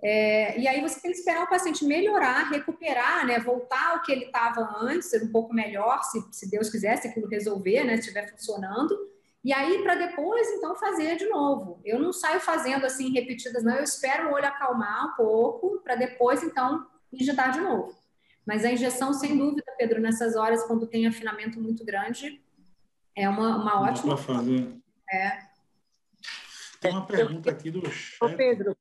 É, 0.02 0.58
e 0.58 0.68
aí 0.68 0.82
você 0.82 1.00
tem 1.02 1.12
que 1.12 1.18
esperar 1.18 1.44
o 1.44 1.50
paciente 1.50 1.84
melhorar, 1.84 2.50
recuperar, 2.50 3.26
né, 3.26 3.38
voltar 3.38 3.92
ao 3.92 4.02
que 4.02 4.12
ele 4.12 4.26
estava 4.26 4.62
antes, 4.80 5.10
ser 5.10 5.24
um 5.24 5.32
pouco 5.32 5.54
melhor, 5.54 6.02
se, 6.04 6.26
se 6.32 6.50
Deus 6.50 6.70
quiser, 6.70 6.96
se 6.98 7.10
aquilo 7.10 7.28
resolver, 7.28 7.84
né, 7.84 7.96
estiver 7.96 8.30
funcionando. 8.32 8.98
E 9.44 9.54
aí, 9.54 9.82
para 9.84 9.96
depois, 9.96 10.50
então, 10.52 10.76
fazer 10.76 11.16
de 11.16 11.28
novo. 11.28 11.82
Eu 11.86 12.00
não 12.00 12.12
saio 12.12 12.40
fazendo 12.40 12.86
assim 12.86 13.12
repetidas, 13.12 13.64
não. 13.64 13.76
Eu 13.76 13.84
espero 13.84 14.30
o 14.30 14.34
olho 14.34 14.46
acalmar 14.46 15.14
um 15.14 15.16
pouco, 15.16 15.80
para 15.82 15.96
depois, 15.96 16.44
então, 16.44 16.86
injetar 17.12 17.52
de 17.52 17.62
novo. 17.62 17.98
Mas 18.46 18.66
a 18.66 18.72
injeção, 18.72 19.14
sem 19.14 19.38
dúvida, 19.38 19.64
Pedro, 19.78 20.02
nessas 20.02 20.36
horas, 20.36 20.64
quando 20.64 20.88
tem 20.88 21.08
afinamento 21.08 21.60
muito 21.62 21.86
grande, 21.86 22.42
é 23.16 23.30
uma, 23.30 23.58
uma 23.58 23.82
ótima. 23.82 24.16
Para 24.16 24.24
fazer. 24.24 24.74
É. 25.12 25.49
Tem 26.80 26.92
uma 26.92 27.06
pergunta 27.06 27.52
aqui 27.52 27.70
do 27.70 27.90
chat. 27.92 28.18
Ô, 28.22 28.36
Pedro, 28.36 28.76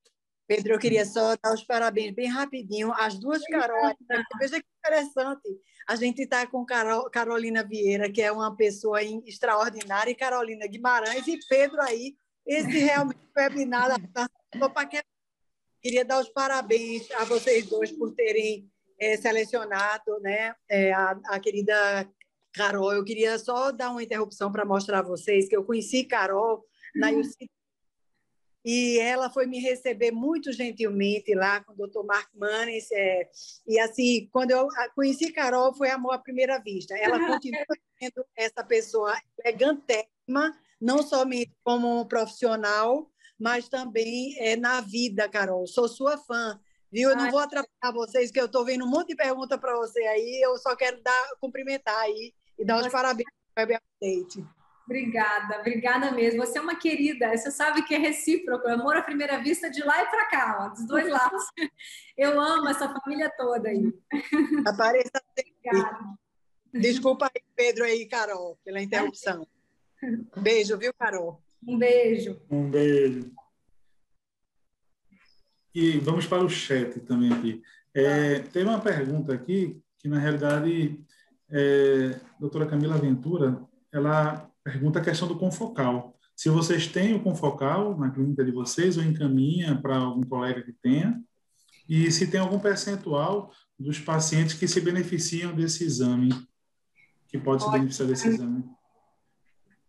Pedro, 0.49 0.73
eu 0.73 0.79
queria 0.79 1.05
só 1.05 1.37
dar 1.37 1.53
os 1.53 1.63
parabéns 1.63 2.15
bem 2.15 2.27
rapidinho 2.27 2.91
às 2.95 3.19
duas 3.19 3.43
Carol. 3.45 3.95
Veja 4.39 4.59
que 4.59 4.67
interessante. 4.79 5.61
A 5.87 5.95
gente 5.95 6.23
está 6.23 6.47
com 6.47 6.65
Carol, 6.65 7.11
Carolina 7.11 7.63
Vieira, 7.63 8.11
que 8.11 8.23
é 8.23 8.33
uma 8.33 8.57
pessoa 8.57 9.03
extraordinária, 9.03 10.11
e 10.11 10.15
Carolina 10.15 10.67
Guimarães, 10.67 11.27
e 11.27 11.39
Pedro 11.49 11.81
aí. 11.83 12.17
Esse 12.47 12.79
realmente 12.79 13.21
webinar 13.37 14.01
para 14.11 14.91
Queria 15.83 16.05
dar 16.05 16.21
os 16.21 16.31
parabéns 16.31 17.11
a 17.13 17.25
vocês 17.25 17.67
dois 17.67 17.93
por 17.93 18.15
terem 18.15 18.71
é, 18.99 19.19
selecionado 19.19 20.19
né, 20.21 20.55
é, 20.69 20.93
a, 20.93 21.11
a 21.27 21.41
querida 21.41 22.11
Carol. 22.55 22.93
Eu 22.93 23.05
queria 23.05 23.39
só 23.39 23.71
dar 23.71 23.91
uma 23.91 24.03
interrupção 24.03 24.51
para 24.51 24.65
mostrar 24.65 25.01
a 25.01 25.03
vocês 25.03 25.47
que 25.47 25.57
eu 25.57 25.65
conheci 25.65 26.05
Carol 26.05 26.65
na 26.97 27.11
UC 27.11 27.35
uhum 27.43 27.58
e 28.65 28.99
ela 28.99 29.31
foi 29.31 29.47
me 29.47 29.59
receber 29.59 30.11
muito 30.11 30.53
gentilmente 30.53 31.35
lá 31.35 31.63
com 31.63 31.73
o 31.73 31.77
doutor 31.77 32.05
Mark 32.05 32.29
Manes. 32.35 32.91
É, 32.93 33.29
e 33.67 33.79
assim, 33.79 34.29
quando 34.33 34.51
eu 34.51 34.69
conheci 34.95 35.33
Carol, 35.33 35.75
foi 35.75 35.91
amor 35.91 36.13
à 36.13 36.19
primeira 36.19 36.59
vista. 36.59 36.97
Ela 36.97 37.19
continua 37.41 37.65
sendo 37.99 38.25
essa 38.37 38.65
pessoa 38.65 39.15
elegantérrima, 39.45 40.55
não 40.81 41.03
somente 41.03 41.53
como 41.63 42.07
profissional, 42.07 43.11
mas 43.39 43.69
também 43.69 44.37
é, 44.39 44.57
na 44.57 44.81
vida, 44.81 45.29
Carol. 45.29 45.67
Sou 45.67 45.89
sua 45.89 46.19
fã. 46.19 46.61
Viu? 46.91 47.11
Eu 47.11 47.17
não 47.17 47.31
vou 47.31 47.41
atrapalhar 47.41 47.93
vocês, 47.93 48.31
que 48.31 48.41
eu 48.41 48.47
estou 48.47 48.65
vendo 48.65 48.85
um 48.85 48.89
monte 48.89 49.09
de 49.09 49.17
perguntas 49.17 49.59
para 49.59 49.77
você 49.77 50.01
aí. 50.01 50.41
Eu 50.43 50.57
só 50.57 50.75
quero 50.75 51.03
dar, 51.03 51.37
cumprimentar 51.41 51.99
aí 51.99 52.35
e 52.59 52.65
dar 52.65 52.81
os 52.81 52.89
parabéns 52.91 53.29
para 53.55 53.75
o 53.75 53.77
Update. 53.77 54.58
Obrigada, 54.89 55.59
obrigada 55.61 56.11
mesmo. 56.13 56.41
Você 56.47 56.57
é 56.57 56.63
uma 56.63 56.75
querida, 56.75 57.37
você 57.37 57.51
sabe 57.51 57.83
que 57.83 57.95
é 57.95 57.99
recíproco, 57.99 58.67
amor 58.69 58.97
à 58.97 59.03
primeira 59.03 59.37
vista 59.37 59.71
de 59.71 59.83
lá 59.83 60.03
e 60.03 60.07
para 60.07 60.31
cá, 60.31 60.59
ó, 60.63 60.69
dos 60.71 60.87
dois 60.87 61.07
lados. 61.13 61.45
Eu 62.17 62.41
amo 62.41 62.67
essa 62.71 62.89
família 62.89 63.31
toda 63.37 63.69
aí. 63.69 63.93
Apareça 64.67 65.23
Obrigada. 65.31 65.99
Desculpa 66.73 67.27
aí, 67.27 67.43
Pedro 67.55 67.85
aí, 67.85 68.07
Carol, 68.07 68.59
pela 68.65 68.81
interrupção. 68.81 69.47
Beijo, 70.39 70.79
viu, 70.79 70.95
Carol? 70.95 71.39
Um 71.67 71.77
beijo. 71.77 72.41
Um 72.51 72.71
beijo. 72.71 73.31
E 75.75 75.99
vamos 75.99 76.27
para 76.27 76.43
o 76.43 76.49
chat 76.49 76.99
também 77.01 77.31
aqui. 77.31 77.63
É, 77.93 78.39
tem 78.39 78.63
uma 78.63 78.81
pergunta 78.81 79.35
aqui 79.35 79.83
que, 79.99 80.09
na 80.09 80.19
realidade, 80.19 80.99
é, 81.51 82.19
a 82.35 82.41
doutora 82.41 82.67
Camila 82.67 82.97
Ventura, 82.97 83.63
ela 83.93 84.51
pergunta 84.69 84.99
a 84.99 85.03
questão 85.03 85.27
do 85.27 85.39
confocal. 85.39 86.15
Se 86.37 86.51
vocês 86.51 86.87
têm 86.87 87.15
o 87.15 87.23
confocal 87.23 87.97
na 87.99 88.11
clínica 88.11 88.45
de 88.45 88.53
vocês 88.53 88.99
ou 88.99 89.03
encaminha 89.03 89.81
para 89.81 89.97
algum 89.97 90.23
colega 90.23 90.63
que 90.63 90.73
tenha, 90.73 91.19
e 91.89 92.13
se 92.13 92.31
tem 92.31 92.39
algum 92.39 92.59
percentual 92.59 93.51
dos 93.79 93.99
pacientes 93.99 94.55
que 94.55 94.69
se 94.69 94.79
beneficiam 94.83 95.55
desse 95.55 95.85
exame, 95.85 96.29
que 97.29 97.39
pode 97.39 97.65
se 97.65 97.71
beneficiar 97.71 98.09
desse 98.09 98.29
exame. 98.29 98.63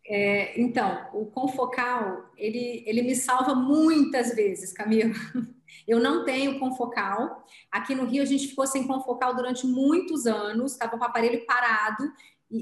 É, 0.08 0.60
então, 0.60 1.10
o 1.14 1.26
confocal, 1.26 2.32
ele, 2.38 2.84
ele 2.88 3.02
me 3.02 3.16
salva 3.16 3.54
muitas 3.54 4.34
vezes, 4.34 4.72
Camila. 4.72 5.14
Eu 5.88 6.00
não 6.00 6.24
tenho 6.24 6.58
confocal. 6.58 7.46
Aqui 7.70 7.94
no 7.94 8.06
Rio 8.06 8.24
a 8.24 8.26
gente 8.26 8.48
ficou 8.48 8.66
sem 8.66 8.88
confocal 8.88 9.36
durante 9.36 9.68
muitos 9.68 10.26
anos, 10.26 10.72
estava 10.72 10.98
com 10.98 11.04
o 11.04 11.08
aparelho 11.08 11.46
parado 11.46 12.12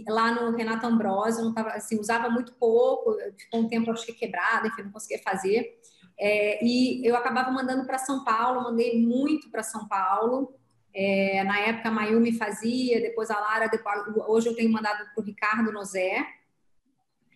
lá 0.07 0.31
no 0.31 0.55
Renato 0.55 0.85
Ambrosio, 0.85 1.43
não 1.43 1.53
tava, 1.53 1.69
assim, 1.69 1.99
usava 1.99 2.29
muito 2.29 2.53
pouco, 2.53 3.15
ficou 3.37 3.61
um 3.61 3.67
tempo 3.67 3.91
acho 3.91 4.05
que 4.05 4.13
quebrado, 4.13 4.67
enfim, 4.67 4.83
não 4.83 4.91
conseguia 4.91 5.19
fazer. 5.23 5.79
É, 6.19 6.63
e 6.65 7.05
eu 7.07 7.15
acabava 7.15 7.51
mandando 7.51 7.85
para 7.85 7.97
São 7.97 8.23
Paulo, 8.23 8.63
mandei 8.63 9.01
muito 9.01 9.49
para 9.49 9.63
São 9.63 9.87
Paulo. 9.87 10.53
É, 10.93 11.43
na 11.43 11.59
época 11.59 11.89
a 11.89 11.91
Mayumi 11.91 12.33
fazia, 12.33 12.99
depois 12.99 13.29
a 13.29 13.39
Lara, 13.39 13.67
depois, 13.67 14.01
hoje 14.27 14.49
eu 14.49 14.55
tenho 14.55 14.71
mandado 14.71 15.05
para 15.13 15.21
o 15.21 15.25
Ricardo 15.25 15.71
Nozé. 15.71 16.25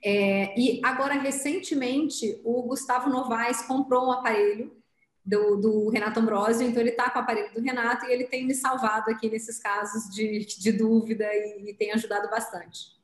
É, 0.03 0.59
e 0.59 0.81
agora, 0.83 1.13
recentemente, 1.13 2.41
o 2.43 2.63
Gustavo 2.63 3.09
Novaes 3.09 3.61
comprou 3.61 4.07
um 4.07 4.11
aparelho 4.11 4.80
do, 5.23 5.57
do, 5.57 5.89
Renato 5.89 6.19
Ambrosio, 6.19 6.67
então 6.67 6.81
ele 6.81 6.89
está 6.89 7.09
com 7.09 7.19
o 7.19 7.21
aparelho 7.21 7.53
do 7.53 7.61
Renato 7.61 8.05
e 8.05 8.11
ele 8.11 8.25
tem 8.25 8.45
me 8.45 8.55
salvado 8.55 9.11
aqui 9.11 9.29
nesses 9.29 9.59
casos 9.59 10.13
de, 10.13 10.45
de 10.45 10.71
dúvida 10.71 11.25
e, 11.31 11.69
e, 11.69 11.73
tem 11.75 11.91
ajudado 11.91 12.29
bastante. 12.29 12.99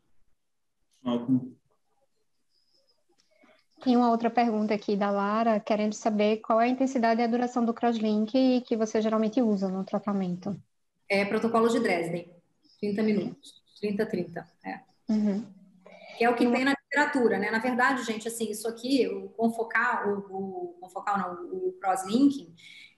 Ótimo. 1.04 1.56
Tem 3.84 3.96
uma 3.96 4.10
outra 4.10 4.30
pergunta 4.30 4.74
aqui 4.74 4.96
da 4.96 5.12
Lara, 5.12 5.60
querendo 5.60 5.94
saber 5.94 6.38
qual 6.38 6.60
é 6.60 6.66
a 6.66 6.70
intensidade 6.70 7.22
e 7.22 7.24
a 7.24 7.28
duração 7.28 7.64
do 7.64 7.74
crosslink 7.74 8.62
que 8.62 8.76
você 8.76 9.00
geralmente 9.00 9.42
usa 9.42 9.70
no 9.70 9.84
tratamento. 9.84 10.60
É 11.08 11.24
protocolo 11.24 11.70
de 11.70 11.80
Dresden, 11.80 12.28
30 12.80 13.04
minutos, 13.04 13.62
30, 13.80 14.06
30, 14.06 14.48
é. 14.66 14.80
Uhum. 15.08 15.46
Que 16.18 16.24
é 16.24 16.30
o 16.30 16.36
que 16.36 16.50
tem 16.50 16.66
na 16.66 16.74
literatura, 16.74 17.38
né? 17.38 17.52
Na 17.52 17.60
verdade, 17.60 18.04
gente, 18.04 18.28
assim, 18.28 18.50
isso 18.50 18.68
aqui, 18.68 19.08
o 19.08 19.30
confocal, 19.30 20.10
o, 20.10 20.74
o 20.74 20.78
confocal 20.80 21.18
não, 21.18 21.34
o 21.52 21.74
crosslinking, 21.80 22.54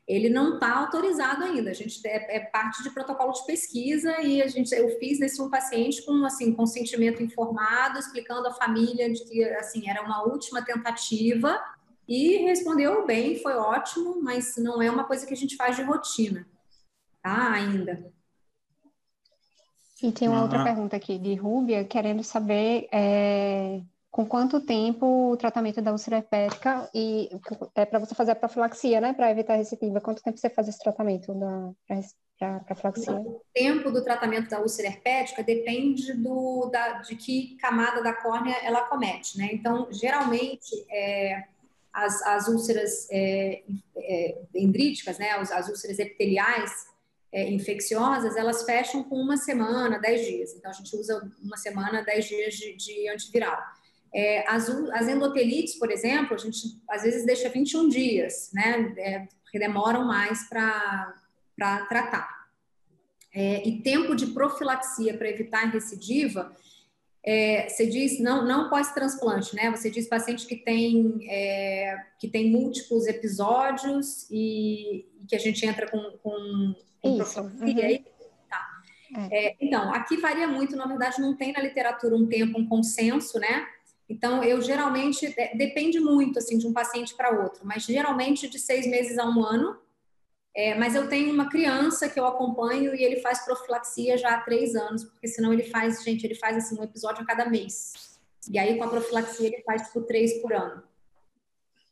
ele 0.08 0.28
não 0.28 0.56
está 0.56 0.76
autorizado 0.76 1.44
ainda. 1.44 1.70
A 1.70 1.74
gente 1.74 2.00
é, 2.08 2.38
é, 2.38 2.40
parte 2.40 2.82
de 2.82 2.90
protocolo 2.90 3.32
de 3.32 3.46
pesquisa 3.46 4.20
e 4.22 4.42
a 4.42 4.48
gente, 4.48 4.74
eu 4.74 4.90
fiz 4.98 5.20
nesse 5.20 5.40
um 5.40 5.52
paciente 5.52 6.04
com 6.04 6.26
assim 6.26 6.52
consentimento 6.54 7.22
informado, 7.22 8.00
explicando 8.00 8.48
à 8.48 8.54
família 8.54 9.12
de 9.12 9.24
que 9.26 9.44
assim 9.44 9.88
era 9.88 10.02
uma 10.02 10.24
última 10.24 10.66
tentativa 10.66 11.62
e 12.08 12.38
respondeu 12.38 13.06
bem, 13.06 13.40
foi 13.40 13.54
ótimo, 13.54 14.20
mas 14.20 14.58
não 14.58 14.82
é 14.82 14.90
uma 14.90 15.04
coisa 15.04 15.28
que 15.28 15.34
a 15.34 15.38
gente 15.38 15.56
faz 15.56 15.76
de 15.76 15.84
rotina, 15.84 16.48
tá? 17.22 17.52
Ainda. 17.52 18.12
E 20.02 20.12
tem 20.12 20.28
uma 20.28 20.38
uhum. 20.38 20.44
outra 20.44 20.64
pergunta 20.64 20.96
aqui 20.96 21.18
de 21.18 21.36
Rúbia, 21.36 21.84
querendo 21.84 22.24
saber 22.24 22.88
é, 22.92 23.82
com 24.10 24.26
quanto 24.26 24.60
tempo 24.62 25.32
o 25.32 25.38
tratamento 25.38 25.82
da 25.82 25.92
úlcera 25.92 26.18
hepática 26.18 26.90
e 26.94 27.30
é 27.76 27.86
para 27.86 28.00
você 28.00 28.16
fazer 28.16 28.32
a 28.32 28.36
profilaxia, 28.36 29.00
né, 29.00 29.14
para 29.14 29.30
evitar 29.30 29.54
a 29.54 29.58
recidiva. 29.58 30.02
Quanto 30.02 30.24
tempo 30.24 30.38
você 30.38 30.50
faz 30.50 30.68
esse 30.68 30.80
tratamento 30.80 31.34
para 32.38 32.62
profilaxia? 32.64 33.14
O 33.14 33.42
tempo 33.54 33.92
do 33.92 34.04
tratamento 34.04 34.50
da 34.50 34.60
úlcera 34.60 34.88
herpética 34.88 35.44
depende 35.44 36.14
do, 36.14 36.70
da, 36.72 37.00
de 37.00 37.16
que 37.16 37.56
camada 37.58 38.02
da 38.02 38.14
córnea 38.14 38.56
ela 38.64 38.84
comete, 38.84 39.38
né? 39.38 39.50
Então, 39.52 39.88
geralmente, 39.92 40.86
é, 40.90 41.44
as, 41.94 42.22
as 42.24 42.48
úlceras 42.48 43.08
é, 43.12 43.64
é, 43.96 44.42
dendríticas, 44.52 45.20
né, 45.20 45.32
as, 45.32 45.52
as 45.52 45.70
úlceras 45.70 46.00
epiteliais, 46.00 46.88
é, 47.32 47.50
infecciosas, 47.50 48.36
elas 48.36 48.64
fecham 48.64 49.04
com 49.04 49.16
uma 49.16 49.38
semana, 49.38 50.00
dez 50.00 50.26
dias. 50.26 50.54
Então, 50.56 50.72
a 50.72 50.74
gente 50.74 50.96
usa 50.96 51.22
uma 51.42 51.58
semana, 51.58 52.02
dez 52.02 52.26
dias 52.26 52.56
de, 52.56 52.76
de 52.76 53.10
antiviral. 53.10 53.58
É, 54.14 54.44
as, 54.48 54.68
as 54.70 55.08
endotelites, 55.08 55.76
por 55.76 55.92
exemplo, 55.92 56.34
a 56.34 56.38
gente 56.38 56.58
às 56.90 57.04
vezes 57.04 57.26
deixa 57.26 57.50
21 57.50 57.90
dias, 57.90 58.50
né? 58.54 58.94
É, 58.98 59.28
porque 59.44 59.60
demoram 59.60 60.06
mais 60.06 60.48
para 60.50 61.14
tratar. 61.88 62.40
É, 63.34 63.68
e 63.68 63.82
tempo 63.82 64.16
de 64.16 64.28
profilaxia 64.28 65.16
para 65.16 65.30
evitar 65.30 65.70
recidiva, 65.70 66.52
é, 67.32 67.70
você 67.70 67.86
diz 67.86 68.20
não, 68.20 68.44
não 68.44 68.72
pós-transplante, 68.72 69.56
né? 69.56 69.70
Você 69.70 69.92
diz 69.92 70.08
paciente 70.10 70.48
que 70.48 70.56
tem, 70.56 71.20
é, 71.30 71.96
que 72.18 72.28
tem 72.28 72.50
múltiplos 72.50 73.06
episódios 73.06 74.28
e, 74.32 75.06
e, 75.22 75.26
que 75.28 75.36
a 75.36 75.40
gente 75.40 75.64
entra 75.64 75.88
com, 75.88 76.00
com 76.24 76.74
isso. 77.04 77.40
Uhum. 77.40 78.04
Tá. 78.50 78.68
É. 79.30 79.46
É, 79.46 79.56
então, 79.62 79.94
aqui 79.94 80.18
varia 80.18 80.48
muito, 80.48 80.76
na 80.76 80.88
verdade, 80.88 81.22
não 81.22 81.38
tem 81.38 81.54
na 81.54 81.62
literatura 81.62 82.16
um 82.16 82.26
tempo, 82.26 82.60
um 82.60 82.68
consenso, 82.68 83.38
né? 83.38 83.64
Então, 84.10 84.44
eu 84.44 84.60
geralmente, 84.60 85.32
depende 85.56 86.00
muito, 86.00 86.40
assim, 86.40 86.58
de 86.58 86.66
um 86.66 86.74
paciente 86.74 87.14
para 87.14 87.44
outro, 87.44 87.62
mas 87.64 87.84
geralmente 87.84 88.48
de 88.48 88.58
seis 88.58 88.88
meses 88.88 89.20
a 89.20 89.30
um 89.30 89.46
ano. 89.46 89.78
É, 90.56 90.76
mas 90.76 90.96
eu 90.96 91.08
tenho 91.08 91.34
uma 91.34 91.50
criança 91.50 92.10
que 92.10 92.20
eu 92.20 92.26
acompanho 92.26 92.96
e 92.96 93.04
ele 93.04 93.22
faz 93.22 93.46
profilaxia 93.46 94.18
já 94.18 94.36
há 94.36 94.42
três 94.42 94.76
anos, 94.76 95.04
porque 95.04 95.28
senão 95.28 95.54
ele 95.54 95.64
faz, 95.64 96.04
gente, 96.04 96.24
ele 96.26 96.36
faz, 96.36 96.58
assim, 96.58 96.80
um 96.80 96.84
episódio 96.84 97.24
a 97.24 97.26
cada 97.26 97.48
mês. 97.48 98.20
E 98.50 98.58
aí, 98.58 98.78
com 98.78 98.84
a 98.84 98.90
profilaxia, 98.90 99.48
ele 99.48 99.62
faz, 99.64 99.84
tipo, 99.84 100.02
três 100.02 100.42
por 100.42 100.52
ano. 100.54 100.84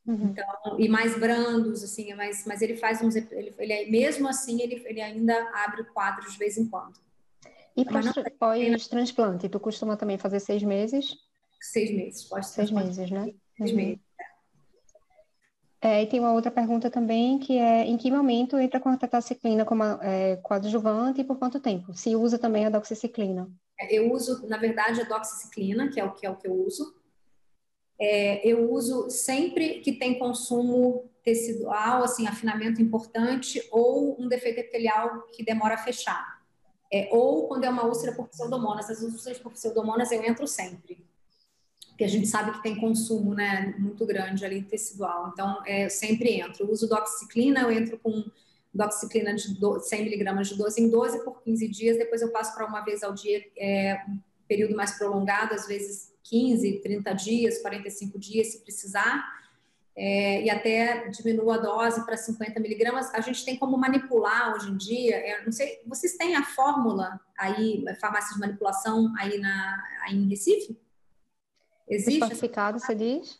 Uhum. 0.08 0.30
Então, 0.32 0.80
e 0.80 0.88
mais 0.88 1.18
brandos, 1.20 1.84
assim, 1.84 2.14
mas, 2.14 2.46
mas 2.46 2.62
ele 2.62 2.78
faz 2.78 3.02
uns. 3.02 3.16
Ele, 3.16 3.54
ele, 3.58 3.92
mesmo 3.92 4.28
assim, 4.28 4.62
ele, 4.62 4.82
ele 4.86 5.02
ainda 5.02 5.36
abre 5.54 5.82
o 5.82 5.94
quadro 5.94 6.30
de 6.32 6.38
vez 6.38 6.58
em 6.58 6.66
quando. 6.66 6.98
E 7.76 7.86
pós-transplante, 7.86 9.50
tu 9.50 9.60
costuma 9.60 9.98
também 9.98 10.18
fazer 10.18 10.40
seis 10.40 10.64
meses? 10.64 11.16
Seis 11.62 11.92
meses, 11.92 12.24
pode 12.24 12.48
Seis 12.48 12.72
meses, 12.72 13.12
né? 13.12 13.34
Seis 13.58 13.72
uhum. 13.72 13.78
meses. 13.78 14.07
É, 15.80 16.02
e 16.02 16.08
tem 16.08 16.20
uma 16.20 16.34
outra 16.34 16.49
pergunta 16.49 16.90
também, 16.90 17.38
que 17.38 17.58
é 17.58 17.86
em 17.86 17.98
que 17.98 18.10
momento 18.10 18.58
entra 18.58 18.80
com 18.80 18.90
a 18.90 18.98
tetaciclina 18.98 19.64
como 19.64 19.84
é, 19.84 20.38
coadjuvante 20.38 21.22
e 21.22 21.24
por 21.24 21.38
quanto 21.38 21.60
tempo? 21.60 21.94
Se 21.94 22.16
usa 22.16 22.40
também 22.40 22.66
a 22.66 22.70
doxiciclina? 22.70 23.48
É, 23.80 23.94
eu 23.94 24.12
uso, 24.12 24.48
na 24.48 24.58
verdade, 24.58 25.02
a 25.02 25.04
doxiciclina, 25.04 25.90
que 25.90 25.99
é 25.99 26.04
o 26.04 26.12
que, 26.12 26.26
é 26.26 26.30
o 26.30 26.36
que 26.36 26.48
eu 26.48 26.54
uso, 26.54 26.95
é, 27.99 28.48
eu 28.48 28.72
uso 28.72 29.10
sempre 29.10 29.80
que 29.82 29.91
tem 29.91 30.20
consumo 30.20 31.10
tecidual, 31.24 32.04
assim, 32.04 32.28
afinamento 32.28 32.82
importante, 32.82 33.62
ou 33.72 34.20
um 34.20 34.28
defeito 34.28 34.60
epitelial 34.60 35.24
que 35.34 35.44
demora 35.44 35.76
a 35.76 35.78
fechar. 35.78 36.38
É, 36.91 37.10
ou 37.12 37.48
quando 37.48 37.66
é 37.66 37.70
uma 37.70 37.86
úlcera 37.86 38.16
por 38.16 38.30
pseudomonas. 38.30 38.90
As 38.90 39.02
úlceras 39.02 39.40
por 39.40 39.52
pseudomonas 39.52 40.12
eu 40.12 40.24
entro 40.24 40.48
sempre. 40.48 41.06
Porque 41.98 42.03
a 42.03 42.07
gente 42.07 42.28
sabe 42.28 42.52
que 42.52 42.61
tem 42.61 42.76
consumo 42.76 43.34
né, 43.34 43.74
muito 43.80 44.06
grande 44.06 44.45
ali 44.45 44.61
tecidual. 44.61 45.32
Então, 45.34 45.64
é, 45.65 45.86
eu 45.86 45.90
sempre 45.90 46.40
entro. 46.40 46.64
Eu 46.64 46.69
uso 46.69 46.88
doxiciclina, 46.88 47.61
eu 47.61 47.72
entro 47.72 47.98
com 47.98 48.24
doxiciclina 48.72 49.34
de 49.34 49.57
100 49.82 50.03
miligramas 50.03 50.48
de 50.48 50.56
12 50.56 50.80
em 50.80 50.91
12 50.91 51.24
por 51.24 51.41
15 51.41 51.68
dias. 51.68 51.98
Depois 51.98 52.22
eu 52.22 52.32
passo 52.32 52.53
para 52.53 52.68
uma 52.68 52.82
vez 52.82 53.02
ao 53.02 53.15
dia, 53.15 53.44
é, 53.57 53.99
um 54.07 54.19
período 54.48 54.76
mais 54.76 54.95
prolongado, 54.95 55.56
às 55.56 55.65
vezes 55.65 56.14
15, 56.26 56.82
30 56.84 57.14
dias, 57.14 57.57
45 57.64 58.19
dias, 58.19 58.52
se 58.52 58.60
precisar, 58.61 59.26
é, 59.95 60.44
e 60.44 60.52
até 60.52 61.07
diminua 61.07 61.56
a 61.56 61.57
dose 61.57 62.06
para 62.06 62.15
50 62.15 62.60
miligramas. 62.60 63.11
A 63.11 63.22
gente 63.22 63.44
tem 63.44 63.57
como 63.57 63.76
manipular 63.76 64.53
hoje 64.53 64.69
em 64.69 64.78
dia, 64.78 65.15
é, 65.15 65.44
não 65.44 65.52
sei, 65.52 65.82
vocês 65.84 66.15
têm 66.15 66.36
a 66.36 66.44
fórmula 66.44 67.19
aí, 67.36 67.84
farmácia 67.99 68.36
de 68.36 68.40
manipulação 68.40 69.11
aí, 69.18 69.40
na, 69.40 69.84
aí 70.03 70.15
em 70.15 70.30
Recife? 70.30 70.78
Existe? 71.88 72.20
Certificado, 72.20 72.80
você 72.80 72.94
diz? 72.94 73.40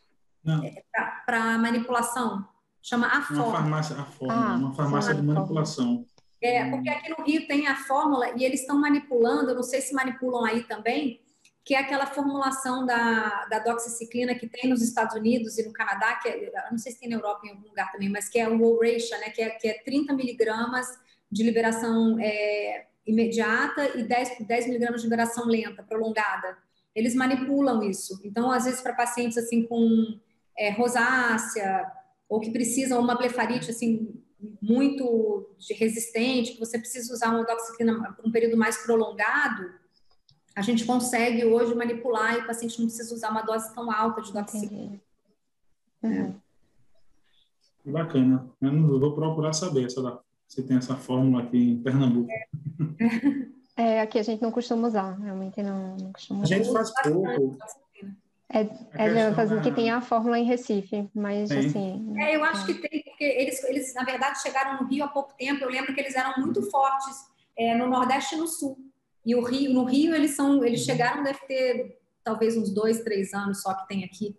É, 0.64 0.84
para 1.26 1.58
manipulação. 1.58 2.48
Chama 2.82 3.08
a 3.08 3.22
fórmula. 3.22 3.48
Uma 3.48 3.58
farmácia, 3.58 3.96
a 3.98 4.06
fórmula, 4.06 4.48
ah, 4.48 4.56
uma 4.56 4.74
farmácia 4.74 5.14
de 5.14 5.22
manipulação. 5.22 6.06
É, 6.42 6.70
porque 6.70 6.90
aqui 6.90 7.10
no 7.10 7.26
Rio 7.26 7.48
tem 7.48 7.68
a 7.68 7.76
fórmula 7.76 8.30
e 8.38 8.46
eles 8.46 8.62
estão 8.62 8.80
manipulando, 8.80 9.50
eu 9.50 9.56
não 9.56 9.64
sei 9.64 9.82
se 9.82 9.94
manipulam 9.94 10.46
aí 10.46 10.64
também, 10.64 11.20
que 11.66 11.76
é 11.76 11.80
aquela 11.80 12.06
formulação 12.06 12.86
da, 12.86 13.46
da 13.46 13.60
doxiciclina 13.60 14.36
que 14.36 14.48
tem 14.48 14.70
nos 14.70 14.82
Estados 14.82 15.16
Unidos 15.16 15.58
e 15.58 15.66
no 15.66 15.74
Canadá, 15.74 16.16
que 16.16 16.30
é, 16.30 16.52
não 16.72 16.78
sei 16.78 16.94
se 16.94 17.00
tem 17.00 17.10
na 17.10 17.18
Europa 17.18 17.46
em 17.46 17.50
algum 17.50 17.68
lugar 17.68 17.92
também, 17.92 18.10
mas 18.10 18.30
que 18.30 18.40
é 18.40 18.48
o 18.48 18.64
Oracea, 18.64 19.18
né, 19.18 19.30
que 19.32 19.42
é, 19.42 19.50
que 19.50 19.68
é 19.68 19.84
30 19.84 20.14
miligramas 20.14 20.88
de 21.30 21.44
liberação 21.44 22.18
é, 22.22 22.86
imediata 23.06 23.98
e 23.98 24.04
10, 24.04 24.48
10 24.48 24.68
miligramas 24.68 25.02
de 25.02 25.08
liberação 25.08 25.46
lenta, 25.46 25.84
prolongada. 25.84 26.58
Eles 26.98 27.14
manipulam 27.14 27.84
isso. 27.84 28.20
Então, 28.24 28.50
às 28.50 28.66
vezes, 28.66 28.82
para 28.82 28.92
pacientes 28.92 29.38
assim 29.38 29.68
com 29.68 30.20
é, 30.58 30.72
rosácea 30.72 31.86
ou 32.28 32.40
que 32.40 32.50
precisam 32.50 33.00
uma 33.00 33.14
blefarite 33.14 33.70
assim 33.70 34.20
muito 34.60 35.48
resistente, 35.76 36.54
que 36.54 36.60
você 36.60 36.80
precisa 36.80 37.14
usar 37.14 37.30
uma 37.30 37.46
doxiciclina 37.46 38.14
por 38.14 38.28
um 38.28 38.32
período 38.32 38.58
mais 38.58 38.78
prolongado, 38.84 39.70
a 40.56 40.64
gente 40.64 40.86
consegue 40.86 41.46
hoje 41.46 41.76
manipular 41.76 42.36
e 42.36 42.40
o 42.40 42.48
paciente 42.48 42.80
não 42.80 42.88
precisa 42.88 43.14
usar 43.14 43.30
uma 43.30 43.44
dose 43.44 43.76
tão 43.76 43.92
alta 43.92 44.20
de 44.20 44.34
doxiciclina. 44.34 45.00
Uhum. 46.02 46.12
É. 47.86 47.92
Bacana. 47.92 48.50
Eu 48.60 49.00
vou 49.00 49.14
procurar 49.14 49.54
saber 49.54 49.86
essa, 49.86 50.20
se 50.48 50.64
tem 50.64 50.78
essa 50.78 50.96
fórmula 50.96 51.44
aqui 51.44 51.58
em 51.58 51.84
Pernambuco. 51.84 52.32
É, 52.32 52.48
aqui 54.02 54.18
a 54.18 54.24
gente 54.24 54.42
não 54.42 54.52
costuma 54.52 54.88
usar, 54.88 55.18
realmente 55.20 55.62
não, 55.62 55.96
não 55.98 56.12
costuma 56.12 56.44
usar. 56.44 56.56
A 56.56 56.58
gente 56.58 56.74
faz 56.74 56.92
pouco. 57.04 57.58
É, 58.50 58.62
é 58.94 59.34
fazer 59.34 59.62
que 59.62 59.72
tem 59.72 59.92
a 59.92 60.00
fórmula 60.00 60.40
em 60.40 60.46
Recife, 60.46 61.10
mas 61.14 61.50
tem. 61.50 61.60
assim. 61.60 62.14
É, 62.18 62.36
eu 62.36 62.44
acho 62.44 62.64
é. 62.64 62.74
que 62.74 62.82
tem, 62.82 63.04
porque 63.04 63.24
eles, 63.24 63.62
eles, 63.66 63.94
na 63.94 64.04
verdade, 64.04 64.42
chegaram 64.42 64.82
no 64.82 64.88
Rio 64.88 65.04
há 65.04 65.08
pouco 65.08 65.34
tempo. 65.38 65.64
Eu 65.64 65.70
lembro 65.70 65.94
que 65.94 66.00
eles 66.00 66.16
eram 66.16 66.34
muito 66.38 66.62
fortes 66.72 67.28
é, 67.58 67.76
no 67.76 67.88
Nordeste 67.88 68.36
e 68.36 68.38
no 68.38 68.48
Sul. 68.48 68.78
E 69.26 69.36
o 69.36 69.44
Rio, 69.44 69.74
no 69.74 69.84
Rio, 69.84 70.16
eles 70.16 70.32
são, 70.32 70.64
eles 70.64 70.86
chegaram, 70.86 71.24
deve 71.24 71.40
ter 71.46 72.00
talvez 72.24 72.56
uns 72.56 72.74
dois, 72.74 73.02
três 73.04 73.34
anos 73.34 73.62
só 73.62 73.74
que 73.74 73.88
tem 73.90 74.06
aqui. 74.06 74.38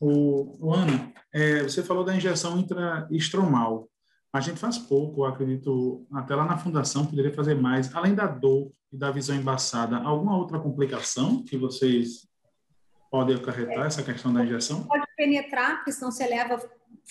O, 0.00 0.56
o 0.60 0.72
Ana, 0.72 1.12
é, 1.34 1.64
você 1.64 1.82
falou 1.82 2.04
da 2.04 2.14
injeção 2.14 2.58
intraestromal. 2.58 3.89
A 4.32 4.40
gente 4.40 4.60
faz 4.60 4.78
pouco, 4.78 5.24
acredito, 5.24 6.06
até 6.12 6.34
lá 6.34 6.44
na 6.44 6.56
fundação 6.56 7.06
poderia 7.06 7.34
fazer 7.34 7.54
mais. 7.54 7.94
Além 7.94 8.14
da 8.14 8.26
dor 8.26 8.72
e 8.92 8.96
da 8.96 9.10
visão 9.10 9.34
embaçada, 9.34 9.96
alguma 9.96 10.36
outra 10.36 10.58
complicação 10.58 11.42
que 11.42 11.56
vocês 11.56 12.28
podem 13.10 13.34
acarretar, 13.34 13.86
essa 13.86 14.04
questão 14.04 14.32
da 14.32 14.44
injeção? 14.44 14.84
Pode 14.84 15.06
penetrar, 15.16 15.76
porque 15.76 15.92
senão 15.92 16.12
você 16.12 16.26
leva 16.26 16.60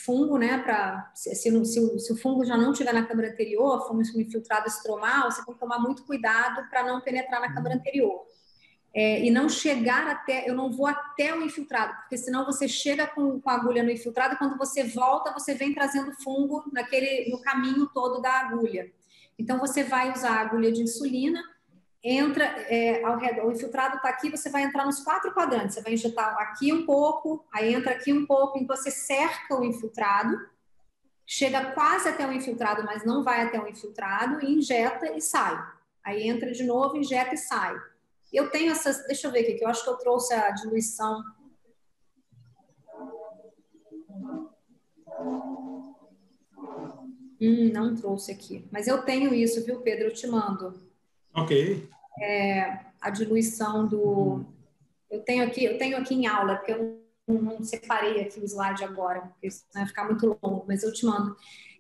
fungo, 0.05 0.37
né, 0.37 0.59
para 0.59 1.11
se, 1.13 1.35
se, 1.35 1.65
se, 1.65 1.99
se, 1.99 2.13
o 2.13 2.17
fungo 2.17 2.45
já 2.45 2.55
não 2.55 2.71
estiver 2.71 2.93
na 2.93 3.05
câmara 3.05 3.29
anterior, 3.29 3.85
fungo 3.85 4.01
infiltrado 4.01 4.67
estromal, 4.67 5.29
você 5.29 5.43
tem 5.43 5.53
que 5.53 5.59
tomar 5.59 5.79
muito 5.79 6.05
cuidado 6.05 6.69
para 6.69 6.83
não 6.83 7.01
penetrar 7.01 7.41
na 7.41 7.53
câmara 7.53 7.75
anterior 7.75 8.25
é, 8.93 9.23
e 9.23 9.29
não 9.29 9.47
chegar 9.47 10.07
até, 10.07 10.49
eu 10.49 10.55
não 10.55 10.71
vou 10.71 10.87
até 10.87 11.35
o 11.35 11.43
infiltrado, 11.43 11.93
porque 11.97 12.17
senão 12.17 12.45
você 12.45 12.67
chega 12.67 13.05
com, 13.05 13.39
com 13.39 13.49
a 13.49 13.53
agulha 13.53 13.83
no 13.83 13.91
infiltrado, 13.91 14.33
e 14.33 14.37
quando 14.37 14.57
você 14.57 14.83
volta, 14.83 15.31
você 15.31 15.53
vem 15.53 15.73
trazendo 15.73 16.11
fungo 16.23 16.63
naquele, 16.73 17.29
no 17.29 17.39
caminho 17.39 17.87
todo 17.93 18.21
da 18.21 18.31
agulha. 18.31 18.91
Então, 19.37 19.59
você 19.59 19.83
vai 19.83 20.11
usar 20.11 20.31
a 20.31 20.41
agulha 20.41 20.71
de 20.71 20.81
insulina, 20.81 21.41
entra 22.03 22.43
é, 22.43 23.03
ao 23.03 23.17
redor, 23.17 23.45
o 23.45 23.51
infiltrado 23.51 23.97
está 23.97 24.09
aqui, 24.09 24.29
você 24.29 24.49
vai 24.49 24.63
entrar 24.63 24.85
nos 24.85 25.01
quatro 25.01 25.33
quadrantes, 25.33 25.75
você 25.75 25.81
vai 25.81 25.93
injetar 25.93 26.35
aqui 26.39 26.73
um 26.73 26.85
pouco, 26.85 27.45
aí 27.53 27.73
entra 27.73 27.91
aqui 27.91 28.11
um 28.11 28.25
pouco, 28.25 28.57
então 28.57 28.75
você 28.75 28.89
cerca 28.89 29.55
o 29.55 29.63
infiltrado, 29.63 30.35
chega 31.27 31.71
quase 31.73 32.09
até 32.09 32.25
o 32.25 32.33
infiltrado, 32.33 32.83
mas 32.83 33.05
não 33.05 33.23
vai 33.23 33.43
até 33.43 33.61
o 33.61 33.67
infiltrado, 33.67 34.43
e 34.43 34.55
injeta 34.55 35.15
e 35.15 35.21
sai. 35.21 35.61
Aí 36.03 36.27
entra 36.27 36.51
de 36.51 36.63
novo, 36.63 36.97
injeta 36.97 37.35
e 37.35 37.37
sai. 37.37 37.75
Eu 38.31 38.49
tenho 38.49 38.71
essas, 38.71 39.05
deixa 39.07 39.27
eu 39.27 39.31
ver 39.31 39.39
aqui, 39.39 39.55
que 39.55 39.63
eu 39.63 39.67
acho 39.67 39.83
que 39.83 39.89
eu 39.89 39.97
trouxe 39.97 40.33
a 40.33 40.51
diluição. 40.51 41.23
Hum, 47.41 47.71
não 47.71 47.95
trouxe 47.95 48.31
aqui. 48.31 48.67
Mas 48.71 48.87
eu 48.87 49.01
tenho 49.03 49.33
isso, 49.33 49.63
viu, 49.65 49.81
Pedro? 49.81 50.05
Eu 50.05 50.13
te 50.13 50.27
mando. 50.27 50.81
Ok. 51.33 51.89
É, 52.21 52.79
a 53.01 53.09
diluição 53.09 53.87
do. 53.87 54.45
Eu 55.09 55.21
tenho 55.21 55.43
aqui, 55.43 55.63
eu 55.63 55.77
tenho 55.77 55.97
aqui 55.97 56.13
em 56.13 56.27
aula, 56.27 56.57
porque 56.57 56.73
eu 56.73 57.01
não, 57.27 57.41
não 57.41 57.63
separei 57.63 58.21
aqui 58.21 58.39
o 58.39 58.45
slide 58.45 58.83
agora, 58.83 59.21
porque 59.21 59.47
isso 59.47 59.63
vai 59.73 59.85
ficar 59.87 60.05
muito 60.05 60.37
longo, 60.41 60.65
mas 60.67 60.83
eu 60.83 60.93
te 60.93 61.05
mando. 61.05 61.35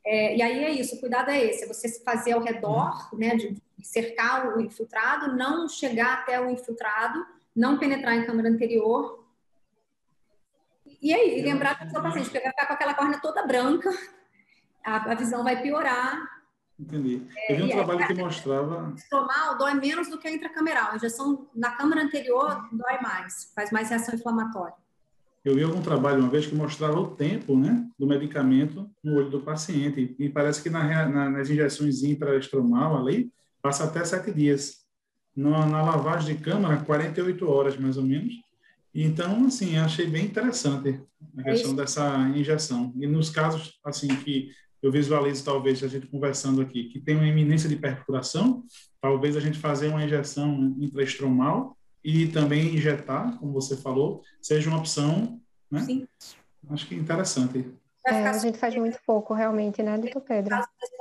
É, 0.05 0.37
e 0.37 0.41
aí 0.41 0.63
é 0.63 0.71
isso, 0.71 0.95
o 0.95 0.99
cuidado 0.99 1.29
é 1.29 1.43
esse, 1.43 1.65
é 1.65 1.67
você 1.67 1.89
fazer 2.03 2.31
ao 2.31 2.41
redor, 2.41 3.09
né, 3.13 3.35
de 3.35 3.61
cercar 3.83 4.57
o 4.57 4.61
infiltrado, 4.61 5.35
não 5.35 5.67
chegar 5.67 6.19
até 6.19 6.39
o 6.39 6.49
infiltrado, 6.49 7.25
não 7.55 7.77
penetrar 7.77 8.15
em 8.15 8.25
câmara 8.25 8.49
anterior. 8.49 9.25
E 11.01 11.13
aí, 11.13 11.41
lembrar 11.41 11.77
que 11.77 11.85
o 11.85 11.89
seu 11.89 12.01
paciente, 12.01 12.25
porque 12.25 12.39
vai 12.39 12.51
ficar 12.51 12.67
com 12.67 12.73
aquela 12.73 12.93
córnea 12.93 13.19
toda 13.21 13.45
branca, 13.45 13.89
a, 14.83 15.11
a 15.11 15.15
visão 15.15 15.43
vai 15.43 15.61
piorar. 15.61 16.39
Entendi. 16.79 17.27
Eu 17.49 17.57
vi 17.57 17.63
um 17.63 17.67
é, 17.67 17.71
trabalho 17.71 18.07
que 18.07 18.13
mostrava. 18.13 18.93
Estromal 18.95 19.57
dói 19.57 19.73
menos 19.73 20.09
do 20.09 20.17
que 20.17 20.27
a 20.27 20.31
intracameral. 20.31 20.91
A 20.91 20.95
injeção 20.95 21.49
na 21.53 21.71
câmara 21.71 22.01
anterior 22.01 22.67
dói 22.71 22.99
mais, 23.01 23.51
faz 23.53 23.71
mais 23.71 23.89
reação 23.89 24.15
inflamatória. 24.15 24.75
Eu 25.43 25.55
vi 25.55 25.63
algum 25.63 25.81
trabalho 25.81 26.19
uma 26.19 26.29
vez 26.29 26.45
que 26.45 26.55
mostrava 26.55 26.99
o 26.99 27.15
tempo 27.15 27.57
né, 27.57 27.85
do 27.97 28.05
medicamento 28.05 28.89
no 29.03 29.15
olho 29.15 29.29
do 29.29 29.41
paciente. 29.41 30.15
E 30.19 30.29
parece 30.29 30.61
que 30.61 30.69
na, 30.69 31.07
na, 31.07 31.29
nas 31.29 31.49
injeções 31.49 32.03
intraestromal 32.03 32.97
ali, 32.97 33.31
passa 33.69 33.83
até 33.83 34.03
sete 34.03 34.31
dias. 34.31 34.79
Na, 35.35 35.65
na, 35.65 35.81
lavagem 35.83 36.35
de 36.35 36.41
câmara, 36.41 36.83
48 36.83 37.47
horas, 37.47 37.77
mais 37.77 37.97
ou 37.97 38.03
menos. 38.03 38.33
Então, 38.93 39.45
assim, 39.45 39.77
achei 39.77 40.07
bem 40.07 40.25
interessante 40.25 40.99
a 41.37 41.43
questão 41.43 41.73
é 41.73 41.75
dessa 41.75 42.17
injeção. 42.35 42.91
E 42.97 43.05
nos 43.05 43.29
casos, 43.29 43.79
assim, 43.85 44.07
que 44.07 44.49
eu 44.81 44.91
visualizo, 44.91 45.45
talvez, 45.45 45.83
a 45.83 45.87
gente 45.87 46.07
conversando 46.07 46.61
aqui, 46.61 46.85
que 46.85 46.99
tem 46.99 47.15
uma 47.15 47.27
iminência 47.27 47.69
de 47.69 47.75
perfuração, 47.75 48.63
talvez 48.99 49.37
a 49.37 49.39
gente 49.39 49.59
fazer 49.59 49.89
uma 49.89 50.03
injeção 50.03 50.75
intraestromal 50.79 51.77
e 52.03 52.27
também 52.27 52.73
injetar, 52.73 53.37
como 53.37 53.53
você 53.53 53.77
falou, 53.77 54.23
seja 54.41 54.69
uma 54.69 54.79
opção, 54.79 55.39
né? 55.69 55.81
Sim. 55.81 56.07
Acho 56.69 56.87
que 56.87 56.95
é 56.95 56.97
interessante. 56.97 57.71
É, 58.05 58.27
a 58.27 58.37
gente 58.37 58.57
faz 58.57 58.75
muito 58.75 58.97
pouco, 59.05 59.33
realmente, 59.33 59.83
né, 59.83 59.97
doutor 59.97 60.21
Pedro? 60.21 60.55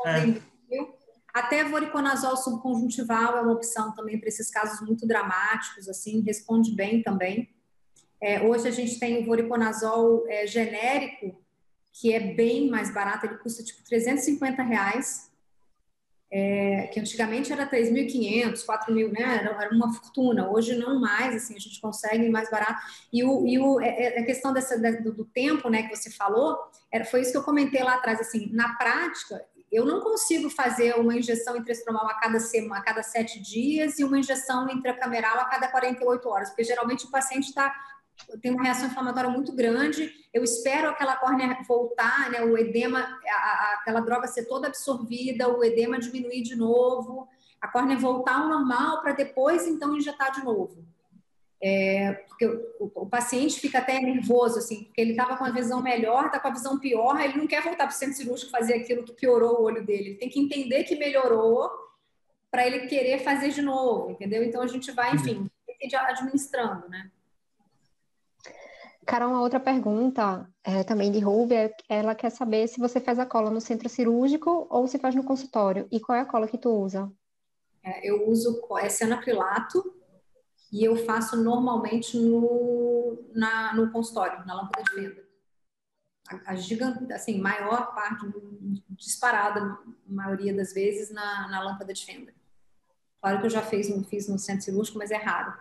É. 0.04 0.97
Até 1.38 1.62
voriconazol 1.62 2.36
subconjuntival 2.36 3.36
é 3.36 3.40
uma 3.42 3.52
opção 3.52 3.94
também 3.94 4.18
para 4.18 4.28
esses 4.28 4.50
casos 4.50 4.80
muito 4.86 5.06
dramáticos, 5.06 5.88
assim, 5.88 6.20
responde 6.22 6.74
bem 6.74 7.00
também. 7.02 7.48
É, 8.20 8.42
hoje 8.42 8.66
a 8.66 8.72
gente 8.72 8.98
tem 8.98 9.22
o 9.22 9.26
voriconazol 9.26 10.24
é, 10.28 10.46
genérico, 10.48 11.40
que 11.92 12.12
é 12.12 12.18
bem 12.34 12.68
mais 12.68 12.92
barato, 12.92 13.26
ele 13.26 13.36
custa 13.36 13.62
tipo 13.62 13.84
350 13.84 14.62
reais, 14.62 15.30
é, 16.30 16.88
que 16.92 16.98
antigamente 16.98 17.52
era 17.52 17.70
3.500, 17.70 18.66
4.000, 18.66 19.12
né? 19.12 19.38
Era, 19.40 19.62
era, 19.62 19.74
uma 19.74 19.94
fortuna. 19.94 20.50
Hoje 20.50 20.76
não 20.76 21.00
mais, 21.00 21.36
assim, 21.36 21.54
a 21.56 21.60
gente 21.60 21.80
consegue 21.80 22.28
mais 22.28 22.50
barato. 22.50 22.82
E, 23.12 23.24
o, 23.24 23.46
e 23.46 23.58
o, 23.58 23.80
é, 23.80 23.88
é, 23.88 24.20
a 24.20 24.24
questão 24.24 24.52
dessa, 24.52 24.76
do, 25.00 25.12
do, 25.12 25.24
tempo, 25.24 25.70
né, 25.70 25.84
que 25.84 25.96
você 25.96 26.10
falou, 26.10 26.58
era, 26.92 27.04
foi 27.04 27.22
isso 27.22 27.30
que 27.30 27.38
eu 27.38 27.44
comentei 27.44 27.82
lá 27.82 27.94
atrás, 27.94 28.20
assim, 28.20 28.50
na 28.52 28.74
prática, 28.74 29.42
eu 29.70 29.84
não 29.84 30.00
consigo 30.00 30.48
fazer 30.48 30.94
uma 30.98 31.14
injeção 31.14 31.56
intraestromal 31.56 32.06
a 32.06 32.14
cada 32.14 32.40
semana, 32.40 32.80
a 32.80 32.84
cada 32.84 33.02
sete 33.02 33.40
dias 33.40 33.98
e 33.98 34.04
uma 34.04 34.18
injeção 34.18 34.68
intracameral 34.70 35.38
a 35.40 35.44
cada 35.44 35.68
48 35.68 36.28
horas, 36.28 36.48
porque 36.48 36.64
geralmente 36.64 37.04
o 37.04 37.10
paciente 37.10 37.48
está 37.48 37.74
tem 38.42 38.50
uma 38.50 38.64
reação 38.64 38.86
inflamatória 38.86 39.30
muito 39.30 39.52
grande. 39.52 40.12
Eu 40.34 40.42
espero 40.42 40.88
aquela 40.88 41.16
córnea 41.16 41.56
voltar, 41.66 42.30
né, 42.30 42.42
o 42.42 42.58
edema, 42.58 42.98
a, 43.00 43.32
a, 43.32 43.74
aquela 43.74 44.00
droga 44.00 44.26
ser 44.26 44.46
toda 44.46 44.66
absorvida, 44.66 45.48
o 45.48 45.62
edema 45.62 45.98
diminuir 45.98 46.42
de 46.42 46.56
novo, 46.56 47.28
a 47.60 47.68
córnea 47.68 47.96
voltar 47.96 48.40
ao 48.40 48.48
normal 48.48 49.02
para 49.02 49.12
depois 49.12 49.66
então 49.66 49.96
injetar 49.96 50.32
de 50.32 50.44
novo. 50.44 50.84
É, 51.60 52.12
porque 52.28 52.46
o, 52.46 52.92
o, 52.94 53.06
paciente 53.06 53.58
fica 53.58 53.78
até 53.78 54.00
nervoso, 54.00 54.58
assim, 54.58 54.84
porque 54.84 55.00
ele 55.00 55.10
estava 55.10 55.36
com 55.36 55.44
a 55.44 55.50
visão 55.50 55.82
melhor, 55.82 56.26
está 56.26 56.38
com 56.38 56.46
a 56.46 56.52
visão 56.52 56.78
pior, 56.78 57.20
ele 57.20 57.36
não 57.36 57.48
quer 57.48 57.62
voltar 57.62 57.86
para 57.86 57.94
o 57.94 57.98
centro 57.98 58.14
cirúrgico 58.14 58.50
fazer 58.50 58.74
aquilo 58.74 59.02
que 59.02 59.12
piorou 59.12 59.60
o 59.60 59.64
olho 59.64 59.84
dele. 59.84 60.10
Ele 60.10 60.18
tem 60.18 60.28
que 60.28 60.38
entender 60.38 60.84
que 60.84 60.94
melhorou 60.94 61.68
para 62.48 62.64
ele 62.64 62.86
querer 62.86 63.18
fazer 63.18 63.50
de 63.50 63.60
novo, 63.60 64.12
entendeu? 64.12 64.44
Então 64.44 64.62
a 64.62 64.68
gente 64.68 64.92
vai, 64.92 65.14
enfim, 65.14 65.50
administrando, 66.06 66.88
né? 66.88 67.10
Carol, 69.04 69.30
uma 69.30 69.40
outra 69.40 69.58
pergunta 69.58 70.46
é, 70.62 70.84
também 70.84 71.10
de 71.10 71.18
Ruby, 71.18 71.54
é, 71.54 71.74
ela 71.88 72.14
quer 72.14 72.30
saber 72.30 72.68
se 72.68 72.78
você 72.78 73.00
faz 73.00 73.18
a 73.18 73.24
cola 73.24 73.50
no 73.50 73.60
centro 73.60 73.88
cirúrgico 73.88 74.66
ou 74.68 74.86
se 74.86 74.98
faz 74.98 75.14
no 75.14 75.24
consultório. 75.24 75.88
E 75.90 75.98
qual 75.98 76.16
é 76.16 76.20
a 76.20 76.26
cola 76.26 76.46
que 76.46 76.58
tu 76.58 76.70
usa? 76.70 77.10
É, 77.82 78.06
eu 78.06 78.28
uso 78.28 78.60
é 78.78 78.88
cianacrilato, 78.90 79.82
e 80.70 80.84
eu 80.84 80.96
faço 81.04 81.36
normalmente 81.42 82.18
no, 82.18 83.18
na, 83.32 83.74
no 83.74 83.90
consultório, 83.90 84.44
na 84.46 84.54
lâmpada 84.54 84.82
de 84.82 84.90
fenda. 84.90 85.28
A, 86.28 86.52
a 86.52 86.54
gigante, 86.54 87.10
assim, 87.12 87.40
maior 87.40 87.94
parte, 87.94 88.26
disparada, 88.90 89.78
maioria 90.06 90.54
das 90.54 90.74
vezes, 90.74 91.10
na, 91.10 91.48
na 91.48 91.62
lâmpada 91.62 91.92
de 91.92 92.04
fenda. 92.04 92.32
Claro 93.20 93.40
que 93.40 93.46
eu 93.46 93.50
já 93.50 93.62
fiz, 93.62 93.88
fiz 94.08 94.28
no 94.28 94.38
centro 94.38 94.64
cirúrgico, 94.64 94.98
mas 94.98 95.10
é 95.10 95.16
raro. 95.16 95.54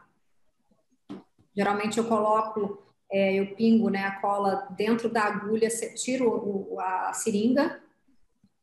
Geralmente 1.56 1.98
eu 1.98 2.08
coloco, 2.08 2.84
é, 3.10 3.34
eu 3.34 3.56
pingo 3.56 3.90
né, 3.90 4.04
a 4.04 4.20
cola 4.20 4.68
dentro 4.72 5.10
da 5.10 5.24
agulha, 5.24 5.70
tiro 5.96 6.30
o, 6.30 6.80
a 6.80 7.14
seringa, 7.14 7.82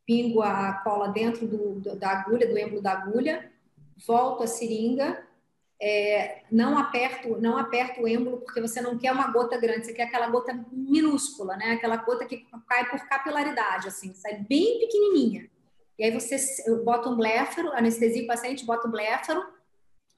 pingo 0.07 0.43
a 0.43 0.75
cola 0.75 1.09
dentro 1.09 1.47
do, 1.47 1.97
da 1.97 2.11
agulha, 2.11 2.47
do 2.47 2.57
êmbolo 2.57 2.83
da 2.83 2.93
agulha, 2.93 3.51
volto 4.07 4.43
a 4.43 4.47
seringa, 4.47 5.24
é, 5.87 6.43
não 6.51 6.79
aperto 6.79 7.39
não 7.39 7.59
aperto 7.59 8.01
o 8.01 8.09
êmbolo 8.09 8.39
porque 8.39 8.59
você 8.59 8.81
não 8.81 8.97
quer 8.97 9.13
uma 9.13 9.31
gota 9.31 9.59
grande, 9.59 9.85
você 9.85 9.93
quer 9.93 10.05
aquela 10.05 10.29
gota 10.29 10.59
minúscula, 10.73 11.59
né? 11.59 11.73
Aquela 11.73 11.99
gota 11.99 12.25
que 12.25 12.47
cai 12.67 12.89
por 12.89 12.99
capilaridade, 13.07 13.89
assim, 13.89 14.15
sai 14.15 14.39
bem 14.49 14.79
pequenininha. 14.81 15.47
E 15.99 16.05
aí 16.05 16.11
você 16.11 16.37
eu 16.67 16.83
boto 16.83 17.11
um 17.11 17.17
bléfaro, 17.17 17.71
anestesia 17.75 18.25
o 18.25 18.27
paciente, 18.27 18.65
boto 18.65 18.89
um 18.89 18.91
bléfaro, 18.91 19.45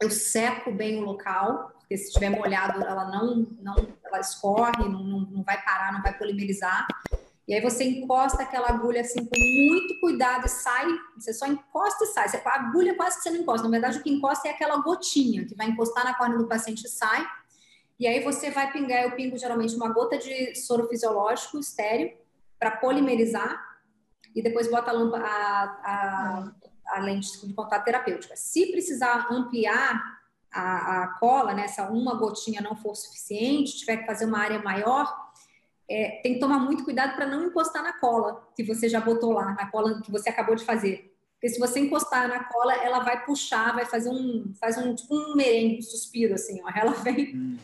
eu 0.01 0.09
seco 0.09 0.71
bem 0.71 1.03
o 1.03 1.05
local, 1.05 1.73
porque 1.81 1.97
se 1.97 2.09
estiver 2.09 2.31
molhado, 2.31 2.85
ela 2.85 3.11
não, 3.11 3.45
não 3.61 3.75
ela 4.05 4.21
escorre, 4.21 4.85
não, 4.85 5.03
não, 5.03 5.21
não 5.21 5.43
vai 5.43 5.61
parar, 5.65 5.93
não 5.93 6.01
vai 6.01 6.17
polimerizar. 6.17 6.87
E 7.49 7.55
aí 7.55 7.61
você 7.61 7.85
encosta 7.85 8.43
aquela 8.43 8.69
agulha 8.69 9.03
assim 9.03 9.25
com 9.25 9.39
muito 9.39 10.01
cuidado 10.01 10.47
e 10.47 10.49
sai, 10.49 10.87
você 11.17 11.33
só 11.33 11.47
encosta 11.47 12.05
e 12.05 12.09
sai. 12.09 12.27
A 12.45 12.55
agulha 12.55 12.97
quase 12.97 13.19
que 13.19 13.23
você 13.23 13.31
não 13.31 13.41
encosta. 13.41 13.65
Na 13.65 13.71
verdade, 13.71 13.99
o 13.99 14.03
que 14.03 14.11
encosta 14.11 14.49
é 14.49 14.51
aquela 14.51 14.77
gotinha 14.79 15.47
que 15.47 15.55
vai 15.55 15.69
encostar 15.69 16.05
na 16.05 16.15
córnea 16.15 16.39
do 16.39 16.49
paciente 16.49 16.85
e 16.85 16.89
sai. 16.89 17.25
E 17.99 18.07
aí 18.07 18.23
você 18.23 18.51
vai 18.51 18.73
pingar, 18.73 19.05
eu 19.05 19.13
pingo 19.13 19.39
geralmente 19.39 19.75
uma 19.77 19.93
gota 19.93 20.19
de 20.19 20.55
soro 20.57 20.89
fisiológico 20.89 21.59
estéreo 21.59 22.13
para 22.59 22.73
polimerizar 22.73 23.65
e 24.35 24.43
depois 24.43 24.69
bota 24.69 24.91
a, 24.91 24.95
a, 24.95 25.65
a, 25.85 26.53
a 26.89 27.01
lente 27.01 27.47
de 27.47 27.55
contato 27.55 27.85
terapêutica. 27.85 28.35
Se 28.37 28.71
precisar 28.71 29.29
ampliar 29.31 30.03
a, 30.53 31.03
a 31.03 31.09
cola, 31.19 31.55
né, 31.55 31.69
se 31.69 31.81
uma 31.81 32.15
gotinha 32.15 32.61
não 32.61 32.77
for 32.77 32.95
suficiente, 32.95 33.79
tiver 33.79 33.99
que 33.99 34.07
fazer 34.07 34.27
uma 34.27 34.41
área 34.41 34.63
maior, 34.63 35.26
é, 35.89 36.21
tem 36.23 36.35
que 36.35 36.41
tomar 36.41 36.59
muito 36.59 36.85
cuidado 36.85 37.15
para 37.15 37.27
não 37.27 37.47
encostar 37.47 37.83
na 37.83 37.93
cola 37.93 38.49
que 38.57 38.63
você 38.63 38.89
já 38.89 39.01
botou 39.01 39.33
lá, 39.33 39.55
na 39.55 39.71
cola 39.71 40.01
que 40.03 40.11
você 40.11 40.29
acabou 40.29 40.55
de 40.55 40.65
fazer. 40.65 41.13
Porque 41.35 41.51
se 41.51 41.61
você 41.61 41.81
encostar 41.81 42.29
na 42.29 42.45
cola, 42.45 42.75
ela 42.75 43.01
vai 43.01 43.25
puxar, 43.25 43.75
vai 43.75 43.85
fazer 43.85 44.09
um, 44.09 44.53
faz 44.59 44.79
um 44.79 44.95
tipo 44.95 45.15
um 45.15 45.37
merengue, 45.37 45.79
um 45.79 45.83
suspiro 45.83 46.35
assim, 46.35 46.61
ó. 46.65 46.71
Ela 46.75 46.93
vem, 46.93 47.37
hum. 47.37 47.57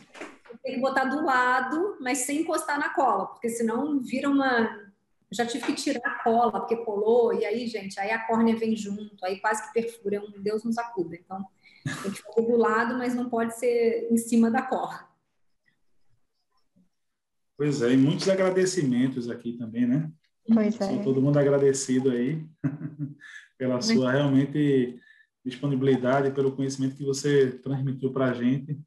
tem 0.61 0.75
que 0.75 0.79
botar 0.79 1.05
do 1.05 1.25
lado, 1.25 1.97
mas 1.99 2.19
sem 2.19 2.41
encostar 2.41 2.79
na 2.79 2.89
cola, 2.89 3.27
porque 3.27 3.49
senão 3.49 3.99
vira 3.99 4.29
uma. 4.29 4.91
já 5.31 5.45
tive 5.45 5.65
que 5.65 5.73
tirar 5.73 6.07
a 6.07 6.23
cola 6.23 6.51
porque 6.51 6.77
colou 6.77 7.33
e 7.33 7.45
aí, 7.45 7.67
gente, 7.67 7.99
aí 7.99 8.11
a 8.11 8.25
córnea 8.25 8.55
vem 8.55 8.75
junto, 8.75 9.25
aí 9.25 9.39
quase 9.39 9.67
que 9.67 9.73
perfura, 9.73 10.21
um 10.21 10.41
Deus 10.41 10.63
nos 10.63 10.77
acuda. 10.77 11.15
Então 11.15 11.43
tem 12.03 12.11
que 12.11 12.17
ficar 12.17 12.41
do 12.41 12.55
lado, 12.55 12.95
mas 12.97 13.15
não 13.15 13.27
pode 13.27 13.57
ser 13.57 14.07
em 14.11 14.17
cima 14.17 14.51
da 14.51 14.61
cola. 14.61 15.12
Pois 17.57 17.81
é, 17.81 17.93
e 17.93 17.97
muitos 17.97 18.27
agradecimentos 18.29 19.29
aqui 19.29 19.53
também, 19.53 19.85
né? 19.85 20.11
Pois 20.51 20.79
é. 20.79 20.87
Sou 20.87 21.03
todo 21.03 21.21
mundo 21.21 21.37
agradecido 21.37 22.11
aí 22.11 22.43
pela 23.57 23.81
sua 23.81 24.11
realmente 24.11 24.99
disponibilidade, 25.45 26.31
pelo 26.31 26.51
conhecimento 26.51 26.95
que 26.95 27.05
você 27.05 27.51
transmitiu 27.63 28.11
para 28.11 28.27
a 28.27 28.33
gente. 28.33 28.77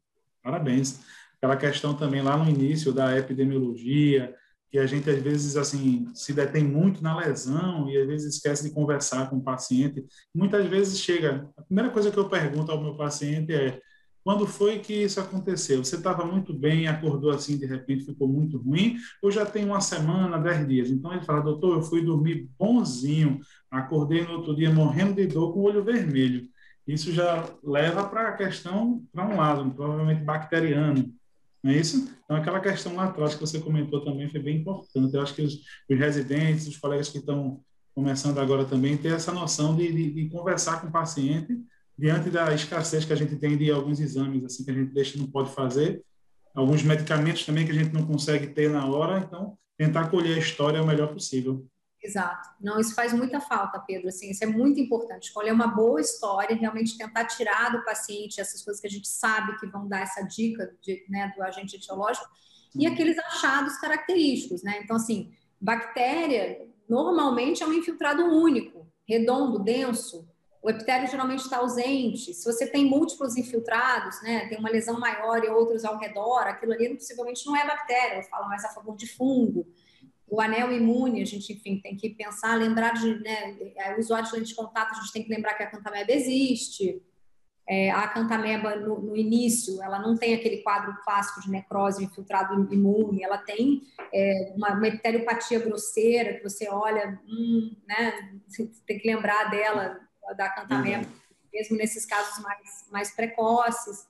Parabéns. 0.43 1.01
Aquela 1.37 1.57
questão 1.57 1.95
também 1.95 2.23
lá 2.23 2.37
no 2.37 2.49
início 2.49 2.93
da 2.93 3.17
epidemiologia, 3.17 4.35
que 4.71 4.79
a 4.79 4.87
gente 4.87 5.09
às 5.09 5.23
vezes 5.23 5.57
assim 5.57 6.09
se 6.15 6.33
detém 6.33 6.65
muito 6.65 7.03
na 7.03 7.17
lesão 7.17 7.89
e 7.89 7.97
às 7.97 8.07
vezes 8.07 8.35
esquece 8.35 8.65
de 8.65 8.75
conversar 8.75 9.31
com 9.31 9.37
o 9.37 9.43
paciente. 9.43 10.05
Muitas 10.35 10.67
vezes 10.67 11.01
chega, 11.01 11.49
a 11.57 11.63
primeira 11.63 11.91
coisa 11.91 12.11
que 12.11 12.19
eu 12.19 12.29
pergunto 12.29 12.73
ao 12.73 12.83
meu 12.83 12.97
paciente 12.97 13.55
é: 13.55 13.81
quando 14.27 14.45
foi 14.45 14.81
que 14.81 14.93
isso 14.93 15.21
aconteceu? 15.21 15.85
Você 15.85 15.95
estava 15.95 16.25
muito 16.25 16.53
bem, 16.53 16.89
acordou 16.89 17.31
assim, 17.31 17.57
de 17.57 17.65
repente 17.65 18.07
ficou 18.07 18.27
muito 18.27 18.59
ruim, 18.59 18.97
ou 19.23 19.31
já 19.31 19.47
tem 19.47 19.65
uma 19.65 19.81
semana, 19.81 20.37
dez 20.37 20.67
dias? 20.67 20.91
Então 20.91 21.13
ele 21.13 21.23
fala, 21.23 21.43
doutor, 21.43 21.77
eu 21.77 21.83
fui 21.83 22.05
dormir 22.05 22.51
bonzinho, 22.59 23.39
acordei 23.71 24.25
no 24.25 24.33
outro 24.33 24.57
dia 24.57 24.69
morrendo 24.69 25.15
de 25.15 25.29
dor 25.29 25.53
com 25.53 25.61
o 25.61 25.63
olho 25.63 25.85
vermelho. 25.85 26.49
Isso 26.89 27.13
já 27.13 27.49
leva 27.63 28.03
para 28.09 28.31
a 28.31 28.33
questão, 28.33 29.01
para 29.13 29.29
um 29.29 29.37
lado, 29.37 29.71
provavelmente 29.71 30.25
bacteriano, 30.25 31.09
não 31.63 31.71
é 31.71 31.77
isso? 31.77 32.11
Então, 32.25 32.37
aquela 32.37 32.59
questão 32.59 32.97
lá 32.97 33.05
atrás 33.05 33.35
que 33.35 33.41
você 33.41 33.61
comentou 33.61 34.05
também 34.05 34.29
foi 34.29 34.41
bem 34.41 34.57
importante. 34.57 35.15
Eu 35.15 35.23
acho 35.23 35.37
que 35.37 35.43
os, 35.43 35.55
os 35.89 35.97
residentes, 35.97 36.67
os 36.67 36.77
colegas 36.77 37.11
que 37.11 37.19
estão 37.19 37.61
começando 37.95 38.39
agora 38.39 38.65
também, 38.65 38.97
ter 38.97 39.13
essa 39.13 39.31
noção 39.31 39.77
de, 39.77 39.87
de, 39.93 40.11
de 40.11 40.29
conversar 40.31 40.81
com 40.81 40.89
o 40.89 40.93
paciente 40.93 41.57
diante 41.99 42.31
da 42.31 42.53
escassez 42.55 43.05
que 43.05 43.13
a 43.13 43.17
gente 43.17 43.37
tem 43.37 43.57
de 43.57 43.71
alguns 43.71 44.01
exames 44.01 44.45
assim 44.45 44.65
que 44.65 44.71
a 44.71 44.75
gente 44.75 44.93
deixa 44.93 45.19
não 45.19 45.27
pode 45.27 45.51
fazer, 45.53 46.03
alguns 46.55 46.83
medicamentos 46.83 47.45
também 47.45 47.65
que 47.65 47.73
a 47.73 47.75
gente 47.75 47.93
não 47.93 48.07
consegue 48.07 48.49
ter 48.49 48.71
na 48.71 48.87
hora, 48.87 49.19
então 49.19 49.57
tentar 49.77 50.09
colher 50.09 50.37
a 50.37 50.41
história 50.41 50.83
o 50.83 50.87
melhor 50.87 51.13
possível. 51.13 51.67
Exato. 52.03 52.49
Não, 52.61 52.79
isso 52.79 52.95
faz 52.95 53.13
muita 53.13 53.41
falta, 53.41 53.81
Pedro. 53.81 54.09
Assim, 54.09 54.31
isso 54.31 54.45
é 54.45 54.47
muito 54.47 54.79
importante. 54.79 55.25
Escolher 55.25 55.53
uma 55.53 55.67
boa 55.67 56.01
história, 56.01 56.55
realmente 56.55 56.97
tentar 56.97 57.25
tirar 57.25 57.73
do 57.73 57.85
paciente 57.85 58.41
essas 58.41 58.63
coisas 58.63 58.81
que 58.81 58.87
a 58.87 58.91
gente 58.91 59.09
sabe 59.09 59.59
que 59.59 59.67
vão 59.67 59.89
dar 59.89 60.03
essa 60.03 60.23
dica 60.23 60.73
de, 60.81 61.05
né, 61.09 61.33
do 61.37 61.43
agente 61.43 61.77
etiológico 61.77 62.27
e 62.75 62.87
aqueles 62.87 63.19
achados 63.19 63.77
característicos, 63.79 64.63
né? 64.63 64.81
Então, 64.83 64.97
assim, 64.97 65.33
bactéria 65.61 66.67
normalmente 66.89 67.63
é 67.63 67.67
um 67.67 67.73
infiltrado 67.73 68.23
único, 68.23 68.87
redondo, 69.09 69.59
denso, 69.59 70.29
o 70.67 70.71
epitélio 70.71 71.09
geralmente 71.09 71.45
está 71.45 71.59
ausente. 71.59 72.35
Se 72.35 72.45
você 72.45 72.67
tem 72.67 72.87
múltiplos 72.87 73.37
infiltrados, 73.37 74.21
né, 74.21 74.49
tem 74.49 74.59
uma 74.59 74.69
lesão 74.69 74.99
maior 74.99 75.45
e 75.45 75.49
outros 75.49 75.85
ao 75.85 75.97
redor, 75.97 76.41
aquilo 76.41 76.73
ali 76.73 76.93
possivelmente 76.93 77.47
não 77.47 77.57
é 77.57 77.65
bactéria, 77.65 78.17
eu 78.17 78.25
falo 78.25 78.49
mais 78.49 78.65
a 78.65 78.71
favor 78.71 78.97
de 78.97 79.07
fungo. 79.07 79.65
O 80.29 80.41
anel 80.41 80.73
imune, 80.73 81.23
a 81.23 81.25
gente, 81.25 81.53
enfim, 81.53 81.79
tem 81.79 81.97
que 81.97 82.11
pensar, 82.11 82.57
lembrar 82.57 82.95
de, 82.95 83.15
né, 83.21 83.57
é, 83.77 83.95
o 83.95 84.01
usuário 84.01 84.29
de 84.29 84.35
lente 84.35 84.49
de 84.49 84.55
contato, 84.57 84.91
a 84.91 84.95
gente 84.95 85.13
tem 85.13 85.23
que 85.23 85.33
lembrar 85.33 85.55
que 85.55 85.63
a 85.63 85.71
cantameba 85.71 86.11
existe. 86.11 87.01
É, 87.69 87.93
a 87.93 88.09
cantameba, 88.09 88.75
no, 88.75 89.01
no, 89.01 89.17
início, 89.17 89.81
ela 89.81 90.01
não 90.01 90.17
tem 90.17 90.35
aquele 90.35 90.63
quadro 90.63 90.97
clássico 91.05 91.43
de 91.43 91.51
necrose 91.51 92.03
infiltrado 92.03 92.75
imune, 92.75 93.23
ela 93.23 93.39
tem 93.39 93.83
é, 94.13 94.53
uma, 94.57 94.73
uma 94.73 94.89
epiteliopatia 94.89 95.61
grosseira, 95.61 96.35
que 96.35 96.43
você 96.43 96.69
olha, 96.69 97.21
hum, 97.25 97.73
né, 97.87 98.33
tem 98.85 98.99
que 98.99 99.07
lembrar 99.07 99.49
dela 99.49 100.06
da 100.35 100.47
acantamento, 100.47 101.09
uhum. 101.09 101.15
mesmo 101.53 101.77
nesses 101.77 102.05
casos 102.05 102.43
mais, 102.43 102.87
mais 102.91 103.15
precoces. 103.15 104.07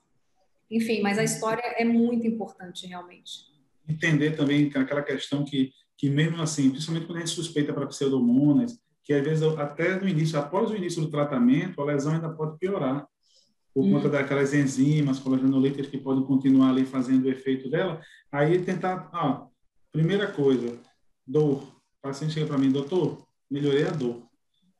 Enfim, 0.69 1.01
mas 1.01 1.17
a 1.17 1.23
história 1.23 1.63
é 1.77 1.85
muito 1.85 2.27
importante, 2.27 2.87
realmente. 2.87 3.45
Entender 3.87 4.35
também 4.35 4.71
aquela 4.75 5.01
questão 5.01 5.45
que, 5.45 5.71
que 5.97 6.09
mesmo 6.09 6.41
assim, 6.41 6.69
principalmente 6.69 7.05
quando 7.05 7.17
a 7.17 7.19
gente 7.21 7.35
suspeita 7.35 7.73
para 7.73 7.87
pseudomonas, 7.87 8.77
que 9.03 9.13
às 9.13 9.23
vezes 9.23 9.43
até 9.57 9.97
no 9.99 10.07
início, 10.07 10.37
após 10.37 10.69
o 10.69 10.75
início 10.75 11.01
do 11.01 11.09
tratamento, 11.09 11.81
a 11.81 11.85
lesão 11.85 12.13
ainda 12.13 12.29
pode 12.29 12.57
piorar 12.59 13.07
por 13.73 13.85
hum. 13.85 13.93
conta 13.93 14.09
daquelas 14.09 14.53
enzimas 14.53 15.19
colagenolíticas 15.19 15.87
que 15.87 15.97
podem 15.97 16.25
continuar 16.25 16.71
ali 16.71 16.85
fazendo 16.85 17.25
o 17.25 17.29
efeito 17.29 17.69
dela. 17.69 18.01
Aí 18.29 18.61
tentar, 18.63 19.09
ah, 19.13 19.47
primeira 19.91 20.27
coisa, 20.27 20.77
dor. 21.25 21.63
O 21.63 22.01
paciente 22.01 22.33
chega 22.33 22.47
para 22.47 22.57
mim, 22.57 22.71
doutor, 22.71 23.25
melhorei 23.49 23.85
a 23.85 23.91
dor. 23.91 24.26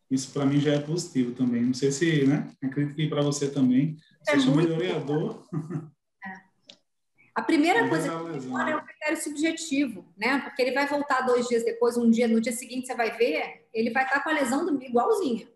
Isso 0.09 0.31
para 0.31 0.45
mim 0.45 0.59
já 0.59 0.73
é 0.73 0.79
positivo 0.79 1.33
também. 1.33 1.63
Não 1.63 1.73
sei 1.73 1.91
se, 1.91 2.25
né? 2.25 2.49
Acredito 2.63 2.95
que 2.95 3.07
para 3.07 3.21
você 3.21 3.49
também. 3.49 3.97
É 4.27 4.35
melhorador. 4.35 5.45
É. 5.53 5.87
A 7.35 7.41
primeira 7.43 7.87
coisa 7.87 8.09
que 8.09 8.71
é 8.71 8.75
o 8.75 8.83
critério 8.83 9.21
subjetivo, 9.21 10.11
né? 10.17 10.39
Porque 10.39 10.59
ele 10.59 10.71
vai 10.71 10.87
voltar 10.87 11.21
dois 11.21 11.47
dias 11.47 11.63
depois, 11.63 11.95
um 11.95 12.09
dia, 12.09 12.27
no 12.27 12.41
dia 12.41 12.51
seguinte 12.51 12.87
você 12.87 12.95
vai 12.95 13.15
ver, 13.15 13.67
ele 13.71 13.91
vai 13.91 14.05
estar 14.05 14.23
com 14.23 14.29
a 14.29 14.33
lesão 14.33 14.67
igualzinha. 14.81 15.47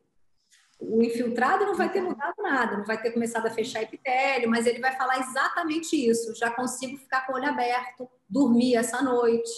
O 0.79 1.01
infiltrado 1.01 1.65
não 1.65 1.73
vai 1.73 1.91
ter 1.91 2.01
mudado 2.01 2.35
nada, 2.37 2.77
não 2.77 2.85
vai 2.85 3.01
ter 3.01 3.09
começado 3.09 3.47
a 3.47 3.49
fechar 3.49 3.81
epitélio, 3.81 4.47
mas 4.47 4.67
ele 4.67 4.79
vai 4.79 4.95
falar 4.95 5.21
exatamente 5.21 5.95
isso. 5.95 6.35
Já 6.35 6.51
consigo 6.51 6.97
ficar 6.97 7.25
com 7.25 7.33
o 7.33 7.35
olho 7.35 7.49
aberto, 7.49 8.07
dormir 8.29 8.75
essa 8.75 9.01
noite, 9.01 9.51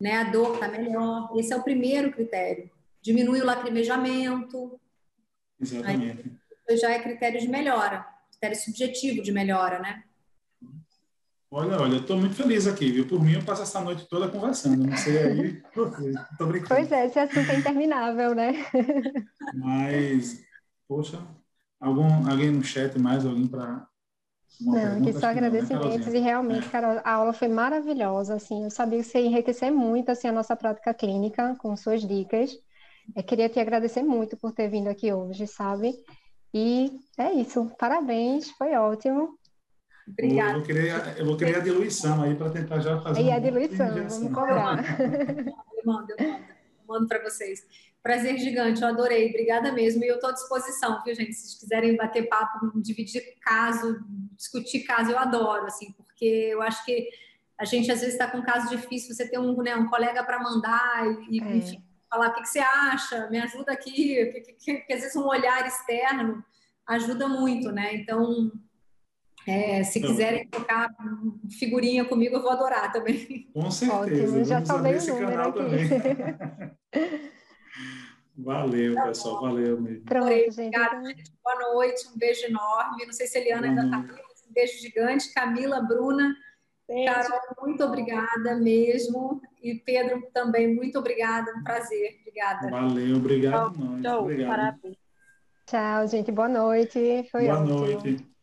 né? 0.00 0.18
A 0.18 0.24
dor 0.24 0.54
está 0.54 0.66
melhor. 0.66 1.32
Esse 1.36 1.52
é 1.52 1.56
o 1.56 1.62
primeiro 1.62 2.10
critério 2.10 2.68
diminui 3.08 3.40
o 3.40 3.46
lacrimejamento. 3.46 4.78
Exatamente. 5.58 6.38
Aí, 6.68 6.76
já 6.76 6.90
é 6.90 6.98
critério 6.98 7.40
de 7.40 7.48
melhora, 7.48 8.06
critério 8.30 8.56
subjetivo 8.56 9.22
de 9.22 9.32
melhora, 9.32 9.78
né? 9.78 10.04
Olha, 11.50 11.80
olha, 11.80 11.94
eu 11.94 12.00
estou 12.00 12.18
muito 12.18 12.34
feliz 12.34 12.66
aqui, 12.66 12.92
viu? 12.92 13.08
Por 13.08 13.24
mim, 13.24 13.32
eu 13.32 13.42
passo 13.42 13.62
essa 13.62 13.80
noite 13.80 14.06
toda 14.06 14.28
conversando. 14.28 14.86
Não 14.86 14.96
sei 14.98 15.18
aí, 15.18 15.62
tô 16.36 16.46
brincando. 16.46 16.68
Pois 16.68 16.92
é, 16.92 17.06
esse 17.06 17.18
assunto 17.18 17.50
é 17.50 17.58
interminável, 17.58 18.34
né? 18.34 18.52
Mas, 19.54 20.42
poxa, 20.86 21.26
algum, 21.80 22.28
alguém 22.30 22.50
no 22.50 22.62
chat 22.62 22.98
mais, 22.98 23.24
alguém 23.24 23.46
para 23.46 23.88
não, 24.60 24.98
aqui 24.98 25.12
só 25.12 25.20
né, 25.20 25.28
agradecimentos 25.28 26.12
e 26.12 26.18
realmente, 26.18 26.66
é. 26.66 26.70
Carol, 26.70 27.00
a 27.04 27.12
aula 27.12 27.32
foi 27.32 27.48
maravilhosa, 27.48 28.34
assim, 28.34 28.64
eu 28.64 28.70
sabia 28.70 28.98
que 28.98 29.04
você 29.04 29.20
ia 29.20 29.26
enriquecer 29.26 29.70
muito, 29.70 30.10
assim, 30.10 30.26
a 30.26 30.32
nossa 30.32 30.56
prática 30.56 30.92
clínica 30.92 31.54
com 31.58 31.76
suas 31.76 32.02
dicas, 32.02 32.58
eu 33.14 33.22
queria 33.22 33.48
te 33.48 33.58
agradecer 33.58 34.02
muito 34.02 34.36
por 34.36 34.52
ter 34.52 34.68
vindo 34.68 34.88
aqui 34.88 35.12
hoje, 35.12 35.46
sabe? 35.46 35.94
E 36.52 36.90
é 37.18 37.32
isso. 37.32 37.70
Parabéns, 37.78 38.50
foi 38.52 38.74
ótimo. 38.74 39.38
Obrigada. 40.06 40.52
Eu 40.52 40.56
vou 40.56 40.66
querer, 40.66 41.18
eu 41.18 41.26
vou 41.26 41.36
querer 41.36 41.56
a 41.56 41.60
diluição 41.60 42.22
aí 42.22 42.34
para 42.34 42.50
tentar 42.50 42.80
já 42.80 43.00
fazer. 43.00 43.22
E 43.22 43.30
a 43.30 43.38
diluição, 43.38 43.88
vamos 43.88 44.34
cobrar. 44.34 44.78
Eu 45.78 45.92
mando, 45.92 46.12
eu 46.18 46.28
mando. 46.28 46.44
mando 46.88 47.06
para 47.06 47.22
vocês. 47.22 47.64
Prazer 48.02 48.36
gigante, 48.38 48.82
eu 48.82 48.88
adorei. 48.88 49.28
Obrigada 49.28 49.70
mesmo. 49.70 50.02
E 50.02 50.08
eu 50.08 50.16
estou 50.16 50.30
à 50.30 50.32
disposição, 50.32 51.00
viu, 51.04 51.14
gente? 51.14 51.32
Se 51.34 51.42
vocês 51.42 51.60
quiserem 51.60 51.96
bater 51.96 52.28
papo, 52.28 52.70
dividir 52.80 53.22
caso, 53.40 54.04
discutir 54.36 54.80
caso, 54.80 55.12
eu 55.12 55.18
adoro, 55.18 55.66
assim, 55.66 55.92
porque 55.92 56.24
eu 56.24 56.60
acho 56.60 56.84
que 56.84 57.08
a 57.56 57.64
gente 57.64 57.90
às 57.90 58.00
vezes 58.00 58.14
está 58.14 58.30
com 58.30 58.38
um 58.38 58.44
caso 58.44 58.68
difícil, 58.68 59.14
você 59.14 59.28
tem 59.28 59.38
um, 59.38 59.56
né, 59.62 59.74
um 59.76 59.88
colega 59.88 60.22
para 60.24 60.42
mandar 60.42 61.06
e, 61.28 61.40
é. 61.40 61.56
enfim, 61.56 61.82
falar 62.08 62.28
o 62.28 62.34
que, 62.34 62.42
que, 62.42 62.48
você 62.48 62.58
acha, 62.58 63.28
me 63.30 63.38
ajuda 63.40 63.72
aqui, 63.72 64.24
porque 64.66 64.92
às 64.92 65.00
vezes 65.00 65.16
um 65.16 65.26
olhar 65.26 65.66
externo 65.66 66.44
ajuda 66.86 67.28
muito, 67.28 67.70
né? 67.70 67.94
Então, 67.94 68.50
é, 69.46 69.82
se 69.82 70.00
quiserem 70.00 70.46
trocar 70.48 70.88
figurinha 71.58 72.04
comigo, 72.04 72.36
eu 72.36 72.42
vou 72.42 72.50
adorar 72.50 72.92
também. 72.92 73.48
Com 73.52 73.70
certeza. 73.70 74.24
Ótimo, 74.24 74.44
já 74.44 74.64
salvei 74.64 74.92
esse 74.92 75.10
canal 75.10 75.50
aqui. 75.50 75.58
também. 75.58 75.88
valeu, 78.36 78.94
tá 78.94 79.02
pessoal. 79.06 79.40
Valeu 79.40 79.80
mesmo. 79.80 80.04
Pronto, 80.04 80.28
gente. 80.28 80.52
Obrigada, 80.52 81.06
gente. 81.06 81.32
Boa 81.42 81.74
noite. 81.74 82.08
Um 82.14 82.18
beijo 82.18 82.44
enorme. 82.44 83.06
Não 83.06 83.12
sei 83.12 83.26
se 83.26 83.38
a 83.38 83.40
Eliana 83.40 83.68
ainda 83.68 83.84
está 83.84 83.98
aqui. 83.98 84.22
Um 84.48 84.52
beijo 84.52 84.78
gigante. 84.80 85.32
Camila, 85.32 85.80
Bruna. 85.80 86.36
Beijo. 86.88 87.12
Carol, 87.12 87.40
muito 87.60 87.84
obrigada 87.84 88.56
mesmo. 88.56 89.40
E 89.62 89.74
Pedro 89.74 90.22
também, 90.32 90.74
muito 90.74 90.98
obrigada. 90.98 91.52
Um 91.54 91.62
prazer. 91.62 92.18
Obrigada. 92.22 92.70
Valeu, 92.70 93.16
obrigado. 93.16 94.00
Tchau, 94.00 94.22
obrigado. 94.22 94.48
Parabéns. 94.48 94.96
Tchau, 95.66 96.08
gente. 96.08 96.32
Boa 96.32 96.48
noite. 96.48 97.28
Foi 97.30 97.44
Boa 97.44 97.60
ótimo. 97.60 97.80
noite. 97.80 98.37